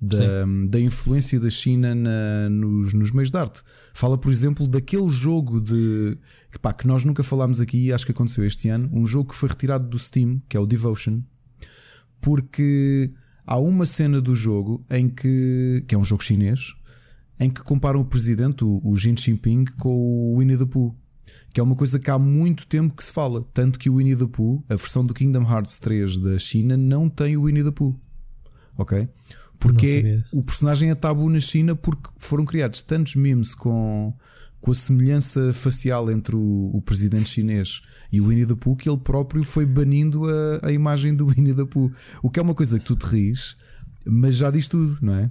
da, 0.00 0.44
da 0.68 0.80
influência 0.80 1.40
da 1.40 1.50
China 1.50 1.94
na- 1.94 2.48
nos, 2.50 2.94
nos 2.94 3.10
meios 3.10 3.30
de 3.30 3.36
arte. 3.36 3.62
Fala, 3.92 4.16
por 4.16 4.30
exemplo, 4.30 4.66
daquele 4.68 5.08
jogo 5.08 5.60
de 5.60 6.16
que, 6.52 6.58
pá, 6.58 6.72
que 6.72 6.86
nós 6.86 7.04
nunca 7.04 7.22
falámos 7.22 7.60
aqui 7.60 7.92
acho 7.92 8.06
que 8.06 8.12
aconteceu 8.12 8.44
este 8.44 8.68
ano. 8.68 8.88
Um 8.92 9.06
jogo 9.06 9.30
que 9.30 9.34
foi 9.34 9.48
retirado 9.48 9.88
do 9.88 9.98
Steam, 9.98 10.40
que 10.48 10.56
é 10.56 10.60
o 10.60 10.66
Devotion, 10.66 11.20
porque 12.20 13.12
há 13.46 13.58
uma 13.58 13.86
cena 13.86 14.20
do 14.20 14.34
jogo 14.34 14.84
em 14.90 15.08
que, 15.08 15.84
que 15.86 15.94
é 15.94 15.98
um 15.98 16.04
jogo 16.04 16.22
chinês, 16.22 16.74
em 17.40 17.48
que 17.50 17.62
comparam 17.62 18.00
o 18.00 18.04
presidente, 18.04 18.64
o, 18.64 18.80
o 18.84 18.96
Xi 18.96 19.14
Jinping, 19.16 19.64
com 19.78 19.88
o 19.90 20.38
Winnie 20.38 20.56
the 20.56 20.66
Pooh. 20.66 20.94
Que 21.52 21.60
é 21.60 21.62
uma 21.62 21.76
coisa 21.76 21.98
que 21.98 22.10
há 22.10 22.18
muito 22.18 22.66
tempo 22.66 22.94
que 22.94 23.04
se 23.04 23.12
fala. 23.12 23.44
Tanto 23.54 23.78
que 23.78 23.88
o 23.88 23.96
Winnie 23.96 24.16
the 24.16 24.26
Pooh, 24.26 24.62
a 24.68 24.74
versão 24.76 25.04
do 25.04 25.14
Kingdom 25.14 25.42
Hearts 25.42 25.78
3 25.78 26.18
da 26.18 26.38
China, 26.38 26.76
não 26.76 27.08
tem 27.08 27.36
o 27.36 27.42
Winnie 27.44 27.62
the 27.64 27.70
Pooh. 27.70 27.98
Ok? 28.76 29.08
Porque 29.58 30.22
o 30.32 30.42
personagem 30.42 30.90
é 30.90 30.94
tabu 30.94 31.28
na 31.28 31.40
China 31.40 31.74
porque 31.74 32.08
foram 32.16 32.44
criados 32.44 32.80
tantos 32.82 33.16
memes 33.16 33.54
com, 33.54 34.14
com 34.60 34.70
a 34.70 34.74
semelhança 34.74 35.52
facial 35.52 36.10
entre 36.10 36.36
o, 36.36 36.70
o 36.72 36.80
presidente 36.80 37.28
chinês 37.28 37.82
e 38.12 38.20
o 38.20 38.28
Winnie 38.28 38.46
the 38.46 38.54
Pooh 38.54 38.76
que 38.76 38.88
ele 38.88 38.98
próprio 38.98 39.42
foi 39.42 39.66
banindo 39.66 40.24
a, 40.24 40.68
a 40.68 40.72
imagem 40.72 41.14
do 41.14 41.26
Winnie 41.28 41.54
the 41.54 41.64
Pooh. 41.64 41.92
O 42.22 42.30
que 42.30 42.38
é 42.38 42.42
uma 42.42 42.54
coisa 42.54 42.78
que 42.78 42.84
tu 42.84 42.94
te 42.94 43.06
ris, 43.06 43.56
mas 44.06 44.36
já 44.36 44.50
diz 44.50 44.68
tudo, 44.68 44.98
não 45.02 45.14
é? 45.14 45.30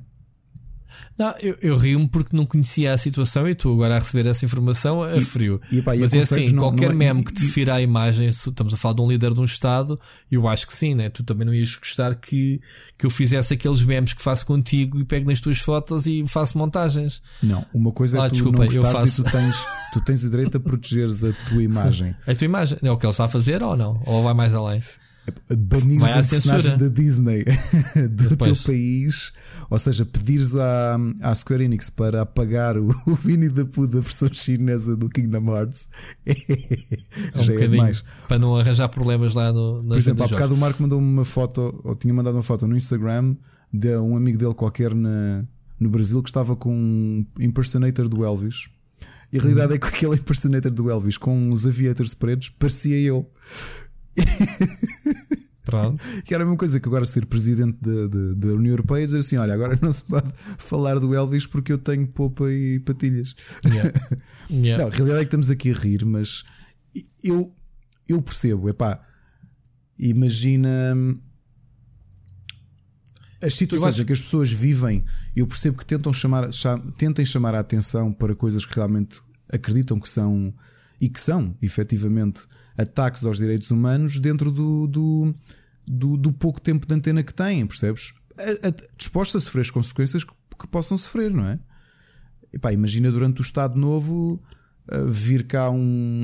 Não, 1.17 1.33
eu, 1.39 1.57
eu 1.61 1.77
rio-me 1.77 2.07
porque 2.07 2.35
não 2.35 2.45
conhecia 2.45 2.93
a 2.93 2.97
situação 2.97 3.47
e 3.47 3.51
estou 3.51 3.73
agora 3.73 3.95
a 3.95 3.99
receber 3.99 4.27
essa 4.29 4.45
informação 4.45 5.03
a 5.03 5.19
frio. 5.21 5.59
e, 5.71 5.81
pá, 5.81 5.95
Mas 5.95 6.13
é 6.13 6.19
assim, 6.19 6.51
não- 6.51 6.59
qualquer 6.63 6.89
não- 6.89 6.95
meme 6.97 7.23
que 7.23 7.33
te 7.33 7.41
fira 7.43 7.75
a 7.75 7.81
imagem, 7.81 8.27
estamos 8.27 8.73
a 8.73 8.77
falar 8.77 8.95
de 8.95 9.01
um 9.01 9.09
líder 9.09 9.33
de 9.33 9.39
um 9.39 9.45
Estado, 9.45 9.99
eu 10.31 10.47
acho 10.47 10.67
que 10.67 10.73
sim, 10.73 10.93
né? 10.95 11.09
Tu 11.09 11.23
também 11.23 11.45
não 11.45 11.53
ias 11.53 11.75
gostar 11.75 12.13
que, 12.15 12.61
que 12.97 13.05
eu 13.05 13.09
fizesse 13.09 13.53
aqueles 13.53 13.83
memes 13.83 14.13
que 14.13 14.21
faço 14.21 14.45
contigo 14.45 14.99
e 14.99 15.05
pego 15.05 15.29
nas 15.29 15.39
tuas 15.39 15.57
fotos 15.59 16.05
e 16.07 16.23
faço 16.27 16.57
montagens. 16.57 17.21
Não, 17.41 17.65
uma 17.73 17.91
coisa 17.91 18.17
é 18.17 18.21
Ah, 18.21 18.29
tu 18.29 18.33
desculpa, 18.33 18.59
não 18.59 18.71
eu 18.71 18.81
gostares 18.81 19.13
e 19.17 19.21
faço. 19.21 19.23
tu 19.23 19.31
tens, 19.31 19.55
tu 19.93 20.01
tens 20.05 20.23
o 20.23 20.29
direito 20.29 20.57
a 20.57 20.59
protegeres 20.59 21.23
a 21.23 21.31
tua 21.49 21.63
imagem. 21.63 22.15
A 22.27 22.35
tua 22.35 22.45
imagem 22.45 22.77
é 22.83 22.91
o 22.91 22.97
que 22.97 23.05
ele 23.05 23.11
está 23.11 23.25
a 23.25 23.27
fazer 23.27 23.63
ou 23.63 23.75
não? 23.77 23.99
Ou 24.05 24.23
vai 24.23 24.33
mais 24.33 24.53
além? 24.53 24.81
Banires 25.57 26.01
Vai 26.01 26.11
à 26.13 26.19
a 26.19 26.23
personagem 26.23 26.77
da 26.77 26.87
Disney 26.87 27.43
do 28.11 28.29
teu 28.29 28.37
Pois. 28.37 28.61
país, 28.63 29.33
ou 29.69 29.77
seja, 29.79 30.05
pedires 30.05 30.55
à, 30.55 30.97
à 31.21 31.35
Square 31.35 31.63
Enix 31.63 31.89
para 31.89 32.21
apagar 32.21 32.77
o, 32.77 32.89
o 33.05 33.15
Winnie 33.25 33.49
the 33.49 33.65
Pooh 33.65 33.87
da 33.87 33.99
versão 33.99 34.29
chinesa 34.31 34.95
do 34.95 35.09
Kingdom 35.09 35.53
Hearts 35.55 35.89
É 36.25 37.39
um 37.39 37.43
já 37.43 37.53
é 37.53 37.67
demais. 37.67 38.03
para 38.27 38.39
não 38.39 38.55
arranjar 38.55 38.87
problemas 38.89 39.35
lá 39.35 39.51
no, 39.51 39.83
Por 39.83 39.97
exemplo, 39.97 40.23
há 40.23 40.27
bocado 40.27 40.53
o 40.53 40.57
Marco 40.57 40.81
mandou-me 40.81 41.07
uma 41.07 41.25
foto, 41.25 41.79
ou 41.83 41.95
tinha 41.95 42.13
mandado 42.13 42.35
uma 42.35 42.43
foto 42.43 42.67
no 42.67 42.75
Instagram 42.75 43.35
de 43.71 43.97
um 43.97 44.15
amigo 44.15 44.37
dele 44.37 44.53
qualquer 44.53 44.93
na, 44.95 45.43
no 45.79 45.89
Brasil 45.89 46.21
que 46.23 46.29
estava 46.29 46.55
com 46.55 46.73
um 46.73 47.25
impersonator 47.39 48.07
do 48.07 48.23
Elvis. 48.23 48.69
E 49.31 49.37
a 49.37 49.41
realidade 49.41 49.73
é 49.73 49.77
que 49.77 49.87
aquele 49.87 50.15
impersonator 50.15 50.71
do 50.73 50.89
Elvis 50.89 51.17
com 51.17 51.51
os 51.51 51.65
aviators 51.65 52.13
pretos 52.13 52.47
parecia 52.49 52.97
eu. 52.97 53.29
Pronto. 55.63 56.01
Que 56.23 56.33
era 56.33 56.43
a 56.43 56.45
mesma 56.45 56.57
coisa 56.57 56.79
que 56.79 56.87
agora 56.87 57.05
ser 57.05 57.25
presidente 57.25 57.77
da- 57.81 58.07
da- 58.07 58.33
da 58.35 58.47
União 58.53 58.71
Europeia 58.71 59.03
e 59.03 59.05
dizer 59.05 59.17
assim: 59.19 59.35
olha, 59.35 59.53
agora 59.53 59.77
não 59.83 59.91
se 59.91 60.03
pode 60.03 60.31
falar 60.57 60.97
do 60.97 61.13
Elvis 61.13 61.45
porque 61.45 61.73
eu 61.73 61.77
tenho 61.77 62.07
popa 62.07 62.49
e 62.51 62.79
patilhas. 62.79 63.35
Yeah. 63.65 63.91
Yeah. 64.49 64.81
Não, 64.81 64.89
a 64.89 64.95
realidade 64.95 65.19
é 65.19 65.23
que 65.25 65.27
estamos 65.27 65.51
aqui 65.51 65.71
a 65.71 65.73
rir, 65.73 66.05
mas 66.05 66.41
eu, 67.21 67.53
eu 68.07 68.21
percebo, 68.21 68.69
epá, 68.69 69.01
imagina 69.99 70.69
hum, 70.95 71.19
as 73.43 73.53
situações 73.55 73.95
acho- 73.95 74.03
em 74.03 74.05
que 74.05 74.13
as 74.13 74.21
pessoas 74.21 74.49
vivem, 74.51 75.03
eu 75.35 75.45
percebo 75.45 75.77
que 75.77 75.85
tentam 75.85 76.13
chamar, 76.13 76.51
cha- 76.53 76.79
tentem 76.97 77.25
chamar 77.25 77.55
a 77.55 77.59
atenção 77.59 78.13
para 78.13 78.33
coisas 78.35 78.65
que 78.65 78.73
realmente 78.73 79.19
acreditam 79.51 79.99
que 79.99 80.07
são 80.07 80.53
e 80.99 81.09
que 81.09 81.19
são 81.19 81.53
efetivamente 81.61 82.43
ataques 82.77 83.25
aos 83.25 83.37
direitos 83.37 83.71
humanos 83.71 84.19
dentro 84.19 84.51
do, 84.51 84.87
do, 84.87 85.33
do, 85.87 86.17
do 86.17 86.31
pouco 86.33 86.61
tempo 86.61 86.85
de 86.85 86.93
antena 86.93 87.23
que 87.23 87.33
têm, 87.33 87.65
percebes? 87.65 88.13
A, 88.37 88.67
a, 88.67 88.73
dispostos 88.97 89.41
a 89.41 89.45
sofrer 89.45 89.61
as 89.61 89.71
consequências 89.71 90.23
que, 90.23 90.31
que 90.59 90.67
possam 90.67 90.97
sofrer, 90.97 91.33
não 91.33 91.45
é? 91.45 91.59
Epá, 92.53 92.71
imagina 92.71 93.11
durante 93.11 93.41
o 93.41 93.43
Estado 93.43 93.77
Novo 93.79 94.41
uh, 94.91 95.05
vir 95.07 95.45
cá 95.47 95.69
um, 95.69 95.77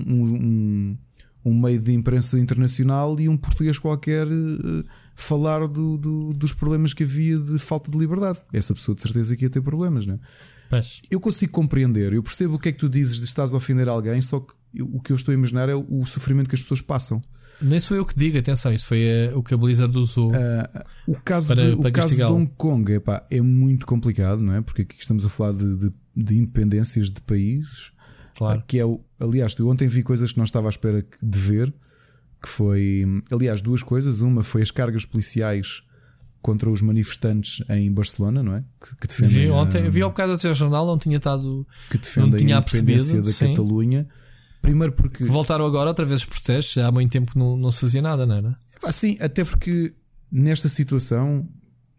um, 0.07 0.23
um, 0.35 0.97
um 1.45 1.59
meio 1.61 1.79
de 1.79 1.91
imprensa 1.91 2.39
internacional 2.39 3.19
e 3.19 3.27
um 3.27 3.35
português 3.35 3.77
qualquer 3.77 4.25
uh, 4.27 4.85
falar 5.15 5.67
do, 5.67 5.97
do- 5.97 6.29
dos 6.33 6.53
problemas 6.53 6.93
que 6.93 7.03
havia 7.03 7.37
de 7.37 7.59
falta 7.59 7.91
de 7.91 7.97
liberdade. 7.97 8.39
Essa 8.53 8.73
pessoa 8.73 8.95
de 8.95 9.01
certeza 9.01 9.35
que 9.35 9.43
ia 9.43 9.49
ter 9.49 9.61
problemas, 9.61 10.05
não 10.05 10.15
é? 10.15 10.19
Mas, 10.71 11.01
Eu 11.11 11.19
consigo 11.19 11.51
compreender, 11.51 12.13
eu 12.13 12.23
percebo 12.23 12.55
o 12.55 12.59
que 12.59 12.69
é 12.69 12.71
que 12.71 12.79
tu 12.79 12.89
dizes 12.89 13.17
de 13.19 13.25
estás 13.25 13.53
a 13.53 13.57
ofender 13.57 13.87
alguém, 13.89 14.21
só 14.21 14.39
que 14.39 14.53
eu, 14.73 14.89
o 14.91 15.01
que 15.01 15.11
eu 15.11 15.15
estou 15.15 15.31
a 15.31 15.35
imaginar 15.35 15.69
é 15.69 15.75
o, 15.75 16.05
sofrimento 16.05 16.49
que 16.49 16.55
as 16.55 16.61
pessoas 16.61 16.81
passam. 16.81 17.21
Nem 17.61 17.79
sou 17.79 17.95
eu 17.95 18.05
que 18.05 18.17
digo, 18.17 18.37
atenção, 18.37 18.73
isso 18.73 18.85
foi 18.85 19.29
uh, 19.31 19.37
o 19.37 19.43
que 19.43 19.53
a 19.53 19.57
Blizzard 19.57 19.95
usou. 19.97 20.31
Uh, 20.31 20.83
o 21.07 21.15
caso, 21.15 21.49
para, 21.49 21.69
de, 21.69 21.75
para 21.77 21.89
o 21.89 21.91
caso 21.91 22.15
de 22.15 22.23
Hong 22.23 22.51
Kong 22.57 22.91
epá, 22.91 23.25
é 23.29 23.41
muito 23.41 23.85
complicado, 23.85 24.41
não 24.41 24.53
é? 24.55 24.61
Porque 24.61 24.81
aqui 24.81 24.95
estamos 24.99 25.25
a 25.25 25.29
falar 25.29 25.53
de, 25.53 25.77
de, 25.77 25.91
de 26.15 26.37
independências 26.37 27.11
de 27.11 27.21
países. 27.21 27.91
Claro. 28.35 28.63
Que 28.67 28.79
é 28.79 28.85
o, 28.85 28.99
aliás, 29.19 29.55
eu 29.57 29.67
ontem 29.67 29.87
vi 29.87 30.01
coisas 30.01 30.31
que 30.31 30.37
não 30.37 30.43
estava 30.43 30.67
à 30.67 30.71
espera 30.71 31.05
de 31.21 31.39
ver. 31.39 31.73
Que 32.41 32.49
foi, 32.49 33.05
aliás, 33.31 33.61
duas 33.61 33.83
coisas. 33.83 34.19
Uma 34.19 34.43
foi 34.43 34.61
as 34.61 34.71
cargas 34.71 35.05
policiais 35.05 35.83
contra 36.41 36.69
os 36.69 36.81
manifestantes 36.81 37.63
em 37.69 37.89
Barcelona, 37.91 38.43
não 38.43 38.55
é? 38.55 38.63
Que, 38.81 38.95
que 38.97 39.07
defendem. 39.07 39.45
Vi 39.45 39.49
ontem, 39.49 39.87
a, 39.87 39.89
vi 39.89 40.01
ao 40.01 40.09
bocado 40.09 40.35
do 40.35 40.53
jornal, 40.53 40.85
não 40.85 40.97
tinha 40.97 41.17
estado. 41.17 41.65
Que 41.89 41.97
defendem 41.97 42.31
não 42.31 42.37
tinha 42.37 42.57
a 42.57 42.59
independência 42.59 43.21
da. 43.21 43.31
Catalunha. 43.31 44.07
Primeiro 44.63 44.93
porque. 44.93 45.25
Voltaram 45.25 45.65
agora 45.65 45.89
outra 45.89 46.05
vez 46.05 46.21
os 46.21 46.25
protestos, 46.25 46.73
já 46.73 46.87
há 46.87 46.91
muito 46.91 47.11
tempo 47.11 47.29
que 47.29 47.37
não, 47.37 47.57
não 47.57 47.69
se 47.69 47.81
fazia 47.81 48.01
nada, 48.01 48.25
não 48.25 48.35
era? 48.35 48.55
Sim, 48.89 49.17
até 49.19 49.43
porque 49.43 49.93
nesta 50.31 50.69
situação, 50.69 51.47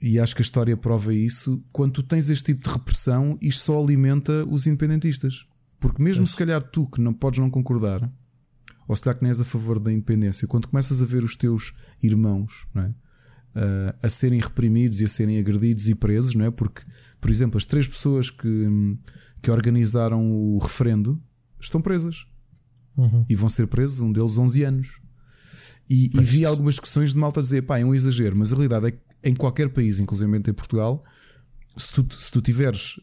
e 0.00 0.18
acho 0.18 0.34
que 0.34 0.40
a 0.40 0.46
história 0.46 0.74
prova 0.74 1.12
isso, 1.12 1.62
quando 1.74 1.92
tu 1.92 2.02
tens 2.02 2.30
este 2.30 2.54
tipo 2.54 2.66
de 2.66 2.74
repressão, 2.74 3.38
isto 3.42 3.64
só 3.64 3.78
alimenta 3.78 4.46
os 4.48 4.66
independentistas. 4.66 5.46
Porque 5.78 6.02
mesmo 6.02 6.26
se 6.26 6.34
calhar 6.34 6.62
tu 6.62 6.86
que 6.86 7.02
não 7.02 7.12
podes 7.12 7.38
não 7.38 7.50
concordar, 7.50 8.10
ou 8.88 8.96
se 8.96 9.02
calhar 9.02 9.18
que 9.18 9.22
nem 9.22 9.28
és 9.28 9.42
a 9.42 9.44
favor 9.44 9.78
da 9.78 9.92
independência, 9.92 10.48
quando 10.48 10.66
começas 10.66 11.02
a 11.02 11.04
ver 11.04 11.22
os 11.22 11.36
teus 11.36 11.74
irmãos 12.02 12.66
é? 12.76 12.80
uh, 12.80 12.94
a 14.02 14.08
serem 14.08 14.40
reprimidos 14.40 15.02
e 15.02 15.04
a 15.04 15.08
serem 15.08 15.38
agredidos 15.38 15.86
e 15.90 15.94
presos, 15.94 16.34
não 16.34 16.46
é? 16.46 16.50
Porque, 16.50 16.80
por 17.20 17.30
exemplo, 17.30 17.58
as 17.58 17.66
três 17.66 17.86
pessoas 17.86 18.30
que, 18.30 18.96
que 19.42 19.50
organizaram 19.50 20.26
o 20.32 20.56
referendo 20.56 21.22
estão 21.60 21.82
presas 21.82 22.24
uhum. 22.96 23.24
e 23.28 23.34
vão 23.34 23.48
ser 23.48 23.66
presos, 23.66 24.00
um 24.00 24.12
deles 24.12 24.36
11 24.38 24.62
anos. 24.62 25.00
E, 25.88 26.10
e 26.14 26.20
vi 26.22 26.44
algumas 26.44 26.74
discussões 26.74 27.12
de 27.12 27.18
malta 27.18 27.42
dizer, 27.42 27.62
pá, 27.62 27.78
é 27.78 27.84
um 27.84 27.94
exagero, 27.94 28.36
mas 28.36 28.52
a 28.52 28.56
realidade 28.56 28.86
é 28.86 28.90
que 28.92 28.98
em 29.22 29.34
qualquer 29.34 29.68
país, 29.70 29.98
inclusive 29.98 30.36
em 30.36 30.52
Portugal, 30.52 31.02
se 31.76 31.92
tu, 31.92 32.06
se 32.14 32.30
tu 32.30 32.40
tiveres 32.40 33.00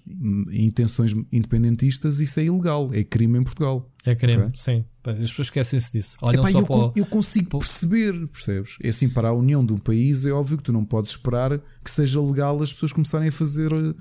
intenções 0.51 1.13
independentistas, 1.31 2.19
isso 2.19 2.39
é 2.39 2.45
ilegal, 2.45 2.89
é 2.93 3.03
crime 3.03 3.37
em 3.39 3.43
Portugal. 3.43 3.89
É 4.05 4.15
crime, 4.15 4.43
okay? 4.43 4.53
sim. 4.55 4.85
Pois, 5.03 5.19
as 5.19 5.29
pessoas 5.29 5.47
esquecem-se 5.47 5.91
disso. 5.91 6.17
Olham 6.21 6.41
Epá, 6.41 6.51
só 6.51 6.59
eu, 6.59 6.65
para 6.65 6.75
o... 6.75 6.91
eu 6.95 7.05
consigo 7.07 7.59
perceber, 7.59 8.13
percebes? 8.29 8.77
É 8.81 8.89
assim, 8.89 9.09
para 9.09 9.29
a 9.29 9.33
união 9.33 9.65
de 9.65 9.73
um 9.73 9.77
país, 9.77 10.25
é 10.25 10.31
óbvio 10.31 10.57
que 10.57 10.63
tu 10.63 10.71
não 10.71 10.85
podes 10.85 11.11
esperar 11.11 11.59
que 11.83 11.91
seja 11.91 12.21
legal 12.21 12.61
as 12.61 12.71
pessoas 12.71 12.93
começarem 12.93 13.27
a 13.27 13.31
fazer 13.31 13.73
uh, 13.73 13.95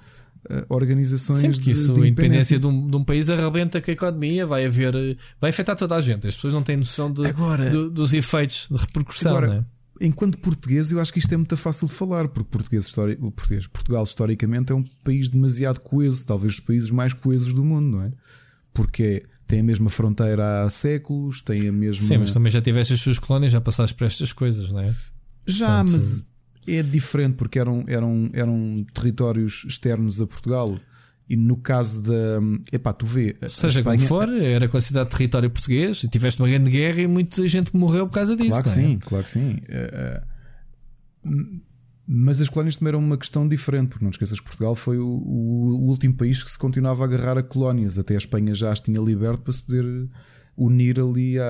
organizações 0.69 1.41
Sempre 1.41 1.61
que 1.61 1.71
isso, 1.71 1.93
de, 1.93 2.01
de 2.01 2.07
a 2.07 2.09
independência 2.09 2.59
de 2.59 2.67
um, 2.67 2.91
de 2.91 2.97
um, 2.97 3.05
país 3.05 3.29
arrebenta 3.29 3.81
com 3.81 3.91
a 3.91 3.95
economia, 3.95 4.47
vai 4.47 4.65
haver, 4.65 4.93
vai 5.41 5.51
afetar 5.51 5.77
toda 5.77 5.95
a 5.95 6.01
gente. 6.01 6.27
As 6.27 6.35
pessoas 6.35 6.53
não 6.53 6.63
têm 6.63 6.77
noção 6.77 7.13
de, 7.13 7.27
agora, 7.27 7.69
de, 7.69 7.91
dos 7.91 8.15
efeitos 8.15 8.69
de 8.71 8.77
repercussão, 8.77 9.37
agora, 9.37 9.67
é? 10.01 10.07
enquanto 10.07 10.39
português, 10.39 10.91
eu 10.91 11.01
acho 11.01 11.13
que 11.13 11.19
isto 11.19 11.33
é 11.33 11.37
muito 11.37 11.57
fácil 11.57 11.87
de 11.87 11.95
falar, 11.95 12.29
porque 12.29 12.49
português, 12.51 12.87
histori 12.87 13.17
português, 13.17 13.67
Portugal 13.67 14.03
historicamente 14.03 14.73
é 14.73 14.75
um 14.75 14.83
país 15.05 15.29
demasiado 15.29 15.81
coeso, 15.81 16.25
talvez 16.25 16.55
os 16.55 16.61
países 16.61 16.91
mais 16.91 17.13
coesos 17.13 17.53
do 17.53 17.65
mundo, 17.65 17.87
não 17.87 18.03
é? 18.03 18.11
Porque 18.73 19.27
tem 19.47 19.61
a 19.61 19.65
mesma 19.65 19.91
fronteira 19.91 20.65
há 20.65 20.71
séculos, 20.71 21.43
tem 21.43 21.69
a 21.69 21.73
mesma. 21.73 22.07
Sim, 22.07 22.19
mas 22.19 22.33
também 22.33 22.51
já 22.51 22.61
tiveste 22.61 22.95
as 22.95 23.01
suas 23.01 23.19
colónias, 23.19 23.53
já 23.53 23.61
passaste 23.61 23.95
por 23.97 24.05
estas 24.05 24.33
coisas, 24.33 24.73
não 24.73 24.81
é? 24.81 24.95
Já, 25.47 25.67
Portanto... 25.67 25.93
mas 25.93 26.30
é 26.69 26.83
diferente 26.83 27.35
porque 27.35 27.59
eram, 27.59 27.85
eram, 27.87 28.31
eram 28.33 28.85
territórios 28.93 29.65
externos 29.67 30.21
a 30.21 30.27
Portugal. 30.27 30.79
E 31.29 31.37
no 31.37 31.57
caso 31.57 32.03
da. 32.03 32.41
Epá, 32.73 32.93
tu 32.93 33.07
vê. 33.07 33.37
Seja 33.49 33.79
Espanha, 33.79 33.99
como 33.99 34.09
for, 34.09 34.33
era 34.33 34.69
considerado 34.69 35.09
território 35.09 35.49
português 35.49 36.03
e 36.03 36.09
tiveste 36.09 36.43
uma 36.43 36.49
grande 36.49 36.69
guerra 36.69 37.03
e 37.03 37.07
muita 37.07 37.47
gente 37.47 37.75
morreu 37.77 38.05
por 38.09 38.15
causa 38.15 38.35
disso. 38.35 38.51
Claro 38.51 38.65
que 38.65 38.71
é? 38.71 38.73
sim, 38.73 38.99
claro 38.99 39.25
que 39.25 39.31
sim. 39.31 39.61
Mas 42.05 42.41
as 42.41 42.49
colónias 42.49 42.75
também 42.75 42.89
eram 42.89 42.99
uma 42.99 43.17
questão 43.17 43.47
diferente, 43.47 43.91
porque 43.91 44.05
não 44.05 44.11
te 44.11 44.15
esqueças 44.15 44.41
que 44.41 44.47
Portugal 44.47 44.75
foi 44.75 44.99
o, 44.99 45.07
o, 45.07 45.87
último 45.89 46.15
país 46.15 46.43
que 46.43 46.51
se 46.51 46.59
continuava 46.59 47.05
a 47.05 47.07
agarrar 47.07 47.39
a 47.39 47.43
colónias. 47.45 47.97
Até 47.97 48.17
a 48.17 48.19
Espanha 48.19 48.53
já 48.53 48.73
as 48.73 48.81
tinha 48.81 49.01
liberto 49.01 49.39
para 49.45 49.53
se 49.53 49.63
poder 49.63 50.09
unir 50.57 50.99
ali 50.99 51.39
à, 51.39 51.45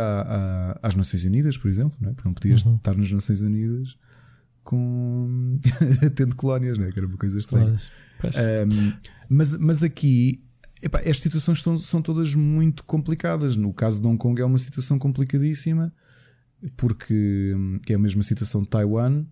à, 0.82 0.88
às 0.88 0.94
Nações 0.94 1.24
Unidas, 1.24 1.56
por 1.56 1.68
exemplo, 1.68 1.96
não 1.98 2.11
é? 2.11 2.12
porque 2.12 2.28
não 2.28 2.34
podias 2.34 2.62
uhum. 2.66 2.76
estar 2.76 2.94
nas 2.94 3.11
Nações 3.11 3.40
Unidas 3.40 3.96
com 4.70 5.58
tendo 6.14 6.36
colónias, 6.36 6.78
não 6.78 6.86
é? 6.86 6.92
que 6.92 6.98
era 7.00 7.08
uma 7.08 7.16
coisa 7.16 7.40
estranha. 7.40 7.76
Um, 8.22 8.92
mas, 9.28 9.58
mas 9.58 9.82
aqui 9.82 10.44
epá, 10.80 11.00
as 11.00 11.18
situações 11.18 11.58
estão, 11.58 11.76
são 11.76 12.00
todas 12.00 12.36
muito 12.36 12.84
complicadas. 12.84 13.56
No 13.56 13.74
caso 13.74 14.00
de 14.00 14.06
Hong 14.06 14.16
Kong 14.16 14.40
é 14.40 14.44
uma 14.44 14.58
situação 14.58 14.96
complicadíssima, 14.96 15.92
porque 16.76 17.52
hum, 17.56 17.80
é 17.88 17.94
a 17.94 17.98
mesma 17.98 18.22
situação 18.22 18.62
de 18.62 18.68
Taiwan. 18.68 19.24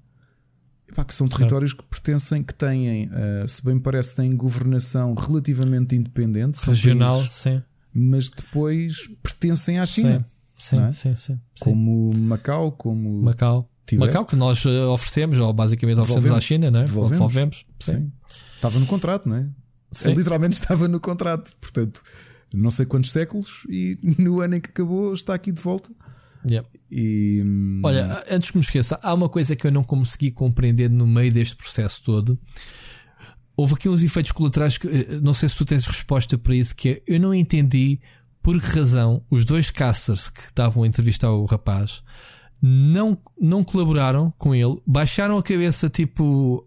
Epá, 0.89 1.05
que 1.05 1.14
são 1.14 1.28
territórios 1.28 1.72
que 1.72 1.84
pertencem, 1.84 2.43
que 2.43 2.55
têm, 2.55 3.07
uh, 3.09 3.47
se 3.47 3.64
bem 3.64 3.78
parece, 3.78 4.16
têm 4.16 4.34
governação 4.34 5.14
relativamente 5.14 5.95
independente, 5.95 6.59
regional, 6.66 7.18
países, 7.18 7.32
sim. 7.34 7.62
mas 7.93 8.30
depois 8.30 9.07
pertencem 9.22 9.78
à 9.78 9.86
China. 9.86 10.26
Sim, 10.57 10.80
é? 10.80 10.91
sim, 10.91 11.14
sim, 11.14 11.34
sim, 11.34 11.41
Como 11.61 12.12
Macau, 12.14 12.72
como 12.72 13.22
Macau. 13.22 13.70
Tibete. 13.89 14.09
Macau, 14.09 14.26
que 14.26 14.36
nós 14.36 14.64
eh, 14.66 14.84
oferecemos, 14.84 15.39
ou 15.39 15.51
basicamente 15.53 15.99
oferecemos 15.99 16.30
à 16.30 16.41
China, 16.41 16.70
não 16.70 16.80
é? 16.80 16.84
Devolvemos. 16.84 17.12
Devolvemos. 17.12 17.66
Sim. 17.80 17.93
sim. 17.93 18.12
Estava 18.55 18.78
no 18.78 18.86
contrato, 18.86 19.28
não 19.28 19.36
é? 19.36 19.47
Sim. 19.91 20.12
literalmente 20.12 20.55
estava 20.55 20.86
no 20.86 21.01
contrato. 21.01 21.57
Portanto, 21.59 22.03
não 22.53 22.70
sei 22.70 22.84
quantos 22.84 23.11
séculos 23.11 23.66
e 23.70 23.97
no 24.20 24.41
ano 24.43 24.57
em 24.57 24.61
que 24.61 24.68
acabou 24.68 25.14
está 25.14 25.32
aqui 25.32 25.51
de 25.51 25.62
volta. 25.62 25.91
Yep. 26.49 26.68
E, 26.91 27.43
hum, 27.45 27.80
Olha, 27.82 28.24
antes 28.30 28.51
que 28.51 28.59
me 28.59 28.62
esqueça, 28.62 28.99
há 29.03 29.14
uma 29.14 29.28
coisa 29.28 29.57
que 29.57 29.66
eu 29.66 29.72
não 29.72 29.82
consegui 29.82 30.30
compreender 30.30 30.91
no 30.91 31.07
meio 31.07 31.32
deste 31.32 31.57
processo 31.57 32.03
todo. 32.05 32.39
Houve 33.57 33.74
aqui 33.74 33.89
uns 33.89 34.03
efeitos 34.03 34.32
colaterais 34.32 34.76
que 34.76 34.86
eh, 34.86 35.20
não 35.22 35.32
sei 35.32 35.49
se 35.49 35.57
tu 35.57 35.64
tens 35.64 35.86
resposta 35.86 36.36
para 36.36 36.55
isso, 36.55 36.76
que 36.76 36.89
é 36.91 37.03
eu 37.07 37.18
não 37.18 37.34
entendi 37.34 38.01
por 38.43 38.61
que 38.61 38.66
razão 38.78 39.24
os 39.30 39.45
dois 39.45 39.70
casters 39.70 40.28
que 40.28 40.41
estavam 40.41 40.82
a 40.82 40.86
entrevistar 40.86 41.30
o 41.30 41.45
rapaz 41.47 42.03
não, 42.61 43.17
não 43.41 43.63
colaboraram 43.63 44.33
com 44.37 44.55
ele, 44.55 44.81
baixaram 44.87 45.39
a 45.39 45.43
cabeça, 45.43 45.89
tipo, 45.89 46.67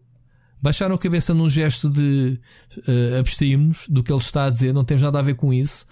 baixaram 0.61 0.95
a 0.95 0.97
cabeça 0.97 1.33
num 1.33 1.49
gesto 1.49 1.89
de 1.89 2.39
uh, 2.77 3.19
abstrairmos 3.19 3.87
do 3.89 4.03
que 4.03 4.11
ele 4.11 4.19
está 4.19 4.45
a 4.45 4.49
dizer, 4.49 4.73
não 4.73 4.85
temos 4.85 5.03
nada 5.03 5.19
a 5.19 5.21
ver 5.21 5.35
com 5.35 5.53
isso. 5.53 5.85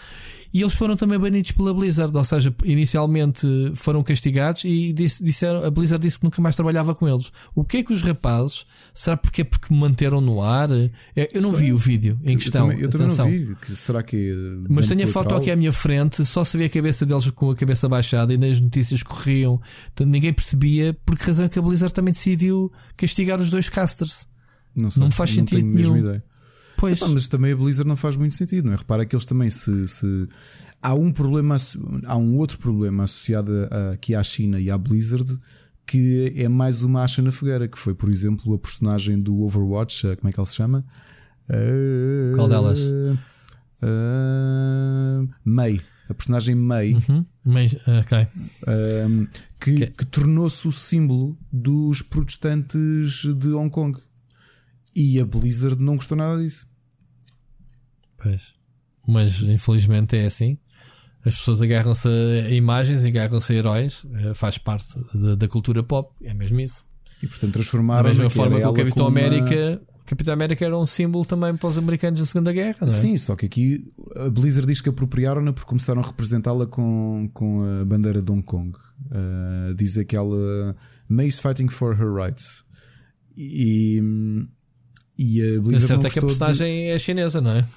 E 0.54 0.62
eles 0.62 0.74
foram 0.74 0.96
também 0.96 1.20
banidos 1.20 1.52
pela 1.52 1.74
Blizzard, 1.74 2.16
ou 2.16 2.24
seja, 2.24 2.54
inicialmente 2.64 3.46
foram 3.76 4.02
castigados 4.02 4.64
e 4.64 4.92
disse, 4.94 5.24
disseram, 5.24 5.64
a 5.64 5.70
Blizzard 5.70 6.02
disse 6.02 6.20
que 6.20 6.24
nunca 6.24 6.42
mais 6.42 6.56
trabalhava 6.56 6.96
com 6.96 7.08
eles. 7.08 7.32
O 7.54 7.64
que 7.64 7.78
é 7.78 7.84
que 7.84 7.94
os 7.94 8.02
rapazes, 8.02 8.66
será 9.00 9.16
porque 9.16 9.42
é 9.42 9.44
porque 9.46 9.74
manteram 9.74 10.20
no 10.20 10.42
ar? 10.42 10.70
É, 10.72 10.90
eu 11.34 11.42
não 11.42 11.52
Sei. 11.52 11.68
vi 11.68 11.74
o 11.74 11.78
vídeo 11.78 12.20
em 12.22 12.38
questão. 12.38 12.70
Eu 12.70 12.90
também, 12.90 13.08
eu 13.08 13.16
também 13.16 13.40
não 13.40 13.48
vi. 13.48 13.56
Que 13.56 13.74
será 13.74 14.04
que. 14.04 14.32
É 14.66 14.68
Mas 14.70 14.88
tenho 14.88 15.06
a 15.06 15.08
foto 15.08 15.34
aqui 15.36 15.50
à 15.50 15.56
minha 15.56 15.72
frente, 15.72 16.26
só 16.26 16.44
se 16.44 16.58
vê 16.58 16.66
a 16.66 16.70
cabeça 16.70 17.06
deles 17.06 17.30
com 17.30 17.50
a 17.50 17.56
cabeça 17.56 17.88
baixada 17.88 18.34
e 18.34 18.38
nas 18.38 18.60
notícias 18.60 19.02
corriam. 19.02 19.62
Então 19.94 20.06
ninguém 20.06 20.34
percebia 20.34 20.94
por 21.06 21.18
que 21.18 21.26
razão 21.26 21.46
é 21.46 21.50
que 21.50 21.58
a 21.58 21.62
Blizzard 21.62 21.94
também 21.94 22.14
decidiu 22.14 22.70
castigar 22.98 23.40
os 23.40 23.50
dois 23.50 23.70
casters. 23.70 24.28
Não, 24.76 24.90
sei, 24.90 25.02
não 25.02 25.12
faz 25.12 25.30
não 25.30 25.36
sentido 25.38 25.66
nenhum. 25.66 25.98
Ideia. 25.98 26.24
Pois. 26.76 27.00
mas 27.00 27.28
também 27.30 27.54
a 27.54 27.56
Blizzard 27.56 27.88
não 27.88 27.96
faz 27.96 28.18
muito 28.18 28.34
sentido, 28.34 28.66
não 28.66 28.74
é? 28.74 28.76
Repara 28.76 29.06
que 29.06 29.16
eles 29.16 29.26
também 29.26 29.50
se, 29.50 29.88
se. 29.88 30.28
Há 30.82 30.94
um 30.94 31.12
problema, 31.12 31.56
há 32.06 32.18
um 32.18 32.36
outro 32.36 32.58
problema 32.60 33.04
associado 33.06 33.52
aqui 33.94 34.14
à 34.14 34.24
China 34.24 34.60
e 34.60 34.70
à 34.70 34.78
Blizzard 34.78 35.40
que 35.90 36.32
é 36.36 36.48
mais 36.48 36.84
uma 36.84 37.02
acha 37.02 37.20
na 37.20 37.32
fogueira, 37.32 37.68
que 37.68 37.78
foi, 37.78 37.96
por 37.96 38.12
exemplo, 38.12 38.54
a 38.54 38.60
personagem 38.60 39.20
do 39.20 39.40
Overwatch, 39.40 40.04
como 40.18 40.30
é 40.30 40.32
que 40.32 40.40
ele 40.40 40.46
se 40.46 40.56
chama? 40.56 40.86
Qual 42.36 42.48
delas? 42.48 42.80
Uh, 43.82 45.28
Mei. 45.44 45.82
A 46.08 46.14
personagem 46.14 46.54
Mei, 46.54 46.94
uhum. 46.94 47.26
Mei 47.44 47.68
okay. 48.02 48.24
uh, 48.24 49.28
que, 49.60 49.72
okay. 49.76 49.88
que 49.88 50.06
tornou-se 50.06 50.68
o 50.68 50.72
símbolo 50.72 51.36
dos 51.52 52.04
protestantes 52.04 53.26
de 53.36 53.48
Hong 53.50 53.72
Kong. 53.72 54.00
E 54.96 55.20
a 55.20 55.26
Blizzard 55.26 55.84
não 55.84 55.96
gostou 55.96 56.18
nada 56.18 56.40
disso. 56.40 56.68
Pois. 58.16 58.54
Mas 59.08 59.42
infelizmente 59.42 60.16
é 60.16 60.26
assim. 60.26 60.58
As 61.26 61.36
pessoas 61.36 61.62
agarram-se 61.62 62.08
a 62.08 62.50
imagens, 62.50 63.04
agarram-se 63.04 63.52
a 63.52 63.56
heróis, 63.56 64.06
eh, 64.16 64.34
faz 64.34 64.58
parte 64.58 64.86
da, 65.14 65.36
da, 65.36 65.48
cultura 65.48 65.84
pop, 65.84 66.14
é 66.24 66.34
mesmo 66.34 66.60
isso. 66.62 66.86
E 67.22 67.28
portanto 67.28 67.54
transformaram 67.54 68.04
Da 68.04 68.10
mesma 68.10 68.30
forma 68.30 68.60
que 68.60 68.66
o 68.66 68.74
Capitão 68.74 69.08
América. 69.08 69.82
Uma... 69.82 69.90
Capitão 70.06 70.34
América 70.34 70.66
era 70.66 70.76
um 70.76 70.88
símbolo 70.88 71.24
também 71.24 71.56
para 71.56 71.70
os 71.70 71.78
americanos 71.78 72.20
da 72.20 72.26
Segunda 72.26 72.52
Guerra, 72.52 72.78
não 72.82 72.88
é? 72.88 72.90
Sim, 72.90 73.16
só 73.16 73.36
que 73.36 73.46
aqui 73.46 73.86
a 74.16 74.28
Blizzard 74.28 74.66
diz 74.66 74.82
que 74.82 74.90
apropriaram-na 74.90 75.54
porque 75.54 75.70
começaram 75.70 76.02
a 76.02 76.06
representá-la 76.06 76.66
com, 76.66 77.30
com 77.32 77.62
a 77.64 77.86
bandeira 77.86 78.20
de 78.20 78.32
Hong 78.32 78.42
Kong. 78.42 78.76
Uh, 79.06 79.76
diz 79.76 80.00
aquela 80.00 80.76
May's 81.08 81.40
fighting 81.40 81.68
for 81.68 81.94
her 81.94 82.12
rights. 82.12 82.64
E, 83.38 84.02
e 85.20 85.42
a 85.42 85.62
Blizzard. 85.62 86.02
certo 86.02 86.08
é 86.08 86.10
que 86.10 86.20
a 86.20 86.22
personagem 86.22 86.86
de... 86.86 86.88
é 86.92 86.98
chinesa, 86.98 87.42
não 87.42 87.52
é? 87.52 87.68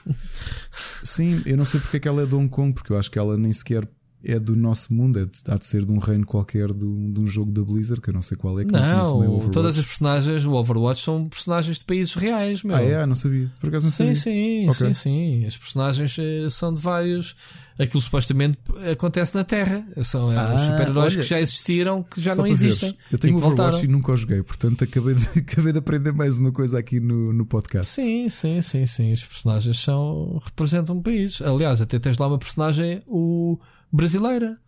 Sim, 1.03 1.43
eu 1.45 1.57
não 1.57 1.65
sei 1.65 1.81
porque 1.81 1.97
é 1.97 2.01
que 2.01 2.07
ela 2.07 2.23
é 2.23 2.27
de 2.27 2.35
Hong 2.37 2.49
Kong, 2.49 2.73
porque 2.73 2.93
eu 2.93 2.97
acho 2.97 3.11
que 3.11 3.19
ela 3.19 3.37
nem 3.37 3.53
sequer 3.53 3.85
é 4.25 4.39
do 4.39 4.55
nosso 4.55 4.95
mundo, 4.95 5.19
é 5.19 5.25
de, 5.25 5.31
há 5.49 5.57
de 5.57 5.67
ser 5.67 5.85
de 5.85 5.93
um 5.93 5.99
reino 5.99 6.25
qualquer 6.25 6.73
de, 6.73 6.79
de 6.79 7.21
um 7.21 7.27
jogo 7.27 7.51
da 7.51 7.63
Blizzard, 7.63 8.01
que 8.01 8.11
eu 8.11 8.15
não 8.15 8.23
sei 8.23 8.37
qual 8.37 8.59
é. 8.61 8.65
Que 8.65 8.73
não, 8.73 9.21
não 9.21 9.51
todas 9.51 9.77
as 9.77 9.85
personagens 9.85 10.45
do 10.45 10.55
Overwatch 10.55 11.03
são 11.03 11.25
personagens 11.25 11.79
de 11.79 11.85
países 11.85 12.15
reais, 12.15 12.63
meu. 12.63 12.77
Ah, 12.77 12.83
é? 12.83 13.05
Não 13.05 13.15
sabia. 13.15 13.51
Por 13.61 13.69
acaso 13.69 13.87
não 13.87 13.93
sim, 13.93 14.15
sabia. 14.15 14.15
Sim, 14.15 14.71
okay. 14.71 14.75
sim, 14.75 14.95
sim. 14.95 15.47
As 15.47 15.57
personagens 15.57 16.17
eh, 16.19 16.49
são 16.51 16.73
de 16.73 16.81
vários. 16.81 17.35
Aquilo 17.79 18.03
supostamente 18.03 18.59
acontece 18.93 19.35
na 19.35 19.43
Terra. 19.43 19.85
São 20.05 20.33
eh, 20.33 20.37
ah, 20.37 20.57
super-heróis 20.57 21.17
que 21.17 21.23
já 21.23 21.41
existiram, 21.41 22.03
que 22.03 22.21
já 22.21 22.37
não 22.37 22.47
existem. 22.47 22.97
Eu 23.11 23.19
tenho 23.19 23.37
Overwatch 23.37 23.57
voltaram. 23.57 23.85
e 23.85 23.89
nunca 23.89 24.13
o 24.13 24.17
joguei, 24.17 24.43
portanto 24.43 24.85
acabei 24.85 25.15
de, 25.15 25.27
acabei 25.41 25.73
de 25.73 25.79
aprender 25.79 26.13
mais 26.13 26.39
uma 26.39 26.53
coisa 26.53 26.79
aqui 26.79 27.01
no, 27.01 27.33
no 27.33 27.45
podcast. 27.45 27.93
Sim, 27.93 28.29
sim, 28.29 28.61
sim, 28.63 28.87
sim. 28.87 29.13
Os 29.13 29.25
personagens 29.25 29.79
são, 29.81 30.41
representam 30.45 31.03
países. 31.03 31.43
Aliás, 31.43 31.81
até 31.81 31.99
tens 31.99 32.19
lá 32.19 32.29
uma 32.29 32.39
personagem 32.39 33.03
o 33.07 33.59
brasileira 33.93 34.59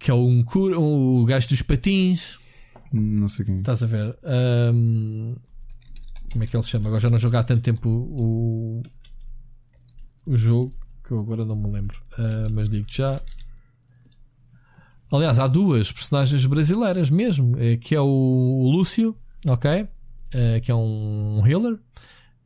que 0.00 0.10
é 0.10 0.14
um, 0.14 0.42
o 0.78 1.24
gajo 1.26 1.48
dos 1.50 1.60
patins. 1.60 2.38
Não 2.90 3.28
sei 3.28 3.44
quem. 3.44 3.58
Estás 3.58 3.82
a 3.82 3.86
ver? 3.86 4.18
Um, 4.72 5.36
como 6.32 6.42
é 6.42 6.46
que 6.46 6.56
ele 6.56 6.62
se 6.62 6.70
chama? 6.70 6.88
Agora 6.88 7.00
já 7.00 7.10
não 7.10 7.18
jogo 7.18 7.36
há 7.36 7.44
tanto 7.44 7.62
tempo 7.62 7.88
o, 7.88 8.82
o 10.24 10.36
jogo 10.36 10.74
que 11.04 11.12
eu 11.12 11.20
agora 11.20 11.44
não 11.44 11.54
me 11.54 11.70
lembro. 11.70 12.00
Uh, 12.18 12.50
mas 12.50 12.70
digo 12.70 12.86
já. 12.88 13.20
Aliás, 15.12 15.38
há 15.38 15.46
duas 15.46 15.92
personagens 15.92 16.46
brasileiras 16.46 17.10
mesmo, 17.10 17.58
eh, 17.58 17.76
que 17.76 17.96
é 17.96 18.00
o 18.00 18.70
Lúcio, 18.72 19.16
ok? 19.44 19.82
Uh, 19.82 20.60
que 20.62 20.70
é 20.70 20.74
um 20.74 21.42
healer. 21.44 21.78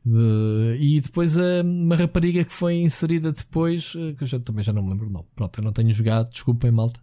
De, 0.05 0.77
e 0.79 1.01
depois 1.01 1.35
uh, 1.35 1.63
uma 1.63 1.95
rapariga 1.95 2.43
que 2.43 2.53
foi 2.53 2.75
inserida 2.75 3.31
depois, 3.31 3.93
que 3.93 4.17
eu 4.21 4.27
já, 4.27 4.39
também 4.39 4.63
já 4.63 4.71
não 4.71 4.83
me 4.83 4.91
lembro 4.91 5.07
o 5.07 5.09
nome. 5.09 5.25
Pronto, 5.35 5.59
eu 5.59 5.63
não 5.63 5.71
tenho 5.71 5.91
jogado, 5.91 6.29
desculpem, 6.29 6.69
malta. 6.71 6.99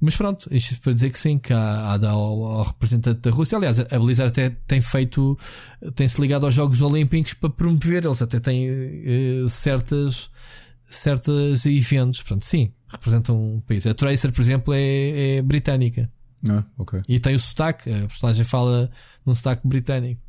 Mas 0.00 0.14
pronto, 0.14 0.46
isto 0.52 0.80
para 0.80 0.92
dizer 0.92 1.10
que 1.10 1.18
sim, 1.18 1.38
que 1.38 1.52
há, 1.52 1.58
há 1.58 2.10
ao, 2.10 2.44
ao, 2.44 2.62
representante 2.62 3.20
da 3.20 3.30
Rússia. 3.30 3.56
Aliás, 3.56 3.80
a 3.80 3.98
Blizzard 3.98 4.30
até 4.30 4.50
tem 4.66 4.80
feito, 4.80 5.36
tem-se 5.94 6.20
ligado 6.20 6.44
aos 6.44 6.54
Jogos 6.54 6.80
Olímpicos 6.82 7.34
para 7.34 7.50
promover, 7.50 8.04
eles 8.04 8.22
até 8.22 8.38
têm 8.38 8.68
uh, 8.70 9.48
certas, 9.48 10.30
certas 10.88 11.66
eventos. 11.66 12.22
Portanto, 12.22 12.44
sim, 12.44 12.72
representam 12.88 13.56
um 13.56 13.60
país. 13.60 13.86
A 13.86 13.94
Tracer, 13.94 14.30
por 14.32 14.40
exemplo, 14.40 14.74
é, 14.74 15.38
é 15.38 15.42
britânica. 15.42 16.10
Ah, 16.48 16.62
ok. 16.76 17.02
E 17.08 17.18
tem 17.18 17.34
o 17.34 17.38
sotaque, 17.38 17.90
a 17.90 18.06
personagem 18.06 18.44
fala 18.44 18.90
num 19.26 19.34
sotaque 19.34 19.66
britânico. 19.66 20.20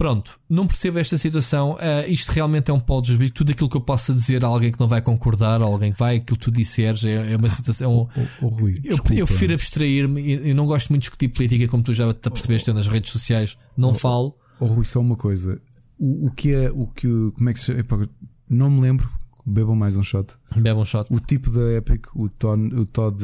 Pronto, 0.00 0.40
não 0.48 0.66
percebo 0.66 0.98
esta 0.98 1.18
situação. 1.18 1.72
Uh, 1.72 2.08
isto 2.10 2.30
realmente 2.30 2.70
é 2.70 2.72
um 2.72 2.80
pau 2.80 3.02
de 3.02 3.08
desvio. 3.08 3.30
Tudo 3.30 3.52
aquilo 3.52 3.68
que 3.68 3.76
eu 3.76 3.82
possa 3.82 4.14
dizer 4.14 4.42
a 4.42 4.48
alguém 4.48 4.72
que 4.72 4.80
não 4.80 4.88
vai 4.88 5.02
concordar, 5.02 5.60
a 5.60 5.66
alguém 5.66 5.92
que 5.92 5.98
vai, 5.98 6.16
aquilo 6.16 6.38
que 6.38 6.44
tu 6.46 6.50
disseres, 6.50 7.04
é, 7.04 7.34
é 7.34 7.36
uma 7.36 7.50
situação. 7.50 7.92
Oh, 7.92 8.08
oh, 8.18 8.46
oh, 8.46 8.48
Rui, 8.48 8.80
eu, 8.82 8.96
eu, 8.96 9.26
prefiro 9.26 9.52
abstrair-me. 9.52 10.48
Eu 10.48 10.54
não 10.54 10.64
gosto 10.64 10.88
muito 10.88 11.02
de 11.02 11.08
discutir 11.08 11.28
política, 11.28 11.68
como 11.68 11.82
tu 11.82 11.92
já 11.92 12.14
te 12.14 12.30
percebeste 12.30 12.72
nas 12.72 12.88
redes 12.88 13.10
sociais. 13.10 13.58
Não 13.76 13.92
falo. 13.92 14.34
Oh, 14.58 14.64
Rui, 14.68 14.86
só 14.86 15.00
uma 15.00 15.16
coisa. 15.16 15.60
O, 15.98 16.28
o 16.28 16.30
que 16.30 16.54
é. 16.54 16.70
O 16.70 16.86
que, 16.86 17.06
como 17.36 17.50
é 17.50 17.52
que 17.52 17.60
se 17.60 17.66
chama? 17.66 18.08
Não 18.48 18.70
me 18.70 18.80
lembro. 18.80 19.06
Bebam 19.44 19.76
mais 19.76 19.96
um 19.96 20.02
shot. 20.02 20.34
Bebam 20.56 20.80
um 20.80 20.84
shot. 20.86 21.12
O 21.12 21.20
tipo 21.20 21.50
da 21.50 21.74
Epic, 21.74 22.06
o, 22.16 22.30
Ton, 22.30 22.70
o 22.72 22.86
Todd, 22.86 23.22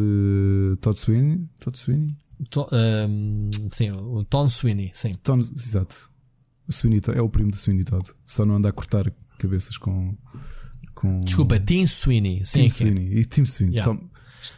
Todd 0.82 0.98
Sweeney. 0.98 1.40
Todd 1.58 1.78
Sweeney? 1.78 2.08
To, 2.50 2.68
um, 2.70 3.48
sim, 3.72 3.90
o 3.92 4.22
Tom 4.24 4.46
Sweeney. 4.46 4.90
Sim. 4.92 5.14
Tom, 5.22 5.38
exato 5.38 6.14
o 6.68 6.72
Sweeney 6.72 7.00
é 7.14 7.22
o 7.22 7.28
primo 7.28 7.50
do 7.50 7.56
Sweeney 7.56 7.84
Todd. 7.84 8.04
Só 8.24 8.44
não 8.44 8.56
anda 8.56 8.68
a 8.68 8.72
cortar 8.72 9.10
cabeças 9.38 9.78
com. 9.78 10.14
com... 10.94 11.20
Desculpa, 11.20 11.58
Tim 11.58 11.86
Sweeney. 11.86 12.44
Sim, 12.44 12.62
Tim 12.62 12.68
Sweeney. 12.68 13.18
E 13.18 13.24
Tim 13.24 13.44
Sweeney. 13.44 13.76
Yeah. 13.76 13.92
Tom, 13.92 14.08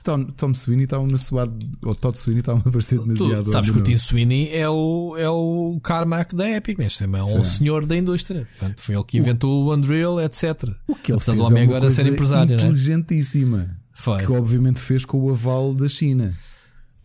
Tom, 0.03 0.25
Tom 0.33 0.55
Sweeney 0.55 0.85
estava-me 0.85 1.15
a 1.15 1.19
soar, 1.19 1.49
ou 1.83 1.95
Todd 1.95 2.17
Sweeney 2.17 2.41
estava 2.41 2.61
a 2.61 2.73
parecer 2.73 2.99
demasiado. 2.99 3.45
Tu 3.45 3.51
sabes 3.51 3.71
que 3.71 3.79
o 3.79 3.83
Tim 3.83 3.95
Sweeney 3.95 4.49
é 4.55 4.69
o, 4.69 5.17
é 5.19 5.29
o 5.29 5.79
Carmack 5.83 6.35
da 6.35 6.49
Epic, 6.51 6.79
mas 6.79 6.97
também 6.97 7.21
é 7.21 7.25
um 7.25 7.45
Sim. 7.45 7.59
senhor 7.59 7.87
da 7.87 7.97
indústria. 7.97 8.47
Portanto, 8.59 8.81
foi 8.81 8.95
ele 8.95 9.05
que 9.05 9.19
inventou 9.19 9.65
o, 9.65 9.69
o 9.69 9.75
Unreal, 9.75 10.21
etc. 10.21 10.65
O 10.87 10.95
que 10.95 11.13
ele 11.13 11.21
fez 11.21 11.37
é 11.37 11.41
uma 11.41 11.61
agora 11.61 11.81
coisa 11.81 12.03
ser 12.03 12.13
empresário, 12.13 12.53
é? 12.53 12.55
inteligentíssima. 12.55 13.59
Né? 13.59 13.77
Foi. 13.93 14.19
Que 14.19 14.33
obviamente 14.33 14.81
fez 14.81 15.05
com 15.05 15.19
o 15.19 15.31
aval 15.31 15.75
da 15.75 15.89
China. 15.89 16.35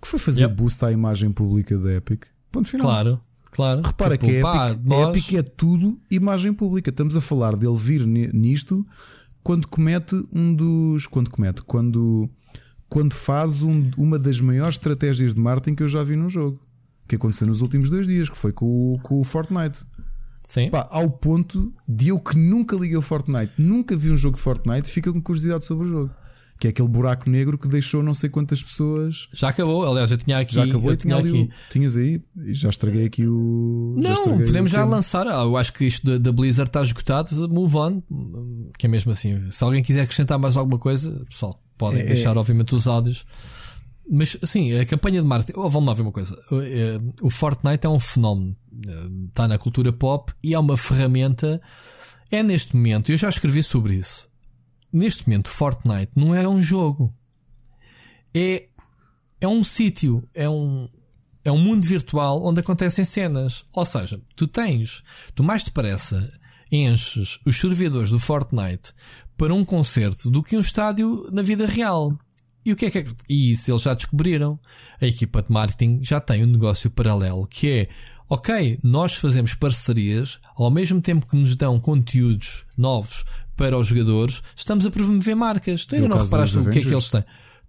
Que 0.01 0.08
foi 0.08 0.20
fazer 0.20 0.43
yep. 0.43 0.56
boost 0.56 0.84
à 0.84 0.91
imagem 0.91 1.32
pública 1.32 1.78
da 1.78 1.93
Epic. 1.93 2.26
Ponto 2.51 2.68
final. 2.68 2.86
Claro. 2.86 3.20
Claro. 3.54 3.82
Repara 3.84 4.18
tipo, 4.18 4.32
que 4.32 4.41
a 4.43 4.72
Epic, 4.72 4.82
nós... 4.86 5.10
Epic 5.10 5.34
é 5.36 5.43
tudo 5.43 5.99
imagem 6.10 6.54
pública. 6.54 6.89
Estamos 6.89 7.16
a 7.16 7.22
falar 7.22 7.56
dele 7.56 7.78
vir 7.78 8.06
nisto 8.06 8.86
quando 9.43 9.68
comete 9.68 10.16
um 10.34 10.54
dos. 10.54 11.06
Quando 11.06 11.30
comete, 11.30 11.62
quando, 11.62 12.28
quando 12.89 13.14
faz 13.14 13.62
um, 13.62 13.89
uma 13.95 14.18
das 14.18 14.41
maiores 14.41 14.76
estratégias 14.76 15.36
de 15.36 15.39
marketing 15.39 15.76
que 15.76 15.84
eu 15.84 15.88
já 15.88 16.04
vi 16.04 16.16
num 16.16 16.30
jogo. 16.30 16.60
Que 17.08 17.16
aconteceu 17.16 17.45
nos 17.45 17.62
últimos 17.62 17.89
dois 17.89 18.08
dias, 18.08 18.30
que 18.30 18.38
foi 18.38 18.51
com, 18.51 18.97
com 19.04 19.20
o 19.20 19.24
Fortnite. 19.24 19.86
Sim. 20.41 20.70
Pá, 20.70 20.88
ao 20.89 21.10
ponto 21.10 21.72
de 21.88 22.10
eu 22.10 22.20
que 22.20 22.38
nunca 22.38 22.76
liguei 22.76 22.97
o 22.97 23.01
Fortnite, 23.01 23.54
nunca 23.58 23.95
vi 23.95 24.12
um 24.12 24.18
jogo 24.18 24.36
de 24.36 24.41
Fortnite, 24.41 24.89
fica 24.89 25.12
com 25.14 25.22
curiosidade 25.22 25.64
sobre 25.64 25.86
o 25.86 25.88
jogo 25.88 26.12
que 26.60 26.68
é 26.68 26.70
aquele 26.70 26.88
buraco 26.88 27.30
negro 27.30 27.58
que 27.58 27.68
deixou 27.68 28.01
não 28.01 28.14
sei 28.14 28.30
quantas 28.30 28.62
pessoas. 28.62 29.28
Já 29.34 29.49
acabou, 29.49 29.86
aliás, 29.86 30.12
eu 30.12 30.18
tinha 30.18 30.39
aqui. 30.39 30.56
Já 30.56 30.64
acabou 30.64 30.91
eu 30.91 30.97
tinha, 30.97 31.18
aqui. 31.18 31.41
O, 31.41 31.49
tinhas 31.70 31.97
aí 31.97 32.22
e 32.38 32.54
já 32.54 32.70
estraguei 32.70 33.06
aqui 33.06 33.28
o. 33.28 33.95
Não, 33.97 34.16
já 34.16 34.24
podemos 34.24 34.72
já 34.72 34.86
lançar. 34.86 35.28
Ah, 35.28 35.43
eu 35.43 35.58
acho 35.58 35.74
que 35.74 35.86
isto 35.86 36.20
da 36.20 36.32
Blizzard 36.32 36.70
está 36.70 36.82
esgotado. 36.82 37.49
Move 37.49 37.78
on, 37.78 38.01
que 38.78 38.86
é 38.86 38.89
mesmo 38.89 39.12
assim. 39.12 39.49
Se 39.51 39.64
alguém 39.64 39.84
quiser 39.84 40.01
acrescentar 40.01 40.39
mais 40.39 40.56
alguma 40.56 40.80
coisa, 40.80 41.24
pessoal, 41.30 41.60
podem 41.78 42.01
é, 42.01 42.06
deixar, 42.06 42.36
é... 42.36 42.39
obviamente, 42.39 42.74
os 42.76 42.88
áudios. 42.88 43.26
Mas 44.10 44.38
sim, 44.43 44.78
a 44.78 44.86
campanha 44.86 45.22
de 45.22 45.28
marketing. 45.28 45.60
Oh, 45.60 45.70
vamos 45.70 45.88
lá 45.88 45.93
ver 45.93 46.01
uma 46.01 46.12
coisa. 46.12 46.38
Eh, 46.51 46.99
o 47.22 47.30
Fortnite 47.30 47.86
é 47.86 47.89
um 47.89 47.99
fenómeno. 47.99 48.56
Eh, 48.86 49.28
está 49.30 49.47
na 49.47 49.58
cultura 49.58 49.93
pop 49.93 50.34
e 50.43 50.54
é 50.54 50.60
uma 50.60 50.76
ferramenta. 50.76 51.62
É 52.30 52.43
neste 52.43 52.76
momento, 52.76 53.12
eu 53.12 53.18
já 53.18 53.30
escrevi 53.30 53.62
sobre 53.62 53.95
isso 53.95 54.32
neste 54.93 55.27
momento, 55.27 55.49
Fortnite 55.49 56.11
não 56.15 56.35
é 56.35 56.47
um 56.47 56.61
jogo. 56.61 57.13
É, 58.33 58.67
é 59.41 59.47
um 59.47 59.63
sítio, 59.63 60.27
é 60.33 60.47
um, 60.47 60.87
é 61.43 61.51
um 61.51 61.57
mundo 61.57 61.85
virtual 61.85 62.45
onde 62.45 62.59
acontecem 62.59 63.03
cenas. 63.03 63.65
Ou 63.73 63.85
seja, 63.85 64.21
tu 64.35 64.47
tens, 64.47 65.03
tu 65.33 65.43
mais 65.43 65.63
depressa 65.63 66.31
enches 66.71 67.39
os 67.45 67.59
servidores 67.59 68.09
do 68.09 68.19
Fortnite 68.19 68.93
para 69.37 69.53
um 69.53 69.65
concerto 69.65 70.29
do 70.29 70.41
que 70.41 70.55
um 70.57 70.61
estádio 70.61 71.27
na 71.31 71.41
vida 71.41 71.67
real. 71.67 72.17
E 72.65 72.71
o 72.71 72.75
que 72.75 72.85
é 72.85 72.91
que 72.91 72.99
é? 72.99 73.05
E 73.27 73.51
isso 73.51 73.71
eles 73.71 73.81
já 73.81 73.93
descobriram. 73.93 74.59
A 75.01 75.05
equipa 75.05 75.41
de 75.41 75.51
marketing 75.51 75.99
já 76.01 76.19
tem 76.19 76.43
um 76.43 76.47
negócio 76.47 76.89
paralelo 76.89 77.45
que 77.45 77.69
é 77.69 77.89
ok, 78.29 78.79
nós 78.81 79.15
fazemos 79.15 79.53
parcerias 79.53 80.39
ao 80.55 80.71
mesmo 80.71 81.01
tempo 81.01 81.27
que 81.27 81.35
nos 81.35 81.55
dão 81.55 81.79
conteúdos 81.79 82.65
novos 82.77 83.25
para 83.56 83.78
os 83.78 83.88
jogadores, 83.88 84.41
estamos 84.56 84.86
a 84.86 84.91
promover 84.91 85.36
marcas. 85.36 85.86
Tu 85.86 85.95
ainda 85.95 86.08
não 86.08 86.18
reparaste 86.18 86.58
o 86.58 86.70
que 86.70 86.80
é 86.80 86.82
que 86.82 86.88
eles 86.88 87.10
têm? 87.10 87.24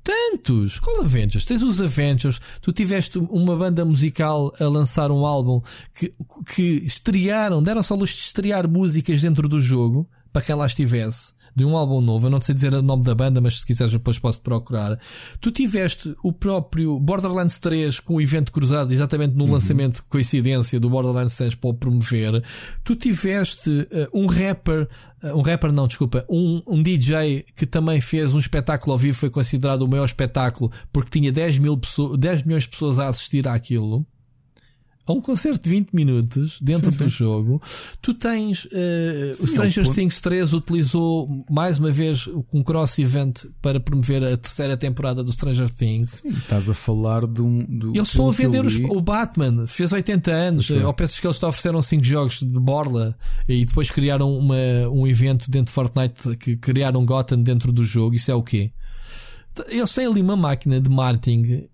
Tantos! 0.05 0.79
Qual 0.79 1.01
Avengers? 1.01 1.47
Tens 1.47 1.63
os 1.63 1.81
Avengers, 1.81 2.39
tu 2.61 2.73
tiveste 2.73 3.19
uma 3.19 3.57
banda 3.57 3.85
musical 3.87 4.53
a 4.61 4.65
lançar 4.65 5.11
um 5.11 5.25
álbum 5.25 5.63
que, 5.95 6.13
que 6.55 6.83
estrearam, 6.85 7.63
deram 7.63 7.83
só 7.83 7.95
luz 7.95 8.11
de 8.11 8.19
estrear 8.19 8.69
músicas 8.69 9.23
dentro 9.23 9.49
do 9.49 9.59
jogo 9.59 10.07
para 10.31 10.43
quem 10.43 10.55
lá 10.55 10.67
estivesse 10.67 11.33
de 11.55 11.65
um 11.65 11.77
álbum 11.77 12.01
novo. 12.01 12.27
Eu 12.27 12.31
não 12.31 12.41
sei 12.41 12.55
dizer 12.55 12.75
o 12.75 12.83
nome 12.83 13.03
da 13.03 13.15
banda, 13.15 13.41
mas 13.41 13.61
se 13.61 13.67
quiseres 13.67 13.93
depois 13.93 14.19
posso 14.19 14.41
procurar. 14.41 14.99
Tu 15.41 15.51
tiveste 15.51 16.15
o 16.23 16.33
próprio 16.33 16.99
Borderlands 16.99 17.59
3 17.59 18.01
com 18.01 18.17
o 18.17 18.21
evento 18.21 18.51
cruzado 18.51 18.93
exatamente 18.93 19.35
no 19.35 19.45
uhum. 19.45 19.53
lançamento, 19.53 20.05
coincidência 20.09 20.81
do 20.81 20.91
Borderlands 20.91 21.37
3 21.37 21.55
para 21.55 21.71
o 21.71 21.75
promover. 21.75 22.43
Tu 22.83 22.95
tiveste 22.95 23.71
uh, 23.71 24.09
um 24.13 24.27
rapper, 24.27 24.89
uh, 25.23 25.39
um 25.39 25.43
rapper 25.43 25.73
não, 25.73 25.87
desculpa, 25.87 26.25
um, 26.29 26.63
um 26.67 26.83
DJ 26.83 27.45
que 27.55 27.67
também 27.67 28.01
fez 28.01 28.35
um 28.35 28.39
espetáculo 28.39 28.93
ao 28.93 28.99
vivo, 28.99 29.17
foi 29.17 29.31
considerado 29.31 29.83
o 29.83 29.89
maior 29.89 30.05
espetáculo 30.05 30.71
porque 30.93 31.19
tinha 31.19 31.31
10, 31.31 31.59
mil 31.59 31.77
pessoas, 31.77 32.19
10 32.19 32.43
milhões 32.45 32.65
de 32.65 32.71
pessoas 32.71 32.99
a 32.99 33.09
assistir 33.09 33.47
àquilo 33.47 34.07
a 35.07 35.13
um 35.13 35.21
concerto 35.21 35.63
de 35.65 35.71
20 35.71 35.91
minutos 35.93 36.59
dentro 36.61 36.91
sim, 36.91 36.99
do 36.99 37.11
sim. 37.11 37.17
jogo, 37.17 37.63
tu 38.01 38.15
tens 38.15 38.65
uh, 38.65 39.33
sim, 39.33 39.45
o 39.45 39.49
Stranger 39.49 39.91
Things 39.91 40.21
3 40.21 40.53
utilizou 40.55 41.45
mais 41.51 41.79
uma 41.79 41.91
vez 41.91 42.29
um 42.53 42.63
cross 42.63 42.99
event 42.99 43.45
para 43.61 43.79
promover 43.79 44.25
a 44.25 44.37
terceira 44.37 44.77
temporada 44.77 45.23
do 45.23 45.33
Stranger 45.33 45.69
Things. 45.69 46.23
Sim, 46.23 46.31
estás 46.31 46.71
a 46.71 46.75
falar 46.75 47.27
de 47.27 47.43
um. 47.43 47.65
Do, 47.65 47.95
eles 47.95 48.09
estão 48.09 48.29
a 48.29 48.33
vender 48.33 48.65
os, 48.65 48.77
o 48.77 49.01
Batman, 49.01 49.67
fez 49.67 49.93
80 49.93 50.33
anos. 50.33 50.71
É. 50.71 50.87
Ou 50.87 50.95
pensas 50.95 51.21
que 51.21 51.27
eles 51.27 51.39
te 51.39 51.45
ofereceram 51.45 51.83
5 51.83 52.03
jogos 52.03 52.39
de 52.41 52.59
borla 52.59 53.17
e 53.49 53.65
depois 53.65 53.91
criaram 53.91 54.35
uma, 54.37 54.57
um 54.91 55.07
evento 55.07 55.51
dentro 55.51 55.67
de 55.67 55.73
Fortnite 55.73 56.37
que 56.37 56.57
criaram 56.57 57.05
Gotham 57.05 57.43
dentro 57.43 57.71
do 57.71 57.85
jogo. 57.85 58.15
Isso 58.15 58.31
é 58.31 58.35
o 58.35 58.43
quê? 58.43 58.73
Eles 59.69 59.93
têm 59.93 60.07
ali 60.07 60.21
uma 60.21 60.37
máquina 60.37 60.81
de 60.81 60.91
marketing 60.91 61.69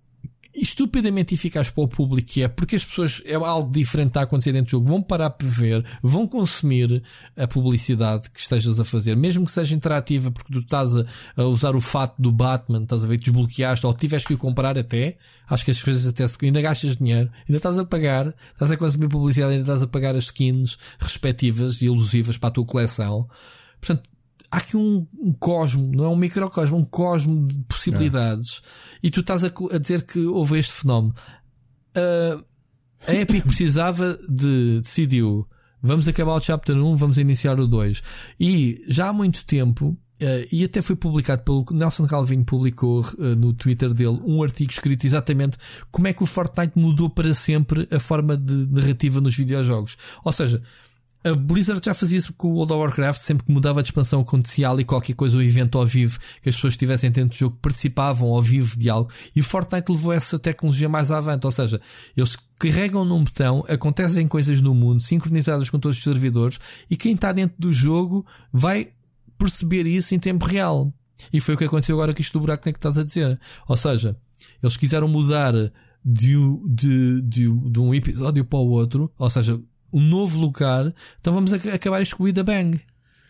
estupidamente 0.54 1.34
eficaz 1.34 1.70
para 1.70 1.84
o 1.84 1.88
público 1.88 2.28
que 2.28 2.42
é, 2.42 2.48
porque 2.48 2.76
as 2.76 2.84
pessoas 2.84 3.22
é 3.24 3.34
algo 3.34 3.70
diferente 3.70 4.18
a 4.18 4.22
acontecer 4.22 4.52
dentro 4.52 4.66
do 4.66 4.70
jogo, 4.70 4.88
vão 4.88 5.02
parar 5.02 5.30
para 5.30 5.46
ver, 5.46 5.84
vão 6.02 6.26
consumir 6.26 7.02
a 7.36 7.46
publicidade 7.46 8.28
que 8.30 8.40
estejas 8.40 8.80
a 8.80 8.84
fazer, 8.84 9.16
mesmo 9.16 9.44
que 9.44 9.52
seja 9.52 9.74
interativa, 9.74 10.30
porque 10.30 10.52
tu 10.52 10.58
estás 10.58 10.94
a, 10.96 11.04
a 11.36 11.44
usar 11.44 11.76
o 11.76 11.80
fato 11.80 12.20
do 12.20 12.32
Batman, 12.32 12.82
estás 12.82 13.04
a 13.04 13.08
ver, 13.08 13.18
desbloqueaste 13.18 13.86
ou 13.86 13.94
tiveste 13.94 14.28
que 14.28 14.34
o 14.34 14.38
comprar 14.38 14.76
até, 14.76 15.18
acho 15.48 15.64
que 15.64 15.70
as 15.70 15.82
coisas 15.82 16.06
até 16.06 16.26
ainda 16.44 16.60
gastas 16.60 16.96
dinheiro, 16.96 17.30
ainda 17.48 17.56
estás 17.56 17.78
a 17.78 17.84
pagar, 17.84 18.34
estás 18.52 18.70
a 18.70 18.76
consumir 18.76 19.08
publicidade, 19.08 19.52
ainda 19.52 19.62
estás 19.62 19.82
a 19.82 19.86
pagar 19.86 20.16
as 20.16 20.24
skins 20.24 20.78
respectivas 20.98 21.80
e 21.80 21.86
elusivas 21.86 22.36
para 22.36 22.48
a 22.48 22.52
tua 22.52 22.64
coleção. 22.64 23.28
Portanto, 23.80 24.09
há 24.50 24.56
aqui 24.58 24.76
um, 24.76 25.06
um, 25.18 25.32
cosmo, 25.32 25.90
não 25.94 26.04
é 26.04 26.08
um 26.08 26.16
microcosmo, 26.16 26.76
um 26.76 26.84
cosmo 26.84 27.46
de 27.46 27.58
possibilidades. 27.60 28.62
É. 28.94 28.98
E 29.04 29.10
tu 29.10 29.20
estás 29.20 29.44
a, 29.44 29.48
a, 29.72 29.78
dizer 29.78 30.02
que 30.02 30.18
houve 30.26 30.58
este 30.58 30.72
fenómeno. 30.72 31.14
Uh, 31.96 32.44
a 33.06 33.14
Epic 33.14 33.44
precisava 33.44 34.18
de. 34.28 34.80
decidiu. 34.80 35.46
Vamos 35.82 36.06
acabar 36.06 36.34
o 36.34 36.42
chapter 36.42 36.76
1, 36.76 36.96
vamos 36.96 37.16
iniciar 37.16 37.58
o 37.58 37.66
2. 37.66 38.02
E 38.38 38.82
já 38.86 39.08
há 39.08 39.12
muito 39.14 39.46
tempo, 39.46 39.96
uh, 40.20 40.46
e 40.52 40.62
até 40.62 40.82
foi 40.82 40.94
publicado 40.94 41.42
pelo 41.42 41.64
Nelson 41.70 42.06
Calvin, 42.06 42.42
publicou 42.42 43.00
uh, 43.00 43.34
no 43.34 43.54
Twitter 43.54 43.94
dele 43.94 44.20
um 44.26 44.42
artigo 44.42 44.70
escrito 44.70 45.06
exatamente 45.06 45.56
como 45.90 46.06
é 46.08 46.12
que 46.12 46.22
o 46.22 46.26
Fortnite 46.26 46.78
mudou 46.78 47.08
para 47.08 47.32
sempre 47.32 47.88
a 47.90 47.98
forma 47.98 48.36
de 48.36 48.66
narrativa 48.70 49.22
nos 49.22 49.34
videojogos. 49.34 49.96
Ou 50.22 50.32
seja, 50.32 50.62
a 51.22 51.34
Blizzard 51.34 51.80
já 51.84 51.92
fazia 51.92 52.18
isso 52.18 52.32
com 52.32 52.48
o 52.48 52.54
World 52.54 52.72
of 52.72 52.80
Warcraft, 52.80 53.20
sempre 53.20 53.44
que 53.44 53.52
mudava 53.52 53.82
de 53.82 53.88
expansão 53.88 54.20
acontecia 54.20 54.70
ali 54.70 54.84
qualquer 54.84 55.14
coisa, 55.14 55.36
o 55.36 55.42
evento 55.42 55.76
ao 55.78 55.86
vivo, 55.86 56.18
que 56.40 56.48
as 56.48 56.54
pessoas 56.54 56.72
estivessem 56.72 57.10
dentro 57.10 57.30
do 57.30 57.36
jogo 57.36 57.58
participavam 57.60 58.28
ao 58.30 58.42
vivo 58.42 58.78
de 58.78 58.88
algo, 58.88 59.10
e 59.36 59.42
Fortnite 59.42 59.92
levou 59.92 60.12
essa 60.12 60.38
tecnologia 60.38 60.88
mais 60.88 61.10
avante, 61.10 61.44
ou 61.44 61.52
seja, 61.52 61.80
eles 62.16 62.36
carregam 62.58 63.04
num 63.04 63.22
botão, 63.22 63.64
acontecem 63.68 64.26
coisas 64.26 64.60
no 64.60 64.74
mundo, 64.74 65.00
sincronizadas 65.00 65.68
com 65.68 65.78
todos 65.78 65.98
os 65.98 66.02
servidores, 66.02 66.58
e 66.90 66.96
quem 66.96 67.14
está 67.14 67.32
dentro 67.32 67.56
do 67.58 67.72
jogo 67.72 68.24
vai 68.52 68.92
perceber 69.38 69.86
isso 69.86 70.14
em 70.14 70.18
tempo 70.18 70.46
real. 70.46 70.92
E 71.32 71.40
foi 71.40 71.54
o 71.54 71.58
que 71.58 71.64
aconteceu 71.64 71.96
agora 71.96 72.14
com 72.14 72.20
isto 72.20 72.32
do 72.32 72.40
buraco 72.40 72.62
que 72.62 72.70
estás 72.70 72.96
a 72.96 73.04
dizer. 73.04 73.38
Ou 73.68 73.76
seja, 73.76 74.16
eles 74.62 74.76
quiseram 74.76 75.06
mudar 75.06 75.52
de, 76.04 76.34
de, 76.64 77.22
de, 77.22 77.70
de 77.70 77.80
um 77.80 77.94
episódio 77.94 78.44
para 78.44 78.58
o 78.58 78.70
outro, 78.70 79.12
ou 79.18 79.28
seja, 79.28 79.60
um 79.92 80.00
novo 80.00 80.38
lugar, 80.40 80.92
então 81.20 81.32
vamos 81.32 81.52
acabar 81.52 82.00
isto 82.00 82.16
com 82.16 82.24
o 82.24 82.28
Ida 82.28 82.44
Bang. 82.44 82.80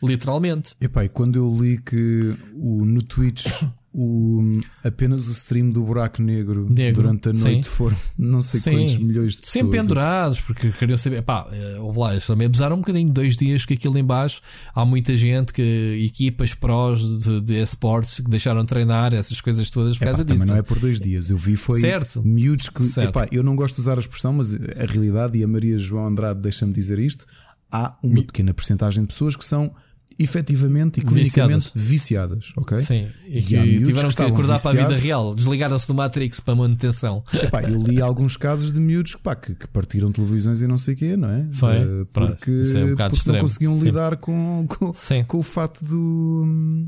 Literalmente. 0.03 0.75
Epá, 0.81 1.05
e 1.05 1.09
quando 1.09 1.37
eu 1.37 1.55
li 1.55 1.79
que 1.79 2.35
o, 2.55 2.85
no 2.85 3.03
Twitch 3.03 3.47
o, 3.93 4.53
apenas 4.85 5.29
o 5.29 5.33
stream 5.33 5.71
do 5.71 5.83
buraco 5.83 6.23
negro, 6.23 6.69
negro 6.71 7.03
durante 7.03 7.31
a 7.31 7.33
noite 7.33 7.67
sim. 7.67 7.71
foram 7.73 7.97
não 8.17 8.41
sei 8.41 8.61
sim. 8.61 8.71
quantos 8.71 8.97
milhões 8.99 9.33
de 9.33 9.41
pessoas. 9.41 9.65
Sempre 9.65 9.81
pendurados, 9.81 10.41
porque 10.41 10.71
queriam 10.73 10.97
saber. 10.97 11.23
Pá, 11.23 11.49
eh, 11.51 11.77
houve 11.81 11.99
lá, 11.99 12.13
eles 12.13 12.25
também 12.25 12.47
abusaram 12.47 12.77
um 12.77 12.79
bocadinho. 12.79 13.11
Dois 13.11 13.37
dias 13.37 13.65
que 13.65 13.75
aquilo 13.75 13.99
embaixo 13.99 14.43
há 14.73 14.85
muita 14.85 15.17
gente, 15.17 15.53
que 15.53 16.05
equipas 16.07 16.55
prós 16.55 17.01
de, 17.01 17.41
de 17.41 17.61
esportes 17.61 18.21
que 18.21 18.31
deixaram 18.31 18.63
de 18.63 18.69
treinar, 18.69 19.13
essas 19.13 19.41
coisas 19.41 19.69
todas 19.71 19.99
por 19.99 20.05
epá, 20.05 20.13
causa 20.13 20.25
também 20.25 20.39
disso. 20.39 20.47
não 20.47 20.57
é 20.57 20.63
por 20.63 20.79
dois 20.79 21.01
dias. 21.01 21.31
Eu 21.31 21.37
vi 21.37 21.57
foi 21.57 21.81
certo. 21.81 22.23
miúdos 22.23 22.69
que. 22.69 22.83
Certo. 22.85 23.09
Epá, 23.09 23.29
eu 23.33 23.43
não 23.43 23.57
gosto 23.57 23.75
de 23.75 23.81
usar 23.81 23.97
a 23.97 24.01
expressão, 24.01 24.35
mas 24.35 24.55
a 24.55 24.87
realidade, 24.89 25.37
e 25.37 25.43
a 25.43 25.49
Maria 25.49 25.77
João 25.77 26.07
Andrade 26.07 26.41
deixa-me 26.41 26.73
dizer 26.73 27.01
isto, 27.01 27.27
há 27.73 27.97
uma 28.05 28.23
pequena 28.23 28.55
porcentagem 28.55 29.03
de 29.03 29.09
pessoas 29.09 29.35
que 29.35 29.45
são 29.45 29.75
efetivamente 30.23 31.01
e 31.01 31.03
clinicamente 31.03 31.71
viciadas, 31.75 32.53
viciadas 32.53 32.53
ok? 32.57 32.77
Sim, 32.79 33.09
e, 33.27 33.41
que 33.41 33.57
e 33.57 33.85
tiveram 33.85 34.09
que, 34.11 34.17
que 34.17 34.23
acordar 34.23 34.55
viciados. 34.55 34.63
para 34.63 34.85
a 34.85 34.89
vida 34.89 35.03
real, 35.03 35.35
desligaram-se 35.35 35.87
do 35.87 35.95
Matrix 35.95 36.41
para 36.41 36.55
manutenção. 36.55 37.25
Epá, 37.33 37.63
eu 37.63 37.81
li 37.83 38.03
alguns 38.03 38.37
casos 38.37 38.71
de 38.71 38.79
miúdos 38.79 39.17
pá, 39.17 39.35
que, 39.35 39.55
que, 39.55 39.67
partiram 39.69 40.13
televisões 40.13 40.61
e 40.61 40.67
não 40.67 40.77
sei 40.77 40.95
o 40.95 40.97
quê, 40.99 41.17
não 41.17 41.31
é? 41.31 41.47
Foi, 41.53 41.85
uh, 41.85 42.07
porque, 42.13 42.51
é 42.51 42.85
um 42.85 42.97
porque 42.97 43.33
não 43.33 43.41
conseguiam 43.41 43.73
Sim. 43.73 43.85
lidar 43.85 44.17
com, 44.19 44.67
com, 44.69 44.93
com, 45.27 45.39
o 45.39 45.43
fato 45.43 45.83
do, 45.85 46.87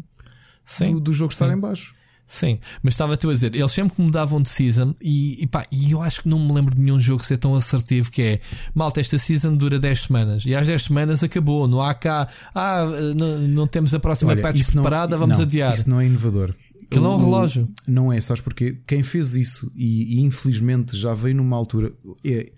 do, 0.80 1.00
do, 1.00 1.12
jogo 1.14 1.32
estar 1.32 1.50
em 1.50 1.58
baixo. 1.58 1.94
Sim, 2.26 2.58
mas 2.82 2.94
estava 2.94 3.16
tu 3.16 3.28
a 3.28 3.34
dizer, 3.34 3.54
eles 3.54 3.70
sempre 3.72 4.02
mudavam 4.02 4.40
de 4.40 4.48
season 4.48 4.94
e, 5.02 5.42
e, 5.42 5.46
pá, 5.46 5.66
e 5.70 5.90
eu 5.90 6.00
acho 6.00 6.22
que 6.22 6.28
não 6.28 6.38
me 6.38 6.52
lembro 6.52 6.74
de 6.74 6.80
nenhum 6.80 6.98
jogo 6.98 7.22
ser 7.22 7.36
tão 7.36 7.54
assertivo 7.54 8.10
que 8.10 8.22
é 8.22 8.40
malta, 8.74 9.00
esta 9.00 9.18
season 9.18 9.54
dura 9.54 9.78
10 9.78 10.00
semanas 10.00 10.46
e 10.46 10.54
às 10.54 10.66
10 10.66 10.84
semanas 10.84 11.22
acabou, 11.22 11.68
não 11.68 11.82
há 11.82 11.92
cá, 11.92 12.28
ah, 12.54 12.86
não, 13.14 13.38
não 13.38 13.66
temos 13.66 13.94
a 13.94 14.00
próxima 14.00 14.30
Olha, 14.30 14.40
patch 14.40 14.72
preparada, 14.72 15.18
vamos 15.18 15.36
não, 15.36 15.44
adiar. 15.44 15.74
Isso 15.74 15.90
não 15.90 16.00
é 16.00 16.06
inovador. 16.06 16.54
Que 16.90 16.98
não 16.98 17.12
é 17.12 17.16
um 17.16 17.18
relógio. 17.18 17.68
Não 17.86 18.12
é, 18.12 18.20
sabes 18.20 18.42
porque 18.42 18.78
quem 18.86 19.02
fez 19.02 19.34
isso 19.34 19.70
e, 19.74 20.16
e, 20.16 20.20
infelizmente 20.22 20.96
já 20.96 21.14
veio 21.14 21.36
numa 21.36 21.56
altura 21.56 21.92
é 22.24 22.52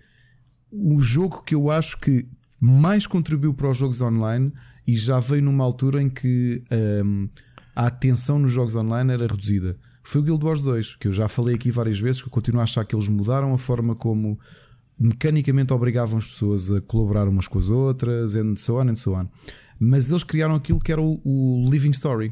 o 0.71 0.99
jogo 1.01 1.41
que 1.43 1.55
eu 1.55 1.69
acho 1.69 1.99
que 1.99 2.25
mais 2.59 3.07
contribuiu 3.07 3.53
para 3.53 3.69
os 3.69 3.77
jogos 3.77 4.01
online 4.01 4.51
e 4.87 4.95
já 4.95 5.19
veio 5.19 5.43
numa 5.43 5.63
altura 5.63 6.01
em 6.01 6.09
que. 6.09 6.63
Um, 6.71 7.29
a 7.75 7.87
atenção 7.87 8.39
nos 8.39 8.51
jogos 8.51 8.75
online 8.75 9.11
era 9.11 9.27
reduzida. 9.27 9.75
Foi 10.01 10.21
o 10.21 10.23
Guild 10.23 10.45
Wars 10.45 10.61
2, 10.61 10.97
que 10.97 11.07
eu 11.07 11.13
já 11.13 11.27
falei 11.27 11.55
aqui 11.55 11.71
várias 11.71 11.99
vezes, 11.99 12.21
que 12.21 12.27
eu 12.27 12.31
continuo 12.31 12.61
a 12.61 12.63
achar 12.63 12.85
que 12.85 12.95
eles 12.95 13.07
mudaram 13.07 13.53
a 13.53 13.57
forma 13.57 13.95
como 13.95 14.39
mecanicamente 14.97 15.73
obrigavam 15.73 16.17
as 16.17 16.25
pessoas 16.25 16.71
a 16.71 16.79
colaborar 16.79 17.27
umas 17.27 17.47
com 17.47 17.59
as 17.59 17.69
outras, 17.69 18.35
and 18.35 18.55
so 18.55 18.79
on 18.79 18.89
and 18.89 18.95
so 18.95 19.13
on. 19.13 19.27
Mas 19.79 20.09
eles 20.09 20.23
criaram 20.23 20.55
aquilo 20.55 20.79
que 20.79 20.91
era 20.91 21.01
o, 21.01 21.19
o 21.25 21.69
Living 21.69 21.89
Story. 21.89 22.31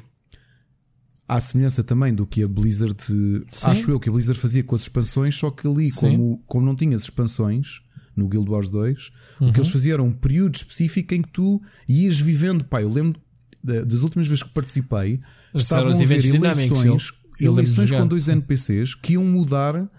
À 1.27 1.39
semelhança 1.39 1.83
também 1.83 2.13
do 2.13 2.27
que 2.27 2.43
a 2.43 2.47
Blizzard, 2.47 2.95
Sim. 3.03 3.43
acho 3.63 3.91
eu 3.91 3.99
que 3.99 4.07
a 4.07 4.11
Blizzard 4.11 4.39
fazia 4.39 4.63
com 4.63 4.75
as 4.75 4.81
expansões, 4.81 5.35
só 5.35 5.49
que 5.49 5.67
ali, 5.67 5.91
como, 5.91 6.43
como 6.45 6.65
não 6.65 6.75
tinhas 6.75 7.03
expansões 7.03 7.81
no 8.15 8.27
Guild 8.27 8.49
Wars 8.49 8.69
2, 8.69 9.11
uhum. 9.41 9.49
o 9.49 9.51
que 9.51 9.57
eles 9.57 9.67
uhum. 9.67 9.73
faziam 9.73 9.93
era 9.93 10.03
um 10.03 10.11
período 10.11 10.55
específico 10.55 11.13
em 11.13 11.21
que 11.21 11.29
tu 11.29 11.61
ias 11.87 12.19
vivendo. 12.19 12.63
Pá, 12.65 12.81
eu 12.81 12.89
lembro 12.89 13.19
das 13.63 14.01
últimas 14.01 14.27
vezes 14.27 14.43
que 14.43 14.51
participei, 14.51 15.21
estavam 15.55 15.91
a 15.91 16.05
ver 16.05 16.25
eleições, 16.25 17.13
eleições 17.39 17.91
com 17.91 18.07
dois 18.07 18.27
NPCs 18.27 18.95
que 18.95 19.13
iam 19.13 19.23
mudar 19.23 19.89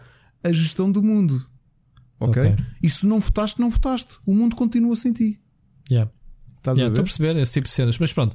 a 0.43 0.53
gestão 0.53 0.93
do 0.93 1.03
mundo. 1.03 1.45
Ok? 2.21 2.43
okay. 2.43 2.65
E 2.83 2.91
se 2.91 3.07
não 3.07 3.19
votaste, 3.19 3.61
não 3.61 3.71
votaste. 3.71 4.19
O 4.27 4.35
mundo 4.35 4.55
continua 4.55 4.95
sem 4.95 5.13
ti. 5.13 5.41
Yeah. 5.91 6.11
Estás 6.65 6.79
yeah, 6.79 6.87
a 6.87 6.89
ver? 6.89 6.95
Estou 6.95 7.03
a 7.03 7.05
perceber 7.05 7.41
esse 7.43 7.53
tipo 7.53 7.67
de 7.69 7.75
cenas. 7.75 7.99
Mas 7.99 8.11
pronto, 8.11 8.35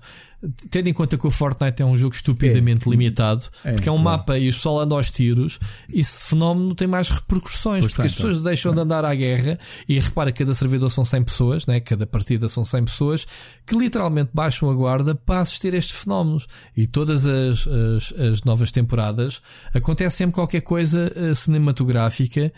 tendo 0.70 0.88
em 0.88 0.94
conta 0.94 1.18
que 1.18 1.26
o 1.26 1.32
Fortnite 1.32 1.82
é 1.82 1.86
um 1.86 1.98
jogo 1.98 2.14
estupidamente 2.14 2.88
é. 2.88 2.92
limitado, 2.92 3.46
é, 3.66 3.74
porque 3.74 3.90
é 3.90 3.92
um 3.92 3.96
claro. 3.96 4.20
mapa 4.20 4.38
e 4.38 4.48
o 4.48 4.54
pessoal 4.54 4.82
anda 4.82 4.94
aos 4.94 5.10
tiros, 5.10 5.60
esse 5.92 6.28
fenómeno 6.28 6.76
tem 6.76 6.88
mais 6.88 7.10
repercussões, 7.10 7.86
pois 7.86 7.94
porque 7.94 8.08
as 8.08 8.14
pessoas 8.14 8.44
deixam 8.44 8.74
de 8.74 8.82
andar 8.82 9.04
à 9.04 9.16
guerra 9.16 9.58
e 9.88 10.00
repara 10.00 10.32
que 10.32 10.40
cada 10.40 10.54
servidor 10.54 10.92
são 10.92 11.04
100 11.04 11.24
pessoas, 11.24 11.66
né? 11.66 11.80
cada 11.80 12.06
partida 12.06 12.48
são 12.48 12.64
100 12.64 12.86
pessoas, 12.86 13.28
que 13.66 13.76
literalmente 13.76 14.30
baixam 14.32 14.70
a 14.70 14.74
guarda 14.76 15.16
para 15.16 15.40
assistir 15.40 15.74
a 15.74 15.78
estes 15.78 15.98
fenómenos. 15.98 16.48
E 16.78 16.86
todas 16.86 17.26
as, 17.26 17.68
as, 17.68 18.14
as 18.20 18.44
novas 18.44 18.72
temporadas 18.72 19.42
acontece 19.74 20.18
sempre 20.18 20.36
qualquer 20.36 20.62
coisa 20.62 21.12
uh, 21.16 21.34
cinematográfica 21.34 22.54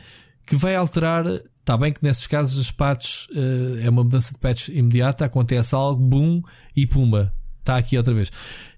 que 0.45 0.55
vai 0.57 0.75
alterar 0.75 1.23
Está 1.61 1.77
bem 1.77 1.93
que 1.93 2.03
nesses 2.03 2.27
casos 2.27 2.59
as 2.59 2.71
patches 2.71 3.27
uh, 3.29 3.79
é 3.83 3.89
uma 3.89 4.03
mudança 4.03 4.33
de 4.33 4.39
patch 4.39 4.69
imediata, 4.69 5.25
acontece 5.25 5.73
algo, 5.75 6.01
boom 6.01 6.41
e 6.75 6.85
pumba. 6.85 7.33
Está 7.59 7.77
aqui 7.77 7.95
outra 7.97 8.13
vez. 8.13 8.31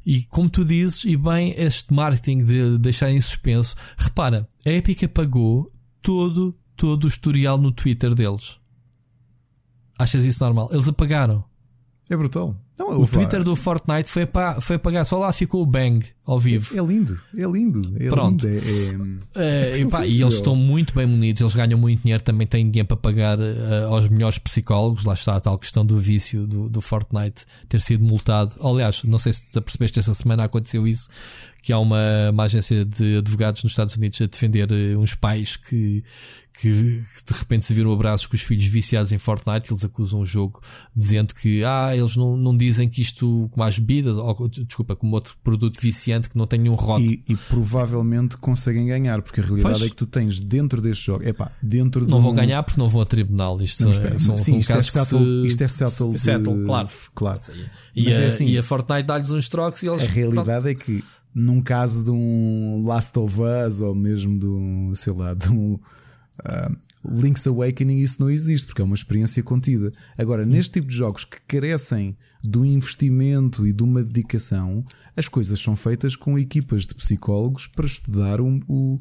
E 0.05 0.23
como 0.23 0.49
tu 0.49 0.65
dizes, 0.65 1.05
e 1.05 1.15
bem, 1.15 1.55
este 1.57 1.93
marketing 1.93 2.43
de 2.43 2.77
deixar 2.77 3.09
em 3.09 3.21
suspenso, 3.21 3.75
repara, 3.97 4.47
a 4.65 4.69
Epic 4.69 5.03
apagou 5.03 5.71
todo, 6.01 6.53
todo 6.75 7.05
o 7.05 7.07
historial 7.07 7.57
no 7.57 7.71
Twitter 7.71 8.13
deles. 8.13 8.59
Achas 9.97 10.25
isso 10.25 10.43
normal? 10.43 10.69
Eles 10.73 10.87
apagaram. 10.87 11.45
É 12.11 12.17
brutal. 12.17 12.61
Não, 12.77 12.99
o 12.99 13.07
Twitter 13.07 13.43
do 13.43 13.55
Fortnite 13.55 14.09
foi, 14.09 14.25
pa, 14.25 14.59
foi 14.59 14.77
apagar, 14.77 15.05
só 15.05 15.17
lá 15.19 15.31
ficou 15.31 15.61
o 15.61 15.65
bang 15.65 16.03
ao 16.25 16.39
vivo. 16.39 16.75
É, 16.75 16.79
é 16.79 16.83
lindo, 16.83 17.19
é 17.37 17.45
lindo. 17.45 17.93
É 17.99 18.09
Pronto. 18.09 18.47
Lindo, 18.47 19.19
é, 19.35 19.79
é... 19.79 19.83
Uh, 19.93 20.03
e 20.05 20.21
eles 20.21 20.35
estão 20.35 20.55
muito 20.55 20.93
bem 20.93 21.05
munidos, 21.05 21.41
eles 21.41 21.55
ganham 21.55 21.77
muito 21.77 22.01
dinheiro, 22.01 22.23
também 22.23 22.47
têm 22.47 22.69
dinheiro 22.69 22.87
para 22.87 22.97
pagar 22.97 23.39
uh, 23.39 23.87
aos 23.89 24.07
melhores 24.07 24.37
psicólogos. 24.37 25.05
Lá 25.05 25.13
está 25.13 25.35
a 25.35 25.41
tal 25.41 25.57
questão 25.57 25.85
do 25.85 25.97
vício 25.97 26.47
do, 26.47 26.69
do 26.69 26.81
Fortnite 26.81 27.45
ter 27.69 27.79
sido 27.81 28.03
multado. 28.03 28.55
Aliás, 28.63 29.03
não 29.03 29.19
sei 29.19 29.33
se 29.33 29.49
percebeste, 29.61 29.99
esta 29.99 30.13
semana 30.13 30.43
aconteceu 30.43 30.87
isso 30.87 31.09
que 31.63 31.71
há 31.71 31.79
uma, 31.79 32.29
uma 32.29 32.43
agência 32.43 32.83
de 32.83 33.19
advogados 33.19 33.63
nos 33.63 33.71
Estados 33.71 33.95
Unidos 33.95 34.19
a 34.19 34.25
defender 34.25 34.69
uh, 34.69 34.99
uns 34.99 35.15
pais 35.15 35.55
que, 35.55 36.03
que 36.59 36.69
de 36.69 37.33
repente 37.33 37.63
se 37.63 37.73
viram 37.73 37.93
abraços 37.93 38.27
com 38.27 38.35
os 38.35 38.41
filhos 38.41 38.65
viciados 38.65 39.13
em 39.13 39.17
Fortnite, 39.17 39.71
eles 39.71 39.85
acusam 39.85 40.19
o 40.19 40.25
jogo 40.25 40.61
dizendo 40.93 41.33
que 41.33 41.63
ah, 41.63 41.95
eles 41.95 42.17
não, 42.17 42.35
não 42.35 42.55
dizem 42.55 42.89
que 42.89 43.01
isto 43.01 43.47
como 43.49 43.63
as 43.63 43.79
bebidas, 43.79 44.17
ou 44.17 44.49
desculpa, 44.49 44.93
como 44.93 45.15
outro 45.15 45.37
produto 45.41 45.79
viciante 45.79 46.29
que 46.29 46.37
não 46.37 46.45
tem 46.45 46.59
nenhum 46.59 46.75
rótulo. 46.75 47.09
E, 47.09 47.23
e 47.29 47.35
provavelmente 47.47 48.35
conseguem 48.35 48.87
ganhar, 48.87 49.21
porque 49.21 49.39
a 49.39 49.43
realidade 49.43 49.79
pois. 49.79 49.87
é 49.87 49.89
que 49.89 49.95
tu 49.95 50.05
tens 50.05 50.41
dentro 50.41 50.81
deste 50.81 51.05
jogo, 51.05 51.23
epá, 51.23 51.49
dentro 51.61 52.01
Não 52.05 52.17
de 52.17 52.23
vão 52.23 52.33
um... 52.33 52.35
ganhar 52.35 52.61
porque 52.63 52.79
não 52.79 52.89
vão 52.89 53.01
a 53.01 53.05
tribunal. 53.05 53.61
Isto, 53.61 53.85
não, 53.85 53.91
é, 53.91 54.19
são, 54.19 54.35
sim, 54.35 54.57
isto, 54.57 54.73
é 54.73 54.81
settled, 54.81 55.23
se... 55.23 55.47
isto 55.47 55.63
é 55.63 55.67
settled, 55.69 56.19
settle, 56.19 56.65
claro. 56.65 56.89
claro. 57.15 57.39
E, 57.95 58.09
a, 58.09 58.11
é 58.11 58.25
assim, 58.25 58.47
e 58.47 58.57
a 58.57 58.63
Fortnite 58.63 59.03
dá-lhes 59.03 59.31
uns 59.31 59.47
trocos 59.47 59.81
e 59.81 59.87
eles. 59.87 60.03
A 60.03 60.07
realidade 60.07 60.69
é 60.69 60.75
que 60.75 61.01
num 61.33 61.61
caso 61.61 62.03
de 62.03 62.11
um 62.11 62.83
Last 62.85 63.17
of 63.17 63.37
Us 63.41 63.81
ou 63.81 63.95
mesmo 63.95 64.37
de 64.37 64.45
um, 64.45 64.93
sei 64.95 65.13
lá, 65.13 65.33
de 65.33 65.49
um 65.49 65.73
uh, 65.73 66.77
Link's 67.05 67.45
Awakening, 67.47 67.97
isso 67.97 68.21
não 68.21 68.29
existe 68.29 68.67
porque 68.67 68.81
é 68.81 68.85
uma 68.85 68.95
experiência 68.95 69.43
contida. 69.43 69.89
Agora, 70.17 70.45
neste 70.45 70.73
tipo 70.73 70.87
de 70.87 70.95
jogos 70.95 71.25
que 71.25 71.37
carecem 71.47 72.15
do 72.43 72.65
investimento 72.65 73.67
e 73.67 73.73
de 73.73 73.83
uma 73.83 74.03
dedicação, 74.03 74.85
as 75.15 75.27
coisas 75.27 75.59
são 75.59 75.75
feitas 75.75 76.15
com 76.15 76.37
equipas 76.37 76.85
de 76.85 76.95
psicólogos 76.95 77.67
para 77.67 77.85
estudar 77.85 78.39
o, 78.39 78.59
o, 78.67 78.99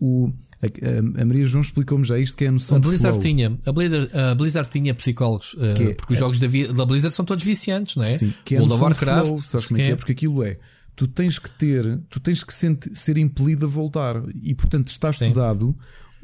o 0.00 0.32
a, 0.62 1.20
a, 1.20 1.24
Maria 1.24 1.44
João 1.44 1.60
explicou-me 1.60 2.04
já 2.04 2.18
isto 2.18 2.36
que 2.36 2.44
é 2.44 2.48
a 2.48 2.52
noção 2.52 2.78
a 2.78 2.80
Blizzard 2.80 3.20
tinha 3.20 3.56
A 3.66 3.72
Blizzard, 3.72 4.10
a 4.16 4.34
Blizzard 4.34 4.70
tinha 4.70 4.94
psicólogos, 4.94 5.54
uh, 5.54 5.64
é, 5.64 5.94
porque 5.94 6.12
os 6.14 6.18
jogos 6.18 6.38
da, 6.38 6.46
da, 6.72 6.86
Blizzard 6.86 7.14
são 7.14 7.24
todos 7.24 7.44
viciantes, 7.44 7.96
não 7.96 8.04
é? 8.04 8.10
Sim, 8.10 8.32
que 8.44 8.56
é 8.56 8.58
World 8.58 8.74
of 8.74 8.82
Warcraft. 8.82 9.26
Flow, 9.26 9.38
sabes 9.38 9.70
é 9.70 9.74
que 9.74 9.82
é? 9.82 9.90
é? 9.90 9.96
Porque 9.96 10.12
aquilo 10.12 10.42
é. 10.42 10.58
Tu 10.96 11.08
tens 11.08 11.38
que 11.38 11.50
ter, 11.50 11.98
tu 12.08 12.20
tens 12.20 12.44
que 12.44 12.52
ser 12.52 13.18
impelido 13.18 13.64
a 13.64 13.68
voltar 13.68 14.22
e, 14.42 14.54
portanto, 14.54 14.88
está 14.88 15.10
estudado 15.10 15.74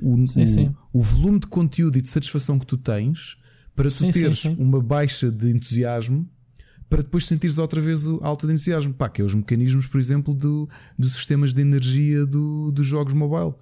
o, 0.00 0.26
sim, 0.26 0.42
o, 0.42 0.46
sim. 0.46 0.74
o, 0.92 1.00
volume 1.00 1.40
de 1.40 1.46
conteúdo 1.46 1.98
e 1.98 2.02
de 2.02 2.08
satisfação 2.08 2.58
que 2.58 2.66
tu 2.66 2.76
tens 2.76 3.36
para 3.74 3.90
tu 3.90 3.96
sim, 3.96 4.10
teres 4.10 4.44
uma 4.44 4.80
baixa 4.80 5.30
de 5.30 5.50
entusiasmo 5.50 6.28
para 6.90 7.02
depois 7.02 7.24
sentires 7.24 7.56
outra 7.56 7.80
vez 7.80 8.04
a 8.06 8.26
alta 8.26 8.46
de 8.46 8.52
entusiasmo. 8.52 8.92
Pá, 8.92 9.08
que 9.08 9.22
é 9.22 9.24
os 9.24 9.34
mecanismos, 9.34 9.86
por 9.86 10.00
exemplo, 10.00 10.34
do, 10.34 10.68
dos 10.98 11.12
sistemas 11.12 11.54
de 11.54 11.62
energia 11.62 12.26
do, 12.26 12.72
dos 12.72 12.84
jogos 12.84 13.14
mobile. 13.14 13.54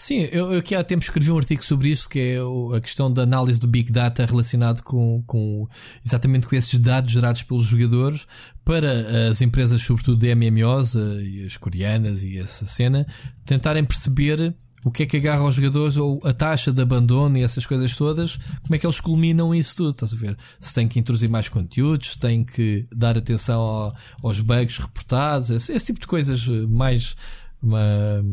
Sim, 0.00 0.20
eu 0.32 0.56
aqui 0.56 0.74
há 0.74 0.82
tempo 0.82 1.04
escrevi 1.04 1.30
um 1.30 1.36
artigo 1.36 1.62
sobre 1.62 1.90
isso, 1.90 2.08
que 2.08 2.18
é 2.18 2.38
a 2.74 2.80
questão 2.80 3.12
da 3.12 3.20
análise 3.20 3.60
do 3.60 3.66
Big 3.66 3.92
Data 3.92 4.24
relacionado 4.24 4.82
com, 4.82 5.22
com 5.26 5.68
exatamente 6.02 6.46
com 6.46 6.56
esses 6.56 6.78
dados 6.78 7.12
gerados 7.12 7.42
pelos 7.42 7.66
jogadores 7.66 8.26
para 8.64 9.28
as 9.30 9.42
empresas, 9.42 9.82
sobretudo 9.82 10.18
de 10.18 10.34
MMOs, 10.34 10.96
eh, 10.96 11.22
e 11.22 11.44
as 11.44 11.58
coreanas 11.58 12.22
e 12.22 12.38
essa 12.38 12.66
cena, 12.66 13.06
tentarem 13.44 13.84
perceber 13.84 14.56
o 14.82 14.90
que 14.90 15.02
é 15.02 15.06
que 15.06 15.18
agarra 15.18 15.42
aos 15.42 15.56
jogadores 15.56 15.98
ou 15.98 16.18
a 16.24 16.32
taxa 16.32 16.72
de 16.72 16.80
abandono 16.80 17.36
e 17.36 17.42
essas 17.42 17.66
coisas 17.66 17.94
todas, 17.94 18.36
como 18.62 18.74
é 18.74 18.78
que 18.78 18.86
eles 18.86 19.00
culminam 19.00 19.54
isso 19.54 19.76
tudo, 19.76 19.90
estás 19.90 20.14
a 20.14 20.16
ver? 20.16 20.34
Se 20.58 20.72
tem 20.72 20.88
que 20.88 20.98
introduzir 20.98 21.28
mais 21.28 21.50
conteúdos, 21.50 22.12
se 22.12 22.18
tem 22.18 22.42
que 22.42 22.88
dar 22.90 23.18
atenção 23.18 23.60
ao, 23.60 23.94
aos 24.22 24.40
bugs 24.40 24.78
reportados, 24.78 25.50
esse, 25.50 25.74
esse, 25.74 25.86
tipo 25.88 26.00
de 26.00 26.06
coisas 26.06 26.46
mais. 26.70 27.14
Uma, 27.62 28.24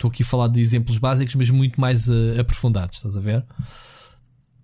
estou 0.00 0.10
aqui 0.10 0.22
a 0.22 0.26
falar 0.26 0.48
de 0.48 0.60
exemplos 0.60 0.98
básicos, 0.98 1.34
mas 1.34 1.50
muito 1.50 1.80
mais 1.80 2.08
uh, 2.08 2.40
aprofundados, 2.40 2.96
estás 2.96 3.16
a 3.16 3.20
ver? 3.20 3.44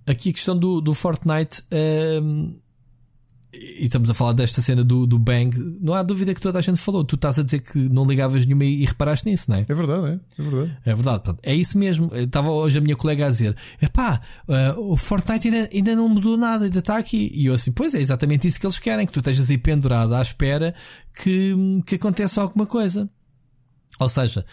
Aqui 0.06 0.30
a 0.30 0.32
questão 0.32 0.56
do, 0.56 0.80
do 0.80 0.94
Fortnite. 0.94 1.62
Uh, 1.62 2.56
e 3.52 3.84
estamos 3.84 4.10
a 4.10 4.14
falar 4.14 4.32
desta 4.32 4.60
cena 4.60 4.84
do, 4.84 5.06
do 5.06 5.18
Bang, 5.18 5.56
não 5.80 5.94
há 5.94 6.02
dúvida 6.02 6.34
que 6.34 6.40
toda 6.40 6.58
a 6.58 6.62
gente 6.62 6.78
falou. 6.78 7.04
Tu 7.04 7.14
estás 7.14 7.38
a 7.38 7.42
dizer 7.42 7.60
que 7.60 7.78
não 7.78 8.04
ligavas 8.04 8.44
nenhuma 8.44 8.64
e, 8.64 8.82
e 8.82 8.84
reparaste 8.84 9.28
nisso, 9.28 9.50
não 9.50 9.56
é? 9.56 9.64
É 9.66 9.74
verdade, 9.74 10.06
é, 10.08 10.40
é 10.40 10.42
verdade. 10.42 10.78
É 10.84 10.94
verdade, 10.94 11.22
portanto, 11.22 11.40
é 11.42 11.54
isso 11.54 11.78
mesmo. 11.78 12.10
Estava 12.12 12.50
hoje 12.50 12.78
a 12.78 12.80
minha 12.82 12.96
colega 12.96 13.26
a 13.26 13.30
dizer: 13.30 13.56
pá, 13.94 14.20
uh, 14.46 14.92
o 14.92 14.96
Fortnite 14.96 15.48
ainda, 15.48 15.70
ainda 15.72 15.96
não 15.96 16.08
mudou 16.08 16.36
nada, 16.36 16.64
ainda 16.64 16.78
está 16.78 16.98
aqui. 16.98 17.30
E 17.34 17.46
eu 17.46 17.54
assim, 17.54 17.72
pois 17.72 17.94
é 17.94 18.00
exatamente 18.00 18.46
isso 18.46 18.60
que 18.60 18.66
eles 18.66 18.78
querem, 18.78 19.06
que 19.06 19.12
tu 19.12 19.20
estejas 19.20 19.50
aí 19.50 19.58
pendurado 19.58 20.14
à 20.14 20.20
espera 20.20 20.74
que, 21.14 21.54
que 21.86 21.94
aconteça 21.94 22.42
alguma 22.42 22.66
coisa. 22.66 23.08
Ou 23.98 24.08
seja, 24.08 24.44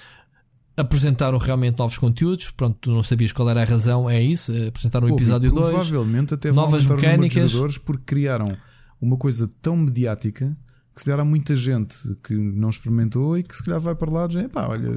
apresentaram 0.76 1.38
realmente 1.38 1.78
novos 1.78 1.98
conteúdos. 1.98 2.52
Pronto, 2.52 2.78
tu 2.82 2.92
não 2.92 3.04
sabias 3.04 3.32
qual 3.32 3.50
era 3.50 3.62
a 3.62 3.66
razão, 3.66 4.10
é 4.10 4.22
isso. 4.22 4.52
Apresentaram 4.68 5.08
o 5.08 5.14
episódio 5.14 5.52
2. 5.52 5.72
Provavelmente 5.72 6.34
até 6.34 6.52
novas 6.52 6.86
mecânicas. 6.86 7.52
jogadores 7.52 7.78
porque 7.78 8.04
criaram 8.06 8.52
uma 9.00 9.18
coisa 9.18 9.50
tão 9.62 9.76
mediática 9.76 10.56
que 10.96 11.02
se 11.02 11.06
calhar 11.06 11.20
há 11.20 11.26
muita 11.26 11.56
gente 11.56 11.96
que 12.24 12.36
não 12.36 12.70
experimentou 12.70 13.38
e 13.38 13.44
que 13.44 13.56
se 13.56 13.64
calhar 13.64 13.82
vai 13.82 13.96
para 13.96 14.12
lá 14.12 14.26
e 14.26 14.28
diz, 14.28 14.48
pá, 14.48 14.68
olha, 14.68 14.90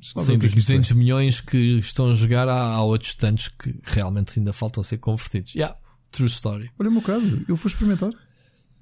Sim, 0.00 0.38
dos 0.38 0.54
200 0.54 0.90
é. 0.90 0.94
milhões 0.94 1.40
que 1.40 1.78
estão 1.78 2.08
a 2.08 2.14
jogar, 2.14 2.48
há, 2.48 2.74
há, 2.74 2.82
outros 2.82 3.16
tantos 3.16 3.48
que 3.48 3.74
realmente 3.82 4.38
ainda 4.38 4.52
faltam 4.52 4.80
a 4.80 4.84
ser 4.84 4.98
convertidos. 4.98 5.54
Yeah, 5.54 5.76
true 6.12 6.28
story. 6.28 6.70
Olha 6.78 6.88
o 6.88 6.92
meu 6.92 7.02
caso, 7.02 7.42
eu 7.48 7.56
vou 7.56 7.66
experimentar. 7.66 8.10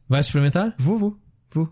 Vais 0.09 0.27
experimentar? 0.27 0.75
Vou, 0.79 0.99
vou, 0.99 1.20
vou. 1.53 1.70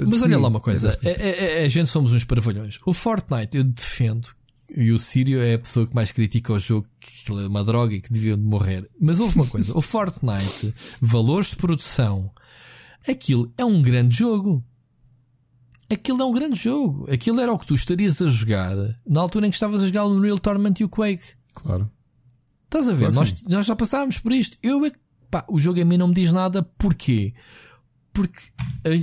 Mas 0.00 0.16
Sim, 0.16 0.24
olha 0.24 0.38
lá 0.38 0.48
uma 0.48 0.60
coisa, 0.60 0.90
é, 1.02 1.10
é, 1.10 1.62
é, 1.62 1.64
a 1.64 1.68
gente 1.68 1.88
somos 1.88 2.12
uns 2.12 2.24
paravalhões. 2.24 2.78
O 2.86 2.92
Fortnite 2.92 3.56
eu 3.56 3.64
defendo 3.64 4.28
e 4.74 4.92
o 4.92 4.98
Sírio 4.98 5.40
é 5.40 5.54
a 5.54 5.58
pessoa 5.58 5.86
que 5.86 5.94
mais 5.94 6.12
critica 6.12 6.52
o 6.52 6.58
jogo, 6.58 6.86
que 7.00 7.32
é 7.32 7.46
uma 7.46 7.64
droga 7.64 7.94
e 7.94 8.00
que 8.00 8.12
deviam 8.12 8.36
de 8.36 8.44
morrer. 8.44 8.88
Mas 9.00 9.18
houve 9.18 9.34
uma 9.36 9.46
coisa: 9.46 9.76
o 9.76 9.80
Fortnite, 9.80 10.74
valores 11.00 11.50
de 11.50 11.56
produção, 11.56 12.30
aquilo 13.06 13.52
é 13.56 13.64
um 13.64 13.80
grande 13.80 14.16
jogo. 14.16 14.64
Aquilo 15.90 16.20
é 16.20 16.24
um 16.24 16.32
grande 16.32 16.60
jogo. 16.60 17.10
Aquilo 17.10 17.40
era 17.40 17.50
o 17.50 17.58
que 17.58 17.66
tu 17.66 17.74
estarias 17.74 18.20
a 18.20 18.26
jogar 18.26 18.76
na 19.06 19.20
altura 19.20 19.46
em 19.46 19.50
que 19.50 19.56
estavas 19.56 19.82
a 19.82 19.86
jogar 19.86 20.04
o 20.04 20.14
Unreal 20.14 20.38
Tournament 20.38 20.74
e 20.80 20.84
o 20.84 20.88
Quake. 20.88 21.24
Claro. 21.54 21.90
Estás 22.66 22.90
a 22.90 22.92
ver? 22.92 23.10
Claro 23.10 23.14
nós, 23.14 23.42
nós, 23.44 23.64
já 23.64 23.74
passámos 23.74 24.18
por 24.18 24.32
isto. 24.32 24.58
Eu, 24.62 24.84
é 24.84 24.92
pá, 25.30 25.46
o 25.48 25.58
jogo 25.58 25.80
a 25.80 25.84
mim 25.86 25.96
não 25.96 26.08
me 26.08 26.14
diz 26.14 26.30
nada. 26.30 26.62
Porquê? 26.62 27.32
Porque 28.18 28.40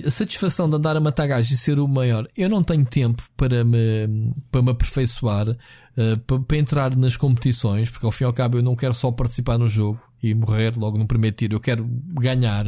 a 0.06 0.12
satisfação 0.12 0.70
de 0.70 0.76
andar 0.76 0.98
a 0.98 1.00
matar 1.00 1.26
gajos 1.26 1.50
e 1.50 1.58
ser 1.58 1.80
o 1.80 1.88
maior, 1.88 2.28
eu 2.36 2.50
não 2.50 2.62
tenho 2.62 2.86
tempo 2.86 3.24
para 3.38 3.64
me, 3.64 4.34
para 4.52 4.62
me 4.62 4.72
aperfeiçoar, 4.72 5.52
uh, 5.52 6.20
para, 6.28 6.40
para, 6.42 6.58
entrar 6.58 6.96
nas 6.98 7.16
competições, 7.16 7.90
porque 7.90 8.06
ao 8.06 8.12
fim 8.12 8.26
e 8.26 8.28
ao 8.28 8.34
cabo 8.34 8.58
eu 8.58 8.62
não 8.62 8.76
quero 8.76 8.94
só 8.94 9.10
participar 9.14 9.58
no 9.58 9.70
jogo 9.70 10.02
e 10.22 10.36
morrer 10.36 10.76
logo 10.76 10.98
no 10.98 11.08
primeiro 11.08 11.34
tiro, 11.34 11.56
eu 11.56 11.62
quero 11.62 11.88
ganhar. 12.20 12.66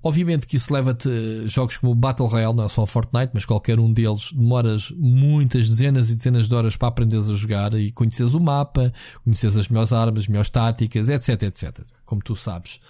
Obviamente 0.00 0.46
que 0.46 0.54
isso 0.54 0.72
leva-te 0.72 1.08
jogos 1.48 1.76
como 1.76 1.92
Battle 1.92 2.28
Royale, 2.28 2.54
não 2.54 2.66
é 2.66 2.68
só 2.68 2.86
Fortnite, 2.86 3.32
mas 3.34 3.44
qualquer 3.44 3.80
um 3.80 3.92
deles, 3.92 4.30
demoras 4.30 4.92
muitas 4.92 5.68
dezenas 5.68 6.08
e 6.08 6.14
dezenas 6.14 6.48
de 6.48 6.54
horas 6.54 6.76
para 6.76 6.86
aprenderes 6.86 7.28
a 7.28 7.32
jogar 7.32 7.72
e 7.72 7.90
conheceres 7.90 8.34
o 8.34 8.40
mapa, 8.40 8.92
conheceres 9.24 9.56
as 9.56 9.68
melhores 9.68 9.92
armas, 9.92 10.22
as 10.22 10.28
melhores 10.28 10.50
táticas, 10.50 11.08
etc, 11.08 11.42
etc. 11.42 11.80
Como 12.04 12.22
tu 12.22 12.36
sabes. 12.36 12.80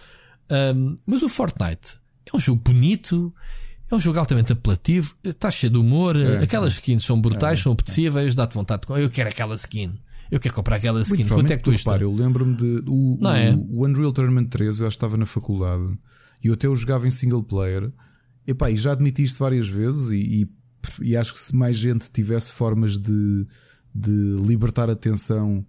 Um, 0.51 0.95
mas 1.07 1.23
o 1.23 1.31
Fortnite 1.31 2.04
um 2.35 2.39
jogo 2.39 2.61
bonito, 2.65 3.35
é 3.91 3.95
um 3.95 4.01
jogo 4.01 4.19
altamente 4.19 4.53
apelativo, 4.53 5.15
está 5.23 5.51
cheio 5.51 5.73
de 5.73 5.79
humor, 5.79 6.17
é, 6.17 6.39
aquelas 6.39 6.75
skins 6.75 7.05
são 7.05 7.21
brutais, 7.21 7.61
é. 7.61 7.63
são 7.63 7.73
apetecíveis, 7.73 8.35
dá-te 8.35 8.55
vontade 8.55 8.87
de. 8.87 9.01
Eu 9.01 9.11
quero 9.11 9.29
aquela 9.29 9.55
skin. 9.55 9.95
Eu 10.31 10.41
quero 10.41 10.55
comprar 10.55 10.77
aquela 10.77 11.01
skin. 11.01 11.27
Quanto 11.29 11.53
é 11.53 11.57
que 11.57 11.65
custa? 11.65 11.91
Repara, 11.91 12.05
eu 12.05 12.13
lembro-me 12.13 12.57
de. 12.57 12.83
O, 12.89 13.19
o, 13.23 13.29
é? 13.29 13.55
o, 13.55 13.85
Unreal 13.85 14.13
Tournament 14.13 14.47
3, 14.49 14.79
eu 14.79 14.85
já 14.85 14.89
estava 14.89 15.17
na 15.17 15.27
faculdade 15.27 15.97
e 16.43 16.49
eu 16.49 16.55
até 16.55 16.69
o 16.69 16.75
jogava 16.75 17.07
em 17.07 17.11
single 17.11 17.43
player. 17.43 17.91
Epá, 18.47 18.71
e 18.71 18.77
já 18.77 18.93
admiti 18.93 19.23
isto 19.23 19.39
várias 19.39 19.69
vezes 19.69 20.11
e, 20.11 20.43
e, 20.43 21.11
e 21.11 21.17
acho 21.17 21.33
que 21.33 21.39
se 21.39 21.57
mais 21.57 21.79
gente 21.79 22.11
tivesse 22.11 22.53
formas 22.53 22.99
de, 22.99 23.47
de 23.95 24.37
libertar 24.47 24.91
a 24.91 24.97
tensão 24.97 25.65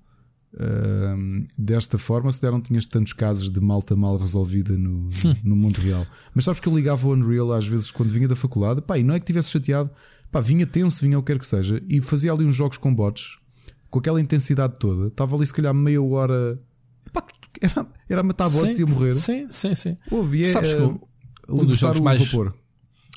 Uh, 0.56 1.46
desta 1.58 1.98
forma, 1.98 2.32
se 2.32 2.42
der 2.42 2.52
não 2.52 2.62
tinhas 2.62 2.86
tantos 2.86 3.12
casos 3.12 3.50
de 3.50 3.60
malta 3.60 3.94
mal 3.96 4.16
resolvida 4.16 4.78
no, 4.78 5.10
no 5.44 5.56
mundo 5.56 5.80
real. 5.80 6.08
Mas 6.34 6.46
sabes 6.46 6.62
que 6.62 6.70
eu 6.70 6.76
ligava 6.76 7.06
o 7.08 7.12
Unreal 7.12 7.52
às 7.52 7.68
vezes 7.68 7.92
quando 7.92 8.10
vinha 8.10 8.28
da 8.28 8.36
faculdade, 8.36 8.82
pá, 8.82 8.98
e 8.98 9.04
não 9.04 9.14
é 9.14 9.20
que 9.20 9.26
tivesse 9.26 9.52
chateado, 9.52 9.92
pá, 10.32 10.40
vinha 10.40 10.66
tenso, 10.66 11.04
vinha 11.04 11.20
o 11.20 11.22
que 11.22 11.34
quer 11.34 11.40
que 11.40 11.46
seja, 11.46 11.82
e 11.90 12.00
fazia 12.00 12.32
ali 12.32 12.46
uns 12.46 12.56
jogos 12.56 12.78
com 12.78 12.94
bots 12.94 13.38
com 13.96 14.00
aquela 14.00 14.20
intensidade 14.20 14.76
toda. 14.78 15.08
Estava 15.08 15.38
ali 15.38 15.46
se 15.46 15.54
calhar 15.54 15.74
meia 15.74 16.02
hora, 16.02 16.60
pá, 17.14 17.26
era, 17.62 17.88
era 18.10 18.24
matar 18.24 18.50
bots 18.50 18.76
sim, 18.76 18.82
e 18.82 18.84
a 18.84 18.88
morrer. 18.88 19.16
Sim, 19.16 19.48
sim, 19.50 19.74
sim. 19.74 19.98
Ouve, 20.12 20.44
é, 20.44 20.52
sabes 20.52 20.74
que 20.74 20.82
uh, 20.82 21.02
um 21.48 21.66
dos 21.66 21.80
jogos 21.80 22.02
mais 22.02 22.26
vapor. 22.26 22.54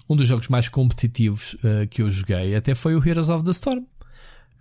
um 0.09 0.15
dos 0.15 0.29
jogos 0.29 0.49
mais 0.49 0.69
competitivos 0.69 1.55
uh, 1.55 1.89
que 1.91 2.03
eu 2.03 2.09
joguei 2.09 2.55
até 2.55 2.77
foi 2.77 2.95
o 2.95 3.05
Heroes 3.05 3.29
of 3.29 3.45
the 3.45 3.51
Storm 3.51 3.85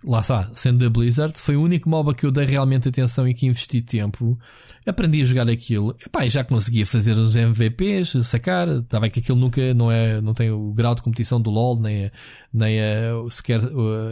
lá 0.04 0.20
está, 0.20 0.50
sendo 0.54 0.78
da 0.78 0.90
Blizzard, 0.90 1.34
foi 1.36 1.56
o 1.56 1.62
único 1.62 1.88
MOBA 1.88 2.14
que 2.14 2.24
eu 2.24 2.30
dei 2.30 2.44
realmente 2.44 2.88
atenção 2.88 3.26
e 3.26 3.34
que 3.34 3.46
investi 3.46 3.80
tempo. 3.80 4.38
Aprendi 4.86 5.20
a 5.20 5.24
jogar 5.24 5.48
aquilo. 5.48 5.94
Epá, 6.04 6.26
já 6.28 6.44
conseguia 6.44 6.86
fazer 6.86 7.12
os 7.12 7.34
MVPs, 7.34 8.26
sacar. 8.26 8.68
Está 8.68 9.00
bem 9.00 9.10
que 9.10 9.20
aquilo 9.20 9.38
nunca 9.38 9.74
não, 9.74 9.90
é, 9.90 10.20
não 10.20 10.32
tem 10.32 10.50
o 10.50 10.72
grau 10.72 10.94
de 10.94 11.02
competição 11.02 11.40
do 11.40 11.50
LoL, 11.50 11.80
nem, 11.80 12.10
nem 12.52 12.80
a, 12.80 13.30
sequer 13.30 13.60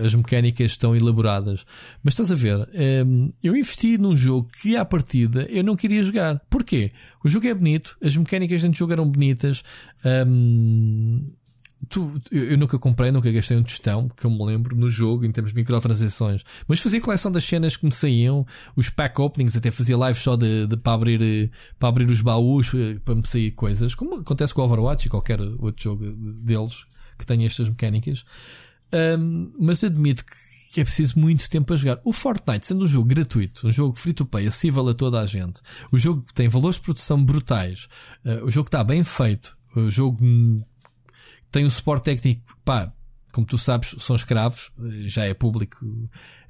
as 0.04 0.14
mecânicas 0.14 0.72
estão 0.72 0.94
elaboradas. 0.94 1.64
Mas 2.02 2.14
estás 2.14 2.32
a 2.32 2.34
ver, 2.34 2.68
hum, 3.06 3.30
eu 3.42 3.56
investi 3.56 3.96
num 3.96 4.16
jogo 4.16 4.48
que 4.60 4.76
à 4.76 4.84
partida 4.84 5.46
eu 5.48 5.62
não 5.62 5.76
queria 5.76 6.02
jogar. 6.02 6.40
Porquê? 6.50 6.92
O 7.24 7.28
jogo 7.28 7.46
é 7.46 7.54
bonito, 7.54 7.96
as 8.02 8.16
mecânicas 8.16 8.60
dentro 8.60 8.76
do 8.76 8.78
jogo 8.78 8.92
eram 8.92 9.08
bonitas. 9.08 9.62
Hum, 10.04 11.30
Tu, 11.88 12.20
eu 12.32 12.56
nunca 12.56 12.78
comprei, 12.78 13.12
nunca 13.12 13.30
gastei 13.30 13.56
um 13.56 13.62
tostão, 13.62 14.08
que 14.08 14.24
eu 14.24 14.30
me 14.30 14.44
lembro, 14.44 14.74
no 14.74 14.88
jogo, 14.88 15.24
em 15.24 15.30
termos 15.30 15.52
de 15.52 15.56
microtransações. 15.56 16.42
Mas 16.66 16.80
fazia 16.80 17.00
coleção 17.00 17.30
das 17.30 17.44
cenas 17.44 17.76
que 17.76 17.84
me 17.84 17.92
saíam, 17.92 18.46
os 18.74 18.90
pack 18.90 19.20
openings, 19.20 19.56
até 19.56 19.70
fazia 19.70 19.96
live 19.96 20.18
só 20.18 20.36
de, 20.36 20.66
de, 20.66 20.76
para, 20.76 20.94
abrir, 20.94 21.50
para 21.78 21.88
abrir 21.88 22.10
os 22.10 22.20
baús, 22.22 22.72
eh, 22.74 22.98
para 23.04 23.14
me 23.14 23.26
sair 23.26 23.52
coisas, 23.52 23.94
como 23.94 24.16
acontece 24.16 24.54
com 24.54 24.62
o 24.62 24.64
Overwatch 24.64 25.06
e 25.06 25.10
qualquer 25.10 25.40
outro 25.40 25.82
jogo 25.82 26.12
deles 26.42 26.86
que 27.18 27.26
tenha 27.26 27.46
estas 27.46 27.68
mecânicas. 27.68 28.24
Um, 28.92 29.52
mas 29.58 29.82
admito 29.82 30.24
que, 30.24 30.80
é 30.80 30.84
preciso 30.84 31.18
muito 31.18 31.48
tempo 31.48 31.72
a 31.72 31.76
jogar. 31.76 31.98
O 32.04 32.12
Fortnite, 32.12 32.66
sendo 32.66 32.84
um 32.84 32.86
jogo 32.86 33.08
gratuito, 33.08 33.66
um 33.66 33.70
jogo 33.70 33.98
free 33.98 34.12
to 34.12 34.26
play, 34.26 34.46
acessível 34.46 34.86
a 34.86 34.92
toda 34.92 35.18
a 35.18 35.26
gente, 35.26 35.62
o 35.90 35.96
jogo 35.96 36.22
tem 36.34 36.48
valores 36.48 36.76
de 36.76 36.82
produção 36.82 37.24
brutais, 37.24 37.88
uh, 38.26 38.44
o 38.44 38.50
jogo 38.50 38.68
está 38.68 38.84
bem 38.84 39.02
feito, 39.02 39.56
o 39.74 39.90
jogo 39.90 40.22
tem 41.50 41.64
um 41.64 41.70
suporte 41.70 42.04
técnico, 42.04 42.42
pá, 42.64 42.92
como 43.32 43.46
tu 43.46 43.58
sabes, 43.58 43.94
são 43.98 44.16
escravos, 44.16 44.72
já 45.04 45.26
é 45.26 45.34
público, 45.34 45.84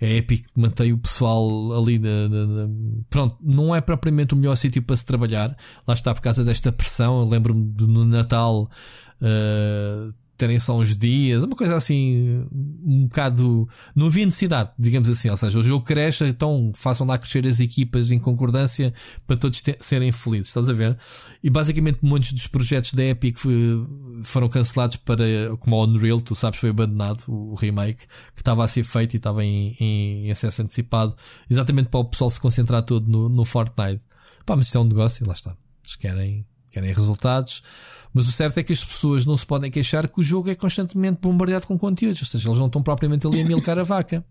é 0.01 0.19
épico, 0.19 0.49
mantém 0.55 0.93
o 0.93 0.99
pessoal 0.99 1.73
ali. 1.73 1.99
Na, 1.99 2.29
na, 2.29 2.47
na, 2.47 2.69
pronto, 3.11 3.37
não 3.43 3.75
é 3.75 3.81
propriamente 3.81 4.35
o 4.35 4.37
melhor 4.37 4.55
sítio 4.55 4.81
para 4.83 4.95
se 4.95 5.05
trabalhar, 5.05 5.57
lá 5.85 5.95
está 5.95 6.15
por 6.15 6.21
causa 6.21 6.45
desta 6.45 6.71
pressão. 6.71 7.29
Lembro-me 7.29 7.75
no 7.89 8.05
Natal. 8.05 8.71
Uh, 9.21 10.15
terem 10.37 10.59
só 10.59 10.79
uns 10.79 10.97
dias, 10.97 11.43
uma 11.43 11.57
coisa 11.57 11.77
assim, 11.77 12.47
um 12.85 13.05
bocado. 13.05 13.69
Não 13.95 14.07
havia 14.07 14.25
necessidade, 14.25 14.71
digamos 14.79 15.09
assim. 15.09 15.31
Ou 15.31 15.37
seja, 15.37 15.59
o 15.59 15.63
jogo 15.63 15.85
cresce, 15.85 16.25
então 16.25 16.73
façam 16.75 17.07
lá 17.07 17.19
crescer 17.19 17.47
as 17.47 17.61
equipas 17.61 18.11
em 18.11 18.19
concordância 18.19 18.93
para 19.27 19.37
todos 19.37 19.63
serem 19.81 20.13
felizes, 20.13 20.49
estás 20.49 20.69
a 20.69 20.73
ver? 20.73 20.97
E 21.43 21.51
basicamente 21.51 21.99
muitos 22.03 22.33
dos 22.33 22.47
projetos 22.47 22.93
da 22.95 23.05
Epic 23.05 23.39
foram 24.25 24.49
cancelados 24.49 24.97
para, 24.97 25.25
como 25.61 25.77
o 25.77 25.85
Unreal, 25.85 26.21
tu 26.21 26.35
sabes, 26.35 26.61
foi 26.61 26.71
abandonado 26.71 27.25
o 27.27 27.55
remake 27.55 28.07
que 28.35 28.41
estava 28.41 28.65
a 28.65 28.69
ser 28.69 28.85
feito 28.85 29.15
e 29.15 29.17
estava 29.17 29.45
em, 29.45 29.77
em 29.81 30.31
acesso 30.31 30.63
antecipado, 30.63 31.15
exatamente 31.51 31.89
para 31.89 32.01
o 32.01 32.05
pessoal 32.05 32.31
se 32.31 32.41
concentrar 32.41 32.83
todo 32.83 33.09
no, 33.09 33.29
no 33.29 33.45
Fortnite. 33.45 34.03
Pá, 34.45 34.55
mas 34.55 34.67
isto 34.67 34.79
é 34.79 34.81
um 34.81 34.85
negócio, 34.85 35.27
lá 35.27 35.35
está. 35.35 35.57
Eles 35.83 35.97
querem, 35.97 36.47
querem 36.71 36.93
resultados. 36.93 37.63
Mas 38.13 38.27
o 38.27 38.33
certo 38.33 38.59
é 38.59 38.63
que 38.63 38.73
as 38.73 38.83
pessoas 38.83 39.27
não 39.27 39.37
se 39.37 39.47
podem 39.47 39.71
queixar 39.71 40.09
que 40.09 40.21
o 40.21 40.23
jogo 40.23 40.49
é 40.49 40.55
constantemente 40.55 41.19
bombardeado 41.21 41.67
com 41.67 41.79
conteúdos, 41.79 42.21
ou 42.23 42.27
seja, 42.27 42.49
eles 42.49 42.59
não 42.59 42.67
estão 42.67 42.83
propriamente 42.83 43.27
ali 43.27 43.43
a 43.43 43.45
milcar 43.45 43.79
a 43.79 43.83
vaca. 43.83 44.25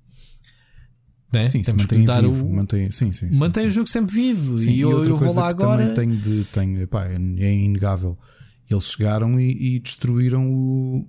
Né? 1.32 1.44
Sim, 1.44 1.62
Temos 1.62 1.84
se 1.84 1.96
mantém 1.96 2.22
vivo, 2.22 2.46
o... 2.46 2.56
mantém, 2.56 2.92
sim, 2.92 3.12
sim, 3.12 3.32
sim, 3.32 3.40
mantém 3.40 3.64
sim. 3.64 3.68
o 3.68 3.72
jogo 3.72 3.90
sempre 3.90 4.16
vivo. 4.16 4.58
Sim, 4.58 4.72
e, 4.72 4.80
eu, 4.80 5.04
eu 5.04 5.18
vou 5.18 5.36
lá 5.36 5.48
agora. 5.48 5.94
Também 5.94 6.20
tenho 6.20 6.22
de, 6.22 6.44
tenho, 6.46 6.88
pá, 6.88 7.08
é 7.08 7.54
inegável. 7.54 8.18
Eles 8.70 8.86
chegaram 8.86 9.40
e, 9.40 9.76
e, 9.76 9.80
destruíram 9.80 10.50
o, 10.50 11.08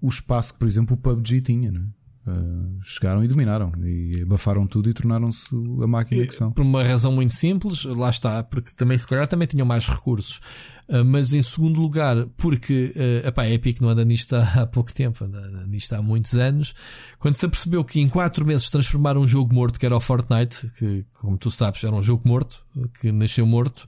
o 0.00 0.08
espaço 0.08 0.54
que, 0.54 0.58
por 0.58 0.66
exemplo, 0.66 0.94
o 0.94 0.96
PUBG 0.96 1.42
tinha, 1.42 1.70
né? 1.70 1.86
Uh, 2.28 2.78
chegaram 2.82 3.24
e 3.24 3.28
dominaram 3.28 3.72
e 3.82 4.20
abafaram 4.22 4.66
tudo 4.66 4.90
e 4.90 4.92
tornaram-se 4.92 5.48
a 5.82 5.86
máquina 5.86 6.26
que 6.26 6.34
são. 6.34 6.52
Por 6.52 6.60
uma 6.60 6.82
razão 6.82 7.10
muito 7.10 7.32
simples, 7.32 7.84
lá 7.84 8.10
está, 8.10 8.42
porque 8.42 8.72
também 8.74 8.98
se 8.98 9.06
calhar 9.06 9.26
também 9.26 9.48
tinham 9.48 9.66
mais 9.66 9.88
recursos. 9.88 10.40
Uh, 10.88 11.02
mas 11.04 11.32
em 11.32 11.40
segundo 11.40 11.80
lugar, 11.80 12.26
porque 12.36 12.92
uh, 12.94 13.28
epá, 13.28 13.42
a 13.42 13.50
Epic 13.50 13.80
não 13.80 13.88
anda 13.88 14.04
nisto 14.04 14.34
há, 14.36 14.42
há 14.62 14.66
pouco 14.66 14.92
tempo, 14.92 15.24
anda, 15.24 15.38
anda 15.38 15.66
nisto 15.66 15.94
há 15.94 16.02
muitos 16.02 16.34
anos. 16.34 16.74
Quando 17.18 17.34
se 17.34 17.46
apercebeu 17.46 17.82
que 17.82 18.00
em 18.00 18.08
4 18.08 18.44
meses 18.44 18.68
transformaram 18.68 19.22
um 19.22 19.26
jogo 19.26 19.54
morto, 19.54 19.78
que 19.78 19.86
era 19.86 19.96
o 19.96 20.00
Fortnite, 20.00 20.70
que 20.78 21.06
como 21.14 21.38
tu 21.38 21.50
sabes 21.50 21.82
era 21.82 21.94
um 21.94 22.02
jogo 22.02 22.28
morto, 22.28 22.62
que 23.00 23.10
nasceu 23.10 23.46
morto, 23.46 23.86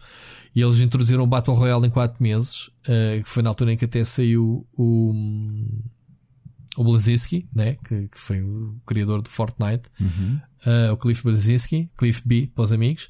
e 0.54 0.62
eles 0.62 0.80
introduziram 0.80 1.24
o 1.24 1.26
Battle 1.26 1.54
Royale 1.54 1.86
em 1.86 1.90
4 1.90 2.22
meses, 2.22 2.68
uh, 2.68 3.22
que 3.22 3.28
foi 3.28 3.42
na 3.42 3.50
altura 3.50 3.72
em 3.72 3.76
que 3.76 3.84
até 3.84 4.02
saiu 4.02 4.66
o 4.72 5.12
o 6.76 6.84
Blazinski, 6.84 7.48
né? 7.54 7.76
que, 7.84 8.08
que 8.08 8.18
foi 8.18 8.40
o 8.42 8.80
criador 8.86 9.22
do 9.22 9.28
Fortnite, 9.28 9.88
uhum. 10.00 10.40
uh, 10.66 10.92
o 10.92 10.96
Cliff 10.96 11.22
Blazinski, 11.22 11.90
Cliff 11.96 12.22
B 12.24 12.50
para 12.54 12.64
os 12.64 12.72
amigos. 12.72 13.08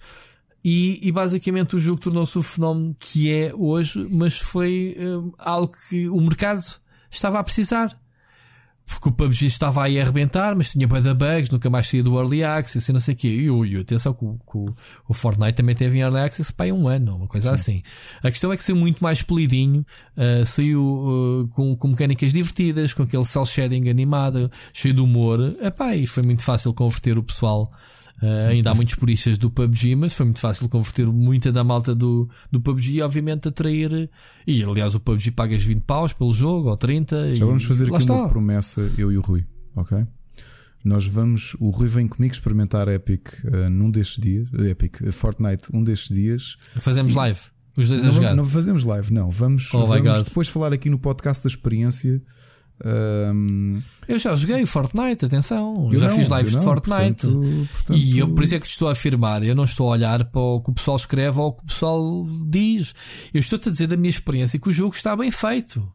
E, 0.62 1.00
e 1.06 1.10
basicamente 1.10 1.74
o 1.74 1.80
jogo 1.80 2.00
tornou-se 2.00 2.36
o 2.36 2.42
fenómeno 2.42 2.94
que 2.98 3.32
é 3.32 3.52
hoje, 3.54 4.06
mas 4.10 4.38
foi 4.38 4.94
uh, 4.98 5.32
algo 5.38 5.74
que 5.88 6.08
o 6.08 6.20
mercado 6.20 6.64
estava 7.10 7.38
a 7.38 7.44
precisar 7.44 7.98
porque 8.90 9.08
o 9.08 9.12
PUBG 9.12 9.46
estava 9.46 9.84
aí 9.84 9.98
a 9.98 10.02
arrebentar, 10.02 10.54
mas 10.56 10.72
tinha 10.72 10.86
bué 10.86 11.00
bugs, 11.00 11.50
nunca 11.50 11.70
mais 11.70 11.86
saía 11.86 12.02
do 12.02 12.18
Early 12.18 12.42
Access 12.42 12.90
e 12.90 12.92
não 12.92 13.00
sei 13.00 13.14
o 13.14 13.16
quê. 13.16 13.28
E, 13.28 13.46
e 13.46 13.76
atenção 13.76 14.12
que 14.12 14.24
o, 14.24 14.38
que 14.50 14.74
o, 15.08 15.14
Fortnite 15.14 15.54
também 15.54 15.74
teve 15.74 15.98
em 15.98 16.00
Early 16.00 16.18
Access 16.18 16.52
para 16.52 16.72
um 16.74 16.88
ano, 16.88 17.16
uma 17.16 17.26
coisa 17.26 17.50
Sim. 17.50 17.54
assim. 17.54 17.82
A 18.22 18.30
questão 18.30 18.52
é 18.52 18.56
que 18.56 18.64
saiu 18.64 18.76
muito 18.76 19.02
mais 19.02 19.22
polidinho, 19.22 19.86
uh, 20.16 20.44
saiu 20.44 20.82
uh, 20.82 21.48
com, 21.48 21.76
com 21.76 21.88
mecânicas 21.88 22.32
divertidas, 22.32 22.92
com 22.92 23.04
aquele 23.04 23.24
cel 23.24 23.46
shading 23.46 23.88
animado, 23.88 24.50
cheio 24.72 24.92
de 24.92 25.00
humor. 25.00 25.54
Epá, 25.62 25.94
e 25.94 26.06
foi 26.06 26.22
muito 26.22 26.42
fácil 26.42 26.74
converter 26.74 27.16
o 27.16 27.22
pessoal 27.22 27.70
Uh, 28.22 28.50
ainda 28.50 28.70
há 28.70 28.74
muitos 28.74 28.94
puristas 28.96 29.38
do 29.38 29.50
PUBG, 29.50 29.96
mas 29.96 30.12
foi 30.12 30.26
muito 30.26 30.40
fácil 30.40 30.68
converter 30.68 31.06
muita 31.06 31.50
da 31.50 31.64
malta 31.64 31.94
do, 31.94 32.28
do 32.52 32.60
PUBG 32.60 32.96
e, 32.96 33.02
obviamente, 33.02 33.48
atrair. 33.48 34.10
E 34.46 34.62
aliás, 34.62 34.94
o 34.94 35.00
PUBG 35.00 35.30
pagas 35.30 35.64
20 35.64 35.82
paus 35.82 36.12
pelo 36.12 36.32
jogo 36.32 36.68
ou 36.68 36.76
30. 36.76 37.34
Já 37.34 37.46
vamos 37.46 37.64
fazer 37.64 37.86
aqui 37.86 37.96
está. 37.96 38.14
uma 38.14 38.28
promessa, 38.28 38.90
eu 38.98 39.10
e 39.10 39.16
o 39.16 39.22
Rui, 39.22 39.46
ok? 39.74 40.06
Nós 40.84 41.06
vamos. 41.06 41.56
O 41.58 41.70
Rui 41.70 41.88
vem 41.88 42.06
comigo 42.06 42.34
experimentar 42.34 42.88
Epic 42.88 43.28
uh, 43.44 43.70
num 43.70 43.90
destes 43.90 44.22
dias. 44.22 44.48
Epic, 44.52 44.98
Fortnite, 45.12 45.68
um 45.72 45.82
destes 45.82 46.14
dias. 46.14 46.56
Fazemos 46.80 47.14
live. 47.14 47.40
Os 47.76 47.88
dois 47.88 48.02
não, 48.02 48.10
a 48.10 48.12
jogar. 48.12 48.34
Não 48.34 48.44
fazemos 48.44 48.84
live, 48.84 49.12
não. 49.12 49.30
Vamos, 49.30 49.72
oh 49.72 49.86
vamos 49.86 50.22
depois 50.24 50.48
falar 50.48 50.72
aqui 50.72 50.90
no 50.90 50.98
podcast 50.98 51.42
da 51.42 51.48
experiência 51.48 52.20
um... 52.84 53.82
Eu 54.08 54.18
já 54.18 54.34
joguei 54.34 54.64
Fortnite, 54.66 55.24
atenção. 55.24 55.92
Eu 55.92 55.98
já 55.98 56.08
não, 56.08 56.16
fiz 56.16 56.28
lives 56.28 56.52
de 56.52 56.62
Fortnite. 56.62 57.26
Portanto, 57.26 57.68
portanto... 57.72 57.98
E 57.98 58.18
eu, 58.18 58.28
por 58.34 58.42
isso 58.42 58.54
é 58.54 58.60
que 58.60 58.66
estou 58.66 58.88
a 58.88 58.92
afirmar. 58.92 59.42
Eu 59.42 59.54
não 59.54 59.64
estou 59.64 59.88
a 59.88 59.90
olhar 59.92 60.24
para 60.24 60.40
o 60.40 60.60
que 60.60 60.70
o 60.70 60.74
pessoal 60.74 60.96
escreve 60.96 61.38
ou 61.38 61.48
o 61.48 61.52
que 61.52 61.62
o 61.62 61.66
pessoal 61.66 62.26
diz. 62.48 62.94
Eu 63.32 63.40
estou-te 63.40 63.68
a 63.68 63.72
dizer 63.72 63.86
da 63.86 63.96
minha 63.96 64.10
experiência 64.10 64.58
que 64.58 64.68
o 64.68 64.72
jogo 64.72 64.94
está 64.94 65.14
bem 65.14 65.30
feito. 65.30 65.86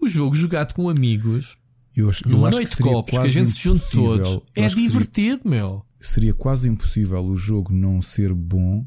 O 0.00 0.08
jogo 0.08 0.34
jogado 0.34 0.74
com 0.74 0.88
amigos, 0.88 1.58
eu, 1.94 2.08
eu 2.08 2.14
numa 2.26 2.50
noite 2.50 2.74
de 2.74 2.82
copos, 2.82 3.18
que 3.18 3.24
a 3.24 3.26
gente 3.26 3.50
se 3.50 3.62
junte 3.62 3.90
todos, 3.90 4.40
é 4.54 4.66
divertido, 4.66 5.42
seria, 5.42 5.50
meu. 5.50 5.84
Seria 6.00 6.32
quase 6.32 6.68
impossível 6.68 7.22
o 7.22 7.36
jogo 7.36 7.72
não 7.72 8.00
ser 8.00 8.32
bom. 8.32 8.86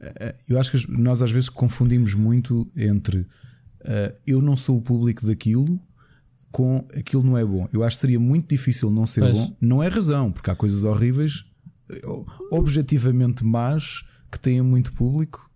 Eh, 0.00 0.34
eu 0.48 0.60
acho 0.60 0.70
que 0.70 0.90
nós 0.90 1.22
às 1.22 1.30
vezes 1.30 1.48
confundimos 1.48 2.14
muito 2.14 2.70
entre 2.76 3.20
uh, 3.20 4.14
eu 4.26 4.42
não 4.42 4.54
sou 4.54 4.76
o 4.76 4.82
público 4.82 5.26
daquilo 5.26 5.80
com 6.54 6.86
aquilo 6.96 7.24
não 7.24 7.36
é 7.36 7.44
bom. 7.44 7.68
Eu 7.72 7.82
acho 7.82 7.96
que 7.96 8.00
seria 8.02 8.20
muito 8.20 8.48
difícil 8.48 8.88
não 8.88 9.06
ser 9.06 9.22
pois. 9.22 9.36
bom. 9.36 9.56
Não 9.60 9.82
é 9.82 9.88
razão, 9.88 10.30
porque 10.30 10.48
há 10.48 10.54
coisas 10.54 10.84
horríveis, 10.84 11.44
objetivamente 12.48 13.44
más, 13.44 14.04
que 14.30 14.38
têm 14.38 14.62
muito 14.62 14.92
público. 14.92 15.50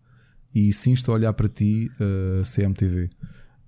E 0.52 0.72
sim, 0.72 0.92
estou 0.92 1.12
a 1.12 1.18
olhar 1.18 1.32
para 1.34 1.46
ti, 1.46 1.88
uh, 2.00 2.42
CMTV. 2.42 3.10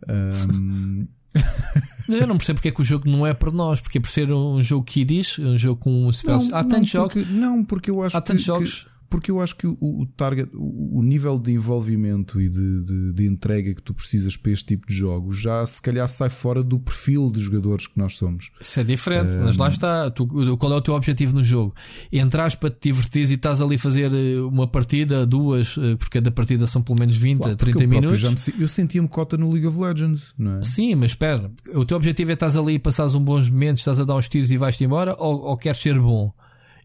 Um... 0.08 1.06
eu 2.10 2.26
não 2.26 2.36
percebo 2.36 2.56
porque 2.56 2.70
é 2.70 2.72
que 2.72 2.80
o 2.80 2.84
jogo 2.84 3.08
não 3.08 3.24
é 3.24 3.32
para 3.32 3.52
nós, 3.52 3.80
porque 3.80 3.98
é 3.98 4.00
por 4.00 4.10
ser 4.10 4.32
um 4.32 4.60
jogo 4.60 4.82
kiddies, 4.84 5.38
um 5.38 5.56
jogo 5.56 5.80
com 5.82 6.08
um 6.08 6.10
spell. 6.10 6.36
Não, 6.36 6.56
há 6.56 6.64
tantos 6.64 6.90
jogos. 6.90 7.14
Porque, 7.14 7.32
não, 7.32 7.64
porque 7.64 7.90
eu 7.92 8.02
acho 8.02 8.16
há 8.16 8.20
tantos 8.20 8.42
que, 8.42 8.46
jogos. 8.48 8.82
Que 8.82 8.90
porque 9.10 9.28
eu 9.30 9.40
acho 9.40 9.56
que 9.56 9.66
o, 9.66 9.76
o 9.80 10.06
target, 10.16 10.48
o, 10.54 11.00
o, 11.00 11.02
nível 11.02 11.36
de 11.36 11.52
envolvimento 11.52 12.40
e 12.40 12.48
de, 12.48 12.84
de, 12.84 13.12
de, 13.12 13.26
entrega 13.26 13.74
que 13.74 13.82
tu 13.82 13.92
precisas 13.92 14.36
para 14.36 14.52
este 14.52 14.66
tipo 14.66 14.86
de 14.86 14.94
jogos 14.94 15.40
já 15.40 15.66
se 15.66 15.82
calhar 15.82 16.08
sai 16.08 16.30
fora 16.30 16.62
do 16.62 16.78
perfil 16.78 17.30
de 17.32 17.40
jogadores 17.40 17.88
que 17.88 17.98
nós 17.98 18.16
somos. 18.16 18.50
Isso 18.60 18.78
é 18.78 18.84
diferente, 18.84 19.32
mas 19.42 19.56
lá 19.56 19.68
está. 19.68 20.08
Tu, 20.12 20.24
qual 20.56 20.72
é 20.72 20.76
o 20.76 20.80
teu 20.80 20.94
objetivo 20.94 21.34
no 21.34 21.42
jogo? 21.42 21.74
Entras 22.12 22.54
para 22.54 22.70
te 22.70 22.84
divertir 22.84 23.28
e 23.28 23.34
estás 23.34 23.60
ali 23.60 23.74
a 23.74 23.78
fazer 23.78 24.12
eh, 24.12 24.40
uma 24.40 24.68
partida, 24.68 25.26
duas, 25.26 25.76
eh, 25.76 25.96
porque 25.96 26.20
cada 26.20 26.30
partida 26.30 26.64
são 26.66 26.80
pelo 26.80 26.98
menos 26.98 27.16
20 27.16 27.38
claro, 27.38 27.56
30 27.56 27.86
minutos. 27.88 28.48
Me, 28.48 28.62
eu 28.62 28.68
sentia-me 28.68 29.08
cota 29.08 29.36
no 29.36 29.50
League 29.50 29.66
of 29.66 29.76
Legends, 29.76 30.34
não 30.38 30.58
é? 30.58 30.62
Sim, 30.62 30.94
mas 30.94 31.10
espera, 31.10 31.50
o 31.74 31.84
teu 31.84 31.96
objetivo 31.96 32.30
é 32.30 32.34
estás 32.34 32.56
ali 32.56 32.74
e 32.74 32.78
passares 32.78 33.14
um 33.16 33.24
bons 33.24 33.50
momentos, 33.50 33.80
estás 33.80 33.98
a 33.98 34.04
dar 34.04 34.14
uns 34.14 34.28
tiros 34.28 34.52
e 34.52 34.56
vais-te 34.56 34.84
embora, 34.84 35.16
ou, 35.18 35.40
ou 35.42 35.56
queres 35.56 35.78
ser 35.78 35.98
bom? 35.98 36.32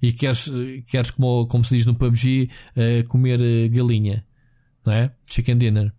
E 0.01 0.11
queres, 0.11 0.49
queres 0.88 1.11
como, 1.11 1.47
como 1.47 1.63
se 1.63 1.77
diz 1.77 1.85
no 1.85 1.95
PUBG, 1.95 2.49
uh, 2.76 3.09
comer 3.09 3.39
eh, 3.41 3.67
galinha, 3.69 4.26
não 4.85 4.93
é? 4.93 5.11
Chicken 5.30 5.57
dinner. 5.57 5.93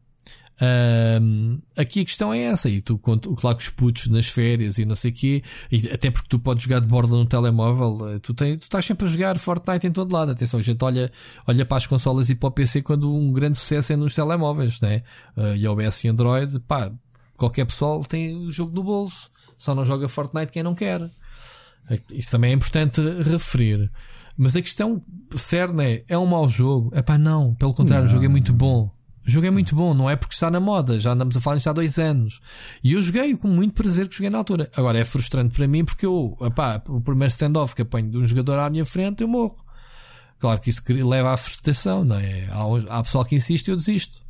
Um, 0.59 1.61
aqui 1.77 2.01
a 2.01 2.05
questão 2.05 2.33
é 2.33 2.41
essa, 2.41 2.71
e 2.71 2.81
tu, 2.81 2.99
claro 2.99 3.57
que 3.59 3.63
os 3.63 3.69
putos 3.69 4.09
nas 4.09 4.27
férias 4.27 4.79
e 4.79 4.87
não 4.87 4.95
sei 4.95 5.11
o 5.11 5.15
quê, 5.15 5.43
e 5.71 5.91
até 5.91 6.11
porque 6.11 6.29
tu 6.31 6.39
podes 6.39 6.65
jogar 6.65 6.81
de 6.81 6.89
borda 6.89 7.15
no 7.15 7.27
telemóvel, 7.27 8.09
eh, 8.09 8.19
tu, 8.21 8.33
tens, 8.33 8.57
tu 8.59 8.63
estás 8.63 8.87
sempre 8.87 9.07
a 9.07 9.09
jogar 9.09 9.39
Fortnite 9.39 9.87
em 9.87 9.93
todo 9.93 10.15
lado. 10.15 10.33
Atenção, 10.33 10.59
a 10.59 10.63
gente 10.63 10.83
olha, 10.83 11.13
olha 11.47 11.67
para 11.67 11.77
as 11.77 11.87
consolas 11.87 12.31
e 12.31 12.35
para 12.35 12.49
o 12.49 12.53
PC 12.53 12.81
quando 12.81 13.15
um 13.15 13.33
grande 13.33 13.59
sucesso 13.59 13.93
é 13.93 13.97
nos 13.97 14.15
telemóveis, 14.15 14.81
né? 14.81 15.03
Uh, 15.37 15.55
iOS 15.57 16.05
e 16.05 16.09
Android, 16.09 16.59
pá, 16.61 16.91
qualquer 17.37 17.67
pessoal 17.67 18.03
tem 18.03 18.35
o 18.35 18.51
jogo 18.51 18.73
no 18.73 18.83
bolso, 18.83 19.31
só 19.59 19.75
não 19.75 19.85
joga 19.85 20.09
Fortnite 20.09 20.53
quem 20.53 20.63
não 20.63 20.75
quer. 20.75 21.03
Isso 22.13 22.31
também 22.31 22.51
é 22.51 22.55
importante 22.55 23.01
referir. 23.23 23.91
Mas 24.37 24.57
a 24.57 24.63
questão 24.63 25.03
cerne 25.37 25.85
é: 25.85 26.05
é 26.11 26.19
um 26.19 26.27
mau 26.27 26.49
jogo? 26.49 26.91
É 26.95 27.03
pá, 27.03 27.17
não. 27.17 27.55
Pelo 27.55 27.75
contrário, 27.75 28.05
não. 28.05 28.11
o 28.11 28.13
jogo 28.13 28.25
é 28.25 28.29
muito 28.29 28.53
bom. 28.53 28.91
O 29.27 29.31
jogo 29.31 29.45
é 29.45 29.51
muito 29.51 29.75
bom, 29.75 29.93
não 29.93 30.09
é 30.09 30.15
porque 30.15 30.35
está 30.35 30.49
na 30.53 30.61
moda, 30.61 31.01
já 31.01 31.11
andamos 31.11 31.37
a 31.37 31.41
falar 31.41 31.57
isto 31.57 31.69
há 31.69 31.73
dois 31.73 31.99
anos. 31.99 32.41
E 32.83 32.93
eu 32.93 33.01
joguei 33.01 33.37
com 33.37 33.49
muito 33.49 33.75
prazer 33.75 34.07
que 34.07 34.15
joguei 34.15 34.31
na 34.31 34.39
altura. 34.39 34.71
Agora 34.77 35.01
é 35.01 35.05
frustrante 35.05 35.57
para 35.57 35.67
mim 35.67 35.85
porque 35.85 36.07
eu, 36.07 36.39
epá, 36.43 36.81
o 36.87 37.01
primeiro 37.01 37.33
standoff 37.33 37.75
que 37.75 37.83
apanho 37.83 38.09
de 38.09 38.19
um 38.19 38.27
jogador 38.27 38.61
à 38.61 38.71
minha 38.71 38.85
frente, 38.85 39.23
eu 39.23 39.29
morro. 39.29 39.57
Claro 40.39 40.61
que 40.61 40.71
isso 40.71 40.83
leva 40.89 41.33
à 41.33 41.37
frustração, 41.37 42.05
não 42.05 42.17
é? 42.17 42.47
Há, 42.51 42.99
há 42.99 43.03
pessoal 43.03 43.25
que 43.25 43.35
insiste 43.35 43.67
e 43.67 43.71
eu 43.73 43.77
desisto. 43.77 44.23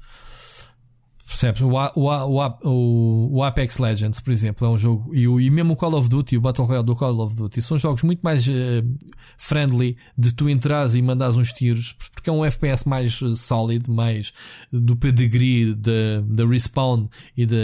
Percebes? 1.27 1.61
O, 1.61 1.70
o, 1.70 2.47
o, 2.62 3.36
o, 3.39 3.43
Apex 3.43 3.78
Legends, 3.78 4.20
por 4.20 4.31
exemplo, 4.31 4.65
é 4.65 4.70
um 4.70 4.78
jogo. 4.78 5.12
E, 5.12 5.27
o, 5.27 5.40
e 5.40 5.51
mesmo 5.51 5.73
o 5.73 5.77
Call 5.77 5.94
of 5.94 6.09
Duty, 6.09 6.36
o 6.36 6.40
Battle 6.40 6.65
Royale 6.65 6.86
do 6.86 6.94
Call 6.94 7.19
of 7.19 7.35
Duty, 7.35 7.61
são 7.61 7.77
jogos 7.77 8.05
muito 8.05 8.20
mais 8.20 8.47
uh, 8.47 8.53
friendly 9.36 9.97
de 10.16 10.32
tu 10.32 10.48
entras 10.48 10.94
e 10.94 11.03
mandas 11.03 11.36
uns 11.36 11.53
tiros, 11.53 11.97
porque 12.15 12.31
é 12.31 12.32
um 12.32 12.44
FPS 12.44 12.89
mais 12.89 13.20
uh, 13.23 13.35
sólido, 13.35 13.93
mais 13.93 14.32
do 14.73 14.97
pedigree 14.97 15.74
da 15.74 16.47
Respawn 16.47 17.09
e, 17.36 17.44
do, 17.44 17.57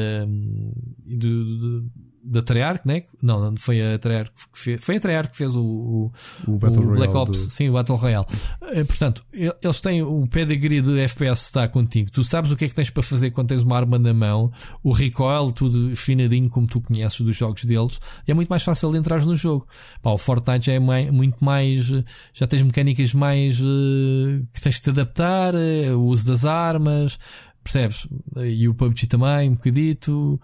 do, 1.07 1.91
da 2.24 2.40
Treyarch, 2.40 2.86
né? 2.86 3.03
Não, 3.20 3.40
não 3.40 3.57
foi 3.57 3.94
a 3.94 3.99
Treyarch 3.99 4.31
que 4.53 4.59
fez, 4.59 4.85
foi 4.85 4.97
a 4.97 5.01
Treyarch 5.01 5.31
que 5.31 5.36
fez 5.36 5.57
o, 5.57 5.62
o, 5.62 6.12
o, 6.47 6.59
Battle 6.59 6.85
o 6.85 6.94
Black 6.94 7.16
Ops, 7.16 7.47
do... 7.47 7.51
sim, 7.51 7.69
o 7.69 7.73
Battle 7.73 7.97
Royale. 7.97 8.27
Eh, 8.62 8.85
portanto, 8.85 9.24
eles 9.32 9.81
têm 9.81 10.03
o 10.03 10.27
pedigree 10.27 10.81
de 10.81 11.01
FPS 11.01 11.43
está 11.43 11.66
contigo. 11.66 12.11
Tu 12.11 12.23
sabes 12.23 12.53
o 12.53 12.57
que 12.57 12.66
é 12.66 12.69
que 12.69 12.74
tens 12.74 12.90
para 12.90 13.03
fazer 13.03 13.31
quando 13.31 13.49
tens 13.49 13.62
uma 13.62 13.77
arma 13.77 13.99
na 13.99 14.15
mão, 14.15 14.53
o 14.82 14.93
recoil, 14.93 15.51
tudo 15.53 15.97
finadinho 15.97 16.49
como 16.49 16.66
tu 16.66 16.81
conheces 16.81 17.20
dos 17.20 17.36
jogos 17.36 17.65
deles. 17.65 18.01
é 18.27 18.32
muito 18.32 18.49
mais 18.49 18.62
fácil 18.62 18.93
de 18.93 18.99
entrar 18.99 19.24
no 19.24 19.35
jogo. 19.35 19.66
Pá, 20.01 20.11
o 20.11 20.19
Fortnite 20.19 20.66
já 20.66 20.74
é 20.74 20.78
mais, 20.81 21.11
muito 21.11 21.44
mais, 21.44 21.90
já 22.32 22.47
tens 22.47 22.62
mecânicas 22.62 23.12
mais 23.12 23.61
uh, 23.61 24.47
que 24.53 24.61
tens 24.61 24.77
que 24.77 24.82
te 24.82 24.90
adaptar, 24.90 25.55
o 25.55 26.03
uso 26.03 26.27
das 26.27 26.44
armas, 26.44 27.19
percebes? 27.65 28.07
E 28.36 28.69
o 28.69 28.74
PUBG 28.74 29.09
também, 29.09 29.51
um 29.51 29.55
bocadito. 29.55 30.40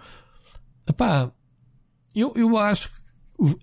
Epá, 0.88 1.30
eu, 2.20 2.32
eu 2.34 2.56
acho 2.56 2.88
que 2.88 2.98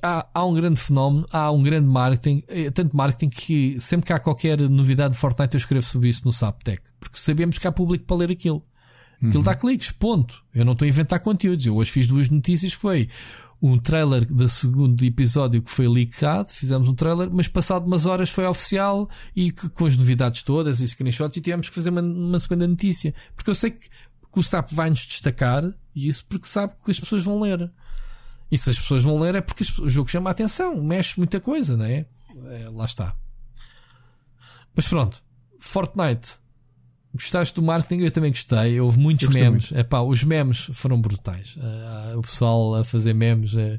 há, 0.02 0.28
há 0.34 0.46
um 0.46 0.54
grande 0.54 0.80
fenómeno, 0.80 1.28
há 1.32 1.52
um 1.52 1.62
grande 1.62 1.88
marketing, 1.88 2.44
eh, 2.48 2.72
tanto 2.72 2.96
marketing 2.96 3.30
que 3.30 3.78
sempre 3.82 4.08
que 4.08 4.14
há 4.14 4.20
qualquer 4.20 4.60
novidade 4.70 5.14
de 5.14 5.20
Fortnite 5.20 5.56
eu 5.56 5.58
escrevo 5.58 5.86
sobre 5.86 6.10
isso 6.10 6.24
no 6.26 6.32
Saptec, 6.32 6.82
porque 7.00 7.18
sabemos 7.18 7.58
que 7.58 7.68
há 7.68 7.72
público 7.72 8.06
para 8.06 8.18
ler 8.18 8.32
aquilo. 8.32 8.64
Aquilo 9.18 9.38
uhum. 9.38 9.44
dá 9.44 9.56
cliques, 9.56 9.92
ponto. 9.92 10.44
Eu 10.54 10.66
não 10.66 10.74
estou 10.74 10.86
a 10.86 10.90
inventar 10.90 11.20
conteúdos. 11.22 11.66
Eu 11.66 11.78
hoje 11.78 11.90
fiz 11.90 12.06
duas 12.06 12.30
notícias 12.30 12.76
que 12.76 12.82
foi 12.82 13.10
um 13.62 13.80
trailer 13.80 14.26
do 14.26 14.48
segundo 14.48 15.04
episódio 15.04 15.62
que 15.62 15.72
foi 15.72 15.88
leakado, 15.88 16.50
fizemos 16.50 16.90
um 16.90 16.94
trailer, 16.94 17.30
mas 17.32 17.48
passado 17.48 17.86
umas 17.86 18.06
horas 18.06 18.30
foi 18.30 18.46
oficial 18.46 19.10
e 19.36 19.52
que, 19.52 19.70
com 19.70 19.86
as 19.86 19.96
novidades 19.98 20.44
todas 20.44 20.82
e 20.82 20.88
screenshots 20.88 21.38
e 21.38 21.42
tivemos 21.42 21.70
que 21.70 21.76
fazer 21.76 21.90
uma, 21.90 22.02
uma 22.02 22.40
segunda 22.40 22.68
notícia. 22.68 23.14
Porque 23.36 23.50
eu 23.50 23.56
sei 23.56 23.72
que, 23.72 23.88
que 23.90 24.40
o 24.40 24.44
SAP 24.44 24.72
vai 24.74 24.90
nos 24.90 25.06
destacar 25.06 25.64
e 25.96 26.08
isso 26.08 26.26
porque 26.30 26.48
sabe 26.48 26.74
que 26.84 26.92
as 26.92 27.00
pessoas 27.00 27.24
vão 27.24 27.40
ler. 27.40 27.72
E 28.52 28.58
se 28.58 28.70
as 28.70 28.80
pessoas 28.80 29.04
vão 29.04 29.20
ler 29.20 29.36
é 29.36 29.42
porque 29.42 29.64
o 29.82 29.90
jogo 29.90 30.10
chama 30.10 30.30
a 30.30 30.32
atenção, 30.32 30.82
mexe 30.84 31.18
muita 31.18 31.40
coisa, 31.40 31.76
não 31.76 31.86
é? 31.86 32.06
é 32.52 32.70
lá 32.70 32.86
está. 32.86 33.16
Mas 34.76 34.88
pronto, 34.88 35.24
Fortnite. 35.60 36.38
Gostaste 37.14 37.56
do 37.56 37.62
marketing? 37.62 38.04
Eu 38.04 38.12
também 38.12 38.30
gostei. 38.30 38.80
Houve 38.80 39.00
muitos 39.00 39.34
memes. 39.34 39.72
É 39.72 39.84
pá, 39.84 40.02
os 40.02 40.24
memes 40.24 40.70
foram 40.74 41.00
brutais. 41.00 41.56
Uh, 41.56 42.20
o 42.20 42.22
pessoal 42.22 42.76
a 42.76 42.84
fazer 42.84 43.14
memes. 43.14 43.54
Uh, 43.54 43.78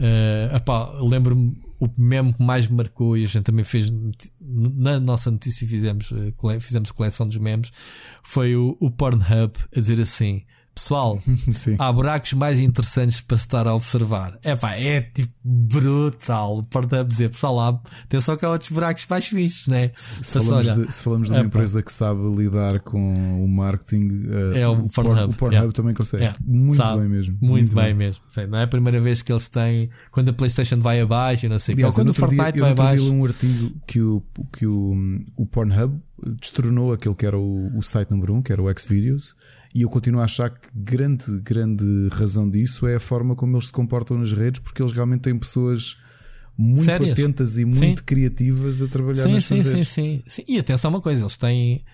uh, 0.00 0.56
epá, 0.56 0.88
lembro-me 1.00 1.60
o 1.80 1.88
meme 1.96 2.32
que 2.32 2.42
mais 2.42 2.68
me 2.68 2.76
marcou 2.76 3.16
e 3.16 3.22
a 3.22 3.26
gente 3.26 3.44
também 3.44 3.64
fez 3.64 3.92
na 4.40 4.98
nossa 5.00 5.30
notícia 5.30 5.66
fizemos, 5.66 6.12
fizemos 6.60 6.90
coleção 6.92 7.26
dos 7.26 7.38
memes. 7.38 7.72
Foi 8.22 8.54
o, 8.56 8.76
o 8.80 8.90
Pornhub 8.90 9.52
a 9.76 9.80
dizer 9.80 10.00
assim: 10.00 10.44
Pessoal, 10.78 11.20
há 11.78 11.92
buracos 11.92 12.32
mais 12.34 12.60
interessantes 12.60 13.20
para 13.20 13.36
se 13.36 13.44
estar 13.44 13.66
a 13.66 13.74
observar. 13.74 14.38
É 14.44 14.54
pá, 14.54 14.76
é 14.76 15.00
tipo 15.00 15.32
brutal. 15.44 16.62
Para 16.70 17.02
dizer, 17.02 17.30
pessoal, 17.30 17.56
lá 17.56 17.82
tem 18.08 18.20
só 18.20 18.36
que 18.36 18.44
há 18.44 18.50
outros 18.50 18.70
buracos 18.70 19.04
mais 19.10 19.26
fixos, 19.26 19.66
né? 19.66 19.90
Se, 19.94 20.22
se 20.22 20.40
falamos, 20.40 20.74
de, 20.74 20.94
se 20.94 21.02
falamos 21.02 21.28
de 21.28 21.34
uma 21.34 21.40
é, 21.40 21.44
empresa 21.44 21.82
que 21.82 21.90
sabe 21.90 22.20
lidar 22.36 22.78
com 22.80 23.12
o 23.12 23.48
marketing, 23.48 24.06
uh, 24.28 24.56
é 24.56 24.68
o 24.68 24.88
Pornhub. 24.88 25.32
O 25.32 25.36
Pornhub 25.36 25.72
também 25.72 25.94
consegue. 25.94 26.32
Muito 26.44 26.76
sabe, 26.76 27.00
bem 27.00 27.08
mesmo. 27.08 27.36
Muito, 27.40 27.50
muito 27.50 27.74
bem, 27.74 27.84
bem, 27.86 27.94
mesmo. 27.94 28.22
Não 28.48 28.58
é 28.58 28.62
a 28.62 28.68
primeira 28.68 29.00
vez 29.00 29.20
que 29.20 29.32
eles 29.32 29.48
têm. 29.48 29.90
Quando 30.12 30.28
a 30.28 30.32
PlayStation 30.32 30.78
vai 30.78 31.00
abaixo, 31.00 31.48
não 31.48 31.58
sei 31.58 31.74
Aliás, 31.74 31.94
quando 31.94 32.10
o 32.10 32.14
Fortnite 32.14 32.52
dia, 32.52 32.62
vai 32.62 32.70
abaixo. 32.70 33.04
Eu 33.04 33.14
um 33.14 33.24
artigo 33.24 33.72
que 33.84 34.00
o, 34.00 34.22
que 34.52 34.66
o, 34.66 34.94
o 35.36 35.44
Pornhub 35.44 35.98
destronou 36.40 36.92
aquele 36.92 37.14
que 37.14 37.26
era 37.26 37.38
o, 37.38 37.76
o 37.76 37.82
site 37.82 38.10
número 38.10 38.34
1, 38.34 38.36
um, 38.36 38.42
que 38.42 38.52
era 38.52 38.62
o 38.62 38.78
Xvideos 38.78 39.34
e 39.78 39.82
eu 39.82 39.88
continuo 39.88 40.20
a 40.20 40.24
achar 40.24 40.50
que 40.50 40.68
grande, 40.74 41.40
grande 41.40 42.08
razão 42.10 42.50
disso 42.50 42.84
é 42.88 42.96
a 42.96 43.00
forma 43.00 43.36
como 43.36 43.54
eles 43.54 43.66
se 43.66 43.72
comportam 43.72 44.18
nas 44.18 44.32
redes, 44.32 44.60
porque 44.60 44.82
eles 44.82 44.90
realmente 44.90 45.20
têm 45.20 45.38
pessoas 45.38 45.96
muito 46.56 46.84
Sérias? 46.84 47.12
atentas 47.12 47.58
e 47.58 47.64
muito 47.64 48.00
sim. 48.00 48.04
criativas 48.04 48.82
a 48.82 48.88
trabalhar 48.88 49.22
sim, 49.22 49.34
nas 49.34 49.44
sim, 49.44 49.54
redes. 49.62 49.70
Sim, 49.70 49.84
sim, 49.84 50.22
sim. 50.26 50.44
E 50.48 50.58
atenção 50.58 50.90
a 50.90 50.94
uma 50.94 51.00
coisa, 51.00 51.22
eles 51.22 51.36
têm, 51.36 51.84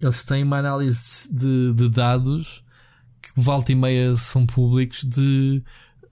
eles 0.00 0.24
têm 0.24 0.42
uma 0.42 0.58
análise 0.58 1.32
de, 1.32 1.74
de 1.74 1.88
dados 1.88 2.64
que 3.22 3.30
volta 3.36 3.70
e 3.70 3.76
meia 3.76 4.16
são 4.16 4.44
públicos 4.44 5.04
de 5.04 5.62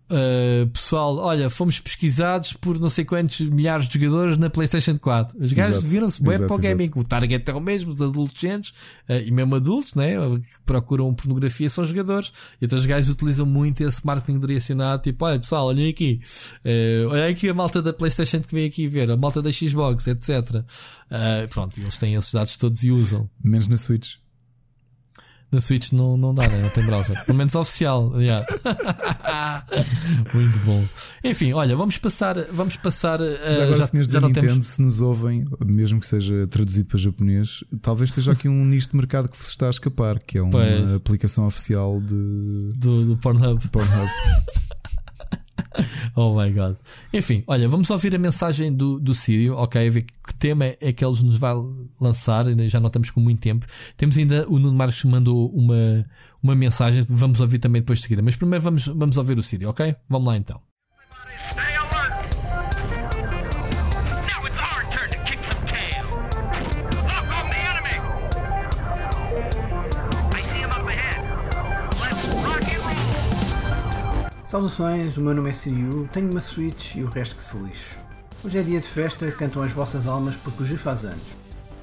Uh, 0.09 0.69
pessoal, 0.69 1.17
olha, 1.17 1.51
fomos 1.51 1.81
pesquisados 1.81 2.53
por 2.53 2.79
não 2.79 2.89
sei 2.89 3.05
quantos 3.05 3.41
milhares 3.41 3.89
de 3.89 3.95
jogadores 3.99 4.37
na 4.37 4.49
PlayStation 4.49 4.97
4. 4.97 5.37
Os 5.43 5.53
gajos 5.53 5.83
viram-se 5.83 6.23
bem 6.23 6.39
para 6.39 6.55
o 6.55 6.59
gaming. 6.59 6.91
O 6.95 7.03
target 7.03 7.51
é 7.51 7.53
o 7.53 7.61
mesmo, 7.61 7.91
os 7.91 8.01
adolescentes 8.01 8.71
uh, 9.09 9.15
e 9.27 9.33
mesmo 9.33 9.57
adultos, 9.57 9.97
né, 9.97 10.15
que 10.15 10.61
procuram 10.65 11.13
pornografia 11.13 11.69
são 11.69 11.85
jogadores. 11.85 12.33
Então 12.63 12.79
os 12.79 12.87
gajos 12.87 13.11
utilizam 13.11 13.45
muito 13.45 13.83
esse 13.83 14.07
marketing 14.07 14.39
direcionado. 14.39 15.03
Tipo, 15.03 15.25
olha 15.25 15.41
pessoal, 15.41 15.67
olhem 15.67 15.91
aqui, 15.91 16.21
uh, 16.65 17.09
olha 17.11 17.27
aqui 17.27 17.49
a 17.49 17.55
malta 17.55 17.83
da 17.83 17.93
PlayStation 17.93 18.41
que 18.41 18.55
vem 18.55 18.67
aqui 18.67 18.87
ver, 18.87 19.11
a 19.11 19.17
malta 19.17 19.43
da 19.43 19.51
Xbox, 19.51 20.07
etc. 20.07 20.63
pronto, 21.51 21.81
eles 21.81 21.99
têm 21.99 22.15
esses 22.15 22.33
dados 22.33 22.57
todos 22.57 22.85
e 22.85 22.93
usam. 22.93 23.29
Menos 23.43 23.67
na 23.67 23.77
Switch. 23.77 24.26
Na 25.51 25.61
Switch 25.61 25.93
não, 25.93 26.17
não 26.17 26.35
dá, 26.35 26.49
né? 26.49 26.61
não 26.61 26.69
tem 26.71 26.85
browser. 26.85 27.25
Pelo 27.25 27.39
menos 27.39 27.55
oficial. 27.55 28.21
Yeah. 28.21 28.45
Muito 30.35 30.59
bom. 30.61 30.85
Enfim, 31.23 31.53
olha, 31.53 31.77
vamos 31.77 31.99
passar. 31.99 32.37
Vamos 32.51 32.77
passar 32.77 33.21
uh, 33.21 33.25
já 33.51 33.63
agora, 33.63 33.77
já, 33.77 33.87
senhores 33.87 34.13
já 34.13 34.21
da 34.21 34.27
Nintendo, 34.27 34.47
temos... 34.49 34.67
se 34.67 34.83
nos 34.83 35.01
ouvem, 35.01 35.47
mesmo 35.65 36.01
que 36.01 36.07
seja 36.07 36.47
traduzido 36.49 36.89
para 36.89 36.99
japonês, 36.99 37.63
talvez 37.81 38.13
seja 38.13 38.33
aqui 38.33 38.49
um 38.49 38.65
nicho 38.65 38.91
de 38.91 38.97
mercado 38.97 39.29
que 39.29 39.39
vos 39.39 39.49
está 39.49 39.69
a 39.69 39.71
escapar, 39.71 40.19
que 40.19 40.39
é 40.39 40.43
uma 40.43 40.51
pois. 40.51 40.95
aplicação 40.95 41.47
oficial 41.47 42.01
de... 42.01 42.73
do, 42.75 43.05
do 43.05 43.17
Pornhub. 43.19 43.69
Pornhub. 43.69 44.11
oh 46.15 46.35
my 46.35 46.51
god. 46.51 46.77
Enfim, 47.13 47.43
olha, 47.47 47.69
vamos 47.69 47.91
ouvir 47.91 48.15
a 48.15 48.19
mensagem 48.19 48.73
do, 48.73 48.99
do 48.99 49.15
Sírio, 49.15 49.57
ok? 49.57 49.91
Ver 49.91 50.03
que 50.03 50.35
tema 50.39 50.65
é 50.81 50.93
que 50.93 51.05
eles 51.05 51.23
nos 51.23 51.37
vai 51.39 51.55
lançar, 52.01 52.45
já 52.69 52.81
não 52.81 52.89
estamos 52.89 53.11
com 53.11 53.21
muito 53.21 53.41
tempo. 53.41 53.67
Temos 53.97 54.17
ainda, 54.19 54.47
o 54.49 54.59
Nuno 54.59 54.77
Marcos 54.77 55.03
mandou 55.05 55.49
uma, 55.51 56.05
uma 56.43 56.55
mensagem, 56.55 57.05
vamos 57.09 57.41
ouvir 57.41 57.59
também 57.59 57.83
depois 57.83 57.99
de 57.99 58.05
seguida. 58.05 58.23
Mas 58.23 58.37
primeiro 58.37 58.63
vamos, 58.63 58.87
vamos 58.87 59.17
ouvir 59.17 59.39
o 59.39 59.43
Sírio, 59.43 59.69
ok? 59.71 59.95
Vamos 60.09 60.29
lá 60.29 60.37
então. 60.37 60.66
Saudações, 74.57 75.19
o 75.19 75.21
meu 75.21 75.35
nome 75.35 75.51
é 75.51 75.53
Siriu, 75.53 76.09
tenho 76.11 76.31
uma 76.31 76.41
Switch 76.41 76.95
e 76.95 77.03
o 77.03 77.09
resto 77.09 77.37
que 77.37 77.43
se 77.43 77.55
lixe. 77.59 77.95
Hoje 78.43 78.57
é 78.57 78.63
dia 78.63 78.81
de 78.81 78.89
festa, 78.89 79.31
cantam 79.31 79.63
as 79.63 79.71
vossas 79.71 80.07
almas 80.07 80.35
porque 80.35 80.65
G 80.65 80.79
faz 80.79 81.05
anos. 81.05 81.37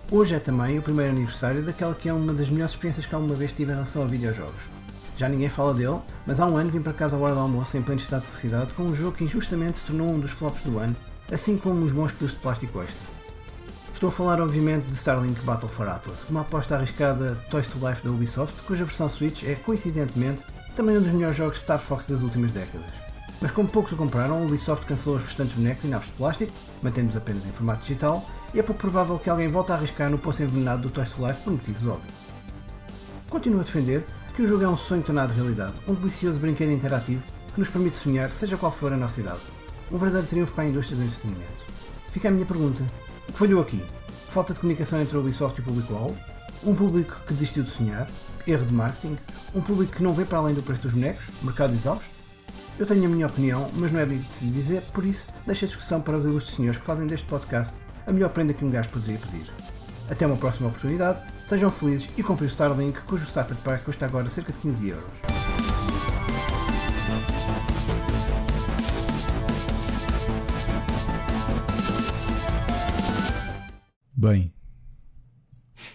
Hoje 0.09 0.33
é 0.33 0.39
também 0.39 0.79
o 0.79 0.81
primeiro 0.81 1.11
aniversário 1.11 1.61
daquela 1.61 1.93
que 1.93 2.09
é 2.09 2.13
uma 2.13 2.33
das 2.33 2.49
melhores 2.49 2.73
experiências 2.73 3.05
que 3.05 3.13
alguma 3.13 3.35
vez 3.35 3.53
tive 3.53 3.71
em 3.71 3.75
relação 3.75 4.01
a 4.01 4.07
videojogos. 4.07 4.63
Já 5.15 5.29
ninguém 5.29 5.49
fala 5.49 5.71
dele, 5.75 5.99
mas 6.25 6.39
há 6.39 6.47
um 6.47 6.57
ano 6.57 6.71
vim 6.71 6.81
para 6.81 6.93
casa 6.93 7.15
à 7.15 7.19
hora 7.19 7.35
do 7.35 7.41
almoço 7.41 7.77
em 7.77 7.83
pleno 7.83 8.01
estado 8.01 8.23
de 8.23 8.29
felicidade 8.29 8.73
com 8.73 8.81
um 8.81 8.95
jogo 8.95 9.17
que 9.17 9.23
injustamente 9.23 9.77
se 9.77 9.85
tornou 9.85 10.09
um 10.09 10.19
dos 10.19 10.31
flops 10.31 10.63
do 10.63 10.79
ano, 10.79 10.95
assim 11.31 11.57
como 11.57 11.85
os 11.85 11.91
bons 11.91 12.11
quilos 12.13 12.33
de 12.33 12.39
plástico 12.39 12.81
extra. 12.81 13.07
Estou 13.93 14.09
a 14.09 14.11
falar 14.11 14.41
obviamente 14.41 14.87
de 14.87 14.95
Starlink 14.95 15.39
Battle 15.41 15.69
for 15.69 15.87
Atlas, 15.87 16.27
uma 16.27 16.41
aposta 16.41 16.75
arriscada 16.75 17.39
Toys 17.51 17.67
to 17.67 17.77
Life 17.87 18.03
da 18.03 18.09
Ubisoft, 18.09 18.63
cuja 18.63 18.83
versão 18.83 19.07
Switch 19.07 19.43
é 19.43 19.53
coincidentemente 19.53 20.43
também 20.75 20.97
um 20.97 21.01
dos 21.01 21.11
melhores 21.11 21.37
jogos 21.37 21.59
Star 21.59 21.79
Fox 21.79 22.07
das 22.07 22.21
últimas 22.21 22.51
décadas. 22.51 22.87
Mas 23.41 23.51
como 23.51 23.67
poucos 23.67 23.91
o 23.91 23.97
compraram, 23.97 24.37
a 24.37 24.41
Ubisoft 24.41 24.85
cancelou 24.85 25.17
os 25.17 25.25
restantes 25.25 25.53
bonecos 25.53 25.85
em 25.85 25.89
naves 25.89 26.07
de 26.07 26.13
plástico, 26.13 26.51
mantendo-os 26.81 27.17
apenas 27.17 27.45
em 27.45 27.51
formato 27.51 27.81
digital, 27.81 28.25
e 28.53 28.59
é 28.59 28.63
pouco 28.63 28.79
provável 28.79 29.19
que 29.19 29.29
alguém 29.29 29.47
volte 29.47 29.71
a 29.71 29.75
arriscar 29.75 30.09
no 30.09 30.17
poço 30.17 30.43
envenenado 30.43 30.83
do 30.83 30.89
Toy 30.89 31.05
to 31.05 31.27
Life 31.27 31.41
por 31.41 31.51
motivos 31.51 31.87
óbvios. 31.87 32.15
Continuo 33.29 33.61
a 33.61 33.63
defender 33.63 34.05
que 34.35 34.41
o 34.41 34.47
jogo 34.47 34.63
é 34.63 34.69
um 34.69 34.77
sonho 34.77 35.03
tornado 35.03 35.33
realidade, 35.33 35.73
um 35.87 35.93
delicioso 35.93 36.39
brinquedo 36.39 36.71
interativo 36.71 37.23
que 37.53 37.59
nos 37.59 37.69
permite 37.69 37.95
sonhar, 37.95 38.31
seja 38.31 38.57
qual 38.57 38.71
for 38.71 38.93
a 38.93 38.97
nossa 38.97 39.19
idade. 39.19 39.41
Um 39.91 39.97
verdadeiro 39.97 40.27
triunfo 40.27 40.53
para 40.53 40.63
a 40.63 40.67
indústria 40.67 40.97
do 40.97 41.03
entretenimento. 41.03 41.65
Fica 42.11 42.29
a 42.29 42.31
minha 42.31 42.45
pergunta: 42.45 42.83
o 43.27 43.31
que 43.31 43.37
falhou 43.37 43.61
aqui? 43.61 43.83
Falta 44.29 44.53
de 44.53 44.59
comunicação 44.59 45.01
entre 45.01 45.15
a 45.15 45.19
Ubisoft 45.19 45.59
e 45.59 45.61
o 45.61 45.65
público-alvo? 45.65 46.17
Um 46.63 46.73
público 46.73 47.15
que 47.27 47.33
desistiu 47.33 47.63
de 47.63 47.69
sonhar? 47.71 48.07
Erro 48.45 48.65
de 48.65 48.73
marketing, 48.73 49.17
um 49.53 49.61
público 49.61 49.93
que 49.93 50.03
não 50.03 50.13
vê 50.13 50.25
para 50.25 50.37
além 50.37 50.53
do 50.53 50.63
preço 50.63 50.83
dos 50.83 50.93
bonecos, 50.93 51.25
mercado 51.41 51.73
exausto? 51.73 52.09
Eu 52.77 52.85
tenho 52.85 53.05
a 53.05 53.09
minha 53.09 53.27
opinião, 53.27 53.69
mas 53.75 53.91
não 53.91 53.99
é 53.99 54.05
bonito 54.05 54.27
de 54.27 54.33
se 54.33 54.45
dizer, 54.45 54.81
por 54.93 55.05
isso 55.05 55.25
deixo 55.45 55.65
a 55.65 55.67
discussão 55.67 56.01
para 56.01 56.17
os 56.17 56.25
ilustres 56.25 56.55
senhores 56.55 56.79
que 56.79 56.85
fazem 56.85 57.05
deste 57.05 57.25
podcast 57.27 57.73
a 58.05 58.11
melhor 58.11 58.29
prenda 58.29 58.53
que 58.53 58.65
um 58.65 58.69
gajo 58.69 58.89
poderia 58.89 59.17
pedir. 59.17 59.45
Até 60.09 60.25
uma 60.25 60.35
próxima 60.35 60.67
oportunidade, 60.67 61.23
sejam 61.47 61.71
felizes 61.71 62.09
e 62.17 62.23
comprem 62.23 62.49
o 62.49 62.51
Starlink, 62.51 62.99
cujo 63.01 63.25
Starter 63.25 63.57
Pack 63.57 63.85
custa 63.85 64.05
agora 64.05 64.29
cerca 64.29 64.51
de 64.51 64.59
15 64.59 64.89
euros. 64.89 65.05
Bem, 74.15 74.53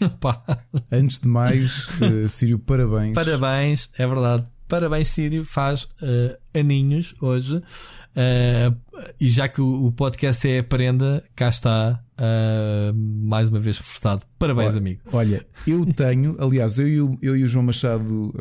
Antes 0.90 1.20
de 1.20 1.28
mais, 1.28 1.88
uh, 2.00 2.28
Sírio, 2.28 2.58
parabéns. 2.58 3.14
Parabéns, 3.14 3.90
é 3.98 4.06
verdade. 4.06 4.46
Parabéns, 4.68 5.08
Sírio. 5.08 5.44
Faz 5.46 5.84
uh, 5.84 6.36
aninhos 6.52 7.14
hoje. 7.22 7.56
Uh, 7.56 8.76
e 9.18 9.28
já 9.28 9.48
que 9.48 9.60
o, 9.62 9.86
o, 9.86 9.92
podcast 9.92 10.46
é 10.48 10.58
a 10.58 10.64
prenda, 10.64 11.24
cá 11.34 11.48
está 11.48 12.02
uh, 12.20 12.94
mais 12.94 13.48
uma 13.48 13.60
vez 13.60 13.78
reforçado. 13.78 14.22
Parabéns, 14.38 14.70
olha, 14.70 14.78
amigo. 14.78 15.00
Olha, 15.12 15.46
eu 15.66 15.86
tenho, 15.86 16.36
aliás, 16.38 16.78
eu 16.78 16.88
e 16.88 17.00
o, 17.00 17.18
eu 17.22 17.36
e 17.36 17.44
o 17.44 17.48
João 17.48 17.64
Machado 17.64 18.34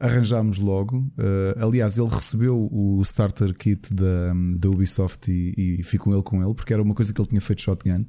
arranjámos 0.00 0.58
logo. 0.58 1.08
aliás, 1.60 1.98
ele 1.98 2.08
recebeu 2.08 2.68
o 2.72 3.00
starter 3.02 3.54
kit 3.54 3.92
da, 3.94 4.32
da 4.58 4.68
Ubisoft 4.68 5.30
e, 5.30 5.80
e 5.80 5.84
fui 5.84 5.98
com 5.98 6.12
ele 6.12 6.22
com 6.22 6.42
ele, 6.42 6.54
porque 6.54 6.72
era 6.72 6.82
uma 6.82 6.94
coisa 6.94 7.12
que 7.12 7.20
ele 7.20 7.28
tinha 7.28 7.40
feito 7.40 7.62
shotgun. 7.62 8.04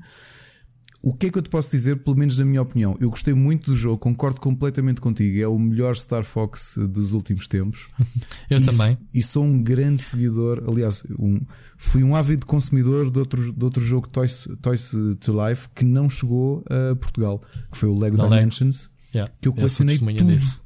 O 1.07 1.13
que 1.13 1.27
é 1.27 1.29
que 1.29 1.37
eu 1.37 1.41
te 1.41 1.49
posso 1.49 1.71
dizer, 1.71 2.03
pelo 2.03 2.17
menos 2.17 2.37
na 2.37 2.43
minha 2.43 2.61
opinião? 2.61 2.97
Eu 2.99 3.09
gostei 3.09 3.33
muito 3.33 3.71
do 3.71 3.77
jogo, 3.77 3.97
concordo 3.97 4.41
completamente 4.41 4.99
contigo. 4.99 5.41
É 5.41 5.47
o 5.47 5.57
melhor 5.57 5.95
Star 5.95 6.25
Fox 6.25 6.77
dos 6.89 7.13
últimos 7.13 7.47
tempos. 7.47 7.87
eu 8.51 8.59
e, 8.59 8.65
também. 8.65 8.97
E 9.13 9.23
sou 9.23 9.45
um 9.45 9.57
grande 9.63 10.01
seguidor, 10.01 10.61
aliás, 10.67 11.05
um, 11.17 11.39
fui 11.77 12.03
um 12.03 12.13
ávido 12.13 12.45
consumidor 12.45 13.09
de 13.09 13.19
outro, 13.19 13.53
de 13.53 13.63
outro 13.63 13.81
jogo 13.81 14.09
Toys, 14.09 14.49
Toys 14.61 14.91
to 15.21 15.33
Life 15.47 15.69
que 15.73 15.85
não 15.85 16.09
chegou 16.09 16.61
a 16.69 16.93
Portugal, 16.97 17.41
que 17.71 17.77
foi 17.77 17.87
o 17.87 17.97
Lego 17.97 18.17
não 18.17 18.27
Dimensions, 18.27 18.89
yeah. 19.15 19.31
que 19.39 19.47
eu 19.47 19.53
colecionei 19.53 19.97
tudo, 19.97 20.25
disso. 20.25 20.61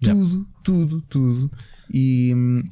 tudo, 0.00 0.06
yeah. 0.06 0.46
tudo, 0.62 1.00
tudo. 1.08 1.50
E 1.92 2.32
hum, 2.32 2.62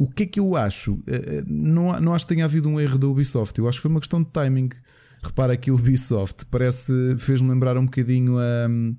o 0.00 0.08
que 0.08 0.22
é 0.22 0.26
que 0.26 0.40
eu 0.40 0.56
acho? 0.56 1.02
Eh, 1.06 1.38
eh, 1.38 1.44
não, 1.46 1.98
não 2.00 2.14
acho 2.14 2.26
que 2.26 2.34
tenha 2.34 2.46
havido 2.46 2.68
um 2.70 2.80
erro 2.80 2.98
da 2.98 3.06
Ubisoft, 3.06 3.58
eu 3.58 3.68
acho 3.68 3.78
que 3.78 3.82
foi 3.82 3.90
uma 3.90 4.00
questão 4.00 4.22
de 4.22 4.28
timing. 4.28 4.70
Repara 5.22 5.56
que 5.56 5.70
o 5.70 5.74
Ubisoft 5.74 6.46
parece, 6.46 6.92
fez-me 7.18 7.48
lembrar 7.50 7.76
um 7.76 7.84
bocadinho 7.84 8.38
a, 8.38 8.68
um, 8.68 8.96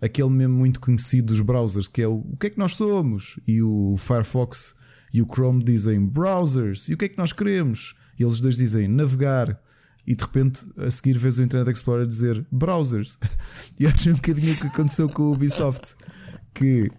aquele 0.00 0.28
mesmo 0.30 0.54
muito 0.54 0.80
conhecido 0.80 1.28
dos 1.28 1.40
browsers, 1.40 1.88
que 1.88 2.02
é 2.02 2.08
o, 2.08 2.16
o 2.16 2.36
que 2.36 2.48
é 2.48 2.50
que 2.50 2.58
nós 2.58 2.74
somos? 2.74 3.40
E 3.46 3.62
o 3.62 3.96
Firefox 3.96 4.76
e 5.12 5.22
o 5.22 5.26
Chrome 5.26 5.62
dizem 5.62 6.04
browsers, 6.04 6.88
e 6.88 6.94
o 6.94 6.96
que 6.96 7.06
é 7.06 7.08
que 7.08 7.18
nós 7.18 7.32
queremos? 7.32 7.94
E 8.18 8.22
eles 8.22 8.40
dois 8.40 8.56
dizem 8.56 8.88
navegar. 8.88 9.60
E 10.04 10.16
de 10.16 10.24
repente 10.24 10.66
a 10.78 10.90
seguir 10.90 11.16
vês 11.16 11.38
o 11.38 11.42
Internet 11.42 11.70
Explorer 11.70 12.06
dizer 12.06 12.44
browsers. 12.50 13.18
E 13.78 13.86
acho 13.86 14.10
um 14.10 14.14
bocadinho 14.14 14.52
o 14.52 14.56
que 14.56 14.66
aconteceu 14.66 15.08
com 15.08 15.22
o 15.22 15.32
Ubisoft. 15.34 15.94
Que 16.54 16.90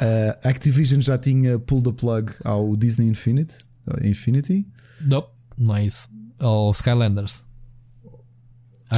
a 0.00 0.48
Activision 0.48 1.00
já 1.00 1.18
tinha 1.18 1.58
pulled 1.58 1.90
the 1.90 1.92
plug 1.92 2.32
ao 2.44 2.76
Disney 2.76 3.08
Infinity. 3.08 3.58
Infinity. 4.02 4.66
Nope, 5.02 5.30
não 5.58 5.76
é 5.76 5.86
isso. 5.86 6.08
Ou 6.40 6.70
Skylanders. 6.70 7.44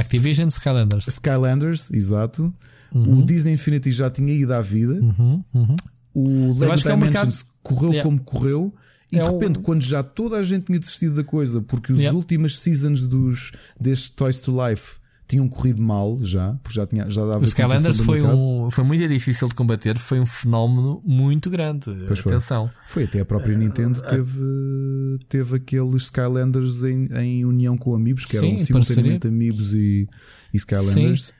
Activision 0.01 0.47
Skylanders. 0.47 1.07
Skylanders, 1.07 1.91
exato. 1.91 2.53
Uhum. 2.95 3.19
O 3.19 3.23
Disney 3.23 3.53
Infinity 3.53 3.91
já 3.91 4.09
tinha 4.09 4.33
ido 4.33 4.53
à 4.53 4.61
vida. 4.61 4.93
Uhum, 4.93 5.43
uhum. 5.53 5.75
O 6.13 6.59
Lego 6.59 6.75
Dimensions 6.75 6.85
é 6.85 6.95
mercado... 6.95 7.33
correu 7.61 7.89
yeah. 7.91 8.03
como 8.03 8.21
correu. 8.21 8.73
E 9.11 9.19
é 9.19 9.23
de 9.23 9.29
repente, 9.29 9.59
o... 9.59 9.61
quando 9.61 9.81
já 9.83 10.03
toda 10.03 10.37
a 10.37 10.43
gente 10.43 10.65
tinha 10.65 10.79
desistido 10.79 11.15
da 11.15 11.23
coisa, 11.23 11.61
porque 11.61 11.93
os 11.93 11.99
yeah. 11.99 12.17
últimas 12.17 12.59
seasons 12.59 13.05
dos, 13.05 13.51
deste 13.79 14.13
Toys 14.13 14.39
to 14.39 14.51
Life 14.51 14.97
tinham 15.27 15.47
corrido 15.47 15.81
mal 15.81 16.17
já, 16.21 16.53
porque 16.63 16.75
já, 16.75 16.87
tinha, 16.87 17.09
já 17.09 17.25
dava 17.25 17.41
O 17.41 17.43
Skylanders 17.43 17.99
foi, 17.99 18.21
um, 18.21 18.69
foi 18.69 18.83
muito 18.83 19.05
difícil 19.07 19.47
de 19.47 19.53
combater, 19.53 19.97
foi 19.97 20.19
um 20.19 20.25
fenómeno 20.25 21.01
muito 21.05 21.49
grande. 21.49 21.93
Pois 22.07 22.19
Atenção. 22.25 22.65
Foi. 22.65 22.75
foi 22.85 23.03
até 23.03 23.19
a 23.19 23.25
própria 23.25 23.55
uh, 23.55 23.59
Nintendo 23.59 23.99
uh, 23.99 24.03
teve, 24.03 25.19
teve 25.27 25.55
aqueles 25.57 26.03
Skylanders 26.03 26.83
em, 26.83 27.05
em 27.19 27.45
união 27.45 27.75
com 27.75 27.93
Amigos, 27.93 28.23
que 28.23 28.35
sim, 28.35 28.47
eram 28.47 28.57
simultaneamente 28.57 29.27
Amigos 29.27 29.73
e, 29.73 30.07
e 30.53 30.57
Skylanders. 30.57 31.33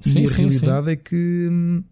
Sim. 0.00 0.24
E 0.24 0.26
sim, 0.26 0.26
a 0.26 0.36
realidade 0.36 0.90
é 0.90 0.96
que 0.96 1.48
hum, 1.50 1.84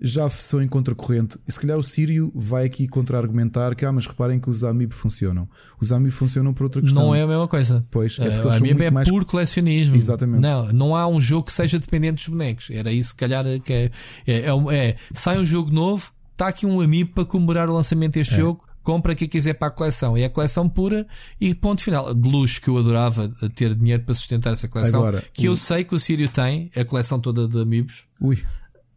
já 0.00 0.28
são 0.28 0.62
em 0.62 0.68
contracorrente. 0.68 1.38
E 1.46 1.52
se 1.52 1.60
calhar 1.60 1.78
o 1.78 1.82
Sírio 1.82 2.32
vai 2.34 2.66
aqui 2.66 2.86
contra-argumentar 2.88 3.74
que, 3.74 3.84
ah, 3.84 3.92
mas 3.92 4.06
reparem 4.06 4.40
que 4.40 4.50
os 4.50 4.64
Amiibo 4.64 4.94
funcionam. 4.94 5.48
Os 5.80 5.92
Amiibo 5.92 6.14
funcionam 6.14 6.52
por 6.52 6.64
outra 6.64 6.82
questão. 6.82 7.04
Não 7.04 7.14
é 7.14 7.22
a 7.22 7.26
mesma 7.26 7.48
coisa. 7.48 7.86
Pois, 7.90 8.18
é 8.18 8.30
porque 8.30 8.48
uh, 8.48 8.52
Amiibo 8.52 8.82
é 8.82 8.90
mais... 8.90 9.08
puro 9.08 9.24
colecionismo. 9.24 9.96
Exatamente. 9.96 10.40
Não, 10.40 10.72
não 10.72 10.96
há 10.96 11.06
um 11.06 11.20
jogo 11.20 11.46
que 11.46 11.52
seja 11.52 11.78
dependente 11.78 12.16
dos 12.16 12.28
bonecos. 12.28 12.70
Era 12.70 12.92
isso, 12.92 13.10
se 13.10 13.16
calhar, 13.16 13.44
que 13.60 13.72
é. 13.72 13.90
é, 14.26 14.50
é, 14.50 14.74
é 14.74 14.96
sai 15.12 15.38
um 15.38 15.44
jogo 15.44 15.70
novo, 15.70 16.10
está 16.32 16.48
aqui 16.48 16.66
um 16.66 16.80
Amiibo 16.80 17.12
para 17.12 17.24
comemorar 17.24 17.68
o 17.68 17.74
lançamento 17.74 18.14
deste 18.14 18.34
é. 18.34 18.38
jogo. 18.38 18.62
Compra 18.82 19.14
quem 19.14 19.26
quiser 19.26 19.54
para 19.54 19.68
a 19.68 19.70
coleção. 19.70 20.14
É 20.14 20.26
a 20.26 20.30
coleção 20.30 20.68
pura 20.68 21.06
e 21.40 21.54
ponto 21.54 21.80
final. 21.80 22.12
De 22.12 22.28
luxo 22.28 22.60
que 22.60 22.68
eu 22.68 22.76
adorava 22.76 23.32
ter 23.54 23.74
dinheiro 23.74 24.02
para 24.02 24.14
sustentar 24.14 24.52
essa 24.52 24.68
coleção. 24.68 25.00
Agora, 25.00 25.24
que 25.32 25.48
o... 25.48 25.52
eu 25.52 25.56
sei 25.56 25.84
que 25.84 25.94
o 25.94 25.98
Sírio 25.98 26.28
tem, 26.28 26.70
a 26.76 26.84
coleção 26.84 27.18
toda 27.18 27.48
de 27.48 27.58
Amigos. 27.58 28.04
Ui. 28.20 28.44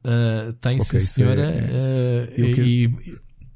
Uh, 0.08 0.54
tem 0.54 0.80
okay, 0.80 1.02
sim, 1.02 1.06
senhora. 1.06 1.42
É, 1.42 2.30
uh, 2.40 2.42
eu 2.42 2.66
e, 2.66 2.84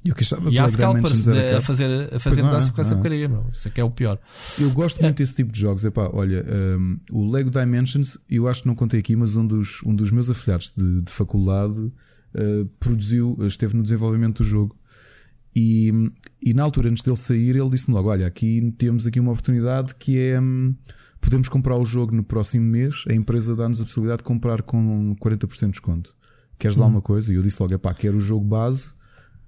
eu 0.04 0.16
que 0.16 0.24
e 0.50 0.60
há 0.60 0.68
scalpers 0.68 1.30
a 1.30 1.62
fazer, 1.62 2.14
a 2.14 2.20
fazer 2.20 2.42
negócio 2.42 2.74
com 2.74 2.82
essa 2.82 2.96
porcaria, 2.96 3.32
Isso 3.54 3.68
é 3.68 3.72
que 3.72 3.80
é 3.80 3.84
o 3.84 3.90
pior. 3.90 4.20
Eu 4.60 4.70
gosto 4.72 5.02
muito 5.02 5.18
desse 5.18 5.36
tipo 5.36 5.52
de 5.52 5.60
jogos. 5.60 5.86
Epá, 5.86 6.10
olha, 6.12 6.46
um, 6.78 7.00
o 7.12 7.32
Lego 7.32 7.50
Dimensions, 7.50 8.18
eu 8.30 8.50
acho 8.50 8.64
que 8.64 8.68
não 8.68 8.76
contei 8.76 9.00
aqui, 9.00 9.16
mas 9.16 9.38
um 9.38 9.48
dos, 9.48 9.82
um 9.86 9.96
dos 9.96 10.12
meus 10.12 10.30
afiliados 10.30 10.74
de, 10.76 11.04
de 11.04 11.12
faculdade 11.12 11.80
uh, 11.80 12.66
produziu, 12.80 13.38
esteve 13.42 13.76
no 13.76 13.84
desenvolvimento 13.84 14.40
do 14.40 14.44
jogo. 14.44 14.76
E, 15.56 15.94
e 16.42 16.54
na 16.54 16.64
altura, 16.64 16.90
antes 16.90 17.04
dele 17.04 17.18
sair, 17.18 17.56
ele 17.56 17.70
disse-me 17.70 17.94
logo: 17.94 18.10
Olha, 18.10 18.28
aqui 18.28 18.74
temos 18.78 19.08
aqui 19.08 19.20
uma 19.20 19.32
oportunidade 19.32 19.96
que 19.96 20.20
é. 20.20 20.42
Um, 20.42 20.76
podemos 21.22 21.48
comprar 21.48 21.78
o 21.78 21.86
jogo 21.86 22.14
no 22.16 22.24
próximo 22.24 22.66
mês. 22.66 23.04
A 23.08 23.14
empresa 23.14 23.56
dá-nos 23.56 23.80
a 23.80 23.86
possibilidade 23.86 24.20
de 24.20 24.24
comprar 24.24 24.64
com 24.64 25.16
40% 25.18 25.66
de 25.66 25.72
desconto 25.72 26.16
queres 26.62 26.78
lá 26.78 26.86
hum. 26.86 26.90
uma 26.90 27.02
coisa? 27.02 27.34
E 27.34 27.36
eu 27.36 27.42
disse 27.42 27.62
logo: 27.62 27.78
pá, 27.80 27.94
quero 27.94 28.18
o 28.18 28.22
jogo 28.22 28.46
base, 28.46 28.94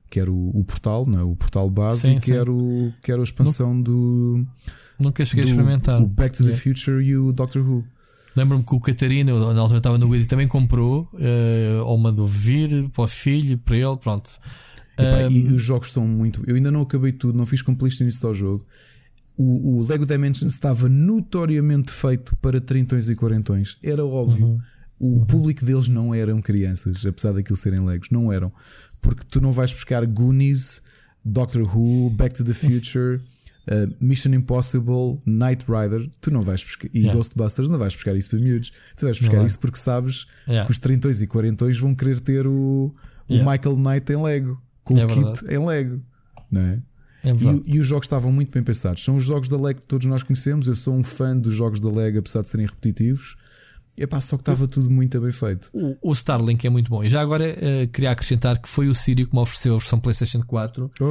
quero 0.09 0.33
o, 0.33 0.59
o 0.59 0.65
portal, 0.65 1.05
não 1.07 1.19
é? 1.19 1.23
o 1.23 1.35
portal 1.35 1.69
base 1.69 2.01
sim, 2.01 2.17
e 2.17 2.21
sim. 2.21 2.31
Quero, 2.31 2.93
quero 3.03 3.21
a 3.21 3.23
expansão 3.23 3.75
Nunca, 3.75 3.91
do. 3.91 4.45
Nunca 4.99 5.23
cheguei 5.23 5.45
do, 5.45 5.47
a 5.47 5.51
experimentar. 5.51 6.01
O 6.01 6.07
Back 6.07 6.35
to 6.35 6.43
the 6.43 6.53
Future 6.53 7.03
e 7.03 7.15
o 7.15 7.31
Doctor 7.31 7.61
Who. 7.61 7.85
Lembro-me 8.35 8.63
que 8.63 8.73
o 8.73 8.79
Catarina, 8.79 9.31
na 9.53 9.61
altura 9.61 9.77
estava 9.77 9.97
no 9.97 10.09
Wii, 10.09 10.25
também 10.25 10.47
comprou, 10.47 11.07
uh, 11.13 11.83
ou 11.85 11.95
mandou 11.99 12.27
vir 12.27 12.89
para 12.89 13.03
o 13.03 13.07
filho, 13.07 13.59
para 13.59 13.77
ele, 13.77 13.95
pronto. 13.97 14.27
um, 14.97 15.31
e 15.31 15.53
os 15.53 15.61
jogos 15.61 15.91
são 15.91 16.07
muito. 16.07 16.43
Eu 16.47 16.55
ainda 16.55 16.71
não 16.71 16.81
acabei 16.81 17.11
tudo, 17.11 17.37
não 17.37 17.45
fiz 17.45 17.61
completion 17.61 18.05
nisso 18.05 18.25
ao 18.25 18.33
jogo. 18.33 18.65
O, 19.37 19.81
o, 19.81 19.87
Lego 19.87 20.05
Dimensions 20.05 20.53
estava 20.53 20.89
notoriamente 20.89 21.91
feito 21.91 22.35
para 22.37 22.59
trintões 22.59 23.07
e 23.07 23.15
quarentões, 23.15 23.77
era 23.83 24.03
óbvio. 24.03 24.47
Uhum. 24.47 24.59
O 24.99 25.07
uhum. 25.07 25.25
público 25.25 25.65
deles 25.65 25.87
não 25.87 26.13
eram 26.13 26.41
crianças, 26.41 27.05
apesar 27.05 27.33
daquilo 27.33 27.57
serem 27.57 27.79
legos, 27.79 28.09
não 28.09 28.31
eram. 28.31 28.51
Porque 29.01 29.23
tu 29.29 29.41
não 29.41 29.51
vais 29.51 29.73
buscar 29.73 30.05
Goonies, 30.05 30.81
Doctor 31.25 31.63
Who, 31.63 32.09
Back 32.11 32.35
to 32.35 32.43
the 32.43 32.53
Future, 32.53 33.19
uh, 33.67 33.93
Mission 33.99 34.33
Impossible, 34.33 35.21
Knight 35.25 35.65
Rider, 35.67 36.09
tu 36.21 36.31
não 36.31 36.41
vais 36.41 36.63
buscar, 36.63 36.89
e 36.93 36.99
yeah. 36.99 37.17
Ghostbusters, 37.17 37.69
não 37.69 37.79
vais 37.79 37.93
buscar 37.93 38.15
isso 38.15 38.29
para 38.29 38.39
miúdos. 38.39 38.71
Tu 38.97 39.05
vais 39.05 39.19
buscar 39.19 39.43
isso 39.43 39.59
porque 39.59 39.77
sabes 39.77 40.25
yeah. 40.47 40.65
que 40.65 40.71
os 40.71 40.79
30 40.79 41.09
e 41.09 41.27
40 41.27 41.73
vão 41.73 41.95
querer 41.95 42.19
ter 42.19 42.47
o, 42.47 42.93
o 43.27 43.33
yeah. 43.33 43.51
Michael 43.51 43.77
Knight 43.77 44.11
em 44.11 44.21
Lego, 44.21 44.61
com 44.83 44.97
é 44.97 45.05
o 45.05 45.07
verdade. 45.07 45.39
kit 45.39 45.53
em 45.53 45.65
Lego, 45.65 46.01
não 46.51 46.61
é? 46.61 46.81
É 47.23 47.29
e, 47.29 47.75
e, 47.75 47.79
os 47.79 47.87
jogos 47.87 48.05
estavam 48.05 48.33
muito 48.33 48.51
bem 48.51 48.61
pensados. 48.61 49.01
São 49.01 49.15
os 49.15 49.23
jogos 49.23 49.47
da 49.47 49.55
Lego 49.55 49.79
que 49.79 49.87
todos 49.87 50.05
nós 50.05 50.23
conhecemos. 50.23 50.67
Eu 50.67 50.75
sou 50.75 50.93
um 50.93 51.03
fã 51.03 51.35
dos 51.35 51.53
jogos 51.53 51.79
da 51.79 51.89
Lego, 51.89 52.19
apesar 52.19 52.41
de 52.41 52.49
serem 52.49 52.65
repetitivos. 52.65 53.37
Epá, 53.97 54.19
só 54.19 54.37
que 54.37 54.41
estava 54.41 54.67
tudo 54.67 54.89
muito 54.89 55.19
bem 55.21 55.31
feito. 55.31 55.69
O, 55.73 56.09
o, 56.09 56.13
Starlink 56.13 56.65
é 56.65 56.69
muito 56.69 56.89
bom. 56.89 57.03
E 57.03 57.09
já 57.09 57.21
agora 57.21 57.45
uh, 57.45 57.87
queria 57.89 58.11
acrescentar 58.11 58.59
que 58.59 58.67
foi 58.67 58.87
o 58.89 58.95
Sírio 58.95 59.27
que 59.27 59.35
me 59.35 59.41
ofereceu 59.41 59.75
a 59.75 59.77
versão 59.77 59.99
PlayStation 59.99 60.41
4. 60.41 60.91
Oh. 60.99 61.05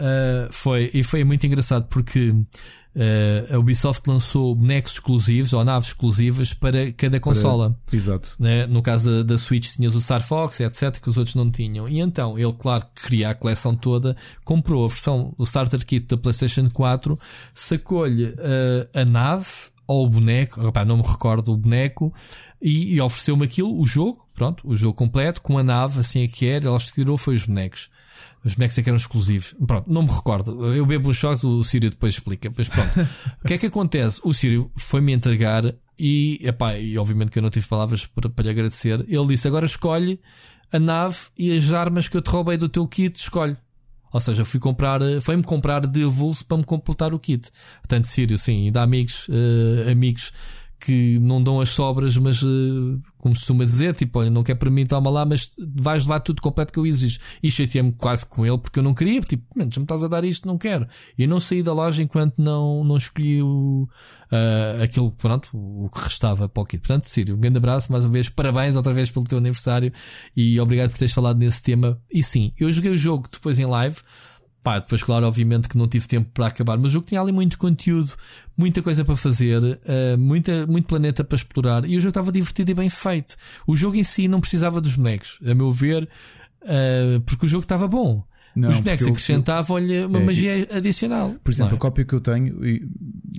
Uh, 0.00 0.46
foi, 0.52 0.88
e 0.94 1.02
foi 1.02 1.24
muito 1.24 1.44
engraçado 1.44 1.88
porque 1.88 2.30
uh, 2.30 3.54
a 3.54 3.58
Ubisoft 3.58 4.08
lançou 4.08 4.54
bonecos 4.54 4.92
exclusivos 4.92 5.52
ou 5.52 5.64
naves 5.64 5.88
exclusivas 5.88 6.54
para 6.54 6.92
cada 6.92 7.18
consola. 7.18 7.76
Para... 7.84 7.96
Exato. 7.96 8.36
Né? 8.38 8.68
No 8.68 8.80
caso 8.80 9.10
da, 9.10 9.22
da, 9.34 9.38
Switch 9.38 9.72
tinhas 9.72 9.96
o 9.96 10.00
Star 10.00 10.24
Fox, 10.24 10.60
etc., 10.60 11.00
que 11.00 11.08
os 11.08 11.16
outros 11.16 11.34
não 11.34 11.50
tinham. 11.50 11.88
E 11.88 11.98
então 11.98 12.38
ele, 12.38 12.52
claro, 12.52 12.86
queria 13.02 13.30
a 13.30 13.34
coleção 13.34 13.74
toda, 13.74 14.16
comprou 14.44 14.84
a 14.84 14.88
versão 14.88 15.34
do 15.36 15.42
Starter 15.42 15.84
Kit 15.84 16.06
da 16.06 16.16
PlayStation 16.16 16.70
4, 16.70 17.18
sacou-lhe 17.52 18.32
a 18.94 19.04
nave 19.04 19.48
ou 19.88 20.04
o 20.04 20.10
boneco, 20.10 20.60
rapaz, 20.60 20.86
não 20.86 20.98
me 20.98 21.02
recordo 21.02 21.50
o 21.50 21.56
boneco, 21.56 22.14
e, 22.60 22.94
e 22.94 23.00
ofereceu-me 23.00 23.44
aquilo, 23.44 23.80
o 23.80 23.86
jogo, 23.86 24.28
pronto, 24.34 24.68
o 24.68 24.76
jogo 24.76 24.92
completo, 24.92 25.40
com 25.40 25.56
a 25.56 25.62
nave, 25.62 25.98
assim 25.98 26.22
é 26.22 26.28
que 26.28 26.46
era, 26.46 26.68
ele 26.68 26.78
tirou 26.78 27.16
foi 27.16 27.34
os 27.34 27.44
bonecos. 27.44 27.88
Os 28.44 28.54
bonecos 28.54 28.78
é 28.78 28.82
que 28.82 28.90
eram 28.90 28.96
exclusivos. 28.96 29.54
Pronto, 29.66 29.90
não 29.90 30.02
me 30.02 30.10
recordo. 30.10 30.72
Eu 30.72 30.84
bebo 30.86 31.08
os 31.08 31.16
choques, 31.16 31.42
o 31.44 31.62
Sírio 31.64 31.90
depois 31.90 32.14
explica. 32.14 32.52
Mas 32.56 32.68
pronto. 32.68 32.90
o 33.44 33.46
que 33.46 33.54
é 33.54 33.58
que 33.58 33.66
acontece? 33.66 34.20
O 34.24 34.32
Sírio 34.32 34.70
foi-me 34.76 35.12
entregar 35.12 35.74
e, 35.98 36.38
epá, 36.42 36.76
e 36.76 36.96
obviamente 36.98 37.30
que 37.30 37.38
eu 37.38 37.42
não 37.42 37.50
tive 37.50 37.66
palavras 37.66 38.06
para, 38.06 38.28
para 38.28 38.44
lhe 38.44 38.50
agradecer. 38.50 39.04
Ele 39.08 39.26
disse: 39.28 39.46
agora 39.46 39.66
escolhe 39.66 40.20
a 40.72 40.78
nave 40.78 41.16
e 41.36 41.56
as 41.56 41.72
armas 41.72 42.08
que 42.08 42.16
eu 42.16 42.22
te 42.22 42.30
roubei 42.30 42.56
do 42.56 42.68
teu 42.68 42.86
kit, 42.86 43.16
escolhe. 43.16 43.56
Ou 44.12 44.20
seja, 44.20 44.44
fui 44.44 44.58
comprar, 44.60 45.02
eh, 45.02 45.20
foi-me 45.20 45.42
comprar 45.42 45.86
de 45.86 46.04
avulso 46.04 46.44
para 46.46 46.56
me 46.56 46.64
completar 46.64 47.12
o 47.12 47.18
kit. 47.18 47.50
Portanto, 47.82 48.06
Sírio, 48.06 48.38
sim, 48.38 48.66
ainda 48.66 48.80
há 48.80 48.84
amigos, 48.84 49.28
uh, 49.28 49.90
amigos 49.90 50.32
que 50.80 51.18
não 51.18 51.42
dão 51.42 51.60
as 51.60 51.70
sobras, 51.70 52.16
mas 52.16 52.42
uh, 52.42 53.00
como 53.18 53.34
se 53.34 53.40
costuma 53.40 53.64
dizer, 53.64 53.94
tipo, 53.94 54.18
olha, 54.18 54.30
não 54.30 54.42
quer 54.42 54.54
para 54.54 54.70
mim, 54.70 54.86
toma 54.86 55.10
lá, 55.10 55.24
mas 55.24 55.52
vais 55.58 56.04
levar 56.04 56.20
tudo 56.20 56.40
completo 56.40 56.72
que 56.72 56.78
eu 56.78 56.86
exijo. 56.86 57.18
E 57.42 57.50
chateei-me 57.50 57.92
quase 57.92 58.24
com 58.26 58.46
ele 58.46 58.58
porque 58.58 58.78
eu 58.78 58.82
não 58.82 58.94
queria, 58.94 59.20
tipo, 59.20 59.44
menos 59.56 59.76
me 59.76 59.82
estás 59.82 60.04
a 60.04 60.08
dar 60.08 60.24
isto, 60.24 60.46
não 60.46 60.56
quero. 60.56 60.86
E 61.16 61.22
eu 61.22 61.28
não 61.28 61.40
saí 61.40 61.62
da 61.62 61.72
loja 61.72 62.02
enquanto 62.02 62.34
não, 62.38 62.84
não 62.84 62.96
escolhi 62.96 63.42
o, 63.42 63.88
uh, 64.32 64.82
aquilo, 64.82 65.10
pronto, 65.12 65.50
o 65.52 65.90
que 65.92 66.00
restava 66.00 66.48
para 66.48 66.62
o 66.62 66.66
kit. 66.66 66.80
Portanto, 66.80 67.08
Sírio, 67.08 67.34
um 67.34 67.40
grande 67.40 67.58
abraço, 67.58 67.90
mais 67.90 68.04
uma 68.04 68.12
vez, 68.12 68.28
parabéns 68.28 68.76
outra 68.76 68.94
vez 68.94 69.10
pelo 69.10 69.24
teu 69.24 69.38
aniversário 69.38 69.92
e 70.36 70.60
obrigado 70.60 70.90
por 70.90 70.98
teres 70.98 71.12
falado 71.12 71.38
nesse 71.38 71.62
tema. 71.62 71.98
E 72.12 72.22
sim, 72.22 72.52
eu 72.58 72.70
joguei 72.70 72.92
o 72.92 72.96
jogo 72.96 73.28
depois 73.30 73.58
em 73.58 73.66
live. 73.66 73.96
Pá, 74.62 74.80
depois, 74.80 75.02
claro, 75.02 75.26
obviamente 75.26 75.68
que 75.68 75.78
não 75.78 75.86
tive 75.86 76.08
tempo 76.08 76.30
para 76.34 76.46
acabar, 76.46 76.76
mas 76.76 76.90
o 76.90 76.94
jogo 76.94 77.06
tinha 77.06 77.20
ali 77.20 77.32
muito 77.32 77.56
conteúdo, 77.58 78.12
muita 78.56 78.82
coisa 78.82 79.04
para 79.04 79.16
fazer, 79.16 79.62
uh, 79.62 80.18
muita, 80.18 80.66
muito 80.66 80.86
planeta 80.86 81.22
para 81.22 81.36
explorar 81.36 81.84
e 81.84 81.96
o 81.96 82.00
jogo 82.00 82.10
estava 82.10 82.32
divertido 82.32 82.70
e 82.72 82.74
bem 82.74 82.90
feito. 82.90 83.36
O 83.66 83.76
jogo 83.76 83.96
em 83.96 84.04
si 84.04 84.26
não 84.26 84.40
precisava 84.40 84.80
dos 84.80 84.96
bonecos, 84.96 85.38
a 85.46 85.54
meu 85.54 85.72
ver, 85.72 86.08
uh, 86.62 87.20
porque 87.20 87.46
o 87.46 87.48
jogo 87.48 87.62
estava 87.62 87.86
bom. 87.86 88.24
Não, 88.56 88.70
Os 88.70 88.80
bonecos 88.80 89.06
acrescentavam-lhe 89.06 90.04
uma 90.04 90.18
é, 90.18 90.24
magia 90.24 90.68
adicional. 90.72 91.32
Por 91.44 91.52
exemplo, 91.52 91.74
é? 91.74 91.76
a 91.76 91.78
cópia 91.78 92.04
que 92.04 92.12
eu 92.12 92.20
tenho, 92.20 92.66
e 92.66 92.88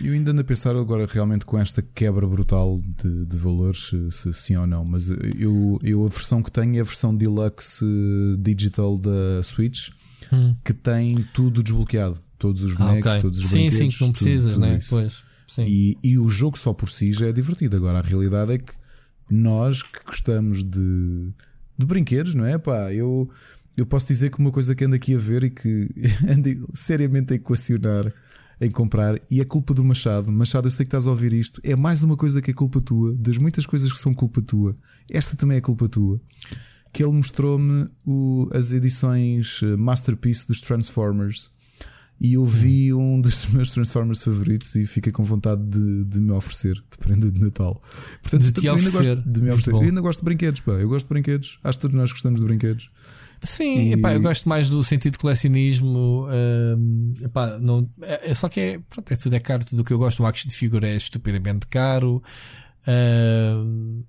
eu 0.01 0.13
ainda 0.13 0.31
ando 0.31 0.39
a 0.39 0.43
pensar 0.45 0.73
agora 0.77 1.05
realmente 1.05 1.43
com 1.43 1.59
esta 1.59 1.81
quebra 1.81 2.25
brutal 2.25 2.79
de, 3.03 3.25
de 3.25 3.37
valores, 3.37 3.91
se, 4.11 4.33
sim 4.33 4.55
ou 4.55 4.65
não, 4.65 4.85
mas 4.85 5.09
eu, 5.09 5.77
eu 5.83 6.05
a 6.05 6.07
versão 6.07 6.41
que 6.41 6.49
tenho 6.49 6.77
é 6.77 6.79
a 6.79 6.83
versão 6.83 7.13
deluxe 7.13 7.85
digital 8.39 8.97
da 8.97 9.43
Switch 9.43 9.89
hum. 10.31 10.55
que 10.63 10.73
tem 10.73 11.25
tudo 11.33 11.63
desbloqueado. 11.63 12.17
Todos 12.37 12.63
os 12.63 12.73
bonecos, 12.73 13.07
ah, 13.07 13.09
okay. 13.09 13.21
todos 13.21 13.39
os 13.39 13.49
sim, 13.49 13.69
Sim, 13.69 13.91
sim, 13.91 14.05
não 14.05 14.11
precisas, 14.13 14.53
tudo, 14.53 14.61
tudo 14.61 14.61
né? 14.61 14.79
Pois, 14.89 15.23
sim. 15.45 15.65
E, 15.67 15.97
e 16.01 16.17
o 16.17 16.29
jogo 16.29 16.57
só 16.57 16.73
por 16.73 16.89
si 16.89 17.11
já 17.11 17.27
é 17.27 17.31
divertido. 17.33 17.75
Agora 17.75 17.99
a 17.99 18.01
realidade 18.01 18.53
é 18.53 18.57
que 18.57 18.73
nós 19.29 19.83
que 19.83 19.99
gostamos 20.05 20.63
de, 20.63 21.31
de 21.77 21.85
brinquedos, 21.85 22.33
não 22.33 22.45
é? 22.45 22.57
Pá, 22.57 22.93
eu, 22.93 23.29
eu 23.75 23.85
posso 23.85 24.07
dizer 24.07 24.31
que 24.31 24.39
uma 24.39 24.51
coisa 24.51 24.73
que 24.73 24.85
ando 24.85 24.95
aqui 24.95 25.13
a 25.15 25.17
ver 25.17 25.43
e 25.43 25.49
que 25.49 25.89
ando 26.27 26.69
seriamente 26.73 27.33
a 27.33 27.35
equacionar 27.35 28.13
em 28.61 28.69
comprar, 28.69 29.17
e 29.31 29.39
é 29.39 29.45
culpa 29.45 29.73
do 29.73 29.83
Machado. 29.85 30.29
Machado, 30.31 30.67
eu 30.67 30.71
sei 30.71 30.85
que 30.85 30.89
estás 30.89 31.07
a 31.07 31.09
ouvir 31.09 31.31
isto. 31.31 31.61
É 31.63 31.77
mais 31.77 32.03
uma 32.03 32.17
coisa 32.17 32.41
que 32.41 32.51
é 32.51 32.53
culpa 32.53 32.81
tua, 32.81 33.15
das 33.15 33.37
muitas 33.37 33.65
coisas 33.65 33.91
que 33.91 33.97
são 33.97 34.13
culpa 34.13 34.41
tua. 34.41 34.75
Esta 35.09 35.37
também 35.37 35.57
é 35.57 35.61
culpa 35.61 35.87
tua 35.87 36.19
que 36.91 37.03
ele 37.03 37.13
mostrou-me 37.13 37.85
as 38.53 38.71
edições 38.71 39.61
eh, 39.63 39.75
Masterpiece 39.75 40.47
dos 40.47 40.61
Transformers. 40.61 41.51
E 42.21 42.33
eu 42.33 42.45
vi 42.45 42.93
hum. 42.93 43.15
um 43.15 43.21
dos 43.21 43.47
meus 43.53 43.71
Transformers 43.71 44.21
favoritos 44.23 44.75
e 44.75 44.85
fiquei 44.85 45.11
com 45.11 45.23
vontade 45.23 45.63
de, 45.63 46.05
de 46.05 46.19
me 46.19 46.31
oferecer 46.31 46.73
de 46.73 46.97
prenda 46.97 47.31
de 47.31 47.39
Natal. 47.39 47.81
Portanto, 48.21 48.43
de 48.43 48.51
te 48.51 48.65
eu 48.65 48.75
ainda 48.75 48.89
gosto 48.89 49.15
de 49.15 49.41
me 49.41 49.51
oferecer. 49.51 49.71
Eu 49.71 49.79
ainda 49.79 50.01
gosto 50.01 50.19
de 50.19 50.25
brinquedos, 50.25 50.61
pá. 50.61 50.73
Eu 50.73 50.89
gosto 50.89 51.07
de 51.07 51.13
brinquedos. 51.13 51.59
Acho 51.63 51.77
que 51.77 51.81
todos 51.81 51.97
nós 51.97 52.11
gostamos 52.11 52.39
de 52.39 52.45
brinquedos. 52.45 52.89
Sim, 53.41 53.89
e... 53.89 53.93
epá, 53.93 54.13
eu 54.13 54.21
gosto 54.21 54.49
mais 54.49 54.69
do 54.69 54.83
sentido 54.83 55.13
de 55.13 55.19
colecionismo. 55.19 56.27
Uh, 56.27 57.23
epá, 57.23 57.57
não, 57.57 57.89
é, 58.01 58.31
é, 58.31 58.33
só 58.33 58.49
que 58.49 58.59
é, 58.59 58.79
pronto, 58.89 59.11
é 59.11 59.15
tudo 59.15 59.35
é 59.35 59.39
caro. 59.39 59.63
Tudo 59.63 59.81
o 59.81 59.85
que 59.85 59.93
eu 59.93 59.97
gosto, 59.97 60.21
o 60.21 60.25
action 60.25 60.49
de 60.49 60.55
figura 60.55 60.87
é 60.87 60.95
estupidamente 60.95 61.67
caro. 61.67 62.21
Uh, 62.81 64.03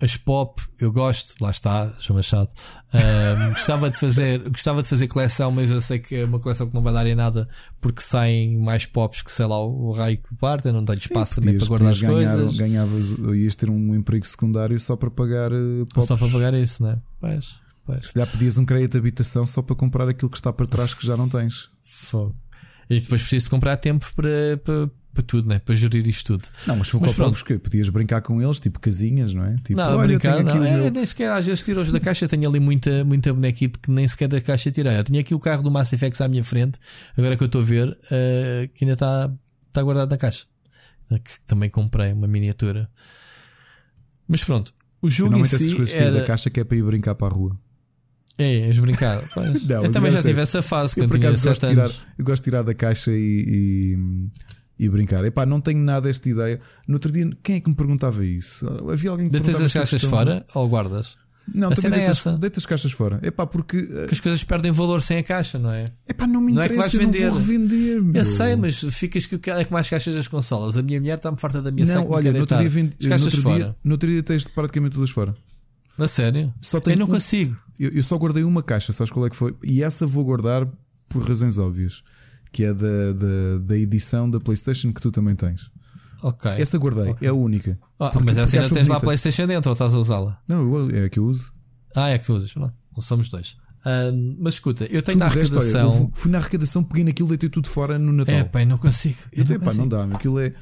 as 0.00 0.16
pop, 0.16 0.62
eu 0.78 0.92
gosto, 0.92 1.42
lá 1.42 1.50
está, 1.50 1.96
João 1.98 2.18
Machado. 2.18 2.50
Um, 2.92 3.48
gostava 3.56 3.90
de 3.90 3.96
fazer, 3.96 4.38
gostava 4.50 4.82
de 4.82 4.88
fazer 4.88 5.08
coleção, 5.08 5.50
mas 5.50 5.70
eu 5.70 5.80
sei 5.80 5.98
que 5.98 6.16
é 6.16 6.24
uma 6.24 6.38
coleção 6.38 6.68
que 6.68 6.74
não 6.74 6.82
vai 6.82 6.92
dar 6.92 7.06
em 7.06 7.14
nada 7.14 7.48
porque 7.80 8.02
saem 8.02 8.58
mais 8.58 8.84
pops 8.84 9.22
que 9.22 9.32
sei 9.32 9.46
lá 9.46 9.58
o, 9.64 9.92
raio 9.92 10.18
que 10.18 10.34
parte, 10.36 10.68
eu 10.68 10.74
não 10.74 10.84
tenho 10.84 10.98
Sim, 10.98 11.06
espaço 11.06 11.36
também 11.36 11.56
para 11.56 11.66
guardar 11.66 11.90
as 11.90 12.02
ganhar, 12.02 12.36
coisas. 12.36 12.56
Ganhavas, 12.56 13.10
ias 13.34 13.56
ter 13.56 13.70
um 13.70 13.94
emprego 13.94 14.26
secundário 14.26 14.78
só 14.78 14.96
para 14.96 15.10
pagar 15.10 15.52
uh, 15.52 15.86
pops. 15.94 16.06
Só 16.06 16.16
para 16.16 16.28
pagar 16.28 16.52
isso, 16.52 16.82
né? 16.82 16.98
Pois, 17.18 17.58
pois. 17.86 18.10
Se 18.10 18.18
lhe 18.18 18.26
pedias 18.26 18.58
um 18.58 18.66
crédito 18.66 18.92
de 18.92 18.98
habitação 18.98 19.46
só 19.46 19.62
para 19.62 19.74
comprar 19.74 20.08
aquilo 20.08 20.30
que 20.30 20.36
está 20.36 20.52
para 20.52 20.66
trás 20.66 20.92
que 20.92 21.06
já 21.06 21.16
não 21.16 21.28
tens. 21.28 21.70
Fogo. 21.82 22.36
E 22.88 23.00
depois 23.00 23.22
preciso 23.22 23.50
comprar 23.50 23.76
tempo 23.78 24.06
para, 24.14 24.58
para 24.62 24.90
para 25.16 25.24
tudo, 25.24 25.48
né? 25.48 25.58
para 25.58 25.74
gerir 25.74 26.06
isto 26.06 26.38
tudo. 26.38 26.44
Não, 26.66 26.76
mas, 26.76 26.92
mas 26.92 27.14
pronto. 27.14 27.42
que 27.44 27.58
podias 27.58 27.88
brincar 27.88 28.20
com 28.20 28.42
eles, 28.42 28.60
tipo 28.60 28.78
casinhas, 28.78 29.32
não 29.32 29.44
é? 29.44 29.56
Tipo, 29.56 29.80
não, 29.80 29.98
brincar, 29.98 30.44
não, 30.44 30.64
é, 30.64 30.76
meu... 30.76 30.90
nem 30.90 31.06
sequer 31.06 31.32
às 31.32 31.46
vezes 31.46 31.64
tiro-os 31.64 31.90
da 31.90 31.98
caixa. 31.98 32.28
Tenho 32.28 32.48
ali 32.48 32.60
muita, 32.60 33.04
muita 33.04 33.32
bonequita 33.32 33.78
que 33.82 33.90
nem 33.90 34.06
sequer 34.06 34.28
da 34.28 34.40
caixa 34.40 34.70
tirei. 34.70 34.98
Eu 34.98 35.04
tinha 35.04 35.20
aqui 35.20 35.34
o 35.34 35.40
carro 35.40 35.62
do 35.62 35.70
Mass 35.70 35.92
Effect 35.92 36.22
à 36.22 36.28
minha 36.28 36.44
frente, 36.44 36.78
agora 37.16 37.36
que 37.36 37.42
eu 37.42 37.46
estou 37.46 37.62
a 37.62 37.64
ver, 37.64 37.88
uh, 37.88 38.68
que 38.74 38.84
ainda 38.84 38.92
está, 38.92 39.32
está 39.68 39.82
guardado 39.82 40.10
na 40.10 40.18
caixa. 40.18 40.44
Que 41.08 41.40
também 41.46 41.70
comprei 41.70 42.12
uma 42.12 42.26
miniatura. 42.26 42.90
Mas 44.28 44.44
pronto, 44.44 44.72
o 45.00 45.08
jogo 45.08 45.30
Normalmente 45.30 45.54
em 45.54 45.58
si 45.58 45.64
essas 45.66 45.74
coisas 45.74 45.94
era... 45.94 46.10
da 46.12 46.24
caixa 46.24 46.50
que 46.50 46.60
é 46.60 46.64
para 46.64 46.76
ir 46.76 46.82
brincar 46.82 47.14
para 47.14 47.28
a 47.28 47.30
rua. 47.30 47.56
É, 48.38 48.68
és 48.68 48.78
brincar. 48.78 49.22
não, 49.68 49.84
eu 49.84 49.90
também 49.90 50.12
já 50.12 50.22
tive 50.22 50.40
essa 50.42 50.62
fase 50.62 50.94
quando 50.94 51.14
eu, 51.14 51.18
tinha 51.18 51.32
gosto 51.32 51.66
de 51.66 51.68
tirar, 51.68 51.90
eu 52.18 52.24
gosto 52.24 52.42
de 52.42 52.50
tirar 52.50 52.62
da 52.62 52.74
caixa 52.74 53.10
e, 53.10 53.96
e 54.78 54.88
brincar. 54.88 55.24
Epá, 55.24 55.46
não 55.46 55.60
tenho 55.60 55.78
nada 55.78 56.08
esta 56.08 56.28
ideia. 56.28 56.60
No 56.86 56.94
outro 56.94 57.10
dia, 57.10 57.28
quem 57.42 57.56
é 57.56 57.60
que 57.60 57.68
me 57.68 57.74
perguntava 57.74 58.24
isso? 58.24 58.66
Havia 58.90 59.10
alguém 59.10 59.28
que 59.28 59.32
Deitas 59.32 59.60
as 59.60 59.72
caixas 59.72 59.90
questão... 59.90 60.10
fora 60.10 60.46
ou 60.54 60.68
guardas? 60.68 61.16
Não, 61.54 61.68
a 61.68 61.74
também 61.76 62.00
deitas, 62.00 62.26
é 62.26 62.36
deitas 62.36 62.64
as 62.64 62.66
caixas 62.66 62.92
fora. 62.92 63.20
Epá, 63.22 63.46
porque, 63.46 63.80
porque 63.80 64.14
as 64.14 64.20
coisas 64.20 64.42
perdem 64.42 64.72
valor 64.72 65.00
sem 65.00 65.18
a 65.18 65.22
caixa, 65.22 65.58
não 65.58 65.70
é? 65.70 65.84
Epá, 66.08 66.26
não 66.26 66.40
me 66.40 66.52
não 66.52 66.64
interessa, 66.64 66.88
é 66.88 66.90
que 66.90 66.96
vais 66.96 67.06
vender. 67.06 67.26
não 67.26 67.32
vou 67.32 67.40
revender. 67.40 68.02
Meu. 68.02 68.20
Eu 68.20 68.26
sei, 68.26 68.56
mas 68.56 68.80
ficas 68.80 69.26
que 69.26 69.50
é 69.50 69.64
que 69.64 69.72
mais 69.72 69.88
caixas 69.88 70.16
das 70.16 70.26
consolas. 70.26 70.76
A 70.76 70.82
minha 70.82 70.98
mulher 70.98 71.16
está-me 71.16 71.38
farta 71.38 71.62
da 71.62 71.70
minha 71.70 71.86
Não, 71.86 72.10
olha, 72.10 72.32
no 72.32 72.40
outro 72.40 72.58
dia, 72.58 72.68
vendi, 72.68 72.96
no 73.00 73.24
outro 73.24 73.40
fora. 73.42 73.56
dia, 73.56 73.76
no 73.84 73.92
outro 73.92 74.10
dia 74.10 74.22
tens 74.22 74.44
praticamente 74.44 74.94
todas 74.94 75.10
fora. 75.10 75.34
A 75.96 76.08
sério? 76.08 76.52
Só 76.60 76.78
eu 76.84 76.96
não 76.96 77.06
um, 77.06 77.10
consigo. 77.10 77.56
Eu, 77.78 77.90
eu 77.90 78.02
só 78.02 78.18
guardei 78.18 78.42
uma 78.42 78.62
caixa, 78.62 78.92
sabes 78.92 79.12
qual 79.12 79.26
é 79.26 79.30
que 79.30 79.36
foi? 79.36 79.54
E 79.62 79.82
essa 79.82 80.06
vou 80.06 80.24
guardar 80.24 80.68
por 81.08 81.22
razões 81.22 81.58
óbvias 81.58 82.02
que 82.56 82.64
é 82.64 82.72
da, 82.72 83.12
da, 83.12 83.58
da, 83.66 83.76
edição 83.76 84.30
da 84.30 84.40
PlayStation 84.40 84.90
que 84.90 84.98
tu 84.98 85.12
também 85.12 85.36
tens. 85.36 85.70
Ok. 86.22 86.50
Essa 86.52 86.78
guardei, 86.78 87.10
okay. 87.10 87.28
é 87.28 87.30
a 87.30 87.34
única. 87.34 87.78
Oh, 87.98 88.08
porque, 88.08 88.24
mas 88.24 88.38
essa 88.38 88.56
ainda 88.56 88.70
tens 88.70 88.88
lá 88.88 88.96
a 88.96 89.00
PlayStation 89.00 89.46
dentro 89.46 89.68
ou 89.68 89.74
estás 89.74 89.92
a 89.92 89.98
usá-la? 89.98 90.40
Não, 90.48 90.88
é 90.88 91.04
a 91.04 91.08
que 91.10 91.18
eu 91.18 91.26
uso. 91.26 91.52
Ah, 91.94 92.08
é 92.08 92.18
que 92.18 92.24
tu 92.24 92.32
usas, 92.32 92.54
não. 92.54 92.72
Somos 92.98 93.28
dois. 93.28 93.58
Um, 93.84 94.38
mas 94.40 94.54
escuta, 94.54 94.86
eu 94.86 95.02
tenho 95.02 95.18
na 95.18 95.26
arrecadação. 95.26 95.90
Resto, 95.90 96.04
olha, 96.04 96.10
fui 96.14 96.30
na 96.30 96.38
arrecadação, 96.38 96.82
peguei 96.82 97.04
naquilo, 97.04 97.28
deitei 97.28 97.50
tudo 97.50 97.68
fora 97.68 97.98
no 97.98 98.10
Natal. 98.10 98.34
É, 98.34 98.44
pá, 98.44 98.64
não 98.64 98.78
consigo. 98.78 99.18
Eu 99.30 99.44
não, 99.44 99.60
pá, 99.60 99.74
não 99.74 99.86
dá, 99.86 100.04
aquilo 100.04 100.40
é. 100.40 100.54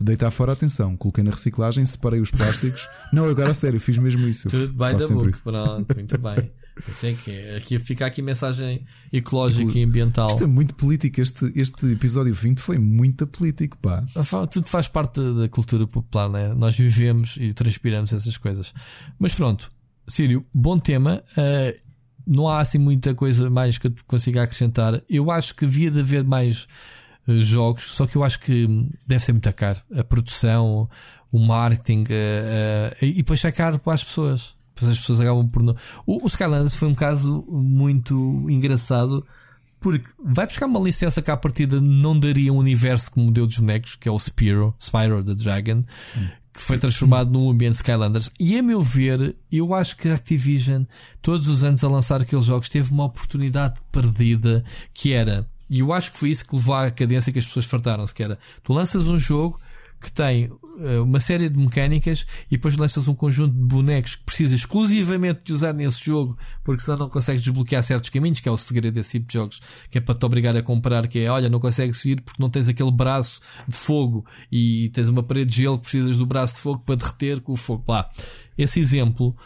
Deitar 0.00 0.32
fora 0.32 0.50
a 0.50 0.54
atenção, 0.54 0.96
coloquei 0.96 1.22
na 1.22 1.30
reciclagem, 1.30 1.84
separei 1.84 2.20
os 2.20 2.32
plásticos. 2.32 2.88
não, 3.12 3.28
agora 3.28 3.52
a 3.52 3.54
sério, 3.54 3.78
fiz 3.78 3.96
mesmo 3.98 4.26
isso. 4.26 4.48
Tudo 4.48 4.72
bem 4.72 4.96
da 4.96 5.06
book, 5.06 5.42
pronto, 5.44 5.94
muito 5.94 6.18
bem. 6.18 6.50
Sei 6.82 7.14
que 7.14 7.32
é. 7.32 7.56
Aqui 7.56 7.78
fica 7.78 8.06
aqui 8.06 8.22
mensagem 8.22 8.84
ecológica 9.12 9.78
e 9.78 9.82
ambiental. 9.82 10.28
Isto 10.28 10.44
é 10.44 10.46
muito 10.46 10.74
político. 10.74 11.20
Este, 11.20 11.52
este 11.54 11.86
episódio 11.92 12.34
20 12.34 12.60
foi 12.60 12.78
muito 12.78 13.26
político, 13.26 13.76
pá. 13.78 14.04
Tudo 14.50 14.66
faz 14.66 14.88
parte 14.88 15.20
da 15.34 15.48
cultura 15.48 15.86
popular, 15.86 16.28
né? 16.28 16.54
Nós 16.54 16.76
vivemos 16.76 17.36
e 17.40 17.52
transpiramos 17.52 18.12
essas 18.12 18.36
coisas. 18.36 18.72
Mas 19.18 19.34
pronto, 19.34 19.70
Sírio, 20.08 20.44
bom 20.54 20.78
tema. 20.78 21.22
Uh, 21.32 21.88
não 22.26 22.48
há 22.48 22.60
assim 22.60 22.78
muita 22.78 23.14
coisa 23.14 23.50
mais 23.50 23.78
que 23.78 23.88
eu 23.88 23.94
consiga 24.06 24.42
acrescentar. 24.42 25.02
Eu 25.08 25.30
acho 25.30 25.54
que 25.54 25.66
havia 25.66 25.90
de 25.90 26.00
haver 26.00 26.24
mais 26.24 26.66
uh, 27.26 27.38
jogos, 27.38 27.84
só 27.90 28.06
que 28.06 28.16
eu 28.16 28.24
acho 28.24 28.40
que 28.40 28.66
deve 29.06 29.22
ser 29.22 29.32
muito 29.32 29.52
caro. 29.52 29.80
A 29.94 30.02
produção, 30.02 30.88
o 31.30 31.38
marketing, 31.38 32.04
uh, 32.04 32.96
e 33.04 33.14
depois 33.14 33.44
é 33.44 33.52
caro 33.52 33.78
para 33.78 33.94
as 33.94 34.02
pessoas. 34.02 34.54
Depois 34.78 34.92
as 34.92 34.98
pessoas 35.00 35.20
acabam 35.20 35.48
por 35.48 35.62
não. 35.62 35.74
O, 36.06 36.24
o 36.24 36.26
Skylanders 36.28 36.76
foi 36.76 36.86
um 36.86 36.94
caso 36.94 37.44
muito 37.48 38.46
engraçado 38.48 39.26
porque 39.80 40.08
vai 40.24 40.46
buscar 40.46 40.66
uma 40.66 40.80
licença 40.80 41.20
que 41.20 41.30
à 41.30 41.36
partida 41.36 41.80
não 41.80 42.18
daria 42.18 42.52
um 42.52 42.56
universo 42.56 43.10
como 43.10 43.30
deu 43.30 43.46
dos 43.46 43.58
bonecos, 43.58 43.94
que 43.94 44.08
é 44.08 44.12
o 44.12 44.18
Spyro, 44.18 44.74
Spyro 44.80 45.24
the 45.24 45.34
Dragon, 45.34 45.84
Sim. 46.04 46.28
que 46.52 46.62
foi 46.62 46.78
transformado 46.78 47.30
num 47.30 47.50
ambiente 47.50 47.76
Skylanders. 47.76 48.30
E 48.40 48.58
a 48.58 48.62
meu 48.62 48.82
ver, 48.82 49.36
eu 49.50 49.74
acho 49.74 49.96
que 49.96 50.08
a 50.08 50.14
Activision, 50.14 50.84
todos 51.22 51.48
os 51.48 51.62
anos 51.64 51.84
a 51.84 51.88
lançar 51.88 52.20
aqueles 52.20 52.44
jogos, 52.44 52.68
teve 52.68 52.90
uma 52.90 53.04
oportunidade 53.04 53.74
perdida 53.92 54.64
que 54.92 55.12
era. 55.12 55.48
E 55.70 55.80
eu 55.80 55.92
acho 55.92 56.12
que 56.12 56.18
foi 56.18 56.30
isso 56.30 56.46
que 56.46 56.56
levou 56.56 56.74
à 56.74 56.90
cadência 56.90 57.32
que 57.32 57.38
as 57.38 57.46
pessoas 57.46 57.66
fartaram-se, 57.66 58.14
que 58.14 58.22
era 58.22 58.38
tu 58.62 58.72
lanças 58.72 59.06
um 59.06 59.18
jogo 59.18 59.60
que 60.00 60.10
tem 60.10 60.50
uma 61.02 61.20
série 61.20 61.48
de 61.48 61.58
mecânicas 61.58 62.26
e 62.46 62.56
depois 62.56 62.76
lanças 62.76 63.08
um 63.08 63.14
conjunto 63.14 63.54
de 63.54 63.64
bonecos 63.64 64.16
que 64.16 64.24
precisas 64.24 64.60
exclusivamente 64.60 65.40
de 65.44 65.52
usar 65.52 65.72
nesse 65.72 66.04
jogo, 66.04 66.38
porque 66.64 66.82
senão 66.82 66.98
não 66.98 67.08
consegues 67.08 67.42
desbloquear 67.42 67.82
certos 67.82 68.10
caminhos, 68.10 68.40
que 68.40 68.48
é 68.48 68.52
o 68.52 68.56
segredo 68.56 68.94
desse 68.94 69.12
tipo 69.12 69.26
de 69.26 69.34
jogos, 69.34 69.60
que 69.90 69.98
é 69.98 70.00
para 70.00 70.14
te 70.14 70.24
obrigar 70.24 70.56
a 70.56 70.62
comprar, 70.62 71.06
que 71.08 71.18
é 71.18 71.30
olha, 71.30 71.48
não 71.48 71.60
consegues 71.60 71.98
subir 71.98 72.20
porque 72.20 72.40
não 72.40 72.50
tens 72.50 72.68
aquele 72.68 72.90
braço 72.90 73.40
de 73.66 73.74
fogo 73.74 74.24
e 74.50 74.88
tens 74.90 75.08
uma 75.08 75.22
parede 75.22 75.50
de 75.50 75.62
gelo, 75.62 75.78
precisas 75.78 76.18
do 76.18 76.26
braço 76.26 76.54
de 76.54 76.60
fogo 76.60 76.82
para 76.84 76.94
derreter 76.94 77.40
com 77.40 77.52
o 77.52 77.56
fogo. 77.56 77.84
Lá, 77.88 78.08
esse 78.56 78.80
exemplo. 78.80 79.36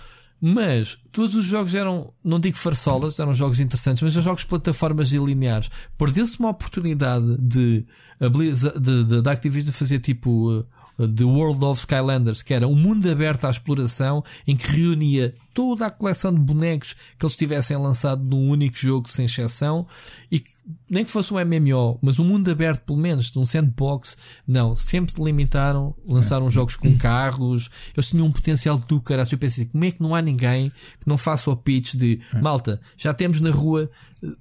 Mas 0.45 0.99
todos 1.13 1.37
os 1.37 1.47
jogos 1.47 1.73
eram, 1.73 2.13
não 2.25 2.41
digo 2.41 2.57
farsolas, 2.57 3.21
eram 3.21 3.33
jogos 3.33 3.61
interessantes, 3.61 4.03
mas 4.03 4.13
eram 4.15 4.25
jogos 4.25 4.41
de 4.41 4.49
plataformas 4.49 5.13
e 5.13 5.19
lineares. 5.19 5.71
Perdeu-se 5.97 6.41
uma 6.41 6.49
oportunidade 6.49 7.39
de 7.39 7.87
a 8.23 8.28
Blizzard, 8.28 8.78
de, 8.78 9.05
de, 9.05 9.20
da 9.20 9.32
Activision 9.32 9.73
fazer 9.73 9.99
tipo 9.99 10.53
uh, 10.53 10.65
The 10.97 11.24
World 11.24 11.65
of 11.65 11.81
Skylanders, 11.81 12.40
que 12.40 12.55
era 12.55 12.69
um 12.69 12.77
mundo 12.77 13.11
aberto 13.11 13.47
à 13.47 13.51
exploração 13.51 14.23
em 14.47 14.57
que 14.57 14.69
reunia 14.69 15.35
toda 15.53 15.86
a 15.86 15.90
coleção 15.90 16.32
de 16.32 16.39
bonecos 16.39 16.94
que 17.19 17.27
eles 17.27 17.36
tivessem 17.36 17.77
lançado 17.77 18.23
num 18.23 18.49
único 18.49 18.77
jogo, 18.77 19.09
sem 19.09 19.24
exceção, 19.24 19.86
e 20.31 20.43
nem 20.89 21.05
que 21.05 21.11
fosse 21.11 21.35
um 21.35 21.36
MMO, 21.36 21.99
mas 22.01 22.20
um 22.20 22.24
mundo 22.24 22.49
aberto, 22.49 22.82
pelo 22.85 22.99
menos, 22.99 23.32
de 23.32 23.39
um 23.39 23.44
sandbox, 23.44 24.16
não, 24.47 24.77
sempre 24.77 25.23
limitaram, 25.23 25.94
lançaram 26.07 26.47
é. 26.47 26.51
jogos 26.51 26.77
com 26.77 26.97
carros, 26.97 27.70
eles 27.97 28.11
tinham 28.11 28.27
um 28.27 28.32
potencial 28.32 28.78
do 28.78 29.01
caralho. 29.01 29.28
Eu 29.32 29.39
pensei, 29.39 29.66
como 29.66 29.85
é 29.85 29.90
que 29.90 30.01
não 30.01 30.15
há 30.15 30.23
ninguém 30.23 30.70
que 30.70 31.09
não 31.09 31.19
faça 31.19 31.51
o 31.51 31.57
pitch 31.57 31.97
de 31.97 32.20
é. 32.32 32.40
malta, 32.40 32.81
já 32.97 33.12
temos 33.12 33.40
na 33.40 33.51
rua 33.51 33.90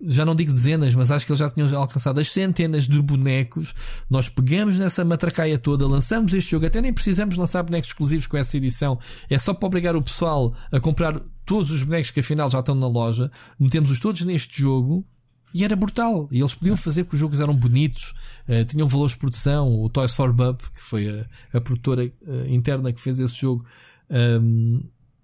já 0.02 0.26
não 0.26 0.36
digo 0.36 0.52
dezenas, 0.52 0.94
mas 0.94 1.10
acho 1.10 1.26
que 1.26 1.32
eles 1.32 1.40
já 1.40 1.50
tinham 1.50 1.68
alcançado 1.76 2.20
as 2.20 2.32
centenas 2.32 2.88
de 2.88 3.02
bonecos. 3.02 3.74
Nós 4.10 4.30
pegamos 4.30 4.78
nessa 4.78 5.04
matracaia 5.04 5.58
toda, 5.58 5.88
lançamos 5.88 6.34
este 6.34 6.52
jogo, 6.52 6.68
até 6.68 6.82
nem 6.82 6.94
precisamos 6.94 7.36
lançar 7.36 7.64
bonecos 7.64 7.90
exclusivos 7.90 8.28
com 8.28 8.38
essa 8.38 8.58
edição, 8.58 9.00
é 9.30 9.38
só 9.38 9.54
para 9.54 9.66
obrigar 9.66 9.96
o 9.96 10.02
pessoal 10.02 10.54
a 10.72 10.80
comprar 10.80 11.20
todos 11.46 11.72
os 11.72 11.84
bonecos 11.84 12.12
que 12.12 12.20
afinal 12.20 12.50
já 12.50 12.60
estão 12.60 12.76
na 12.76 12.88
loja. 12.88 13.32
Metemos-os 13.60 14.00
todos 14.00 14.22
neste 14.24 14.62
jogo 14.62 15.06
e 15.54 15.64
era 15.66 15.76
brutal. 15.76 16.28
E 16.32 16.40
eles 16.40 16.54
podiam 16.54 16.78
fazer 16.78 17.04
porque 17.04 17.16
os 17.16 17.20
jogos 17.20 17.40
eram 17.40 17.56
bonitos, 17.56 18.14
uh, 18.48 18.64
tinham 18.66 18.88
valores 18.88 19.14
de 19.14 19.20
produção. 19.20 19.82
O 19.82 19.90
Toys 19.90 20.14
for 20.14 20.32
Bub, 20.32 20.58
que 20.74 20.82
foi 20.82 21.10
a, 21.10 21.58
a 21.58 21.62
produtora 21.62 22.06
uh, 22.06 22.48
interna 22.48 22.94
que 22.94 23.02
fez 23.02 23.20
esse 23.20 23.36
jogo. 23.36 23.66
Um, 24.10 24.16
ehm, 24.16 24.82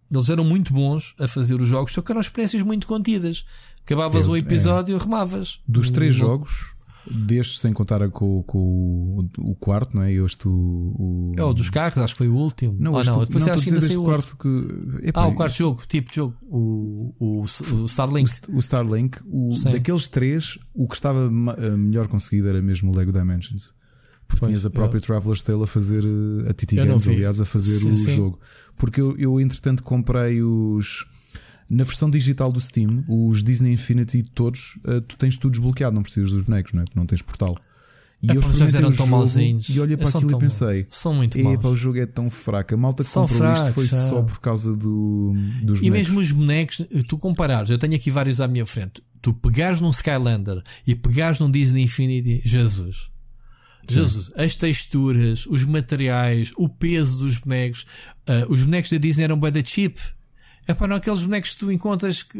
eles 0.09 0.29
eram 0.29 0.43
muito 0.43 0.73
bons 0.73 1.13
a 1.19 1.27
fazer 1.27 1.61
os 1.61 1.67
jogos, 1.67 1.91
só 1.91 2.01
que 2.01 2.11
eram 2.11 2.21
experiências 2.21 2.63
muito 2.63 2.87
contidas. 2.87 3.45
Acabavas 3.87 4.27
o 4.27 4.35
episódio, 4.35 4.97
é. 4.97 4.99
remavas. 4.99 5.61
Dos 5.65 5.89
três 5.89 6.13
jogos, 6.13 6.73
destes 7.09 7.59
sem 7.59 7.71
contar 7.71 8.05
com, 8.09 8.43
com 8.43 9.29
o, 9.37 9.55
quarto, 9.55 9.95
não 9.95 10.03
é? 10.03 10.11
Este 10.11 10.45
o, 10.45 10.51
o... 10.51 11.33
É 11.37 11.43
o 11.43 11.53
dos 11.53 11.69
carros, 11.69 11.97
acho 11.97 12.13
que 12.13 12.17
foi 12.17 12.27
o 12.27 12.35
último. 12.35 12.75
Não, 12.77 12.99
este, 12.99 13.13
não, 13.13 13.23
depois 13.23 13.45
não, 13.45 13.53
acho 13.53 13.63
que 13.63 13.69
ainda 13.73 13.97
quarto 14.01 14.35
que. 14.35 15.11
ah, 15.13 15.27
o 15.27 15.33
quarto 15.33 15.57
jogo, 15.57 15.83
tipo 15.87 16.09
de 16.09 16.17
jogo, 16.17 16.35
o, 16.43 17.13
o, 17.17 17.41
o 17.41 17.85
Starlink. 17.85 18.29
O, 18.49 18.57
o 18.57 18.59
Starlink, 18.59 19.19
o, 19.25 19.53
daqueles 19.71 20.09
três, 20.09 20.59
o 20.73 20.85
que 20.85 20.95
estava 20.95 21.31
eh, 21.57 21.69
melhor 21.77 22.09
conseguido 22.09 22.49
era 22.49 22.61
mesmo 22.61 22.91
o 22.91 22.95
Lego 22.95 23.13
Dimensions. 23.13 23.73
Porque 24.27 24.41
pois, 24.41 24.49
tinhas 24.49 24.65
a 24.65 24.69
própria 24.69 24.97
eu... 24.97 25.01
Traveler's 25.01 25.43
Tale 25.43 25.63
a 25.63 25.67
fazer, 25.67 26.03
eh, 26.03 26.49
a 26.49 26.53
TT 26.53 26.75
Games, 26.75 27.07
aliás, 27.07 27.39
a 27.39 27.45
fazer 27.45 27.79
sim, 27.79 27.89
o 27.89 27.95
sim. 27.95 28.15
jogo. 28.15 28.39
Porque 28.75 28.99
eu, 28.99 29.15
eu, 29.17 29.39
entretanto, 29.39 29.81
comprei 29.81 30.41
os 30.41 31.05
na 31.69 31.83
versão 31.83 32.09
digital 32.09 32.51
do 32.51 32.61
Steam, 32.61 33.03
os 33.07 33.43
Disney 33.43 33.73
Infinity 33.73 34.23
todos, 34.23 34.77
uh, 34.85 35.01
tu 35.01 35.17
tens 35.17 35.37
tudo 35.37 35.51
desbloqueado, 35.51 35.93
não 35.93 36.01
precisas 36.01 36.31
dos 36.31 36.43
bonecos, 36.43 36.73
não 36.73 36.81
é? 36.81 36.85
Porque 36.85 36.99
não 36.99 37.05
tens 37.05 37.21
portal. 37.21 37.57
E 38.21 38.31
é, 38.31 38.35
eu 38.35 38.39
experimentei 38.39 38.83
o 38.83 38.91
jogo 38.91 39.11
malzinhos. 39.11 39.69
e 39.69 39.79
olhei 39.79 39.95
para 39.95 40.07
aquilo 40.07 40.31
e 40.31 40.39
pensei: 40.39 40.87
são 40.89 41.13
muito 41.13 41.37
maus. 41.39 41.63
o 41.63 41.75
jogo 41.75 41.99
é 41.99 42.05
tão 42.05 42.29
fraco. 42.29 42.73
A 42.73 42.77
malta 42.77 43.03
que 43.03 43.09
são 43.09 43.27
comprou 43.27 43.39
fracos, 43.39 43.63
isto 43.63 43.73
foi 43.73 43.85
é. 43.85 43.87
só 43.87 44.21
por 44.23 44.39
causa 44.39 44.75
do, 44.75 45.35
dos 45.61 45.81
E 45.81 45.91
mesmo 45.91 46.19
os 46.19 46.31
bonecos, 46.31 46.81
tu 47.07 47.17
comparares, 47.17 47.69
eu 47.69 47.77
tenho 47.77 47.95
aqui 47.95 48.09
vários 48.09 48.41
à 48.41 48.47
minha 48.47 48.65
frente. 48.65 49.03
Tu 49.21 49.33
pegares 49.33 49.81
num 49.81 49.89
Skylander 49.89 50.63
e 50.85 50.95
pegares 50.95 51.39
num 51.39 51.51
Disney 51.51 51.83
Infinity, 51.83 52.41
Jesus. 52.43 53.09
Jesus, 53.89 54.31
as 54.35 54.55
texturas, 54.55 55.45
os 55.45 55.63
materiais, 55.63 56.51
o 56.57 56.67
peso 56.67 57.19
dos 57.19 57.37
bonecos. 57.37 57.85
Uh, 58.27 58.51
os 58.51 58.63
bonecos 58.63 58.91
da 58.91 58.97
Disney 58.97 59.23
eram 59.23 59.39
bem 59.39 59.51
da 59.51 59.63
cheap. 59.63 59.97
É 60.67 60.73
para 60.73 60.87
não 60.87 60.97
aqueles 60.97 61.23
bonecos 61.23 61.53
que 61.53 61.59
tu 61.59 61.71
encontras 61.71 62.23
que, 62.23 62.39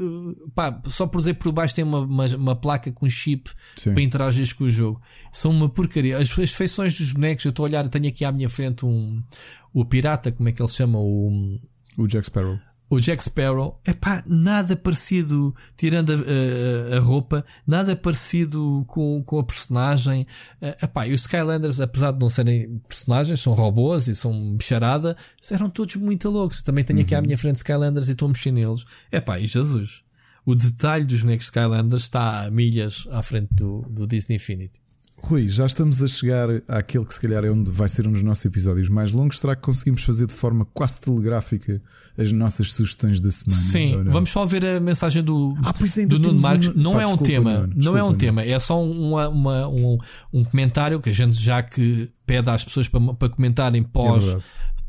pá, 0.54 0.82
só 0.90 1.08
por 1.08 1.20
dizer 1.20 1.36
por 1.36 1.52
baixo 1.52 1.74
tem 1.74 1.84
uma, 1.84 1.99
uma, 1.99 2.26
uma 2.36 2.56
placa 2.56 2.91
com 2.91 3.08
chip 3.08 3.49
Sim. 3.76 3.94
para 3.94 4.02
interagir 4.02 4.54
com 4.56 4.66
o 4.66 4.70
jogo. 4.70 5.02
São 5.32 5.52
uma 5.52 5.70
porcaria. 5.70 6.18
As, 6.18 6.38
as 6.38 6.52
feições 6.52 6.98
dos 6.98 7.14
bonecos, 7.14 7.45
eu 7.45 7.49
estou 7.49 7.64
a 7.66 7.70
olhar, 7.70 7.88
tenho 7.88 8.08
aqui 8.08 8.26
à 8.26 8.32
minha 8.32 8.49
frente 8.49 8.86
um, 8.86 9.24
o 9.74 9.86
pirata, 9.86 10.32
como 10.32 10.49
é 10.49 10.52
que 10.52 10.62
ele 10.62 10.70
se 10.70 10.76
chama? 10.76 10.99
O, 10.99 11.58
o 11.98 12.08
Jack 12.08 12.26
Sparrow 12.26 12.60
o 12.89 12.99
Jack 12.99 13.22
Sparrow, 13.22 13.80
é 13.84 13.93
pá, 13.93 14.23
nada 14.26 14.76
parecido, 14.76 15.53
tirando 15.76 16.11
a, 16.11 16.15
a, 16.15 16.97
a, 16.97 16.99
roupa, 16.99 17.45
nada 17.65 17.95
parecido 17.95 18.85
com, 18.88 19.22
com 19.23 19.39
a 19.39 19.43
personagem. 19.43 20.26
É 20.61 20.88
pá, 20.88 21.05
e 21.07 21.14
os 21.14 21.22
Skylanders, 21.22 21.81
apesar 21.81 22.11
de 22.11 22.19
não 22.19 22.30
serem 22.30 22.81
personagens, 22.88 23.41
são 23.41 23.53
robôs 23.53 24.07
e 24.07 24.15
são 24.15 24.55
bicharada, 24.55 25.18
eram 25.51 25.69
todos 25.69 25.95
muito 25.97 26.30
loucos. 26.30 26.61
Também 26.61 26.84
tenho 26.84 27.01
aqui 27.01 27.14
à 27.14 27.18
uhum. 27.18 27.26
minha 27.26 27.38
frente 27.38 27.57
Skylanders 27.57 28.07
e 28.07 28.11
estou 28.11 28.27
a 28.27 28.30
mexer 28.30 28.51
neles. 28.51 28.85
É 29.11 29.19
pá, 29.19 29.38
e 29.38 29.47
Jesus, 29.47 30.03
o 30.45 30.55
detalhe 30.55 31.05
dos 31.05 31.22
bonecos 31.22 31.47
Skylanders 31.47 32.03
está 32.03 32.45
a 32.45 32.51
milhas 32.51 33.05
à 33.11 33.22
frente 33.22 33.49
do, 33.53 33.81
do 33.89 34.07
Disney 34.07 34.38
Infinity. 34.38 34.86
Rui, 35.19 35.49
já 35.49 35.65
estamos 35.65 36.03
a 36.03 36.07
chegar 36.07 36.48
àquele 36.68 37.03
que 37.03 37.14
se 37.14 37.19
calhar 37.19 37.44
é 37.44 37.49
onde 37.49 37.72
vai 37.72 37.88
ser 37.89 38.06
um 38.07 38.11
dos 38.11 38.22
nossos 38.22 38.45
episódios 38.45 38.88
mais 38.88 39.11
longos. 39.11 39.39
Será 39.39 39.56
que 39.56 39.61
conseguimos 39.64 40.03
fazer 40.03 40.27
de 40.27 40.34
forma 40.34 40.65
quase 40.73 41.02
telegráfica 41.02 41.81
as 42.18 42.31
nossas 42.31 42.72
sugestões 42.72 43.19
da 43.19 43.31
semana? 43.31 43.61
Sim, 43.61 44.03
vamos 44.06 44.30
só 44.30 44.45
ver 44.45 44.64
a 44.65 44.80
mensagem 44.80 45.23
do, 45.23 45.57
ah, 45.64 45.73
pois 45.73 45.95
do 45.95 46.19
Nuno 46.19 46.39
Marcos. 46.39 46.68
Um... 46.68 46.73
Não 46.76 46.94
Pá, 46.94 47.02
é 47.02 47.07
um 47.07 47.18
tema, 47.18 47.53
Nuno, 47.60 47.73
não 47.76 47.98
é 47.98 48.03
um 48.03 48.14
tema, 48.14 48.44
é 48.44 48.60
só 48.60 48.81
uma, 48.81 49.27
uma, 49.27 49.68
um, 49.68 49.98
um 50.31 50.44
comentário 50.44 51.02
que 51.02 51.10
a 51.10 51.14
gente 51.14 51.35
já 51.35 51.64
que 51.64 52.11
pede 52.26 52.49
às 52.49 52.64
pessoas 52.64 52.88
para, 52.88 53.14
para 53.15 53.30
comentarem 53.30 53.84
pós 53.84 54.27
é 54.27 54.38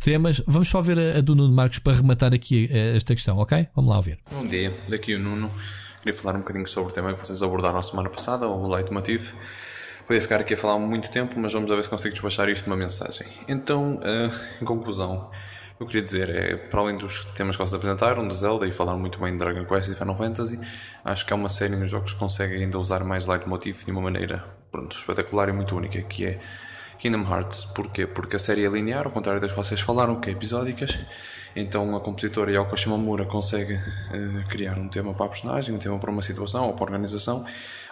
temas. 0.05 0.42
Vamos 0.46 0.68
só 0.68 0.80
ver 0.80 0.98
a, 0.98 1.18
a 1.18 1.20
do 1.20 1.34
Nuno 1.34 1.55
Marcos 1.55 1.78
para 1.78 1.96
rematar 1.96 2.32
aqui 2.34 2.68
eh, 2.70 2.96
esta 2.96 3.14
questão, 3.14 3.38
ok? 3.38 3.66
Vamos 3.74 3.90
lá 3.90 4.00
ver. 4.00 4.18
Bom 4.30 4.46
dia, 4.46 4.78
daqui 4.88 5.14
o 5.14 5.18
Nuno. 5.18 5.50
Queria 6.02 6.14
falar 6.14 6.36
um 6.36 6.40
bocadinho 6.40 6.66
sobre 6.66 6.90
o 6.90 6.94
tema 6.94 7.12
que 7.14 7.26
vocês 7.26 7.42
abordaram 7.42 7.78
a 7.78 7.82
semana 7.82 8.09
passada, 8.09 8.46
o 8.46 8.68
leitmotiv. 8.68 9.32
Podia 10.09 10.22
ficar 10.22 10.40
aqui 10.40 10.55
a 10.55 10.56
falar 10.56 10.78
muito 10.78 11.10
tempo, 11.10 11.39
mas 11.39 11.52
vamos 11.52 11.70
ver 11.70 11.85
se 11.85 11.90
consigo 11.90 12.14
despachar 12.14 12.48
isto 12.48 12.66
numa 12.66 12.78
mensagem. 12.78 13.26
Então, 13.47 13.97
uh, 13.97 14.35
em 14.62 14.64
conclusão, 14.64 15.30
eu 15.78 15.85
queria 15.85 16.01
dizer 16.01 16.30
é, 16.30 16.56
para 16.56 16.80
além 16.80 16.97
dos 16.97 17.26
temas 17.26 17.56
que 17.56 17.62
vocês 17.62 17.74
apresentaram, 17.74 18.26
de 18.26 18.35
Zelda, 18.35 18.66
e 18.66 18.72
falaram 18.72 18.98
muito 18.98 19.18
bem 19.18 19.32
de 19.32 19.39
Dragon 19.39 19.66
Quest 19.66 19.90
e 19.90 19.94
Final 19.94 20.16
Fantasy, 20.16 20.59
acho 21.05 21.26
que 21.26 21.32
é 21.35 21.36
uma 21.36 21.51
série 21.51 21.76
nos 21.76 21.90
jogos 21.90 22.14
que 22.14 22.18
consegue 22.18 22.55
ainda 22.55 22.78
usar 22.78 23.05
mais 23.05 23.26
leitmotiv 23.26 23.85
de 23.85 23.90
uma 23.90 24.01
maneira 24.01 24.43
pronto, 24.72 24.97
espetacular 24.97 25.51
e 25.51 25.52
muito 25.52 25.76
única, 25.76 26.01
que 26.01 26.24
é 26.24 26.40
Kingdom 26.98 27.30
Hearts. 27.30 27.66
Porquê? 27.66 28.06
Porque 28.06 28.36
a 28.36 28.39
série 28.39 28.64
é 28.64 28.68
linear, 28.70 29.05
ao 29.05 29.12
contrário 29.12 29.43
das 29.43 29.51
que 29.51 29.56
vocês 29.59 29.78
falaram, 29.78 30.16
que 30.16 30.30
é 30.30 30.32
episódicas. 30.32 30.98
Então 31.55 31.94
a 31.94 32.01
compositora 32.01 32.51
Yoko 32.51 32.74
Shimomura 32.78 33.26
consegue 33.26 33.74
uh, 33.74 34.48
criar 34.48 34.78
um 34.78 34.89
tema 34.89 35.12
para 35.12 35.26
a 35.26 35.28
personagem, 35.28 35.74
um 35.74 35.78
tema 35.78 35.98
para 35.98 36.10
uma 36.10 36.22
situação 36.22 36.66
ou 36.66 36.72
para 36.72 36.85
a 36.85 36.86
organização 36.86 37.44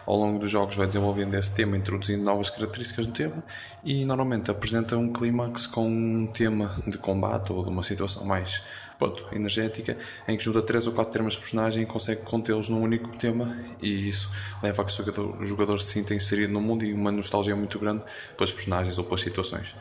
ao 0.06 0.16
longo 0.16 0.38
dos 0.38 0.50
jogos 0.50 0.76
vai 0.76 0.86
desenvolvendo 0.86 1.34
esse 1.34 1.50
tema, 1.50 1.76
introduzindo 1.76 2.24
novas 2.24 2.48
características 2.48 3.06
do 3.06 3.12
tema 3.12 3.42
e 3.84 4.04
normalmente 4.04 4.50
apresenta 4.50 4.96
um 4.96 5.12
clímax 5.12 5.66
com 5.66 5.88
um 5.88 6.26
tema 6.26 6.70
de 6.86 6.96
combate 6.96 7.52
ou 7.52 7.64
de 7.64 7.68
uma 7.68 7.82
situação 7.82 8.24
mais 8.24 8.62
pronto, 8.98 9.26
energética, 9.32 9.98
em 10.26 10.36
que 10.36 10.44
junta 10.44 10.62
três 10.62 10.86
ou 10.86 10.92
quatro 10.92 11.12
temas 11.12 11.34
de 11.34 11.40
personagem 11.40 11.82
e 11.82 11.86
consegue 11.86 12.22
contê-los 12.22 12.68
num 12.68 12.80
único 12.80 13.16
tema 13.16 13.56
e 13.82 14.08
isso 14.08 14.30
leva 14.62 14.82
a 14.82 14.84
que 14.84 14.92
o 14.92 14.96
jogador, 14.96 15.42
o 15.42 15.44
jogador 15.44 15.82
se 15.82 15.92
sinta 15.92 16.14
inserido 16.14 16.52
no 16.52 16.60
mundo 16.60 16.84
e 16.84 16.92
uma 16.92 17.10
nostalgia 17.10 17.56
muito 17.56 17.78
grande 17.78 18.04
pelos 18.36 18.52
personagens 18.52 18.96
ou 18.96 19.04
pelas 19.04 19.20
situações. 19.20 19.74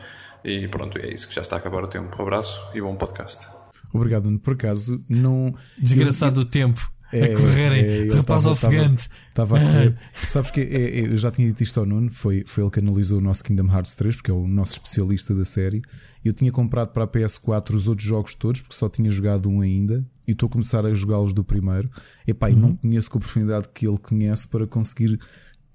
E 0.44 0.68
pronto, 0.68 0.98
é 0.98 1.12
isso 1.12 1.28
que 1.28 1.34
já 1.34 1.42
está 1.42 1.56
a 1.56 1.58
acabar 1.58 1.82
o 1.82 1.88
tempo. 1.88 2.14
Um 2.18 2.22
abraço 2.22 2.60
e 2.74 2.80
bom 2.80 2.94
podcast. 2.94 3.48
Obrigado, 3.92 4.24
Nuno. 4.26 4.38
Por 4.38 4.54
acaso, 4.54 5.02
não. 5.08 5.54
Desgraçado 5.78 6.42
o 6.42 6.44
tempo 6.44 6.90
é, 7.12 7.24
a 7.24 7.36
correrem, 7.36 7.84
é, 7.84 8.14
rapaz 8.14 8.42
tava, 8.42 8.50
ofegante. 8.50 9.08
Estava 9.28 9.58
a 9.58 9.94
Sabes 10.26 10.50
que 10.50 10.60
é, 10.60 10.64
é, 10.64 11.00
eu 11.06 11.16
já 11.16 11.30
tinha 11.30 11.46
dito 11.46 11.62
isto 11.62 11.78
ao 11.78 11.86
Nuno, 11.86 12.10
foi, 12.10 12.42
foi 12.46 12.64
ele 12.64 12.70
que 12.70 12.80
analisou 12.80 13.18
o 13.18 13.20
nosso 13.20 13.44
Kingdom 13.44 13.72
Hearts 13.72 13.94
3, 13.94 14.16
porque 14.16 14.30
é 14.30 14.34
o 14.34 14.46
nosso 14.46 14.74
especialista 14.74 15.34
da 15.34 15.44
série. 15.44 15.82
Eu 16.24 16.32
tinha 16.32 16.50
comprado 16.50 16.88
para 16.88 17.04
a 17.04 17.08
PS4 17.08 17.74
os 17.74 17.86
outros 17.86 18.06
jogos 18.06 18.34
todos, 18.34 18.60
porque 18.60 18.74
só 18.74 18.88
tinha 18.88 19.10
jogado 19.10 19.48
um 19.48 19.60
ainda, 19.60 20.04
e 20.26 20.32
estou 20.32 20.48
a 20.48 20.50
começar 20.50 20.84
a 20.84 20.92
jogá-los 20.92 21.32
do 21.32 21.44
primeiro. 21.44 21.88
Epá, 22.26 22.48
uhum. 22.48 22.52
e 22.52 22.56
não 22.56 22.76
conheço 22.76 23.10
com 23.10 23.18
a 23.18 23.20
profundidade 23.20 23.68
que 23.72 23.86
ele 23.86 23.98
conhece 23.98 24.48
para 24.48 24.66
conseguir 24.66 25.18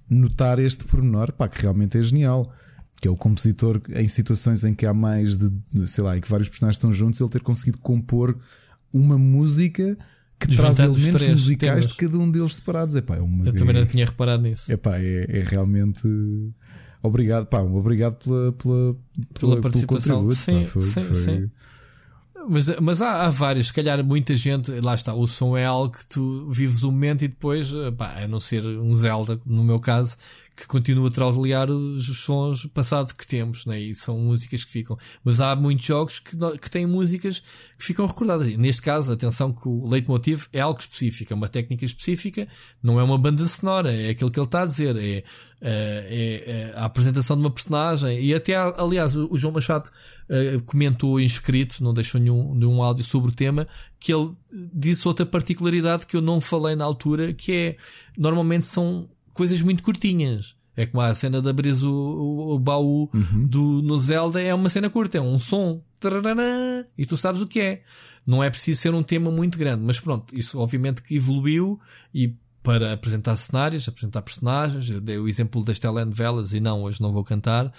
notar 0.09 0.59
este 0.59 0.83
pormenor, 0.83 1.31
pá, 1.31 1.47
que 1.47 1.61
realmente 1.61 1.97
é 1.97 2.03
genial 2.03 2.51
que 3.01 3.07
é 3.07 3.11
o 3.11 3.17
compositor 3.17 3.81
em 3.89 4.07
situações 4.07 4.63
em 4.63 4.75
que 4.75 4.85
há 4.85 4.93
mais 4.93 5.35
de, 5.35 5.51
sei 5.87 6.03
lá, 6.03 6.15
em 6.15 6.21
que 6.21 6.29
vários 6.29 6.47
personagens 6.47 6.75
estão 6.75 6.93
juntos, 6.93 7.19
ele 7.19 7.31
ter 7.31 7.41
conseguido 7.41 7.79
compor 7.79 8.37
uma 8.93 9.17
música 9.17 9.97
que 10.47 10.55
traz 10.55 10.79
elementos 10.79 11.27
musicais 11.27 11.85
temas. 11.85 11.87
de 11.87 11.95
cada 11.95 12.17
um 12.17 12.29
deles 12.29 12.55
separados. 12.55 12.95
Epá, 12.95 13.17
é 13.17 13.21
uma, 13.21 13.45
Eu 13.45 13.53
também 13.53 13.75
não 13.75 13.85
tinha 13.85 14.05
reparado 14.05 14.43
nisso. 14.43 14.71
Epá, 14.71 14.97
é, 14.97 15.25
é 15.29 15.43
realmente. 15.43 16.07
Obrigado, 17.03 17.47
pá, 17.47 17.61
obrigado 17.61 18.15
pela, 18.15 18.51
pela, 18.53 18.95
pela, 19.33 19.55
pela 19.55 19.61
participação. 19.61 20.29
Sim, 20.31 20.59
pá, 20.59 20.65
foi, 20.65 20.81
sim, 20.81 21.01
foi... 21.03 21.15
sim. 21.15 21.51
Mas, 22.49 22.79
mas 22.79 23.01
há, 23.01 23.27
há 23.27 23.29
vários, 23.29 23.67
se 23.67 23.73
calhar 23.73 24.03
muita 24.03 24.35
gente, 24.35 24.71
lá 24.81 24.95
está, 24.95 25.13
o 25.13 25.27
som 25.27 25.55
é 25.55 25.65
algo 25.65 25.91
que 25.95 26.05
tu 26.07 26.49
vives 26.49 26.81
o 26.81 26.91
momento 26.91 27.23
e 27.23 27.27
depois, 27.27 27.71
pá, 27.97 28.23
a 28.23 28.27
não 28.27 28.39
ser 28.39 28.65
um 28.65 28.93
Zelda, 28.95 29.39
no 29.45 29.63
meu 29.63 29.79
caso, 29.79 30.17
que 30.61 30.67
continua 30.67 31.07
a 31.07 31.11
trauliar 31.11 31.71
os, 31.71 32.07
os 32.07 32.19
sons 32.19 32.65
passado 32.67 33.15
que 33.15 33.27
temos, 33.27 33.65
né? 33.65 33.79
e 33.79 33.95
são 33.95 34.19
músicas 34.19 34.63
que 34.63 34.71
ficam. 34.71 34.95
Mas 35.23 35.41
há 35.41 35.55
muitos 35.55 35.85
jogos 35.85 36.19
que, 36.19 36.37
que 36.59 36.69
têm 36.69 36.85
músicas 36.85 37.39
que 37.77 37.83
ficam 37.83 38.05
recordadas. 38.05 38.55
Neste 38.57 38.83
caso, 38.83 39.11
atenção 39.11 39.51
que 39.51 39.67
o 39.67 39.87
leitmotiv 39.87 40.45
é 40.53 40.61
algo 40.61 40.79
específico, 40.79 41.33
é 41.33 41.35
uma 41.35 41.49
técnica 41.49 41.83
específica, 41.83 42.47
não 42.81 42.99
é 42.99 43.03
uma 43.03 43.17
banda 43.17 43.43
sonora, 43.47 43.91
é 43.91 44.09
aquilo 44.09 44.29
que 44.29 44.39
ele 44.39 44.45
está 44.45 44.61
a 44.61 44.65
dizer, 44.67 44.95
é, 44.97 45.01
é, 45.01 45.23
é, 45.61 46.51
é 46.51 46.73
a 46.75 46.85
apresentação 46.85 47.35
de 47.35 47.41
uma 47.41 47.51
personagem. 47.51 48.23
E 48.23 48.31
até, 48.31 48.53
aliás, 48.55 49.15
o, 49.15 49.35
João 49.39 49.55
Machado 49.55 49.89
uh, 50.29 50.61
comentou 50.65 51.19
inscrito, 51.19 51.83
não 51.83 51.91
deixou 51.91 52.21
nenhum, 52.21 52.53
nenhum 52.53 52.83
áudio 52.83 53.03
sobre 53.03 53.31
o 53.31 53.35
tema, 53.35 53.67
que 53.99 54.13
ele 54.13 54.31
disse 54.71 55.07
outra 55.07 55.25
particularidade 55.25 56.05
que 56.05 56.15
eu 56.15 56.21
não 56.21 56.39
falei 56.39 56.75
na 56.75 56.85
altura, 56.85 57.33
que 57.33 57.51
é 57.51 57.75
normalmente 58.15 58.65
são 58.65 59.09
coisas 59.33 59.61
muito 59.61 59.83
curtinhas. 59.83 60.55
É 60.75 60.85
como 60.85 61.01
a 61.01 61.13
cena 61.13 61.41
de 61.41 61.49
abrir 61.49 61.73
o, 61.83 61.89
o, 61.89 62.55
o, 62.55 62.59
baú 62.59 63.09
uhum. 63.13 63.45
do, 63.45 63.81
no 63.81 63.97
Zelda, 63.97 64.41
é 64.41 64.53
uma 64.53 64.69
cena 64.69 64.89
curta, 64.89 65.17
é 65.17 65.21
um 65.21 65.37
som. 65.37 65.81
E 66.97 67.05
tu 67.05 67.17
sabes 67.17 67.41
o 67.41 67.47
que 67.47 67.59
é. 67.59 67.83
Não 68.25 68.43
é 68.43 68.49
preciso 68.49 68.79
ser 68.81 68.93
um 68.93 69.03
tema 69.03 69.29
muito 69.29 69.57
grande, 69.57 69.83
mas 69.83 69.99
pronto, 69.99 70.35
isso 70.35 70.59
obviamente 70.59 71.03
que 71.03 71.15
evoluiu 71.15 71.79
e 72.13 72.35
para 72.63 72.93
apresentar 72.93 73.35
cenários, 73.35 73.87
apresentar 73.87 74.21
personagens. 74.21 74.89
Eu 74.89 75.01
dei 75.01 75.17
o 75.17 75.27
exemplo 75.27 75.63
das 75.63 75.79
telenovelas 75.79 76.53
e 76.53 76.59
não, 76.59 76.83
hoje 76.83 77.01
não 77.01 77.11
vou 77.11 77.23
cantar. 77.23 77.71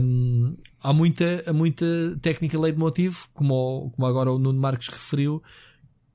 Um, 0.00 0.56
há 0.80 0.92
muita, 0.92 1.52
muita 1.52 1.86
técnica 2.22 2.58
leitmotiv, 2.58 3.26
como, 3.32 3.92
como 3.94 4.06
agora 4.06 4.32
o 4.32 4.38
Nuno 4.38 4.60
Marques 4.60 4.88
referiu, 4.88 5.42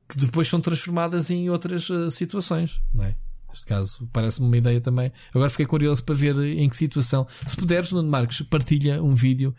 que 0.08 0.18
depois 0.18 0.48
são 0.48 0.62
transformadas 0.62 1.30
em 1.30 1.50
outras 1.50 1.90
uh, 1.90 2.10
situações. 2.10 2.82
Não 2.96 3.06
é? 3.06 3.16
Neste 3.50 3.66
caso, 3.66 4.08
parece-me 4.14 4.48
uma 4.48 4.58
ideia 4.58 4.80
também. 4.80 5.12
Agora 5.34 5.50
fiquei 5.50 5.66
curioso 5.66 6.04
para 6.04 6.16
ver 6.16 6.36
em 6.38 6.70
que 6.70 6.76
situação. 6.76 7.26
Se 7.30 7.56
puderes, 7.56 7.92
Nuno 7.92 8.10
Marques, 8.10 8.42
partilha 8.44 9.02
um 9.02 9.16
vídeo 9.16 9.56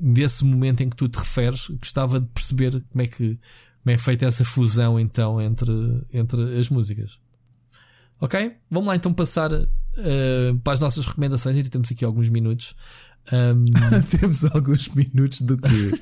desse 0.00 0.44
momento 0.44 0.82
em 0.82 0.88
que 0.88 0.96
tu 0.96 1.08
te 1.08 1.18
referes. 1.18 1.68
Gostava 1.68 2.20
de 2.20 2.26
perceber 2.26 2.82
como 2.90 3.02
é 3.02 3.06
que, 3.06 3.38
como 3.82 3.94
é 3.94 3.98
feita 3.98 4.26
essa 4.26 4.44
fusão 4.44 4.98
então 4.98 5.40
entre, 5.40 5.72
entre 6.12 6.58
as 6.58 6.68
músicas. 6.68 7.18
Ok? 8.20 8.56
Vamos 8.70 8.86
lá 8.86 8.94
então 8.94 9.12
passar 9.12 9.52
uh, 9.52 10.58
para 10.62 10.72
as 10.72 10.78
nossas 10.78 11.04
recomendações. 11.04 11.56
Ainda 11.56 11.68
temos 11.68 11.90
aqui 11.90 12.04
alguns 12.04 12.28
minutos. 12.28 12.76
Um... 13.30 13.64
temos 14.18 14.44
alguns 14.44 14.88
minutos 14.88 15.42
do 15.42 15.56
que? 15.56 15.92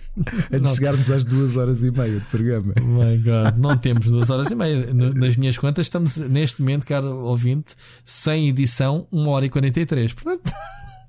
Antes 0.53 0.71
de 0.71 0.77
chegarmos 0.77 1.11
às 1.11 1.25
duas 1.25 1.57
horas 1.57 1.83
e 1.83 1.91
meia 1.91 2.19
de 2.19 2.27
programa. 2.29 2.73
My 2.81 3.19
God. 3.19 3.59
Não 3.59 3.77
temos 3.77 4.07
duas 4.07 4.31
horas 4.31 4.51
e 4.51 4.55
meia. 4.55 4.93
Nas 4.95 5.37
minhas 5.37 5.59
contas, 5.59 5.87
estamos 5.87 6.17
neste 6.17 6.63
momento, 6.63 6.87
caro 6.87 7.07
ouvinte, 7.27 7.75
sem 8.05 8.49
edição, 8.49 9.07
uma 9.13 9.31
hora 9.33 9.47
e 9.47 9.51
quarenta 9.51 9.81
e 9.81 9.87
três. 9.87 10.15
Portanto, 10.15 10.51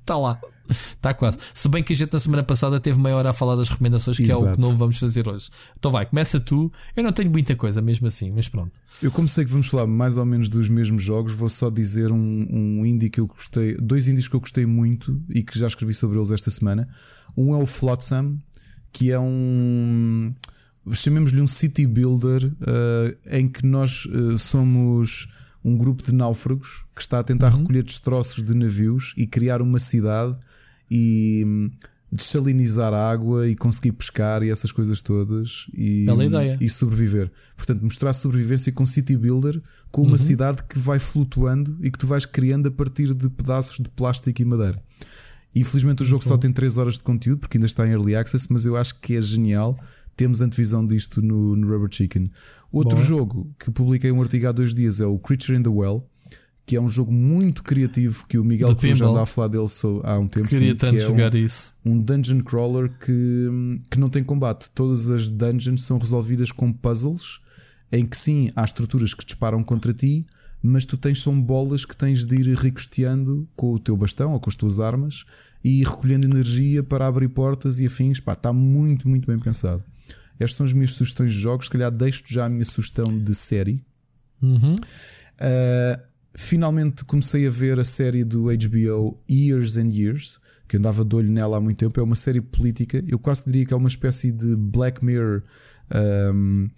está 0.02 0.18
lá. 0.20 0.40
Está 0.72 1.14
quase. 1.14 1.38
Se 1.54 1.68
bem 1.68 1.84
que 1.84 1.94
a 1.94 1.96
gente 1.96 2.14
na 2.14 2.20
semana 2.20 2.44
passada 2.44 2.80
teve 2.80 3.00
meia 3.00 3.16
hora 3.16 3.30
a 3.30 3.34
falar 3.34 3.56
das 3.56 3.70
recomendações, 3.70 4.18
que 4.18 4.24
Exato. 4.24 4.46
é 4.46 4.50
o 4.50 4.54
que 4.54 4.60
não 4.60 4.76
vamos 4.76 4.98
fazer 4.98 5.28
hoje. 5.28 5.50
Então 5.78 5.92
vai, 5.92 6.06
começa 6.06 6.40
tu. 6.40 6.72
Eu 6.96 7.04
não 7.04 7.12
tenho 7.12 7.30
muita 7.30 7.56
coisa 7.56 7.82
mesmo 7.82 8.08
assim, 8.08 8.32
mas 8.32 8.48
pronto. 8.48 8.80
Eu, 9.02 9.12
como 9.12 9.28
sei 9.28 9.46
que 9.46 9.52
vamos 9.52 9.68
falar 9.68 9.88
mais 9.88 10.18
ou 10.18 10.26
menos 10.26 10.50
dos 10.50 10.70
mesmos 10.70 11.04
jogos, 11.04 11.34
vou 11.34 11.50
só 11.50 11.70
dizer 11.70 12.12
um, 12.12 12.48
um 12.50 12.86
indie 12.86 13.10
que 13.10 13.20
eu 13.20 13.28
gostei, 13.28 13.76
dois 13.76 14.08
indies 14.08 14.28
que 14.28 14.36
eu 14.36 14.40
gostei 14.40 14.66
muito 14.66 15.22
e 15.30 15.44
que 15.44 15.58
já 15.58 15.68
escrevi 15.68 15.94
sobre 15.94 16.18
eles 16.18 16.32
esta 16.32 16.50
semana. 16.50 16.88
Um 17.36 17.54
é 17.56 17.58
o 17.58 17.66
Flotsam, 17.66 18.38
que 18.92 19.12
é 19.12 19.20
um. 19.20 20.34
Chamemos-lhe 20.92 21.40
um 21.42 21.48
city 21.48 21.86
builder 21.86 22.46
uh, 22.46 23.18
em 23.30 23.48
que 23.48 23.66
nós 23.66 24.06
uh, 24.06 24.38
somos 24.38 25.28
um 25.64 25.78
grupo 25.78 26.02
de 26.04 26.12
náufragos 26.12 26.86
que 26.96 27.02
está 27.02 27.20
a 27.20 27.24
tentar 27.24 27.52
uhum. 27.54 27.60
recolher 27.60 27.84
destroços 27.84 28.44
de 28.44 28.54
navios 28.54 29.14
e 29.16 29.28
criar 29.28 29.62
uma 29.62 29.78
cidade 29.78 30.38
e 30.92 31.44
hum, 31.48 31.72
dessalinizar 32.12 32.94
a 32.94 33.10
água 33.10 33.48
e 33.48 33.56
conseguir 33.56 33.94
pescar 33.94 34.44
e 34.44 34.50
essas 34.50 34.72
coisas 34.72 35.02
todas 35.02 35.68
e, 35.74 36.06
ideia. 36.26 36.58
e 36.60 36.70
sobreviver. 36.70 37.32
Portanto, 37.56 37.82
mostrar 37.82 38.12
sobrevivência 38.12 38.74
com 38.74 38.86
City 38.86 39.16
Builder, 39.16 39.62
com 39.90 40.02
uma 40.02 40.12
uhum. 40.12 40.18
cidade 40.18 40.62
que 40.64 40.78
vai 40.78 41.00
flutuando 41.00 41.78
e 41.82 41.90
que 41.90 41.98
tu 41.98 42.06
vais 42.06 42.26
criando 42.26 42.68
a 42.68 42.72
partir 42.72 43.14
de 43.14 43.30
pedaços 43.30 43.78
de 43.78 43.90
plástico 43.90 44.42
e 44.42 44.46
madeira. 44.46 44.84
Infelizmente 45.56 46.02
o 46.02 46.06
jogo 46.06 46.24
só 46.24 46.38
tem 46.38 46.52
3 46.52 46.78
horas 46.78 46.94
de 46.96 47.02
conteúdo 47.02 47.40
porque 47.40 47.58
ainda 47.58 47.66
está 47.66 47.88
em 47.88 47.92
early 47.92 48.16
access, 48.16 48.48
mas 48.50 48.66
eu 48.66 48.76
acho 48.76 49.00
que 49.00 49.16
é 49.16 49.22
genial. 49.22 49.80
Temos 50.16 50.42
antevisão 50.42 50.86
disto 50.86 51.22
no, 51.22 51.56
no 51.56 51.68
Rubber 51.68 51.90
Chicken. 51.90 52.30
Outro 52.72 52.98
Bom. 52.98 53.04
jogo 53.04 53.56
que 53.58 53.72
publiquei 53.72 54.12
um 54.12 54.22
artigo 54.22 54.48
há 54.48 54.52
dois 54.52 54.74
dias 54.74 55.00
é 55.00 55.06
o 55.06 55.18
Creature 55.18 55.58
in 55.58 55.64
the 55.64 55.70
Well 55.70 56.11
que 56.72 56.78
é 56.78 56.82
um 56.82 56.88
jogo 56.88 57.12
muito 57.12 57.64
criativo 57.64 58.26
que 58.30 58.38
o 58.38 58.46
Miguel 58.46 58.74
Cruz 58.78 58.98
já 58.98 59.06
anda 59.06 59.24
a 59.24 59.26
falar 59.26 59.50
dele 59.50 59.66
há 60.06 60.18
um 60.18 60.26
tempo. 60.26 60.48
Queria 60.48 60.70
sim, 60.70 60.76
tanto 60.78 60.92
que 60.92 61.04
é 61.04 61.06
jogar 61.06 61.36
um, 61.36 61.38
isso. 61.38 61.76
Um 61.84 62.00
dungeon 62.00 62.40
crawler 62.40 62.90
que, 62.98 63.82
que 63.92 64.00
não 64.00 64.10
tem 64.10 64.24
combate. 64.24 64.70
Todas 64.74 65.10
as 65.10 65.30
dungeons 65.30 65.84
são 65.84 65.98
resolvidas 65.98 66.50
com 66.50 66.72
puzzles 66.72 67.42
em 67.92 68.06
que 68.06 68.16
sim 68.16 68.54
há 68.56 68.64
estruturas 68.64 69.14
que 69.14 69.26
disparam 69.26 69.62
contra 69.62 69.94
ti, 69.94 70.26
mas 70.64 70.86
tu 70.86 70.96
tens 70.96 71.22
são 71.22 71.42
bolas 71.42 71.84
que 71.84 71.94
tens 71.94 72.24
de 72.24 72.38
ir 72.38 72.56
ricosteando 72.56 73.46
com 73.54 73.74
o 73.74 73.78
teu 73.78 73.98
bastão 73.98 74.32
ou 74.32 74.40
com 74.40 74.50
as 74.50 74.56
tuas 74.56 74.80
armas 74.80 75.26
e 75.62 75.84
recolhendo 75.84 76.26
energia 76.26 76.82
para 76.82 77.06
abrir 77.06 77.28
portas 77.28 77.82
e 77.82 77.86
afins. 77.86 78.22
Pá, 78.22 78.32
está 78.32 78.54
muito, 78.54 79.10
muito 79.10 79.28
bem 79.28 79.38
pensado. 79.38 79.84
Estas 80.40 80.56
são 80.56 80.66
as 80.66 80.72
minhas 80.72 80.92
sugestões 80.92 81.34
de 81.34 81.38
jogos. 81.42 81.66
Se 81.66 81.72
calhar 81.72 81.92
deixo 81.92 82.24
já 82.28 82.46
a 82.46 82.50
minha 82.50 82.64
sugestão 82.64 83.20
de 83.20 83.36
série. 83.36 83.84
Uhum. 84.42 84.72
Uh, 84.72 86.11
finalmente 86.34 87.04
comecei 87.04 87.46
a 87.46 87.50
ver 87.50 87.80
a 87.80 87.84
série 87.84 88.24
do 88.24 88.46
HBO 88.46 89.20
Years 89.30 89.78
and 89.78 89.92
Years, 89.94 90.40
que 90.68 90.76
eu 90.76 90.80
andava 90.80 91.04
de 91.04 91.16
olho 91.16 91.32
nela 91.32 91.58
há 91.58 91.62
muito 91.62 91.78
tempo. 91.78 92.00
É 92.00 92.04
uma 92.04 92.16
série 92.16 92.42
política, 92.42 93.04
eu 93.08 93.20
quase 93.20 93.46
diria 93.46 93.66
que 93.66 93.74
é 93.74 93.78
uma 93.78 93.90
espécie 93.90 94.32
de 94.32 94.56
Black 94.56 95.04
Mirror 95.04 95.44
um, 96.34 96.70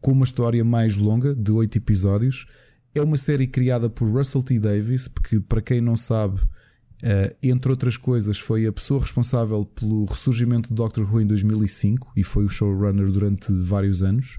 com 0.00 0.12
uma 0.12 0.24
história 0.24 0.64
mais 0.64 0.96
longa, 0.96 1.34
de 1.34 1.50
oito 1.50 1.76
episódios. 1.76 2.46
É 2.94 3.02
uma 3.02 3.16
série 3.16 3.46
criada 3.46 3.88
por 3.88 4.10
Russell 4.10 4.42
T. 4.42 4.58
Davis, 4.58 5.06
porque 5.06 5.38
para 5.38 5.60
quem 5.60 5.80
não 5.80 5.94
sabe, 5.94 6.40
uh, 6.40 7.36
entre 7.42 7.70
outras 7.70 7.96
coisas, 7.96 8.38
foi 8.38 8.66
a 8.66 8.72
pessoa 8.72 9.00
responsável 9.00 9.64
pelo 9.64 10.06
ressurgimento 10.06 10.70
do 10.70 10.74
Doctor 10.74 11.08
Who 11.08 11.20
em 11.20 11.26
2005 11.26 12.12
e 12.16 12.24
foi 12.24 12.44
o 12.44 12.48
showrunner 12.48 13.10
durante 13.10 13.52
vários 13.52 14.02
anos. 14.02 14.38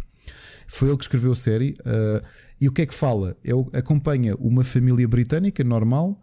Foi 0.67 0.89
ele 0.89 0.97
que 0.97 1.03
escreveu 1.03 1.31
a 1.31 1.35
série. 1.35 1.75
Uh, 1.81 2.25
e 2.61 2.67
o 2.67 2.71
que 2.71 2.83
é 2.83 2.85
que 2.85 2.93
fala? 2.93 3.35
Ele 3.43 3.65
acompanha 3.73 4.35
uma 4.35 4.63
família 4.63 5.07
britânica 5.07 5.63
normal 5.63 6.21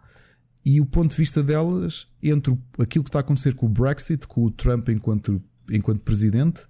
e 0.65 0.81
o 0.81 0.87
ponto 0.87 1.11
de 1.11 1.17
vista 1.17 1.43
delas 1.43 2.07
entre 2.23 2.57
aquilo 2.79 3.03
que 3.03 3.09
está 3.09 3.19
a 3.19 3.21
acontecer 3.21 3.55
com 3.55 3.67
o 3.67 3.69
Brexit, 3.69 4.25
com 4.29 4.45
o 4.45 4.51
Trump 4.51 4.89
enquanto, 4.89 5.43
enquanto 5.69 6.01
presidente, 6.03 6.63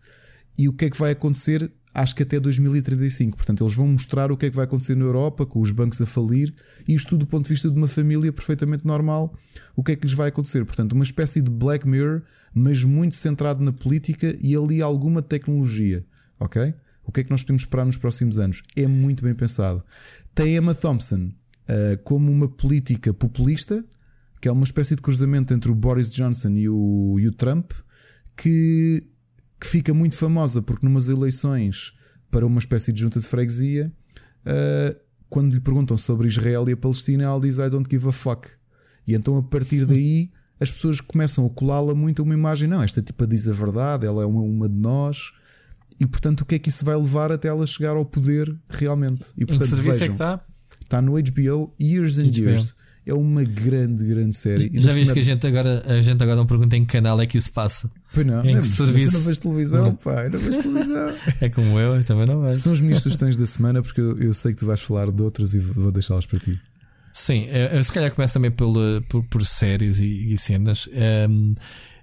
e 0.56 0.70
o 0.70 0.72
que 0.72 0.86
é 0.86 0.90
que 0.90 0.98
vai 0.98 1.10
acontecer, 1.10 1.70
acho 1.92 2.16
que 2.16 2.22
até 2.22 2.40
2035. 2.40 3.36
Portanto, 3.36 3.62
eles 3.62 3.74
vão 3.74 3.86
mostrar 3.88 4.32
o 4.32 4.38
que 4.38 4.46
é 4.46 4.50
que 4.50 4.56
vai 4.56 4.64
acontecer 4.64 4.94
na 4.94 5.04
Europa, 5.04 5.44
com 5.44 5.60
os 5.60 5.70
bancos 5.70 6.00
a 6.00 6.06
falir, 6.06 6.54
e 6.88 6.94
isto 6.94 7.10
tudo 7.10 7.20
do 7.20 7.26
ponto 7.26 7.44
de 7.44 7.50
vista 7.50 7.70
de 7.70 7.76
uma 7.76 7.88
família 7.88 8.32
perfeitamente 8.32 8.86
normal, 8.86 9.34
o 9.76 9.84
que 9.84 9.92
é 9.92 9.96
que 9.96 10.06
lhes 10.06 10.14
vai 10.14 10.28
acontecer. 10.28 10.64
Portanto, 10.64 10.92
uma 10.92 11.04
espécie 11.04 11.42
de 11.42 11.50
Black 11.50 11.86
Mirror, 11.86 12.22
mas 12.54 12.82
muito 12.84 13.16
centrado 13.16 13.62
na 13.62 13.72
política 13.72 14.34
e 14.40 14.56
ali 14.56 14.80
alguma 14.80 15.20
tecnologia. 15.20 16.06
Ok? 16.40 16.74
O 17.08 17.12
que 17.12 17.20
é 17.20 17.24
que 17.24 17.30
nós 17.30 17.42
podemos 17.42 17.62
esperar 17.62 17.86
nos 17.86 17.96
próximos 17.96 18.38
anos? 18.38 18.62
É 18.76 18.86
muito 18.86 19.24
bem 19.24 19.34
pensado. 19.34 19.82
Tem 20.34 20.56
Emma 20.56 20.74
Thompson 20.74 21.30
uh, 21.30 21.98
como 22.04 22.30
uma 22.30 22.46
política 22.46 23.14
populista, 23.14 23.82
que 24.42 24.46
é 24.46 24.52
uma 24.52 24.64
espécie 24.64 24.94
de 24.94 25.00
cruzamento 25.00 25.54
entre 25.54 25.72
o 25.72 25.74
Boris 25.74 26.12
Johnson 26.12 26.50
e 26.50 26.68
o, 26.68 27.16
e 27.18 27.26
o 27.26 27.32
Trump, 27.32 27.72
que, 28.36 29.02
que, 29.58 29.66
fica 29.66 29.94
muito 29.94 30.16
famosa 30.16 30.60
porque, 30.60 30.84
numas 30.84 31.08
eleições 31.08 31.94
para 32.30 32.46
uma 32.46 32.58
espécie 32.58 32.92
de 32.92 33.00
junta 33.00 33.18
de 33.18 33.26
freguesia, 33.26 33.90
uh, 34.44 35.00
quando 35.30 35.54
lhe 35.54 35.60
perguntam 35.60 35.96
sobre 35.96 36.28
Israel 36.28 36.68
e 36.68 36.72
a 36.72 36.76
Palestina, 36.76 37.24
ela 37.24 37.40
diz 37.40 37.56
I 37.56 37.70
don't 37.70 37.88
give 37.90 38.06
a 38.06 38.12
fuck. 38.12 38.46
E 39.06 39.14
então, 39.14 39.38
a 39.38 39.42
partir 39.42 39.86
daí, 39.86 40.30
as 40.60 40.70
pessoas 40.70 41.00
começam 41.00 41.46
a 41.46 41.50
colá-la 41.50 41.94
muito 41.94 42.20
a 42.20 42.24
uma 42.24 42.34
imagem: 42.34 42.68
não, 42.68 42.82
esta 42.82 43.00
tipa 43.00 43.26
diz 43.26 43.48
a 43.48 43.52
verdade, 43.52 44.04
ela 44.04 44.22
é 44.22 44.26
uma, 44.26 44.42
uma 44.42 44.68
de 44.68 44.78
nós 44.78 45.32
e 46.00 46.06
portanto 46.06 46.42
o 46.42 46.46
que 46.46 46.54
é 46.54 46.58
que 46.58 46.68
isso 46.68 46.84
vai 46.84 46.96
levar 46.96 47.32
até 47.32 47.48
ela 47.48 47.66
chegar 47.66 47.96
ao 47.96 48.04
poder 48.04 48.54
realmente. 48.68 49.28
E 49.36 49.44
portanto, 49.44 49.66
em 49.66 49.70
que 49.70 49.76
serviço 49.76 49.98
vejam, 49.98 50.04
é 50.04 50.08
que 50.08 50.14
está? 50.14 50.40
Está 50.82 51.02
no 51.02 51.12
HBO 51.12 51.74
Years 51.80 52.18
and 52.18 52.30
HBO. 52.30 52.38
Years. 52.38 52.74
É 53.06 53.14
uma 53.14 53.42
grande, 53.42 54.04
grande 54.04 54.36
série. 54.36 54.70
Já 54.74 54.92
viste 54.92 55.14
que 55.14 55.20
a 55.20 55.22
gente, 55.22 55.46
agora, 55.46 55.82
a 55.86 55.98
gente 55.98 56.22
agora 56.22 56.36
não 56.36 56.44
pergunta 56.44 56.76
em 56.76 56.84
que 56.84 56.92
canal 56.92 57.18
é 57.18 57.26
que 57.26 57.38
isso 57.38 57.50
passa? 57.50 57.90
Pois 58.12 58.26
não, 58.26 58.44
em 58.44 58.54
não, 58.54 58.60
que 58.60 58.68
serviço? 58.68 59.16
não 59.16 59.24
vejo 59.24 59.40
televisão, 59.40 59.84
não. 59.86 59.94
pá, 59.94 60.28
não 60.28 60.38
vejo 60.38 60.60
televisão. 60.60 61.14
é 61.40 61.48
como 61.48 61.78
eu, 61.78 61.96
eu 61.96 62.04
também 62.04 62.26
não 62.26 62.42
vejo. 62.42 62.60
São 62.60 62.72
as 62.72 62.82
minhas 62.82 63.02
sugestões 63.02 63.34
da 63.34 63.46
semana 63.46 63.82
porque 63.82 63.98
eu, 63.98 64.14
eu, 64.18 64.34
sei 64.34 64.52
que 64.52 64.58
tu 64.58 64.66
vais 64.66 64.82
falar 64.82 65.10
de 65.10 65.22
outras 65.22 65.54
e 65.54 65.58
vou 65.58 65.90
deixá-las 65.90 66.26
para 66.26 66.38
ti. 66.38 66.60
Sim, 67.14 67.46
eu, 67.46 67.82
se 67.82 67.90
calhar 67.90 68.14
começo 68.14 68.34
também 68.34 68.50
por, 68.50 68.74
por, 69.08 69.24
por 69.24 69.46
séries 69.46 70.00
e, 70.00 70.34
e 70.34 70.36
cenas. 70.36 70.86
Um, 71.30 71.52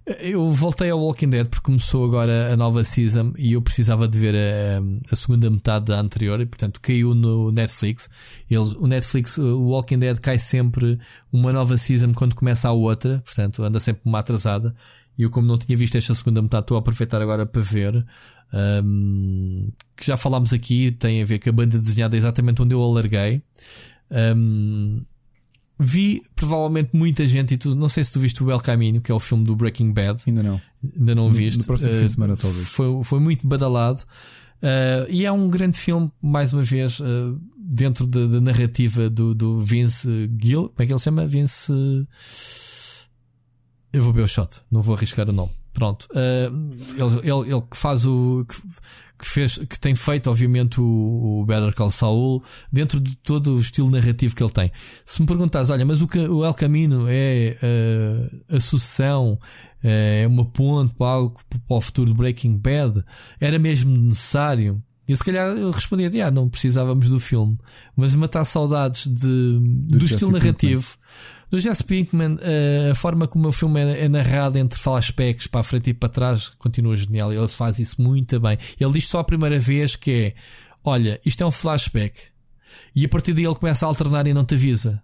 Eu 0.06 0.52
voltei 0.52 0.91
ao 0.91 0.99
Walking 0.99 1.30
Dead 1.30 1.48
porque 1.48 1.65
começou 1.65 2.06
agora 2.06 2.53
a 2.53 2.56
nova 2.56 2.84
season 2.84 3.34
e 3.40 3.53
eu 3.53 3.61
precisava 3.61 4.07
de 4.07 4.19
ver 4.19 4.36
a, 4.36 5.11
a 5.11 5.15
segunda 5.15 5.49
metade 5.49 5.86
da 5.86 5.99
anterior 5.99 6.40
e 6.40 6.45
portanto 6.45 6.80
caiu 6.80 7.15
no 7.15 7.52
Netflix. 7.52 8.07
Ele, 8.48 8.76
o 8.77 8.86
Netflix, 8.86 9.38
o 9.38 9.64
Walking 9.69 9.98
Dead 9.98 10.19
cai 10.19 10.38
sempre 10.38 10.99
uma 11.34 11.52
nova 11.52 11.76
season 11.76 12.14
quando 12.14 12.36
começa 12.36 12.69
a 12.69 12.72
outra, 12.72 13.19
portanto 13.26 13.64
anda 13.64 13.80
sempre 13.80 14.03
uma 14.06 14.19
atrasada. 14.19 14.76
E 15.18 15.23
eu, 15.23 15.30
como 15.32 15.48
não 15.48 15.57
tinha 15.57 15.77
visto 15.77 15.98
esta 15.98 16.14
segunda 16.14 16.41
metade, 16.41 16.65
estou 16.65 16.77
a 16.77 16.82
aproveitar 16.82 17.22
agora 17.22 17.45
para 17.45 17.61
ver. 17.61 18.06
Um, 18.53 19.72
que 19.95 20.06
já 20.06 20.18
falámos 20.18 20.53
aqui, 20.53 20.91
tem 20.91 21.22
a 21.22 21.26
ver 21.26 21.40
com 21.40 21.49
a 21.49 21.53
banda 21.53 21.80
desenhada 21.80 22.15
exatamente 22.15 22.61
onde 22.61 22.76
eu 22.76 22.84
alarguei. 22.84 23.41
Um, 24.11 25.03
vi 25.78 26.24
provavelmente 26.36 26.90
muita 26.94 27.28
gente 27.28 27.54
e 27.54 27.58
tu 27.58 27.76
não 27.76 27.88
sei 27.88 28.04
se 28.04 28.14
tu 28.14 28.20
viste 28.20 28.44
o 28.44 28.50
El 28.50 28.60
Camino, 28.60 29.02
que 29.02 29.12
é 29.12 29.16
o 29.16 29.20
filme 29.20 29.44
do 29.44 29.56
Breaking 29.56 29.92
Bad. 29.92 30.22
Ainda 30.26 30.44
não. 30.44 30.62
Ainda 30.98 31.16
não 31.16 31.28
no, 31.28 31.34
viste. 31.34 31.60
No 31.60 31.66
próximo 31.66 31.94
uh, 31.94 31.96
fim 31.98 32.06
de 32.06 32.12
semana, 32.12 32.38
talvez. 32.38 32.68
Foi, 32.68 33.04
foi 33.04 33.20
muito 33.20 33.48
badalado. 33.48 34.02
Uh, 34.62 35.06
e 35.10 35.26
é 35.26 35.32
um 35.32 35.50
grande 35.50 35.78
filme, 35.78 36.12
mais 36.22 36.54
uma 36.54 36.64
vez, 36.64 37.00
uh, 37.00 37.40
dentro 37.58 38.08
da, 38.08 38.26
da, 38.26 38.42
narrativa 38.42 39.10
do, 39.10 39.36
do 39.36 39.64
Vince 39.64 40.30
Gill. 40.42 40.70
Como 40.70 40.82
é 40.82 40.86
que 40.86 40.94
ele 40.94 41.00
se 41.00 41.06
chama? 41.06 41.28
Vince. 41.28 41.72
Eu 43.92 44.02
vou 44.02 44.14
ver 44.14 44.22
o 44.22 44.28
shot, 44.28 44.62
não 44.72 44.82
vou 44.82 44.96
arriscar 44.96 45.30
o 45.30 45.34
nome. 45.34 45.52
Pronto. 45.74 46.08
ele, 46.14 47.20
ele, 47.24 47.54
ele 47.54 47.64
faz 47.74 48.06
o. 48.06 48.46
Que, 49.18 49.26
fez, 49.26 49.58
que 49.58 49.80
tem 49.80 49.96
feito, 49.96 50.30
obviamente, 50.30 50.82
o, 50.82 51.42
o 51.42 51.46
Better 51.46 51.74
Call 51.74 51.90
Saul 51.90 52.44
dentro 52.72 53.00
de 53.00 53.16
todo 53.16 53.56
o 53.56 53.60
estilo 53.60 53.90
narrativo 53.90 54.36
que 54.36 54.44
ele 54.44 54.52
tem. 54.52 54.72
Se 55.06 55.22
me 55.22 55.28
perguntares, 55.28 55.70
olha, 55.70 55.86
mas 55.86 56.02
o, 56.02 56.08
o 56.32 56.44
El 56.46 56.54
Camino 56.54 57.06
é 57.08 57.58
uh, 57.62 58.56
a 58.56 58.60
sucessão, 58.60 59.40
eh, 59.84 60.24
é 60.24 60.28
uma 60.28 60.44
ponte 60.44 60.96
para, 60.96 61.12
algo, 61.12 61.40
para 61.68 61.78
o 61.78 61.82
futuro 61.82 62.12
de 62.12 62.18
Breaking 62.18 62.58
Bad? 62.58 63.04
Era 63.40 63.60
mesmo 63.60 63.96
necessário? 63.96 64.84
E 65.08 65.16
se 65.16 65.24
calhar 65.24 65.56
eu 65.56 65.70
respondia, 65.70 66.28
ah, 66.28 66.32
não 66.32 66.50
precisávamos 66.50 67.10
do 67.10 67.20
filme, 67.20 67.56
mas 67.96 68.16
matar 68.16 68.44
saudades 68.44 69.06
de, 69.06 69.60
do, 69.60 70.00
do 70.00 70.06
estilo 70.06 70.32
narrativo. 70.32 70.98
Do 71.50 71.60
Jesse 71.60 71.84
Pinkman, 71.84 72.38
eh, 72.42 72.90
a 72.92 72.96
forma 72.96 73.28
como 73.28 73.48
o 73.48 73.52
filme 73.52 73.80
é, 73.80 74.06
é 74.06 74.10
narrado 74.10 74.58
entre 74.58 74.78
flashbacks 74.78 75.48
para 75.48 75.62
a 75.62 75.64
frente 75.64 75.92
e 75.92 75.94
para 75.94 76.10
trás 76.10 76.50
continua 76.50 76.96
genial. 76.96 77.32
Ele 77.32 77.48
faz 77.48 77.80
isso 77.80 78.02
muito 78.02 78.40
bem. 78.40 78.58
Ele 78.80 78.94
diz 78.94 79.08
só 79.08 79.20
a 79.20 79.24
primeira 79.24 79.60
vez 79.60 79.96
que 79.96 80.12
é: 80.12 80.36
Olha, 80.84 81.20
isto 81.26 81.44
é 81.44 81.46
um 81.46 81.52
flashback. 81.52 82.36
E 82.96 83.06
a 83.06 83.10
partir 83.10 83.34
daí 83.34 83.46
ele 83.46 83.56
começa 83.56 83.86
a 83.86 83.90
alternar 83.90 84.28
e 84.28 84.34
não 84.34 84.46
te 84.46 84.56
avisa. 84.56 85.02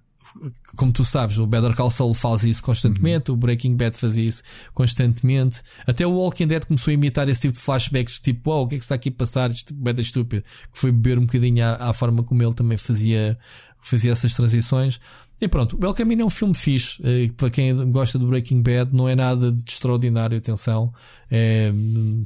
Como 0.77 0.93
tu 0.93 1.03
sabes, 1.03 1.37
o 1.37 1.45
Better 1.45 1.75
Call 1.75 1.91
Saul 1.91 2.13
faz 2.13 2.43
isso 2.45 2.63
constantemente, 2.63 3.31
uhum. 3.31 3.35
o 3.35 3.37
Breaking 3.37 3.75
Bad 3.75 3.97
fazia 3.97 4.25
isso 4.25 4.43
constantemente. 4.73 5.61
Até 5.85 6.07
o 6.07 6.11
Walking 6.11 6.47
Dead 6.47 6.65
começou 6.65 6.91
a 6.91 6.93
imitar 6.93 7.27
esse 7.27 7.41
tipo 7.41 7.55
de 7.55 7.59
flashbacks, 7.59 8.19
tipo, 8.19 8.49
wow, 8.49 8.63
o 8.63 8.67
que 8.67 8.75
é 8.75 8.77
que 8.77 8.83
está 8.83 8.95
aqui 8.95 9.09
a 9.09 9.11
passar? 9.11 9.51
Isto 9.51 9.73
é 9.85 10.01
estúpido. 10.01 10.43
Que 10.71 10.77
foi 10.77 10.91
beber 10.91 11.19
um 11.19 11.25
bocadinho 11.25 11.65
à, 11.65 11.89
à 11.89 11.93
forma 11.93 12.23
como 12.23 12.41
ele 12.41 12.53
também 12.53 12.77
fazia, 12.77 13.37
fazia 13.81 14.11
essas 14.11 14.33
transições. 14.33 15.01
E 15.41 15.47
pronto, 15.47 15.75
o 15.75 15.83
El 15.83 15.93
Camino 15.95 16.21
é 16.21 16.25
um 16.25 16.29
filme 16.29 16.53
fixe. 16.53 17.01
Eh, 17.03 17.31
para 17.35 17.49
quem 17.49 17.73
gosta 17.91 18.19
do 18.19 18.27
Breaking 18.27 18.61
Bad, 18.61 18.95
não 18.95 19.09
é 19.09 19.15
nada 19.15 19.51
de 19.51 19.63
extraordinário, 19.67 20.37
atenção. 20.37 20.93
É, 21.31 21.71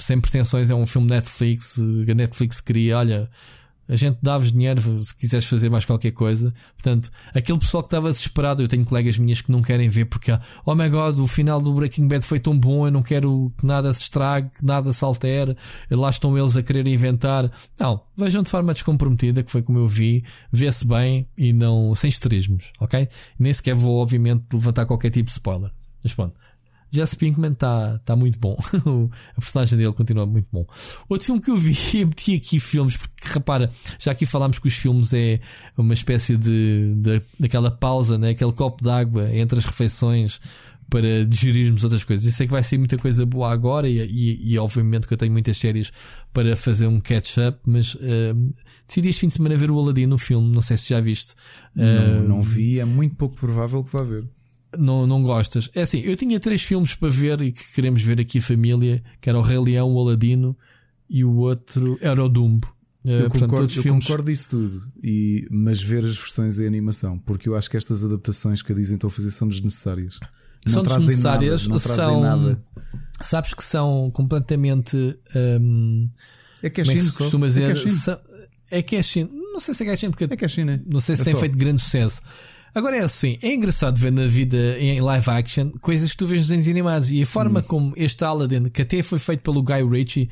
sem 0.02 0.20
pretensões, 0.20 0.70
é 0.70 0.76
um 0.76 0.86
filme 0.86 1.10
Netflix. 1.10 1.80
A 1.80 2.14
Netflix 2.14 2.60
queria, 2.60 2.98
olha, 2.98 3.30
a 3.88 3.96
gente 3.96 4.18
dava-vos 4.22 4.52
dinheiro 4.52 5.00
se 5.00 5.16
quiseres 5.16 5.46
fazer 5.46 5.70
mais 5.70 5.86
qualquer 5.86 6.12
coisa. 6.12 6.54
Portanto, 6.74 7.12
aquele 7.34 7.60
pessoal 7.60 7.84
que 7.84 7.88
estava 7.88 8.10
desesperado, 8.10 8.64
eu 8.64 8.68
tenho 8.68 8.86
colegas 8.86 9.18
minhas 9.18 9.42
que 9.42 9.52
não 9.52 9.62
querem 9.62 9.90
ver 9.90 10.06
porque, 10.06 10.32
oh 10.66 10.76
my 10.76 10.90
god, 10.90 11.20
o 11.20 11.28
final 11.28 11.62
do 11.62 11.74
Breaking 11.74 12.08
Bad 12.08 12.26
foi 12.26 12.40
tão 12.40 12.58
bom, 12.58 12.88
eu 12.88 12.92
não 12.92 13.04
quero 13.04 13.54
que 13.58 13.66
nada 13.66 13.94
se 13.94 14.02
estrague, 14.02 14.50
que 14.50 14.66
nada 14.66 14.92
se 14.92 15.04
altere. 15.04 15.56
Lá 15.92 16.10
estão 16.10 16.38
eles 16.38 16.58
a 16.58 16.64
querer 16.64 16.88
inventar. 16.88 17.52
Não, 17.80 18.02
vejam 18.18 18.44
de 18.44 18.50
forma 18.50 18.74
descomprometida, 18.74 19.44
que 19.44 19.52
foi 19.52 19.62
como 19.62 19.80
eu 19.80 19.88
vi, 19.88 20.24
vê-se 20.52 20.86
bem 20.86 21.28
e 21.38 21.54
não 21.54 21.94
sem 21.94 22.10
esterismos, 22.10 22.72
ok? 22.80 23.08
Nem 23.38 23.54
sequer 23.54 23.76
vou, 23.76 24.02
obviamente, 24.02 24.46
levantar 24.52 24.86
qualquer 24.86 25.12
tipo 25.12 25.26
de 25.26 25.32
spoiler. 25.32 25.72
Mas 26.04 26.14
pronto. 26.14 26.45
Jesse 26.96 27.18
Pinkman 27.18 27.52
está 27.52 28.00
tá 28.00 28.16
muito 28.16 28.40
bom. 28.40 28.58
a 29.36 29.42
personagem 29.42 29.78
dele 29.78 29.94
continua 29.94 30.26
muito 30.26 30.48
bom. 30.52 30.66
Outro 31.10 31.26
filme 31.26 31.42
que 31.42 31.52
eu 31.52 31.58
vi, 31.58 31.78
eu 32.00 32.08
meti 32.08 32.36
aqui 32.36 32.60
filmes, 32.60 32.98
porque 32.98 33.14
repara, 33.26 33.70
já 34.00 34.12
aqui 34.12 34.26
falámos 34.26 34.60
que 34.60 34.68
os 34.68 34.76
filmes 34.76 35.14
é 35.14 35.40
uma 35.78 35.94
espécie 35.94 36.38
de, 36.38 36.94
de 36.96 37.22
daquela 37.40 37.70
pausa, 37.70 38.18
né? 38.18 38.30
aquele 38.30 38.54
copo 38.54 38.84
d'água 38.84 39.30
entre 39.36 39.60
as 39.60 39.66
refeições 39.66 40.40
para 40.90 41.26
digerirmos 41.26 41.84
outras 41.84 42.04
coisas. 42.04 42.26
Isso 42.26 42.44
é 42.44 42.46
que 42.46 42.52
vai 42.52 42.64
ser 42.64 42.78
muita 42.78 42.98
coisa 42.98 43.26
boa 43.26 43.52
agora 43.52 43.90
e, 43.90 44.00
e, 44.00 44.54
e 44.54 44.60
obviamente 44.60 45.08
que 45.08 45.14
eu 45.14 45.18
tenho 45.18 45.32
muitas 45.32 45.58
séries 45.58 45.92
para 46.32 46.56
fazer 46.56 46.88
um 46.88 47.00
catch-up, 47.00 47.60
mas 47.66 47.96
uh, 47.96 48.54
decidi 48.86 49.10
este 49.10 49.22
fim 49.22 49.28
de 49.28 49.34
semana 49.34 49.58
ver 49.58 49.72
o 49.72 49.80
Aladdin 49.80 50.06
no 50.06 50.18
filme, 50.18 50.54
não 50.54 50.62
sei 50.62 50.78
se 50.78 50.90
já 50.90 51.02
viste. 51.02 51.34
Não, 51.76 51.86
uh, 51.86 52.28
não 52.28 52.42
vi, 52.42 52.80
é 52.80 52.86
muito 52.86 53.16
pouco 53.16 53.36
provável 53.36 53.84
que 53.84 53.92
vá 53.92 54.04
ver 54.04 54.26
não, 54.78 55.06
não 55.08 55.24
gostas. 55.24 55.70
É 55.74 55.82
assim, 55.82 56.00
eu 56.00 56.16
tinha 56.16 56.40
três 56.40 56.62
filmes 56.62 56.94
para 56.94 57.10
ver 57.10 57.42
e 57.42 57.52
que 57.52 57.74
queremos 57.74 58.02
ver 58.02 58.20
aqui 58.20 58.42
família, 58.42 59.04
que 59.22 59.30
era 59.30 59.38
o 59.38 59.42
Rei 59.42 59.60
Leão, 59.60 59.94
o 59.94 60.00
Aladino 60.00 60.56
e 61.10 61.24
o 61.24 61.36
outro 61.36 61.98
era 62.02 62.24
o 62.24 62.30
Dumbo. 62.30 62.68
Eh, 63.06 63.22
eu, 63.24 63.30
Portanto, 63.30 63.50
concordo, 63.52 63.74
eu 63.74 63.84
filmes... 63.84 64.06
concordo 64.06 64.32
isso 64.32 64.50
tudo, 64.50 64.92
e, 65.04 65.48
mas 65.52 65.82
ver 65.82 66.04
as 66.04 66.18
versões 66.18 66.60
em 66.60 66.66
animação, 66.66 67.20
porque 67.20 67.48
eu 67.48 67.56
acho 67.56 67.70
que 67.70 67.78
estas 67.78 68.04
adaptações 68.04 68.62
que 68.62 68.72
a 68.72 68.76
Disney 68.76 68.96
estão 68.96 69.08
a 69.08 69.12
fazer 69.12 69.32
são 69.32 69.48
desnecessárias. 69.48 70.20
São 70.66 70.82
não 70.82 70.96
desnecessárias, 70.98 71.68
nada, 71.68 71.72
não 71.72 71.80
são. 71.80 72.22
Nada. 72.22 72.64
Sabes 73.22 73.54
que 73.54 73.64
são 73.64 74.10
completamente. 74.12 74.98
Hum, 75.36 76.10
é 76.64 76.70
que 76.70 76.82
é 76.82 76.84
como 76.84 76.98
é 76.98 77.00
que 77.00 77.04
se 77.04 77.18
costuma 77.18 77.48
dizer? 77.48 77.78
É 78.72 78.82
que 78.82 78.96
é 78.96 79.04
China. 79.04 79.30
Não 79.32 79.60
sei 79.60 79.76
se 79.76 79.84
é 79.84 79.86
que 79.86 79.92
é 79.92 79.96
China, 79.96 80.12
porque 80.12 80.24
é 80.24 80.36
que 80.36 80.46
é 80.46 80.48
China. 80.48 80.82
não 80.88 81.00
sei 81.00 81.16
se 81.16 81.22
é 81.22 81.26
tem 81.26 81.34
só. 81.36 81.40
feito 81.40 81.56
grande 81.56 81.82
sucesso. 81.82 82.22
Agora 82.76 82.98
é 82.98 83.04
assim, 83.04 83.38
é 83.42 83.54
engraçado 83.54 83.98
ver 83.98 84.12
na 84.12 84.28
vida 84.28 84.78
em 84.78 85.00
live 85.00 85.30
action 85.30 85.72
coisas 85.80 86.12
que 86.12 86.18
tu 86.18 86.28
vês 86.28 86.42
nos 86.42 86.50
desenhos 86.50 86.68
animados 86.68 87.10
e 87.10 87.22
a 87.24 87.26
forma 87.26 87.62
hum. 87.62 87.64
como 87.64 87.94
este 87.96 88.22
Aladdin, 88.26 88.68
que 88.68 88.82
até 88.82 89.02
foi 89.02 89.18
feito 89.18 89.44
pelo 89.44 89.64
Guy 89.64 89.82
Ritchie, 89.90 90.30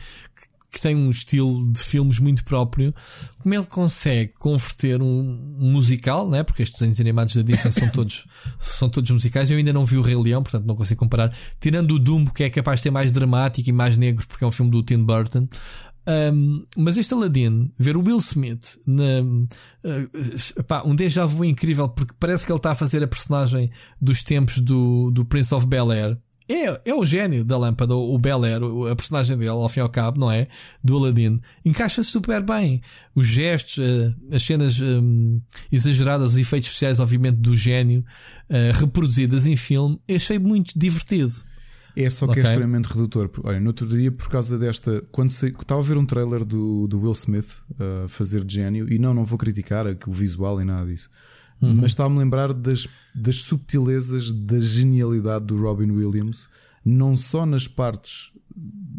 que 0.74 0.82
tem 0.82 0.94
um 0.94 1.10
estilo 1.10 1.72
de 1.72 1.80
filmes 1.80 2.20
muito 2.20 2.44
próprio, 2.44 2.94
como 3.42 3.54
ele 3.56 3.66
consegue 3.66 4.34
converter 4.34 5.02
um, 5.02 5.56
musical, 5.58 6.28
né? 6.28 6.44
porque 6.44 6.64
estes 6.64 6.80
desenhos 6.80 7.00
animados 7.00 7.34
da 7.36 7.44
Disney 7.44 7.72
são 7.72 7.88
todos, 7.90 8.26
são 8.60 8.90
todos 8.90 9.10
musicais. 9.12 9.50
Eu 9.50 9.58
ainda 9.58 9.72
não 9.72 9.86
vi 9.86 9.98
o 9.98 10.02
Rei 10.02 10.16
Leão, 10.16 10.44
portanto 10.44 10.66
não 10.66 10.76
consigo 10.76 11.00
comparar. 11.00 11.32
Tirando 11.62 11.92
o 11.92 12.00
Dumbo, 12.00 12.34
que 12.34 12.44
é 12.44 12.50
capaz 12.50 12.80
de 12.80 12.84
ser 12.84 12.92
mais 12.92 13.12
dramático 13.12 13.70
e 13.70 13.72
mais 13.72 13.96
negro, 13.96 14.28
porque 14.28 14.44
é 14.44 14.48
um 14.48 14.52
filme 14.52 14.72
do 14.72 14.84
Tim 14.84 15.04
Burton. 15.04 15.48
Um, 16.06 16.66
mas 16.76 16.98
este 16.98 17.14
Aladdin, 17.14 17.72
ver 17.80 17.96
o 17.96 18.04
Will 18.04 18.18
Smith 18.18 18.78
na, 18.86 19.22
uh, 19.22 20.64
pá, 20.68 20.84
um 20.86 20.96
déjà 20.96 21.26
vu 21.26 21.46
incrível, 21.46 21.88
porque 21.88 22.14
parece 22.20 22.46
que 22.46 22.52
ele 22.52 22.60
está 22.60 22.72
a 22.72 22.76
fazer 22.76 23.02
a 23.02 23.08
personagem 23.08 23.72
dos 24.02 24.24
tempos 24.24 24.60
do, 24.60 25.12
do 25.12 25.24
Prince 25.24 25.54
of 25.56 25.66
Bel 25.66 25.92
Air. 25.92 26.18
É, 26.50 26.90
é 26.90 26.94
o 26.94 27.06
gênio 27.06 27.46
da 27.46 27.58
lâmpada, 27.58 27.96
o 27.96 28.18
Bel 28.18 28.44
Air, 28.44 28.62
a 28.92 28.96
personagem 28.96 29.38
dele, 29.38 29.52
ao 29.52 29.70
fim 29.70 29.80
e 29.80 29.84
ao 29.84 29.90
cabo, 29.90 30.20
não 30.20 30.30
é? 30.30 30.50
Do 30.84 30.98
Aladdin. 30.98 31.40
Encaixa 31.64 32.04
super 32.04 32.44
bem. 32.44 32.82
Os 33.16 33.28
gestos, 33.28 33.78
uh, 33.78 34.14
as 34.30 34.44
cenas 34.44 34.80
um, 34.82 35.40
exageradas, 35.72 36.34
os 36.34 36.38
efeitos 36.38 36.68
especiais, 36.68 37.00
obviamente, 37.00 37.38
do 37.38 37.56
gênio, 37.56 38.04
uh, 38.50 38.78
reproduzidas 38.78 39.46
em 39.46 39.56
filme, 39.56 39.98
achei 40.10 40.38
muito 40.38 40.78
divertido. 40.78 41.34
É 41.96 42.10
só 42.10 42.26
que 42.26 42.32
é 42.32 42.34
okay. 42.34 42.44
é 42.44 42.46
extremamente 42.46 42.86
redutor. 42.86 43.30
Olha, 43.46 43.60
no 43.60 43.68
outro 43.68 43.88
dia, 43.88 44.12
por 44.12 44.28
causa 44.30 44.58
desta. 44.58 45.04
Quando 45.12 45.30
se, 45.30 45.48
estava 45.48 45.80
a 45.80 45.84
ver 45.84 45.98
um 45.98 46.06
trailer 46.06 46.44
do, 46.44 46.88
do 46.88 47.00
Will 47.00 47.12
Smith 47.14 47.62
uh, 47.72 48.08
fazer 48.08 48.44
de 48.44 48.56
gênio, 48.56 48.92
e 48.92 48.98
não, 48.98 49.14
não 49.14 49.24
vou 49.24 49.38
criticar 49.38 49.86
o 50.08 50.12
visual 50.12 50.60
e 50.60 50.66
nada 50.66 50.88
disso, 50.88 51.10
uhum. 51.62 51.76
mas 51.76 51.92
estava-me 51.92 52.18
a 52.18 52.20
lembrar 52.20 52.54
das, 52.54 52.88
das 53.14 53.38
subtilezas 53.38 54.32
da 54.32 54.60
genialidade 54.60 55.46
do 55.46 55.58
Robin 55.58 55.92
Williams, 55.92 56.50
não 56.84 57.16
só 57.16 57.46
nas 57.46 57.68
partes 57.68 58.32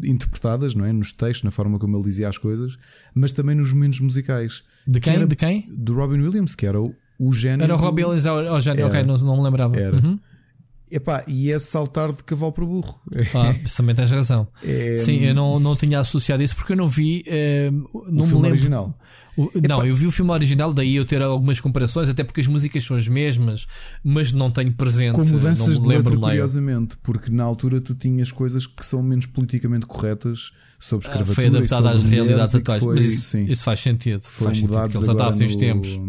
interpretadas, 0.03 0.73
não 0.73 0.85
é? 0.85 0.93
Nos 0.93 1.11
textos, 1.11 1.43
na 1.43 1.51
forma 1.51 1.77
como 1.77 1.97
ele 1.97 2.03
dizia 2.03 2.29
as 2.29 2.37
coisas, 2.37 2.77
mas 3.13 3.31
também 3.31 3.55
nos 3.55 3.73
momentos 3.73 3.99
musicais. 3.99 4.63
De 4.87 4.99
quem? 4.99 5.15
Era, 5.15 5.27
de 5.27 5.35
quem? 5.35 5.67
Do 5.69 5.93
Robin 5.93 6.21
Williams, 6.21 6.55
que 6.55 6.65
era 6.65 6.81
o, 6.81 6.93
o 7.19 7.33
gênio. 7.33 7.63
Era 7.63 7.75
o 7.75 7.77
Robin 7.77 8.03
Williams, 8.03 8.25
o 8.25 8.59
gênio, 8.59 8.87
ok, 8.87 9.03
não, 9.03 9.15
não 9.15 9.37
me 9.37 9.43
lembrava. 9.43 9.77
Era. 9.77 9.97
Uhum. 9.97 10.19
Epá, 10.91 11.23
e 11.27 11.51
é 11.51 11.57
saltar 11.57 12.11
de 12.11 12.23
cavalo 12.23 12.51
para 12.51 12.65
burro. 12.65 13.01
Ah, 13.33 13.53
também 13.75 13.95
tens 13.95 14.11
razão. 14.11 14.47
É... 14.63 14.97
Sim, 14.99 15.17
eu 15.23 15.33
não, 15.33 15.59
não 15.59 15.75
tinha 15.75 15.99
associado 15.99 16.43
isso 16.43 16.55
porque 16.55 16.73
eu 16.73 16.77
não 16.77 16.87
vi. 16.87 17.23
Eh, 17.25 17.71
não 17.71 18.23
o 18.23 18.23
filme 18.23 18.43
lembro. 18.43 18.49
original. 18.49 18.99
O, 19.35 19.49
não, 19.67 19.85
eu 19.85 19.93
vi 19.93 20.07
o 20.07 20.11
filme 20.11 20.31
original, 20.31 20.73
daí 20.73 20.95
eu 20.95 21.03
ter 21.03 21.21
algumas 21.21 21.59
comparações, 21.59 22.07
até 22.07 22.23
porque 22.23 22.39
as 22.39 22.47
músicas 22.47 22.83
são 22.85 22.95
as 22.95 23.07
mesmas, 23.07 23.67
mas 24.03 24.31
não 24.31 24.49
tenho 24.49 24.71
presente. 24.73 25.15
Com 25.15 25.25
mudanças 25.25 25.79
de 25.79 25.87
letra, 25.87 26.15
curiosamente, 26.17 26.95
porque 27.03 27.29
na 27.29 27.43
altura 27.43 27.81
tu 27.81 27.93
tinhas 27.93 28.31
coisas 28.31 28.65
que 28.65 28.85
são 28.85 29.03
menos 29.03 29.25
politicamente 29.25 29.85
corretas 29.85 30.51
sobre 30.79 31.07
escravatura. 31.07 31.31
Ah, 31.31 31.51
foi 31.51 31.57
adaptado 31.57 31.87
às 31.87 32.03
realidades 32.03 32.55
atuais. 32.55 32.79
Foi, 32.79 32.97
isso, 32.97 33.37
isso, 33.39 33.63
faz 33.63 33.79
sentido. 33.79 34.21
Foi 34.21 34.47
faz 34.47 34.61
mudado 34.61 34.93
sentido, 34.93 34.97
eles 34.99 35.09
adaptam 35.09 35.47
os 35.47 35.55
tempos. 35.55 35.99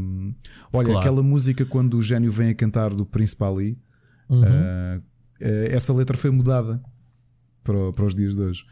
Olha, 0.72 0.84
claro. 0.84 0.98
aquela 0.98 1.22
música 1.22 1.64
quando 1.64 1.94
o 1.94 2.02
gênio 2.02 2.30
vem 2.30 2.50
a 2.50 2.54
cantar 2.54 2.90
do 2.90 3.04
Príncipe 3.04 3.42
Ali 3.42 3.78
Uhum. 4.28 4.42
Uh, 4.42 5.02
essa 5.70 5.92
letra 5.92 6.16
foi 6.16 6.30
mudada 6.30 6.80
para, 7.62 7.92
para 7.92 8.04
os 8.04 8.14
dias 8.14 8.34
de 8.34 8.42
hoje. 8.42 8.64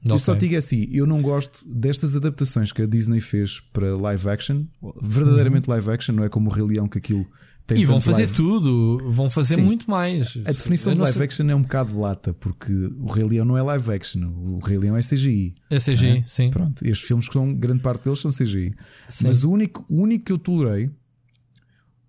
Okay. 0.00 0.12
Eu 0.12 0.18
só 0.18 0.34
digo 0.34 0.56
assim: 0.56 0.88
eu 0.90 1.06
não 1.06 1.22
gosto 1.22 1.64
destas 1.66 2.16
adaptações 2.16 2.72
que 2.72 2.82
a 2.82 2.86
Disney 2.86 3.20
fez 3.20 3.60
para 3.60 3.96
live 3.96 4.28
action, 4.28 4.64
verdadeiramente 5.00 5.68
uhum. 5.68 5.74
live 5.74 5.90
action, 5.90 6.14
não 6.14 6.24
é 6.24 6.28
como 6.28 6.50
o 6.50 6.52
Rei 6.52 6.64
Leão 6.64 6.88
que 6.88 6.98
aquilo 6.98 7.24
tem 7.66 7.78
E 7.78 7.84
vão 7.84 8.00
fazer 8.00 8.24
live... 8.24 8.34
tudo, 8.34 8.98
vão 9.08 9.30
fazer 9.30 9.56
Sim. 9.56 9.62
muito 9.62 9.88
mais. 9.88 10.36
A 10.44 10.50
definição 10.50 10.94
de 10.94 11.00
live 11.00 11.16
sei... 11.16 11.24
action 11.24 11.48
é 11.48 11.54
um 11.54 11.62
bocado 11.62 11.98
lata, 11.98 12.34
porque 12.34 12.72
o 12.98 13.06
Rei 13.06 13.24
Leão 13.24 13.44
não 13.44 13.56
é 13.56 13.62
live 13.62 13.92
action, 13.92 14.22
o 14.24 14.58
Rei 14.58 14.78
Leão 14.78 14.96
é 14.96 15.00
CGI. 15.00 15.54
É 15.70 15.78
CGI, 15.78 16.18
é? 16.18 16.22
sim. 16.24 16.50
Pronto, 16.50 16.84
estes 16.84 17.06
filmes 17.06 17.28
que 17.28 17.34
são, 17.34 17.54
grande 17.54 17.80
parte 17.80 18.04
deles 18.04 18.18
são 18.18 18.30
CGI. 18.30 18.74
Sim. 19.08 19.28
Mas 19.28 19.44
o 19.44 19.50
único, 19.50 19.86
o 19.88 20.02
único 20.02 20.24
que 20.24 20.32
eu 20.32 20.38
tolerei 20.38 20.90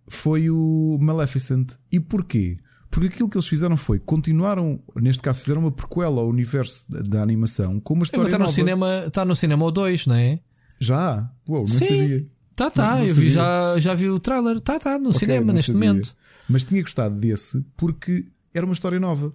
foi 0.07 0.49
o 0.49 0.97
Maleficent. 0.99 1.73
E 1.91 1.99
porquê? 1.99 2.57
Porque 2.93 3.07
aquilo 3.07 3.27
que 3.27 3.35
eles 3.35 3.47
fizeram 3.47 3.75
foi 3.75 3.97
continuaram, 3.97 4.79
neste 4.95 5.23
caso, 5.23 5.39
fizeram 5.39 5.61
uma 5.61 5.71
prequela 5.71 6.21
ao 6.21 6.29
universo 6.29 6.85
da, 6.91 7.23
animação 7.23 7.79
com 7.79 7.95
uma 7.95 8.03
história. 8.03 8.27
Está 8.27 8.37
no, 8.37 8.43
nova. 8.43 8.53
cinema, 8.53 9.03
está 9.07 9.25
no 9.25 9.35
cinema 9.35 9.65
o 9.65 9.71
2, 9.71 10.05
não 10.05 10.13
é? 10.13 10.39
Já? 10.79 11.27
Uou, 11.49 11.61
não 11.61 11.65
Sim. 11.65 11.85
sabia. 11.85 12.27
Tá, 12.55 12.69
tá, 12.69 12.97
não, 12.97 13.03
eu 13.03 13.15
vi, 13.15 13.29
já, 13.31 13.79
já 13.79 13.95
vi 13.95 14.09
o 14.09 14.19
trailer. 14.19 14.61
Tá, 14.61 14.79
tá, 14.79 14.99
no 14.99 15.09
okay, 15.09 15.21
cinema 15.21 15.51
neste 15.51 15.71
sabia. 15.71 15.89
momento. 15.89 16.15
Mas 16.47 16.63
tinha 16.63 16.83
gostado 16.83 17.19
desse 17.19 17.65
porque 17.75 18.27
era 18.53 18.63
uma 18.63 18.73
história 18.73 18.99
nova. 18.99 19.33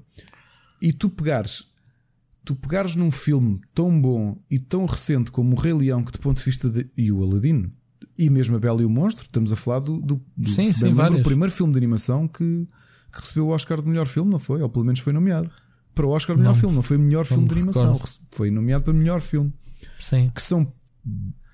E 0.80 0.93
tu 0.93 1.10
pegares, 1.10 1.64
tu 2.44 2.55
pegares 2.55 2.94
num 2.94 3.10
filme 3.10 3.60
tão 3.74 4.01
bom 4.01 4.39
e 4.48 4.60
tão 4.60 4.86
recente 4.86 5.32
como 5.32 5.56
o 5.56 5.59
Rei 5.59 5.72
Leão, 5.72 6.05
que 6.05 6.12
do 6.12 6.20
ponto 6.20 6.39
de 6.39 6.44
vista 6.44 6.70
de. 6.70 6.89
e 6.97 7.10
o 7.10 7.24
Aladino, 7.24 7.72
e 8.16 8.30
mesmo 8.30 8.55
a 8.55 8.60
Bela 8.60 8.82
e 8.82 8.85
o 8.85 8.90
Monstro, 8.90 9.24
estamos 9.24 9.52
a 9.52 9.56
falar 9.56 9.80
do, 9.80 10.01
do, 10.01 10.24
do 10.36 10.48
sim, 10.48 10.72
sim, 10.72 10.93
o 10.93 11.22
primeiro 11.24 11.52
filme 11.52 11.72
de 11.72 11.78
animação 11.78 12.28
que 12.28 12.68
que 13.12 13.20
recebeu 13.20 13.47
o 13.47 13.51
Oscar 13.51 13.80
de 13.80 13.89
melhor 13.89 14.06
filme, 14.06 14.30
não 14.30 14.39
foi? 14.39 14.62
Ou 14.62 14.68
pelo 14.68 14.85
menos 14.85 15.01
foi 15.01 15.12
nomeado 15.12 15.51
para 15.94 16.06
o 16.06 16.10
Oscar 16.10 16.36
de 16.36 16.40
melhor 16.43 16.55
não, 16.55 16.60
filme, 16.60 16.74
não 16.74 16.82
foi 16.82 16.97
o 16.97 17.01
melhor 17.01 17.24
filme 17.24 17.48
de 17.48 17.55
animação, 17.55 17.93
recordo. 17.93 18.18
foi 18.32 18.51
nomeado 18.51 18.85
para 18.85 18.93
melhor 18.93 19.20
filme. 19.20 19.52
Sim. 19.98 20.30
Que 20.35 20.43
são 20.43 20.72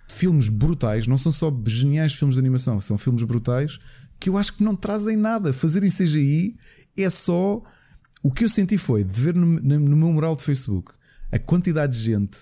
filmes 0.08 0.48
brutais, 0.48 1.06
não 1.06 1.16
são 1.16 1.32
só 1.32 1.52
geniais 1.66 2.14
filmes 2.14 2.34
de 2.34 2.40
animação, 2.40 2.80
são 2.80 2.98
filmes 2.98 3.22
brutais 3.22 3.78
que 4.20 4.28
eu 4.28 4.38
acho 4.38 4.54
que 4.54 4.64
não 4.64 4.74
trazem 4.74 5.16
nada. 5.16 5.52
Fazer 5.52 5.82
em 5.84 5.90
CGI 5.90 6.56
é 6.96 7.10
só. 7.10 7.62
O 8.22 8.30
que 8.30 8.44
eu 8.44 8.48
senti 8.48 8.78
foi 8.78 9.04
de 9.04 9.12
ver 9.12 9.34
no, 9.34 9.46
no 9.46 9.96
meu 9.96 10.08
mural 10.08 10.34
de 10.34 10.42
Facebook 10.42 10.92
a 11.30 11.38
quantidade 11.38 11.98
de 11.98 12.04
gente 12.04 12.38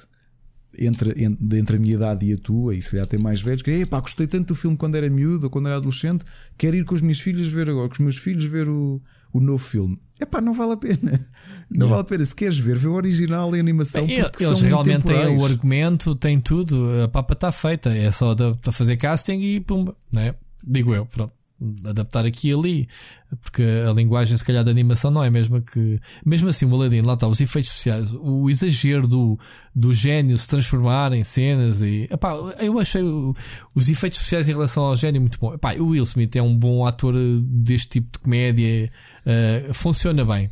entre, 0.79 1.25
entre, 1.25 1.59
entre 1.59 1.77
a 1.77 1.79
minha 1.79 1.95
idade 1.95 2.27
e 2.27 2.33
a 2.33 2.37
tua, 2.37 2.75
e 2.75 2.83
se 2.83 2.93
calhar 2.93 3.07
tem 3.07 3.19
mais 3.19 3.41
velhos, 3.41 3.63
que 3.63 3.87
pá, 3.87 4.01
gostei 4.01 4.27
tanto 4.27 4.49
do 4.49 4.55
filme 4.55 4.77
quando 4.77 4.97
era 4.97 5.09
miúdo 5.09 5.45
ou 5.45 5.51
quando 5.51 5.67
era 5.67 5.77
adolescente, 5.77 6.25
quero 6.57 6.77
ir 6.77 6.85
com 6.85 6.95
os 6.95 7.03
meus 7.03 7.21
filhos 7.21 7.49
ver 7.49 7.69
agora, 7.71 7.89
com 7.89 7.95
os 7.95 8.01
meus 8.01 8.17
filhos 8.17 8.45
ver 8.45 8.69
o, 8.69 9.01
o 9.33 9.41
novo 9.41 9.63
filme. 9.63 9.99
É 10.21 10.25
pá, 10.25 10.41
não 10.41 10.55
vale 10.55 10.73
a 10.73 10.77
pena. 10.77 11.21
Não, 11.69 11.89
vale 11.89 12.03
a 12.03 12.05
pena. 12.05 12.25
Se 12.25 12.37
queres 12.37 12.59
ver, 12.59 12.79
vê 12.79 12.87
o 12.87 12.93
original 12.93 13.53
e 13.57 13.59
a 13.59 13.61
animação. 13.61 14.07
Bem, 14.07 14.23
porque 14.23 14.45
eles 14.45 14.61
realmente 14.61 15.07
têm 15.07 15.37
o 15.37 15.45
argumento, 15.45 16.15
têm 16.15 16.39
tudo, 16.39 17.03
a 17.03 17.09
papa 17.09 17.33
está 17.33 17.51
feita, 17.51 17.89
é 17.91 18.11
só 18.13 18.35
de, 18.35 18.55
de 18.55 18.71
fazer 18.71 18.97
casting 18.99 19.41
e 19.41 19.59
pumba, 19.59 19.97
né? 20.13 20.35
Digo 20.65 20.95
eu, 20.95 21.07
pronto 21.07 21.33
adaptar 21.85 22.27
aqui 22.27 22.49
e 22.49 22.53
ali, 22.53 22.89
porque 23.41 23.63
a 23.63 23.93
linguagem, 23.93 24.37
se 24.37 24.45
calhar, 24.45 24.65
da 24.65 24.71
animação 24.71 25.11
não 25.11 25.23
é 25.23 25.29
a 25.29 25.31
mesma 25.31 25.61
que. 25.61 26.01
Mesmo 26.25 26.49
assim, 26.49 26.67
o 26.67 26.75
Aladdin, 26.75 27.03
lá 27.03 27.15
está, 27.15 27.27
os 27.27 27.41
efeitos 27.41 27.71
especiais, 27.71 28.13
o 28.13 28.51
exagero 28.51 29.07
do, 29.07 29.39
do 29.75 29.95
gênio 29.95 30.37
se 30.37 30.49
transformar 30.49 31.13
em 31.13 31.25
cenas 31.25 31.83
e. 31.83 32.07
Epá, 32.11 32.35
eu 32.59 32.79
achei 32.79 33.03
os 33.03 33.89
efeitos 33.89 34.19
especiais 34.19 34.49
em 34.49 34.53
relação 34.53 34.85
ao 34.85 34.97
gênio 34.97 35.21
muito 35.21 35.39
bom. 35.39 35.55
Epá, 35.55 35.75
o 35.75 35.89
Will 35.89 36.03
Smith 36.03 36.35
é 36.37 36.43
um 36.43 36.57
bom 36.57 36.85
ator 36.87 37.15
deste 37.43 38.01
tipo 38.01 38.09
de 38.13 38.19
comédia, 38.19 38.91
uh, 39.27 39.75
funciona 39.75 40.25
bem. 40.25 40.51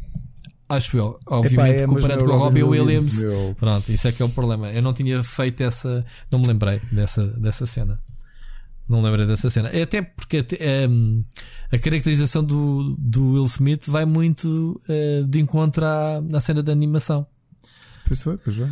Acho 0.70 0.96
eu, 0.96 1.18
obviamente, 1.26 1.78
Epá, 1.78 1.82
é, 1.82 1.86
comparando 1.86 2.24
com 2.24 2.30
o 2.30 2.36
Robin 2.36 2.62
Williams. 2.62 3.22
Williams 3.22 3.56
pronto, 3.58 3.90
isso 3.90 4.06
é 4.06 4.12
que 4.12 4.22
é 4.22 4.24
o 4.24 4.28
problema. 4.28 4.70
Eu 4.70 4.80
não 4.80 4.92
tinha 4.92 5.20
feito 5.20 5.62
essa. 5.62 6.04
Não 6.30 6.38
me 6.38 6.46
lembrei 6.46 6.80
dessa, 6.92 7.26
dessa 7.40 7.66
cena. 7.66 8.00
Não 8.90 9.00
lembro 9.00 9.24
dessa 9.24 9.48
cena. 9.48 9.68
É 9.68 9.82
até 9.82 10.02
porque 10.02 10.44
um, 10.90 11.22
a 11.72 11.78
caracterização 11.78 12.42
do, 12.42 12.96
do 12.98 13.34
Will 13.34 13.44
Smith 13.44 13.86
vai 13.86 14.04
muito 14.04 14.82
uh, 14.88 15.24
de 15.28 15.38
encontro 15.38 15.86
à, 15.86 16.18
à 16.34 16.40
cena 16.40 16.60
da 16.60 16.72
animação. 16.72 17.24
Pois 18.04 18.26
é, 18.26 18.36
pois 18.42 18.58
é. 18.58 18.68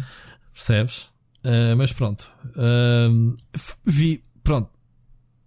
Percebes? 0.53 1.05
Uh, 1.45 1.77
mas 1.77 1.93
pronto. 1.93 2.29
Uh, 2.57 3.33
vi, 3.87 4.21
pronto 4.43 4.69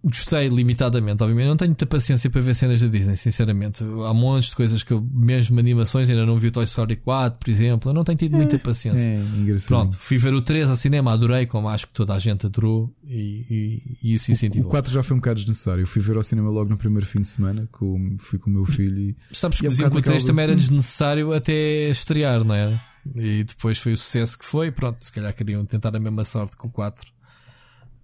gostei 0.03 0.47
limitadamente, 0.47 1.21
obviamente. 1.23 1.47
Não 1.47 1.57
tenho 1.57 1.69
muita 1.71 1.85
paciência 1.85 2.29
para 2.29 2.41
ver 2.41 2.55
cenas 2.55 2.81
da 2.81 2.87
Disney, 2.87 3.15
sinceramente. 3.15 3.83
Há 3.83 4.13
montes 4.13 4.49
de 4.49 4.55
coisas 4.55 4.83
que 4.83 4.91
eu, 4.91 5.01
mesmo 5.11 5.59
animações, 5.59 6.09
ainda 6.09 6.25
não 6.25 6.37
vi 6.37 6.47
o 6.47 6.51
Toy 6.51 6.63
Story 6.63 6.95
4, 6.95 7.39
por 7.39 7.49
exemplo. 7.49 7.89
Eu 7.91 7.93
não 7.93 8.03
tenho 8.03 8.17
tido 8.17 8.35
muita 8.35 8.55
é, 8.55 8.59
paciência. 8.59 9.07
É, 9.07 9.21
engraçado. 9.37 9.67
Pronto, 9.67 9.97
fui 9.97 10.17
ver 10.17 10.33
o 10.33 10.41
3 10.41 10.69
ao 10.69 10.75
cinema, 10.75 11.13
adorei, 11.13 11.45
como 11.45 11.69
acho 11.69 11.87
que 11.87 11.93
toda 11.93 12.13
a 12.13 12.19
gente 12.19 12.47
adorou 12.47 12.93
e, 13.05 13.45
e, 13.49 13.97
e 14.09 14.13
isso 14.13 14.31
incentivou. 14.31 14.67
O 14.67 14.71
4 14.71 14.91
já 14.91 15.03
foi 15.03 15.15
um 15.15 15.19
bocado 15.19 15.35
desnecessário. 15.35 15.83
Eu 15.83 15.87
fui 15.87 16.01
ver 16.01 16.17
ao 16.17 16.23
cinema 16.23 16.49
logo 16.49 16.69
no 16.69 16.77
primeiro 16.77 17.05
fim 17.05 17.21
de 17.21 17.27
semana, 17.27 17.67
com, 17.71 18.15
fui 18.17 18.39
com 18.39 18.49
o 18.49 18.53
meu 18.53 18.65
filho 18.65 18.97
e. 18.97 19.15
Sabes 19.31 19.59
que, 19.59 19.67
e 19.67 19.69
é 19.69 19.89
que 19.89 19.97
o 19.97 20.01
3 20.01 20.25
também 20.25 20.43
era 20.43 20.55
desnecessário 20.55 21.31
até 21.31 21.89
estrear, 21.89 22.43
não 22.43 22.55
era? 22.55 22.81
E 23.15 23.43
depois 23.43 23.77
foi 23.77 23.93
o 23.93 23.97
sucesso 23.97 24.37
que 24.37 24.45
foi. 24.45 24.71
Pronto, 24.71 25.03
se 25.03 25.11
calhar 25.11 25.33
queriam 25.33 25.63
tentar 25.65 25.95
a 25.95 25.99
mesma 25.99 26.23
sorte 26.23 26.57
com 26.57 26.67
o 26.67 26.71
4. 26.71 27.11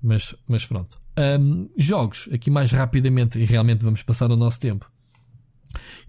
Mas, 0.02 0.36
mas 0.48 0.66
pronto. 0.66 1.07
Um, 1.18 1.68
jogos, 1.76 2.30
aqui 2.32 2.52
mais 2.52 2.72
rapidamente, 2.72 3.40
e 3.40 3.46
realmente 3.46 3.84
vamos 3.84 4.04
passar 4.04 4.32
o 4.32 4.36
nosso 4.36 4.60
tempo. 4.60 4.90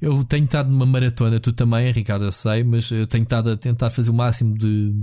Eu 0.00 0.22
tenho 0.22 0.44
estado 0.44 0.70
numa 0.70 0.86
maratona, 0.86 1.40
tu 1.40 1.52
também, 1.52 1.90
Ricardo, 1.90 2.24
eu 2.24 2.30
sei, 2.30 2.62
mas 2.62 2.88
eu 2.90 3.04
tenho 3.04 3.24
estado 3.24 3.50
a 3.50 3.56
tentar 3.56 3.90
fazer 3.90 4.10
o 4.10 4.14
máximo 4.14 4.56
de, 4.56 4.94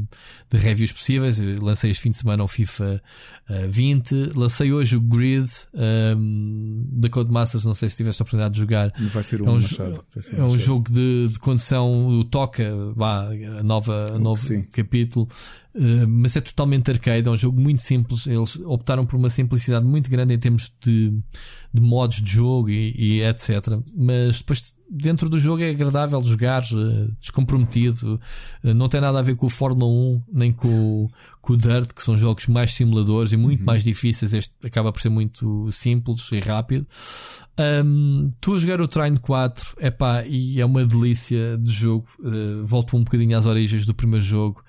de 0.49 0.57
reviews 0.57 0.93
possíveis. 0.93 1.37
Eu 1.39 1.61
lancei 1.61 1.91
este 1.91 2.01
fim 2.03 2.11
de 2.11 2.17
semana 2.17 2.41
o 2.43 2.47
FIFA 2.47 3.01
uh, 3.49 3.69
20, 3.69 4.31
lancei 4.35 4.71
hoje 4.71 4.95
o 4.95 5.01
Grid 5.01 5.49
um, 5.73 6.87
da 6.93 7.09
Codemasters. 7.09 7.65
Não 7.65 7.73
sei 7.73 7.89
se 7.89 7.97
tiveste 7.97 8.21
a 8.21 8.23
oportunidade 8.23 8.53
de 8.53 8.59
jogar. 8.61 8.93
Vai 8.97 9.21
ser 9.21 9.41
um, 9.41 9.47
é 9.47 9.49
um, 9.49 9.53
machado, 9.55 10.05
é 10.37 10.43
um 10.43 10.57
jogo 10.57 10.89
de, 10.89 11.27
de 11.27 11.39
condução, 11.39 12.07
o 12.07 12.23
Toca, 12.23 12.71
vá, 12.95 13.27
a 13.59 13.63
nova, 13.63 14.13
a 14.15 14.19
novo 14.19 14.41
Sim. 14.41 14.61
capítulo. 14.63 15.27
Uh, 15.75 16.07
mas 16.07 16.37
é 16.37 16.39
totalmente 16.39 16.89
arcade, 16.89 17.27
é 17.27 17.31
um 17.31 17.35
jogo 17.35 17.59
muito 17.59 17.81
simples. 17.81 18.27
Eles 18.27 18.55
optaram 18.61 19.05
por 19.05 19.17
uma 19.17 19.29
simplicidade 19.29 19.83
muito 19.83 20.09
grande 20.09 20.33
em 20.33 20.39
termos 20.39 20.71
de, 20.81 21.11
de 21.73 21.81
modos 21.81 22.21
de 22.21 22.31
jogo 22.31 22.69
e, 22.69 22.95
e 22.97 23.21
etc. 23.21 23.77
Mas 23.93 24.39
depois 24.39 24.73
dentro 24.89 25.29
do 25.29 25.39
jogo 25.39 25.63
é 25.63 25.69
agradável 25.69 26.23
jogar, 26.23 26.63
uh, 26.63 27.11
descomprometido. 27.19 28.19
Uh, 28.63 28.73
não 28.73 28.87
tem 28.87 29.01
nada 29.01 29.19
a 29.19 29.21
ver 29.21 29.35
com 29.35 29.45
o 29.45 29.49
Fórmula 29.49 29.91
1 29.91 30.21
nem 30.31 30.51
com, 30.51 31.09
com 31.41 31.53
o 31.53 31.57
Dirt, 31.57 31.93
que 31.93 32.03
são 32.03 32.15
jogos 32.15 32.47
mais 32.47 32.71
simuladores 32.71 33.33
e 33.33 33.37
muito 33.37 33.59
uhum. 33.59 33.65
mais 33.65 33.83
difíceis. 33.83 34.33
Este 34.33 34.53
acaba 34.63 34.91
por 34.91 35.01
ser 35.01 35.09
muito 35.09 35.71
simples 35.71 36.31
e 36.31 36.39
rápido. 36.39 36.85
Um, 37.85 38.31
tu 38.41 38.53
a 38.53 38.59
jogar 38.59 38.81
o 38.81 38.87
Train 38.87 39.15
4 39.17 39.75
epá, 39.79 40.25
e 40.25 40.59
é 40.59 40.65
uma 40.65 40.85
delícia 40.85 41.57
de 41.57 41.71
jogo. 41.71 42.07
Uh, 42.19 42.65
volto 42.65 42.95
um 42.95 43.03
bocadinho 43.03 43.37
às 43.37 43.45
origens 43.45 43.85
do 43.85 43.93
primeiro 43.93 44.23
jogo 44.23 44.63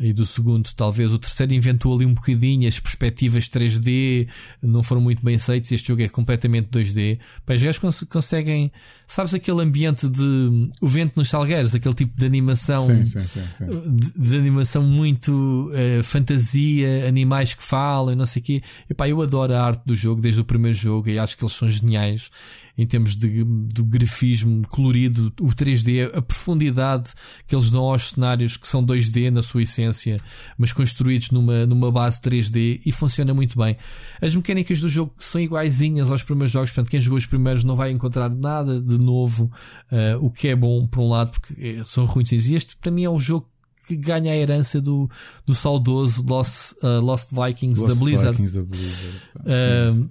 e 0.00 0.12
do 0.12 0.24
segundo, 0.24 0.68
talvez. 0.76 1.12
O 1.12 1.18
terceiro 1.18 1.52
inventou 1.52 1.94
ali 1.94 2.06
um 2.06 2.14
bocadinho, 2.14 2.68
as 2.68 2.78
perspectivas 2.78 3.48
3D 3.48 4.28
não 4.62 4.82
foram 4.82 5.00
muito 5.00 5.24
bem 5.24 5.34
aceitas. 5.34 5.72
Este 5.72 5.88
jogo 5.88 6.02
é 6.02 6.08
completamente 6.08 6.68
2D. 6.68 7.18
Pá, 7.44 7.54
os 7.54 7.62
gajos 7.62 7.78
cons 7.78 8.02
conseguem, 8.04 8.70
sabes, 9.06 9.34
aquele 9.34 9.60
ambiente 9.60 10.08
de 10.08 10.70
o 10.80 10.86
vento 10.86 11.14
nos 11.16 11.28
salgueiros, 11.28 11.74
aquele 11.74 11.94
tipo 11.94 12.16
de 12.16 12.26
animação, 12.26 12.80
sim, 12.80 13.04
sim, 13.04 13.20
sim, 13.20 13.66
de, 13.66 14.12
de, 14.28 14.36
animação 14.36 14.82
muito 14.82 15.70
uh, 15.72 16.02
fantasia, 16.04 17.08
animais 17.08 17.54
que 17.54 17.62
falam, 17.62 18.14
não 18.14 18.26
sei 18.26 18.40
o 18.40 18.44
quê. 18.44 18.62
E 18.88 18.94
pá, 18.94 19.08
eu 19.08 19.20
adoro 19.20 19.52
a 19.52 19.62
arte 19.62 19.82
do 19.84 19.96
jogo 19.96 20.20
desde 20.20 20.40
o 20.40 20.44
primeiro 20.44 20.76
jogo 20.76 21.08
e 21.08 21.18
acho 21.18 21.36
que 21.36 21.44
eles 21.44 21.54
são 21.54 21.68
geniais 21.68 22.30
em 22.78 22.86
termos 22.86 23.16
de, 23.16 23.42
do 23.42 23.84
grafismo 23.84 24.62
colorido, 24.68 25.32
o 25.40 25.48
3D, 25.48 26.16
a 26.16 26.22
profundidade 26.22 27.10
que 27.44 27.54
eles 27.54 27.70
dão 27.70 27.82
aos 27.82 28.10
cenários 28.10 28.56
que 28.56 28.68
são 28.68 28.86
2D 28.86 29.30
na 29.30 29.42
sua 29.42 29.62
essência, 29.62 30.20
mas 30.56 30.72
construídos 30.72 31.32
numa, 31.32 31.66
numa 31.66 31.90
base 31.90 32.20
3D 32.20 32.80
e 32.86 32.92
funciona 32.92 33.34
muito 33.34 33.58
bem. 33.58 33.76
As 34.22 34.36
mecânicas 34.36 34.80
do 34.80 34.88
jogo 34.88 35.12
são 35.18 35.40
iguaizinhas 35.40 36.08
aos 36.08 36.22
primeiros 36.22 36.52
jogos, 36.52 36.70
portanto, 36.70 36.88
quem 36.88 37.00
jogou 37.00 37.18
os 37.18 37.26
primeiros 37.26 37.64
não 37.64 37.74
vai 37.74 37.90
encontrar 37.90 38.30
nada 38.30 38.80
de 38.80 38.96
novo, 38.96 39.50
uh, 39.90 40.24
o 40.24 40.30
que 40.30 40.46
é 40.46 40.54
bom 40.54 40.86
por 40.86 41.00
um 41.00 41.08
lado, 41.08 41.32
porque 41.32 41.54
eh, 41.58 41.84
são 41.84 42.04
ruins. 42.04 42.30
E 42.30 42.54
este 42.54 42.76
para 42.76 42.92
mim 42.92 43.02
é 43.02 43.10
o 43.10 43.18
jogo 43.18 43.48
que 43.88 43.96
ganha 43.96 44.32
a 44.32 44.36
herança 44.36 44.80
do, 44.80 45.10
do 45.44 45.54
saudoso 45.54 46.24
Lost, 46.28 46.74
uh, 46.82 47.00
Lost 47.00 47.30
Vikings 47.32 47.80
Lost 47.80 47.94
da 47.94 48.04
Blizzard. 48.04 48.36
Vikings 48.36 48.58
da 48.58 48.64
Blizzard. 48.64 50.04
Uh, 50.04 50.10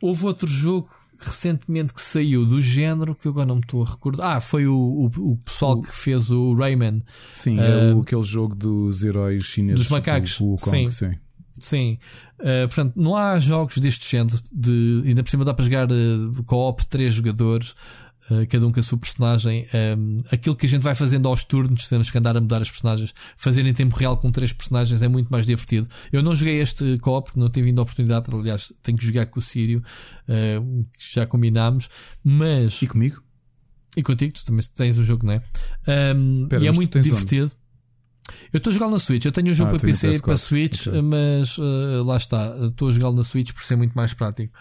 houve 0.00 0.26
outro 0.26 0.48
jogo 0.48 0.88
recentemente 1.18 1.92
que 1.92 2.00
saiu 2.00 2.44
do 2.44 2.60
género 2.60 3.14
que 3.14 3.26
eu 3.26 3.32
agora 3.32 3.46
não 3.46 3.56
me 3.56 3.60
estou 3.62 3.82
a 3.82 3.86
recordar. 3.86 4.36
Ah, 4.36 4.40
foi 4.40 4.66
o, 4.66 4.74
o, 4.74 5.32
o 5.32 5.36
pessoal 5.38 5.78
o... 5.78 5.82
que 5.82 5.90
fez 5.94 6.30
o 6.30 6.54
Rayman. 6.54 7.02
Sim, 7.32 7.58
uh, 7.58 7.62
é 7.62 7.94
o, 7.94 8.00
aquele 8.00 8.22
jogo 8.22 8.54
dos 8.54 9.02
heróis 9.02 9.44
chineses. 9.44 9.80
Dos 9.80 9.90
macacos. 9.90 10.40
O, 10.40 10.56
Kong, 10.56 10.90
sim. 10.90 10.90
sim. 10.90 11.18
Sim, 11.58 11.98
uh, 12.40 12.68
portanto, 12.68 12.92
não 12.96 13.16
há 13.16 13.38
jogos 13.38 13.78
deste 13.78 14.10
género. 14.10 14.38
De, 14.52 15.02
ainda 15.06 15.22
por 15.22 15.30
cima 15.30 15.44
dá 15.44 15.54
para 15.54 15.64
jogar 15.64 15.88
uh, 15.90 16.44
co-op, 16.44 16.86
três 16.86 17.14
jogadores. 17.14 17.74
Uh, 18.30 18.46
cada 18.48 18.66
um 18.66 18.72
com 18.72 18.80
a 18.80 18.82
sua 18.82 18.98
personagem. 18.98 19.66
Um, 19.98 20.16
aquilo 20.30 20.54
que 20.54 20.66
a 20.66 20.68
gente 20.68 20.82
vai 20.82 20.94
fazendo 20.94 21.28
aos 21.28 21.44
turnos, 21.44 21.88
temos 21.88 22.10
que 22.10 22.18
andar 22.18 22.36
a 22.36 22.40
mudar 22.40 22.62
as 22.62 22.70
personagens, 22.70 23.14
fazer 23.36 23.66
em 23.66 23.74
tempo 23.74 23.96
real 23.96 24.16
com 24.16 24.30
três 24.30 24.52
personagens 24.52 25.02
é 25.02 25.08
muito 25.08 25.28
mais 25.28 25.46
divertido. 25.46 25.88
Eu 26.12 26.22
não 26.22 26.34
joguei 26.34 26.60
este 26.60 26.98
co-op, 26.98 27.30
não 27.36 27.50
tive 27.50 27.66
vindo 27.66 27.78
a 27.78 27.82
oportunidade, 27.82 28.26
aliás, 28.32 28.72
tenho 28.82 28.98
que 28.98 29.06
jogar 29.06 29.26
com 29.26 29.38
o 29.38 29.42
Sírio, 29.42 29.82
uh, 30.28 30.86
já 30.98 31.26
combinámos, 31.26 31.88
mas. 32.22 32.80
E 32.82 32.86
comigo? 32.86 33.22
E 33.96 34.02
contigo, 34.02 34.34
tu 34.34 34.44
também 34.44 34.64
tens 34.74 34.98
o 34.98 35.02
jogo, 35.02 35.24
não 35.24 35.32
é? 35.32 35.40
Um, 36.14 36.46
Pera, 36.48 36.62
e 36.62 36.66
é 36.66 36.72
muito 36.72 37.00
divertido. 37.00 37.46
Onde? 37.46 37.66
Eu 38.52 38.58
estou 38.58 38.70
a 38.70 38.74
jogá-lo 38.74 38.92
na 38.92 38.98
Switch. 38.98 39.24
Eu 39.24 39.32
tenho 39.32 39.50
um 39.50 39.54
jogo 39.54 39.70
ah, 39.70 39.78
para 39.78 39.86
PC 39.86 40.12
e 40.12 40.20
para 40.20 40.36
Switch, 40.36 40.86
okay. 40.86 41.00
mas 41.00 41.58
uh, 41.58 42.02
lá 42.04 42.16
está. 42.16 42.54
Estou 42.66 42.88
a 42.88 42.92
jogá-lo 42.92 43.16
na 43.16 43.22
Switch 43.22 43.52
por 43.52 43.62
ser 43.62 43.76
muito 43.76 43.94
mais 43.94 44.12
prático. 44.12 44.52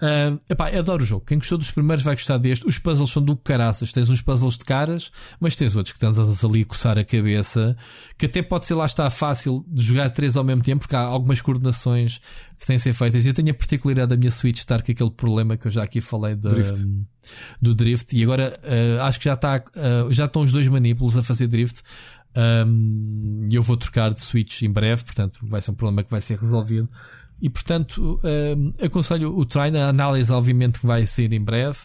Uh, 0.00 0.40
epá, 0.48 0.68
adoro 0.68 1.02
o 1.02 1.06
jogo. 1.06 1.24
Quem 1.26 1.38
gostou 1.38 1.58
dos 1.58 1.72
primeiros 1.72 2.04
vai 2.04 2.14
gostar 2.14 2.38
deste. 2.38 2.66
Os 2.66 2.78
puzzles 2.78 3.10
são 3.10 3.22
do 3.22 3.36
caraças. 3.36 3.90
Tens 3.90 4.08
uns 4.08 4.22
puzzles 4.22 4.56
de 4.56 4.64
caras, 4.64 5.10
mas 5.40 5.56
tens 5.56 5.74
outros 5.74 5.92
que 5.92 5.98
tens 5.98 6.44
ali 6.44 6.62
a 6.62 6.64
coçar 6.64 6.96
a 6.98 7.04
cabeça. 7.04 7.76
Que 8.16 8.26
até 8.26 8.40
pode 8.40 8.64
ser 8.64 8.74
lá 8.74 8.86
está 8.86 9.10
fácil 9.10 9.64
de 9.66 9.82
jogar 9.82 10.10
três 10.10 10.36
ao 10.36 10.44
mesmo 10.44 10.62
tempo, 10.62 10.80
porque 10.80 10.94
há 10.94 11.00
algumas 11.00 11.40
coordenações 11.40 12.20
que 12.58 12.66
têm 12.66 12.76
de 12.76 12.82
ser 12.82 12.92
feitas. 12.92 13.26
Eu 13.26 13.34
tenho 13.34 13.50
a 13.50 13.54
particularidade 13.54 14.10
da 14.10 14.16
minha 14.16 14.30
Switch 14.30 14.58
estar 14.58 14.82
com 14.82 14.92
aquele 14.92 15.10
problema 15.10 15.56
que 15.56 15.66
eu 15.66 15.70
já 15.70 15.82
aqui 15.82 16.00
falei 16.00 16.36
de, 16.36 16.48
drift. 16.48 16.86
Um, 16.86 17.04
do 17.60 17.74
drift. 17.74 18.16
E 18.16 18.22
agora 18.22 18.58
uh, 18.62 19.02
acho 19.02 19.18
que 19.18 19.24
já, 19.24 19.34
está, 19.34 19.56
uh, 19.56 20.12
já 20.12 20.26
estão 20.26 20.42
os 20.42 20.52
dois 20.52 20.68
manípulos 20.68 21.18
a 21.18 21.24
fazer 21.24 21.48
drift. 21.48 21.82
Um, 22.36 23.44
e 23.48 23.54
eu 23.56 23.62
vou 23.62 23.76
trocar 23.76 24.12
de 24.12 24.20
Switch 24.20 24.62
em 24.62 24.70
breve, 24.70 25.02
portanto 25.02 25.40
vai 25.42 25.60
ser 25.60 25.72
um 25.72 25.74
problema 25.74 26.04
que 26.04 26.10
vai 26.10 26.20
ser 26.20 26.38
resolvido. 26.38 26.88
E 27.40 27.48
portanto, 27.48 28.20
um, 28.24 28.72
aconselho 28.84 29.36
o 29.36 29.44
try, 29.44 29.76
a 29.76 29.88
análise, 29.88 30.32
obviamente, 30.32 30.80
que 30.80 30.86
vai 30.86 31.06
ser 31.06 31.32
em 31.32 31.40
breve. 31.40 31.78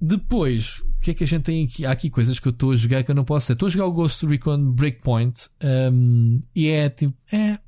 Depois, 0.00 0.80
o 0.80 1.00
que 1.00 1.12
é 1.12 1.14
que 1.14 1.24
a 1.24 1.26
gente 1.26 1.44
tem 1.44 1.64
aqui? 1.64 1.86
Há 1.86 1.92
aqui 1.92 2.10
coisas 2.10 2.38
que 2.38 2.48
eu 2.48 2.50
estou 2.50 2.72
a 2.72 2.76
jogar 2.76 3.02
que 3.04 3.10
eu 3.10 3.14
não 3.14 3.24
posso 3.24 3.46
ser. 3.46 3.52
Estou 3.54 3.66
a 3.66 3.70
jogar 3.70 3.86
o 3.86 3.92
Ghost 3.92 4.26
Recon 4.26 4.72
Breakpoint 4.72 5.48
um, 5.92 6.40
e 6.54 6.68
é 6.68 6.90
tipo. 6.90 7.14
É. 7.32 7.58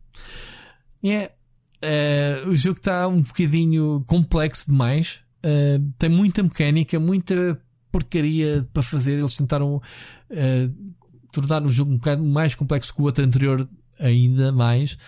É. 1.03 1.31
é 1.81 2.43
o 2.47 2.57
jogo 2.57 2.79
está 2.79 3.07
um 3.07 3.23
bocadinho 3.23 4.05
complexo 4.07 4.71
demais. 4.71 5.21
Uh, 5.39 5.93
tem 5.99 6.11
muita 6.11 6.43
mecânica, 6.43 6.99
muita 6.99 7.61
porcaria 7.93 8.69
para 8.73 8.83
fazer. 8.83 9.19
Eles 9.19 9.37
tentaram 9.37 9.77
uh, 9.77 9.83
tornar 11.33 11.63
o 11.65 11.71
jogo 11.71 11.93
um 11.93 11.97
bocado 11.97 12.23
mais 12.23 12.55
complexo 12.55 12.95
que 12.95 13.01
o 13.01 13.05
outro 13.05 13.25
anterior, 13.25 13.69
ainda 13.99 14.53
mais. 14.53 14.99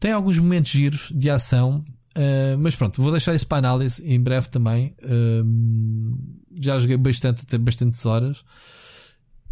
Tem 0.00 0.12
alguns 0.12 0.38
momentos 0.38 0.70
giros 0.70 1.12
de 1.14 1.28
ação, 1.28 1.82
uh, 2.16 2.58
mas 2.58 2.76
pronto, 2.76 3.02
vou 3.02 3.10
deixar 3.10 3.34
isso 3.34 3.46
para 3.46 3.58
análise 3.58 4.06
em 4.06 4.20
breve 4.20 4.48
também. 4.48 4.94
Uh, 5.02 6.18
já 6.60 6.78
joguei 6.78 6.96
bastante, 6.96 7.42
até 7.42 7.58
bastantes 7.58 8.04
horas. 8.06 8.44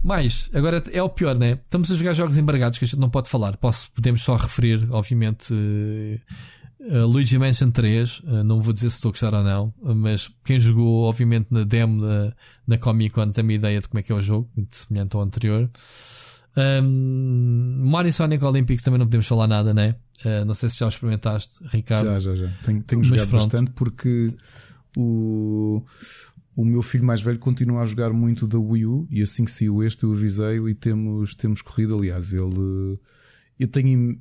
Mas, 0.02 0.50
agora 0.54 0.82
é 0.92 1.02
o 1.02 1.08
pior, 1.08 1.36
né? 1.36 1.58
Estamos 1.64 1.90
a 1.90 1.94
jogar 1.96 2.12
jogos 2.12 2.36
embargados 2.36 2.78
que 2.78 2.84
a 2.84 2.88
gente 2.88 3.00
não 3.00 3.10
pode 3.10 3.28
falar. 3.28 3.56
Posso, 3.56 3.90
podemos 3.92 4.22
só 4.22 4.36
referir, 4.36 4.86
obviamente, 4.90 5.52
uh, 5.52 7.06
Luigi 7.06 7.36
Mansion 7.38 7.72
3. 7.72 8.20
Uh, 8.20 8.44
não 8.44 8.60
vou 8.60 8.72
dizer 8.72 8.90
se 8.90 8.96
estou 8.96 9.08
a 9.08 9.12
gostar 9.12 9.34
ou 9.34 9.42
não, 9.42 9.74
mas 9.82 10.32
quem 10.44 10.60
jogou, 10.60 11.04
obviamente, 11.04 11.48
na 11.50 11.64
demo 11.64 12.02
da, 12.02 12.32
na 12.66 12.78
Comic 12.78 13.14
Con 13.14 13.30
tem 13.30 13.42
uma 13.42 13.52
ideia 13.52 13.80
de 13.80 13.88
como 13.88 13.98
é 13.98 14.02
que 14.02 14.12
é 14.12 14.14
o 14.14 14.20
jogo, 14.20 14.48
muito 14.56 14.76
semelhante 14.76 15.16
ao 15.16 15.22
anterior. 15.22 15.68
Um, 16.56 17.76
Mario 17.90 18.12
Sonic 18.12 18.42
Olympics 18.42 18.82
também 18.82 18.98
não 18.98 19.06
podemos 19.06 19.26
falar 19.26 19.46
nada, 19.46 19.74
né? 19.74 19.96
Uh, 20.24 20.44
não 20.46 20.54
sei 20.54 20.70
se 20.70 20.78
já 20.78 20.86
o 20.86 20.88
experimentaste, 20.88 21.62
Ricardo. 21.68 22.06
Já, 22.06 22.20
já, 22.20 22.34
já. 22.34 22.48
Tenho, 22.62 22.82
tenho 22.82 23.04
jogado 23.04 23.28
pronto. 23.28 23.42
bastante 23.42 23.70
porque 23.72 24.34
o, 24.96 25.84
o 26.56 26.64
meu 26.64 26.82
filho 26.82 27.04
mais 27.04 27.20
velho 27.20 27.38
continua 27.38 27.82
a 27.82 27.84
jogar 27.84 28.12
muito 28.12 28.46
da 28.46 28.58
Wii 28.58 28.86
U 28.86 29.06
e 29.10 29.22
assim 29.22 29.44
que 29.44 29.50
saiu 29.50 29.82
este 29.82 30.04
eu 30.04 30.12
avisei-o 30.12 30.68
e 30.68 30.74
temos, 30.74 31.34
temos 31.34 31.60
corrido. 31.60 31.96
Aliás, 31.98 32.32
ele. 32.32 32.98
Eu 33.58 33.68
tenho. 33.68 34.18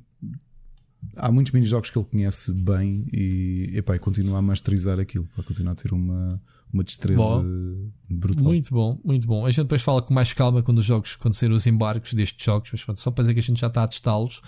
Há 1.14 1.32
muitos 1.32 1.52
mini-jogos 1.52 1.90
que 1.90 1.98
ele 1.98 2.06
conhece 2.06 2.52
bem 2.52 3.06
e, 3.12 3.70
epá, 3.74 3.98
continua 3.98 4.38
a 4.38 4.42
masterizar 4.42 4.98
aquilo 5.00 5.26
para 5.34 5.44
continuar 5.44 5.72
a 5.72 5.74
ter 5.74 5.92
uma, 5.92 6.42
uma 6.72 6.84
destreza 6.84 7.20
bom. 7.20 7.90
brutal. 8.08 8.44
Muito 8.44 8.74
bom, 8.74 9.00
muito 9.04 9.26
bom. 9.26 9.46
A 9.46 9.50
gente 9.50 9.64
depois 9.64 9.82
fala 9.82 10.02
com 10.02 10.12
mais 10.12 10.32
calma 10.32 10.62
quando 10.62 10.78
os 10.78 10.84
jogos, 10.84 11.16
sair 11.32 11.50
os 11.50 11.66
embarques 11.66 12.14
destes 12.14 12.44
jogos, 12.44 12.70
mas 12.72 12.84
pronto, 12.84 13.00
só 13.00 13.10
para 13.10 13.22
dizer 13.22 13.34
que 13.34 13.40
a 13.40 13.42
gente 13.42 13.60
já 13.60 13.66
está 13.68 13.84
a 13.84 13.88
testá-los. 13.88 14.42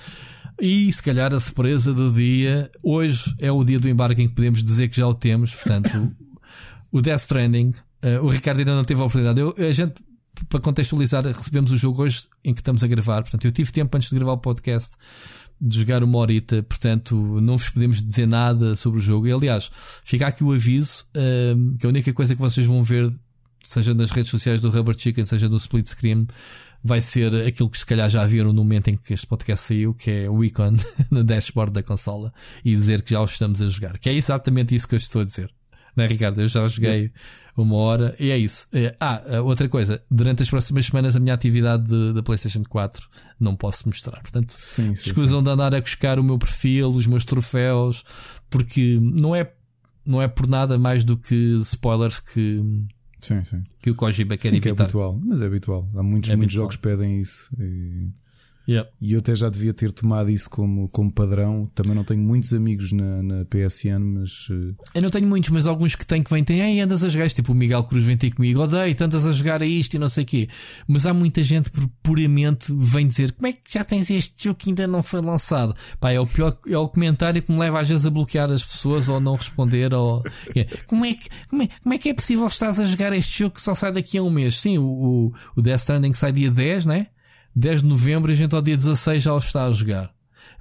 E 0.61 0.93
se 0.93 1.03
calhar 1.03 1.33
a 1.33 1.39
surpresa 1.39 1.95
do 1.95 2.13
dia, 2.13 2.71
hoje 2.83 3.35
é 3.41 3.51
o 3.51 3.63
dia 3.63 3.79
do 3.79 3.89
embarque 3.89 4.23
em 4.23 4.29
que 4.29 4.35
podemos 4.35 4.63
dizer 4.63 4.89
que 4.89 4.97
já 4.97 5.07
o 5.07 5.15
temos, 5.15 5.55
portanto, 5.55 5.89
o 6.91 7.01
Death 7.01 7.21
Stranding. 7.21 7.73
Uh, 8.03 8.25
o 8.25 8.29
Ricardo 8.29 8.59
ainda 8.59 8.75
não 8.75 8.85
teve 8.85 9.01
a 9.01 9.05
oportunidade. 9.05 9.41
Eu, 9.41 9.55
a 9.57 9.73
gente, 9.73 9.95
para 10.49 10.61
contextualizar, 10.61 11.25
recebemos 11.25 11.73
o 11.73 11.77
jogo 11.77 12.03
hoje 12.03 12.23
em 12.45 12.55
que 12.55 12.61
estamos 12.61 12.85
a 12.85 12.87
gravar. 12.87 13.23
Portanto, 13.23 13.45
eu 13.45 13.53
tive 13.53 13.73
tempo 13.73 13.97
antes 13.97 14.11
de 14.11 14.17
gravar 14.17 14.33
o 14.33 14.39
podcast 14.39 14.97
de 15.61 15.79
jogar 15.79 16.05
uma 16.05 16.19
horita, 16.19 16.63
portanto 16.63 17.17
não 17.41 17.57
vos 17.57 17.69
podemos 17.69 18.05
dizer 18.05 18.27
nada 18.27 18.77
sobre 18.77 18.99
o 18.99 19.03
jogo. 19.03 19.27
E, 19.27 19.33
aliás, 19.33 19.71
fica 20.05 20.27
aqui 20.27 20.45
o 20.45 20.53
aviso 20.53 21.05
uh, 21.17 21.79
que 21.79 21.87
a 21.87 21.89
única 21.89 22.13
coisa 22.13 22.35
que 22.35 22.41
vocês 22.41 22.67
vão 22.67 22.83
ver, 22.83 23.11
seja 23.63 23.93
nas 23.95 24.11
redes 24.11 24.31
sociais 24.31 24.61
do 24.61 24.71
Rubber 24.71 24.95
Chicken, 24.99 25.25
seja 25.25 25.49
no 25.49 25.57
Split 25.57 25.87
Screen, 25.87 26.27
vai 26.83 27.01
ser 27.01 27.35
aquilo 27.47 27.69
que 27.69 27.79
se 27.79 27.87
calhar 27.87 28.09
já 28.09 28.25
viram 28.25 28.53
no 28.53 28.63
momento 28.63 28.89
em 28.89 28.97
que 28.97 29.13
este 29.13 29.27
podcast 29.27 29.67
saiu, 29.67 29.95
que 29.95 30.11
é 30.11 30.31
o 30.31 30.45
ícone 30.45 30.79
no 31.11 31.25
dashboard 31.25 31.73
da 31.73 31.83
consola 31.83 32.33
e 32.65 32.75
dizer 32.75 33.03
que 33.03 33.13
já 33.13 33.21
o 33.21 33.25
estamos 33.25 33.61
a 33.61 33.67
jogar. 33.67 33.99
Que 33.99 34.11
é 34.11 34.15
exatamente 34.15 34.75
isso 34.75 34.87
que 34.87 34.95
eu 34.95 34.99
estou 34.99 35.23
a 35.23 35.25
dizer. 35.25 35.51
Não 35.97 36.05
é, 36.05 36.07
Ricardo? 36.07 36.41
Eu 36.41 36.47
já 36.47 36.65
joguei 36.69 37.11
uma 37.63 37.77
hora 37.77 38.15
e 38.19 38.31
é 38.31 38.39
isso. 38.39 38.67
É, 38.73 38.95
ah, 39.01 39.23
outra 39.43 39.69
coisa, 39.69 40.03
durante 40.11 40.43
as 40.43 40.51
próximas 40.51 40.87
semanas 40.87 41.17
a 41.17 41.21
minha 41.21 41.35
atividade 41.35 42.13
da 42.13 42.23
PlayStation 42.23 42.63
4 42.69 43.09
não 43.39 43.57
posso 43.57 43.89
mostrar. 43.89 44.21
Portanto, 44.21 44.55
sim, 44.57 44.95
sim, 44.95 45.11
escusam 45.11 45.39
sim. 45.39 45.45
de 45.45 45.51
andar 45.51 45.75
a 45.75 45.81
buscar 45.81 46.19
o 46.19 46.25
meu 46.25 46.39
perfil, 46.39 46.91
os 46.91 47.07
meus 47.07 47.25
troféus, 47.25 48.05
porque 48.51 48.99
não 49.01 49.35
é, 49.35 49.51
não 50.05 50.21
é 50.21 50.29
por 50.29 50.47
nada 50.47 50.79
mais 50.79 51.05
do 51.05 51.17
que 51.17 51.57
spoilers 51.61 52.21
que, 52.21 52.63
sim, 53.21 53.43
sim. 53.45 53.63
que 53.83 53.91
o 53.91 53.95
Kojima 53.95 54.37
quer 54.37 54.49
sim, 54.49 54.57
evitar. 54.57 54.75
Que 54.75 54.81
é 54.81 54.85
habitual, 54.85 55.21
mas 55.25 55.41
é 55.41 55.47
habitual. 55.47 55.89
Há 55.95 56.03
muitos, 56.03 56.31
é 56.31 56.37
muitos 56.37 56.55
jogos 56.55 56.77
que 56.77 56.83
pedem 56.83 57.21
isso. 57.21 57.51
E... 57.59 58.11
Yep. 58.69 58.91
E 59.01 59.15
eu 59.15 59.21
até 59.21 59.35
já 59.35 59.49
devia 59.49 59.73
ter 59.73 59.91
tomado 59.93 60.29
isso 60.29 60.51
como, 60.51 60.89
como 60.91 61.11
padrão. 61.11 61.71
Também 61.75 61.95
não 61.95 62.05
tenho 62.05 62.21
muitos 62.21 62.53
amigos 62.53 62.93
na, 62.93 63.23
na 63.23 63.45
PSN, 63.47 63.99
mas. 63.99 64.49
Uh... 64.51 64.77
Eu 64.95 65.01
não 65.01 65.09
tenho 65.09 65.27
muitos, 65.27 65.49
mas 65.49 65.67
alguns 65.67 65.97
que 65.97 66.07
tenho 66.07 66.23
que 66.23 66.31
vêm 66.31 66.45
tem, 66.45 66.61
Ei, 66.61 66.81
andas 66.81 67.03
a 67.03 67.09
jogar 67.09 67.25
isto. 67.25 67.37
Tipo 67.37 67.53
o 67.53 67.55
Miguel 67.55 67.83
Cruz 67.85 68.05
vem 68.05 68.17
ter 68.17 68.31
comigo, 68.31 68.61
odeio, 68.61 68.95
andas 69.01 69.27
a 69.27 69.33
jogar 69.33 69.63
a 69.63 69.67
isto 69.67 69.95
e 69.95 69.99
não 69.99 70.09
sei 70.09 70.25
o 70.25 70.27
quê. 70.27 70.49
Mas 70.87 71.07
há 71.07 71.15
muita 71.15 71.43
gente 71.43 71.73
que 71.73 71.81
puramente 72.03 72.71
vem 72.77 73.09
dizer 73.09 73.33
como 73.33 73.47
é 73.47 73.53
que 73.53 73.61
já 73.73 73.83
tens 73.83 74.11
este 74.11 74.45
jogo 74.45 74.59
que 74.59 74.69
ainda 74.69 74.87
não 74.87 75.03
foi 75.03 75.23
lançado. 75.23 75.75
Pá, 75.99 76.11
é 76.11 76.21
o 76.21 76.27
pior, 76.27 76.59
é 76.69 76.77
o 76.77 76.89
comentário 76.89 77.41
que 77.41 77.51
me 77.51 77.59
leva 77.59 77.81
às 77.81 77.89
vezes 77.89 78.05
a 78.05 78.11
bloquear 78.11 78.51
as 78.51 78.63
pessoas 78.63 79.09
ou 79.09 79.19
não 79.19 79.35
responder. 79.35 79.95
Ou... 79.95 80.23
Como, 80.87 81.07
é 81.07 81.15
que, 81.15 81.29
como, 81.49 81.63
é, 81.63 81.69
como 81.83 81.95
é 81.95 81.99
que 81.99 82.09
é 82.11 82.15
possível 82.15 82.47
estás 82.47 82.79
a 82.79 82.85
jogar 82.85 83.13
este 83.15 83.39
jogo 83.39 83.55
que 83.55 83.63
só 83.63 83.75
sai 83.75 83.93
daqui 83.93 84.19
a 84.19 84.23
um 84.23 84.31
mês? 84.31 84.59
Sim, 84.59 84.77
o, 84.77 84.85
o, 84.85 85.33
o 85.57 85.63
Death 85.63 85.81
Stranding 85.81 86.13
sai 86.13 86.33
dia 86.33 86.51
10, 86.51 86.85
né? 86.85 87.07
10 87.59 87.83
de 87.83 87.89
novembro 87.89 88.31
e 88.31 88.35
a 88.35 88.37
gente 88.37 88.55
ao 88.55 88.63
dia 88.63 88.77
16 88.77 89.21
já 89.21 89.35
o 89.35 89.39
está 89.39 89.65
a 89.65 89.73
jogar. 89.73 90.15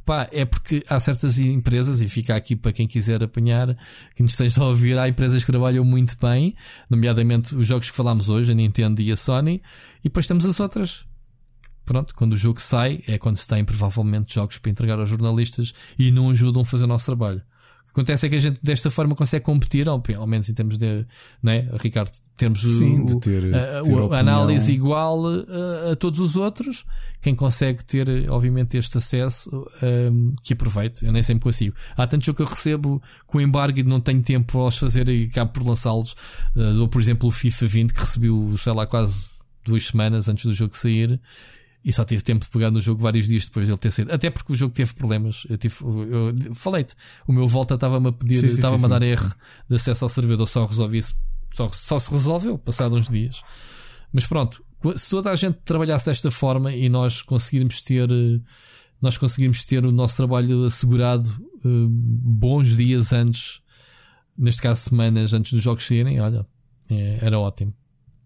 Pá, 0.03 0.28
é 0.32 0.44
porque 0.45 0.84
há 0.90 0.99
certas 0.99 1.38
empresas, 1.38 2.02
e 2.02 2.10
fica 2.10 2.36
aqui 2.36 2.56
para 2.56 2.72
quem 2.74 2.88
quiser 2.88 3.24
apanhar, 3.24 3.78
que 4.15 4.24
nos 4.24 4.32
esteja 4.32 4.64
a 4.64 4.65
ouvir, 4.65 4.98
há 4.98 5.07
empresas 5.07 5.45
que 5.45 5.52
trabalham 5.52 5.84
muito 5.84 6.18
bem, 6.19 6.56
nomeadamente 6.90 7.56
os 7.56 7.68
jogos 7.68 7.91
que 7.91 7.95
falámos 7.95 8.30
hoje, 8.30 8.52
a 8.52 8.56
Nintendo 8.56 8.99
e 8.99 9.11
a 9.11 9.15
Sony, 9.15 9.61
e 9.99 10.06
depois 10.06 10.26
temos 10.26 10.44
as 10.44 10.60
outras. 10.60 11.06
Pronto, 11.86 12.15
quando 12.15 12.34
o 12.34 12.38
jogo 12.38 12.60
sai, 12.60 13.03
é 13.07 13.19
quando 13.19 13.36
se 13.36 13.48
tem 13.48 13.64
provavelmente 13.64 14.34
jogos 14.34 14.57
para 14.57 14.72
entregar 14.72 14.98
aos 14.98 15.10
jornalistas 15.10 15.76
e 15.99 16.10
não 16.10 16.32
ajudam 16.32 16.64
a 16.64 16.65
fazer 16.65 16.86
o 16.86 16.88
nosso 16.88 17.06
trabalho 17.06 17.44
acontece 17.90 18.26
é 18.28 18.30
que 18.30 18.36
a 18.36 18.40
gente 18.40 18.60
desta 18.62 18.92
forma 18.92 19.16
consegue 19.16 19.44
competir, 19.44 19.88
ao, 19.90 20.02
ao 20.18 20.28
menos 20.28 20.48
em 20.50 20.54
termos 20.54 20.78
de, 20.78 21.06
né, 21.42 21.68
Ricardo, 21.80 22.12
termos 22.36 22.62
Sim, 22.62 23.02
o, 23.02 23.06
de 23.06 23.20
ter, 23.20 23.56
a, 23.56 23.82
de 23.82 23.90
ter 23.90 24.14
a 24.14 24.20
análise 24.20 24.72
igual 24.72 25.26
a, 25.26 25.92
a, 25.92 25.96
todos 25.96 26.20
os 26.20 26.36
outros. 26.36 26.86
Quem 27.22 27.34
consegue 27.34 27.84
ter, 27.84 28.08
obviamente, 28.30 28.78
este 28.78 28.98
acesso, 28.98 29.68
um, 30.12 30.36
que 30.44 30.54
aproveite. 30.54 31.06
Eu 31.06 31.12
nem 31.12 31.24
sempre 31.24 31.44
consigo. 31.44 31.76
Há 31.96 32.06
tanto 32.06 32.26
jogo 32.26 32.38
que 32.38 32.44
eu 32.44 32.48
recebo 32.48 33.02
com 33.26 33.42
embargo 33.42 33.80
e 33.80 33.84
não 33.84 34.00
tenho 34.00 34.22
tempo 34.22 34.52
para 34.52 34.62
os 34.62 34.78
fazer 34.78 35.10
e 35.10 35.26
acabo 35.26 35.52
por 35.54 35.68
lançá-los. 35.68 36.14
Uh, 36.56 36.80
ou, 36.80 36.88
por 36.88 37.02
exemplo, 37.02 37.28
o 37.28 37.32
FIFA 37.32 37.66
20, 37.68 37.94
que 37.94 38.00
recebeu, 38.00 38.56
sei 38.58 38.74
lá, 38.74 38.86
quase 38.86 39.30
duas 39.66 39.88
semanas 39.88 40.30
antes 40.30 40.46
do 40.46 40.54
jogo 40.54 40.78
sair 40.78 41.20
e 41.88 41.92
só 41.94 42.04
tive 42.04 42.22
tempo 42.22 42.44
de 42.44 42.52
pegar 42.52 42.70
no 42.70 42.82
jogo 42.82 43.02
vários 43.02 43.28
dias 43.28 43.46
depois 43.46 43.66
dele 43.66 43.80
ter 43.80 43.92
saído. 43.92 44.14
Até 44.14 44.30
porque 44.30 44.52
o 44.52 44.56
jogo 44.58 44.74
teve 44.74 44.94
problemas. 44.94 45.48
Eu, 45.50 45.58
tive, 45.58 45.74
eu 45.82 46.54
falei-te, 46.54 46.94
o 47.26 47.32
meu 47.32 47.48
volta 47.48 47.76
estava-me 47.76 48.10
a 48.10 48.12
pedir, 48.12 48.44
estava-me 48.44 48.84
a 48.84 48.88
dar 48.90 49.02
erro 49.02 49.34
de 49.70 49.76
acesso 49.78 50.04
ao 50.04 50.10
servidor, 50.10 50.46
só 50.48 50.66
resolvi 50.66 51.00
só, 51.50 51.70
só 51.70 51.98
se 51.98 52.12
resolveu, 52.12 52.58
passado 52.58 52.94
uns 52.98 53.08
dias. 53.08 53.42
Mas 54.12 54.26
pronto, 54.26 54.62
se 54.98 55.10
toda 55.10 55.32
a 55.32 55.36
gente 55.38 55.60
trabalhasse 55.64 56.08
desta 56.08 56.30
forma 56.30 56.74
e 56.74 56.90
nós 56.90 57.22
conseguirmos 57.22 57.80
ter, 57.82 58.10
nós 59.02 59.18
conseguirmos 59.18 59.64
ter 59.64 59.86
o 59.86 59.92
nosso 59.92 60.18
trabalho 60.18 60.66
assegurado 60.66 61.30
eh, 61.64 61.88
bons 61.90 62.76
dias 62.76 63.14
antes, 63.14 63.62
neste 64.38 64.62
caso 64.62 64.82
semanas 64.82 65.34
antes 65.34 65.54
dos 65.54 65.64
jogos 65.64 65.86
saírem, 65.86 66.20
olha, 66.20 66.46
é, 66.90 67.20
era 67.22 67.40
ótimo. 67.40 67.74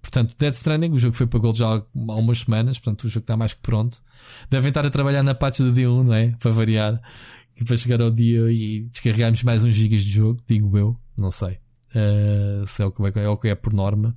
Portanto, 0.02 0.36
Dead 0.38 0.54
Stranding, 0.54 0.92
o 0.92 1.00
jogo 1.00 1.16
foi 1.16 1.28
para 1.28 1.40
Gold 1.40 1.58
já 1.58 1.68
há 1.68 1.84
umas 1.94 2.40
semanas, 2.40 2.80
portanto, 2.80 3.04
o 3.06 3.10
jogo 3.10 3.24
está 3.24 3.38
mais 3.38 3.54
que 3.54 3.62
pronto. 3.62 4.02
Devem 4.50 4.70
estar 4.70 4.86
a 4.86 4.90
trabalhar 4.90 5.24
na 5.24 5.34
patch 5.34 5.60
do 5.60 5.72
dia 5.72 5.90
1, 5.90 6.04
não 6.04 6.14
é? 6.14 6.36
Para 6.40 6.52
variar. 6.52 7.02
E 7.60 7.64
para 7.64 7.76
chegar 7.76 8.02
ao 8.02 8.10
dia 8.10 8.52
e 8.52 8.88
descarregarmos 8.90 9.44
mais 9.44 9.64
uns 9.64 9.76
gigas 9.76 10.02
de 10.02 10.12
jogo, 10.12 10.42
digo 10.48 10.78
eu, 10.78 10.98
não 11.18 11.30
sei. 11.30 11.60
Uh, 11.90 12.66
se 12.66 12.82
é 12.82 12.86
o, 12.86 12.92
que 12.92 13.20
é, 13.20 13.24
é 13.24 13.30
o 13.30 13.38
que 13.38 13.48
é 13.50 13.56
por 13.56 13.74
norma. 13.74 14.16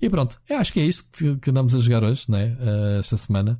E 0.00 0.10
pronto, 0.10 0.40
eu 0.48 0.58
acho 0.58 0.72
que 0.72 0.80
é 0.80 0.84
isto 0.84 1.10
que, 1.10 1.36
que 1.36 1.50
andamos 1.50 1.74
a 1.74 1.78
jogar 1.78 2.04
hoje, 2.04 2.24
né? 2.28 2.56
Uh, 2.60 2.98
esta 2.98 3.16
semana. 3.16 3.58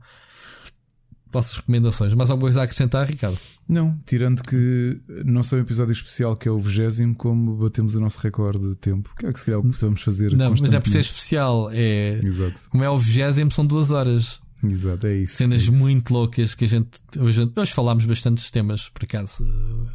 Vossas 1.36 1.56
recomendações. 1.58 2.14
Mais 2.14 2.30
alguma 2.30 2.46
coisa 2.46 2.62
a 2.62 2.64
acrescentar, 2.64 3.06
Ricardo? 3.06 3.38
Não, 3.68 3.98
tirando 4.06 4.42
que 4.42 4.98
não 5.26 5.42
só 5.42 5.56
um 5.56 5.58
episódio 5.58 5.92
especial 5.92 6.34
que 6.34 6.48
é 6.48 6.50
o 6.50 6.56
20, 6.56 7.14
como 7.14 7.56
batemos 7.56 7.94
o 7.94 8.00
nosso 8.00 8.18
recorde 8.20 8.66
de 8.66 8.74
tempo, 8.74 9.14
que 9.18 9.26
é 9.26 9.32
que 9.32 9.38
se 9.38 9.44
calhar 9.44 9.60
precisamos 9.60 10.00
fazer. 10.00 10.34
Não, 10.34 10.50
mas 10.50 10.72
é 10.72 10.80
por 10.80 10.88
ser 10.88 11.00
especial. 11.00 11.68
É, 11.70 12.18
Exato. 12.24 12.70
Como 12.70 12.82
é 12.82 12.88
o 12.88 12.96
20, 12.96 13.52
são 13.52 13.66
duas 13.66 13.90
horas. 13.90 14.40
Exato, 14.64 15.06
é 15.06 15.14
isso. 15.14 15.36
Cenas 15.36 15.60
é 15.60 15.64
isso. 15.64 15.72
muito 15.74 16.10
loucas 16.10 16.54
que 16.54 16.64
a 16.64 16.68
gente. 16.68 16.88
Hoje, 17.18 17.52
hoje 17.54 17.72
falámos 17.72 18.06
bastantes 18.06 18.50
temas, 18.50 18.88
por 18.88 19.04
acaso, 19.04 19.44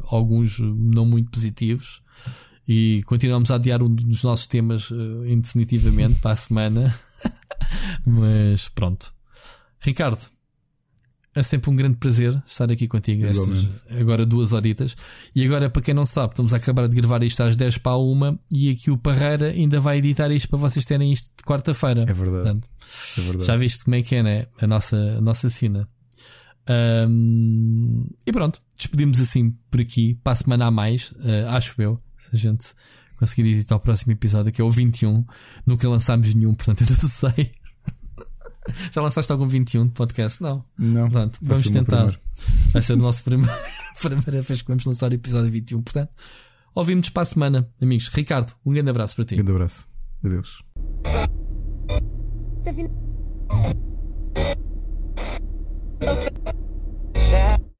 alguns 0.04 0.60
não 0.60 1.04
muito 1.04 1.28
positivos. 1.28 2.02
E 2.68 3.02
continuamos 3.06 3.50
a 3.50 3.56
adiar 3.56 3.82
um 3.82 3.92
dos 3.92 4.22
nossos 4.22 4.46
temas 4.46 4.92
uh, 4.92 5.26
indefinitivamente 5.26 6.20
para 6.20 6.30
a 6.30 6.36
semana. 6.36 6.94
Mas 8.06 8.68
pronto. 8.68 9.12
Ricardo, 9.80 10.20
é 11.34 11.42
sempre 11.42 11.70
um 11.70 11.76
grande 11.76 11.96
prazer 11.96 12.40
estar 12.44 12.70
aqui 12.70 12.86
contigo 12.86 13.22
nestas 13.22 13.86
agora 13.90 14.26
duas 14.26 14.52
horitas. 14.52 14.94
E 15.34 15.44
agora, 15.44 15.70
para 15.70 15.80
quem 15.80 15.94
não 15.94 16.04
sabe, 16.04 16.32
estamos 16.34 16.52
a 16.52 16.58
acabar 16.58 16.86
de 16.88 16.94
gravar 16.94 17.22
isto 17.22 17.42
às 17.42 17.56
10 17.56 17.78
para 17.78 17.92
a 17.92 17.98
1 17.98 18.38
e 18.52 18.70
aqui 18.70 18.90
o 18.90 18.98
Parreira 18.98 19.46
ainda 19.46 19.80
vai 19.80 19.98
editar 19.98 20.30
isto 20.30 20.48
para 20.48 20.58
vocês 20.58 20.84
terem 20.84 21.10
isto 21.12 21.30
de 21.36 21.42
quarta-feira. 21.44 22.02
É 22.02 22.12
verdade. 22.12 22.42
Portanto, 22.42 22.68
é 23.18 23.20
verdade. 23.22 23.44
Já 23.46 23.56
viste 23.56 23.84
como 23.84 23.94
é 23.96 24.02
que 24.02 24.14
é, 24.14 24.22
né? 24.22 24.46
A 24.60 24.66
nossa, 24.66 24.96
a 24.96 25.20
nossa 25.20 25.48
cena. 25.48 25.88
Um, 27.08 28.06
e 28.26 28.32
pronto, 28.32 28.60
despedimos 28.76 29.18
assim 29.20 29.56
por 29.70 29.80
aqui. 29.80 30.18
Para 30.22 30.34
a 30.34 30.36
semana 30.36 30.66
a 30.66 30.70
mais, 30.70 31.12
uh, 31.12 31.48
acho 31.48 31.80
eu. 31.80 31.98
Se 32.18 32.30
a 32.34 32.36
gente 32.38 32.74
conseguir 33.18 33.48
editar 33.48 33.76
o 33.76 33.80
próximo 33.80 34.12
episódio, 34.12 34.52
que 34.52 34.60
é 34.60 34.64
o 34.64 34.70
21. 34.70 35.24
Nunca 35.64 35.88
lançámos 35.88 36.34
nenhum, 36.34 36.54
portanto 36.54 36.82
eu 36.82 36.88
não 36.90 36.96
sei. 37.08 37.52
Já 38.92 39.02
lançaste 39.02 39.30
algum 39.32 39.46
21 39.46 39.86
de 39.86 39.92
podcast? 39.92 40.42
Não. 40.42 40.64
Não. 40.78 41.10
Pronto, 41.10 41.38
vamos 41.42 41.70
tentar. 41.70 42.16
Vai 42.72 42.82
ser 42.82 42.94
o 42.94 42.96
nosso 42.96 43.22
primeiro, 43.24 43.52
primeira 44.00 44.42
vez 44.42 44.62
que 44.62 44.68
vamos 44.68 44.84
lançar 44.84 45.10
o 45.10 45.14
episódio 45.14 45.50
21. 45.50 45.82
Portanto, 45.82 46.10
ouvimos 46.74 47.08
para 47.08 47.22
a 47.22 47.26
semana, 47.26 47.68
amigos. 47.80 48.08
Ricardo, 48.08 48.52
um 48.64 48.72
grande 48.72 48.90
abraço 48.90 49.16
para 49.16 49.24
ti. 49.24 49.34
Um 49.34 49.38
grande 49.38 49.52
abraço. 49.52 49.88
Adeus. 50.24 50.62
Okay. 56.02 57.71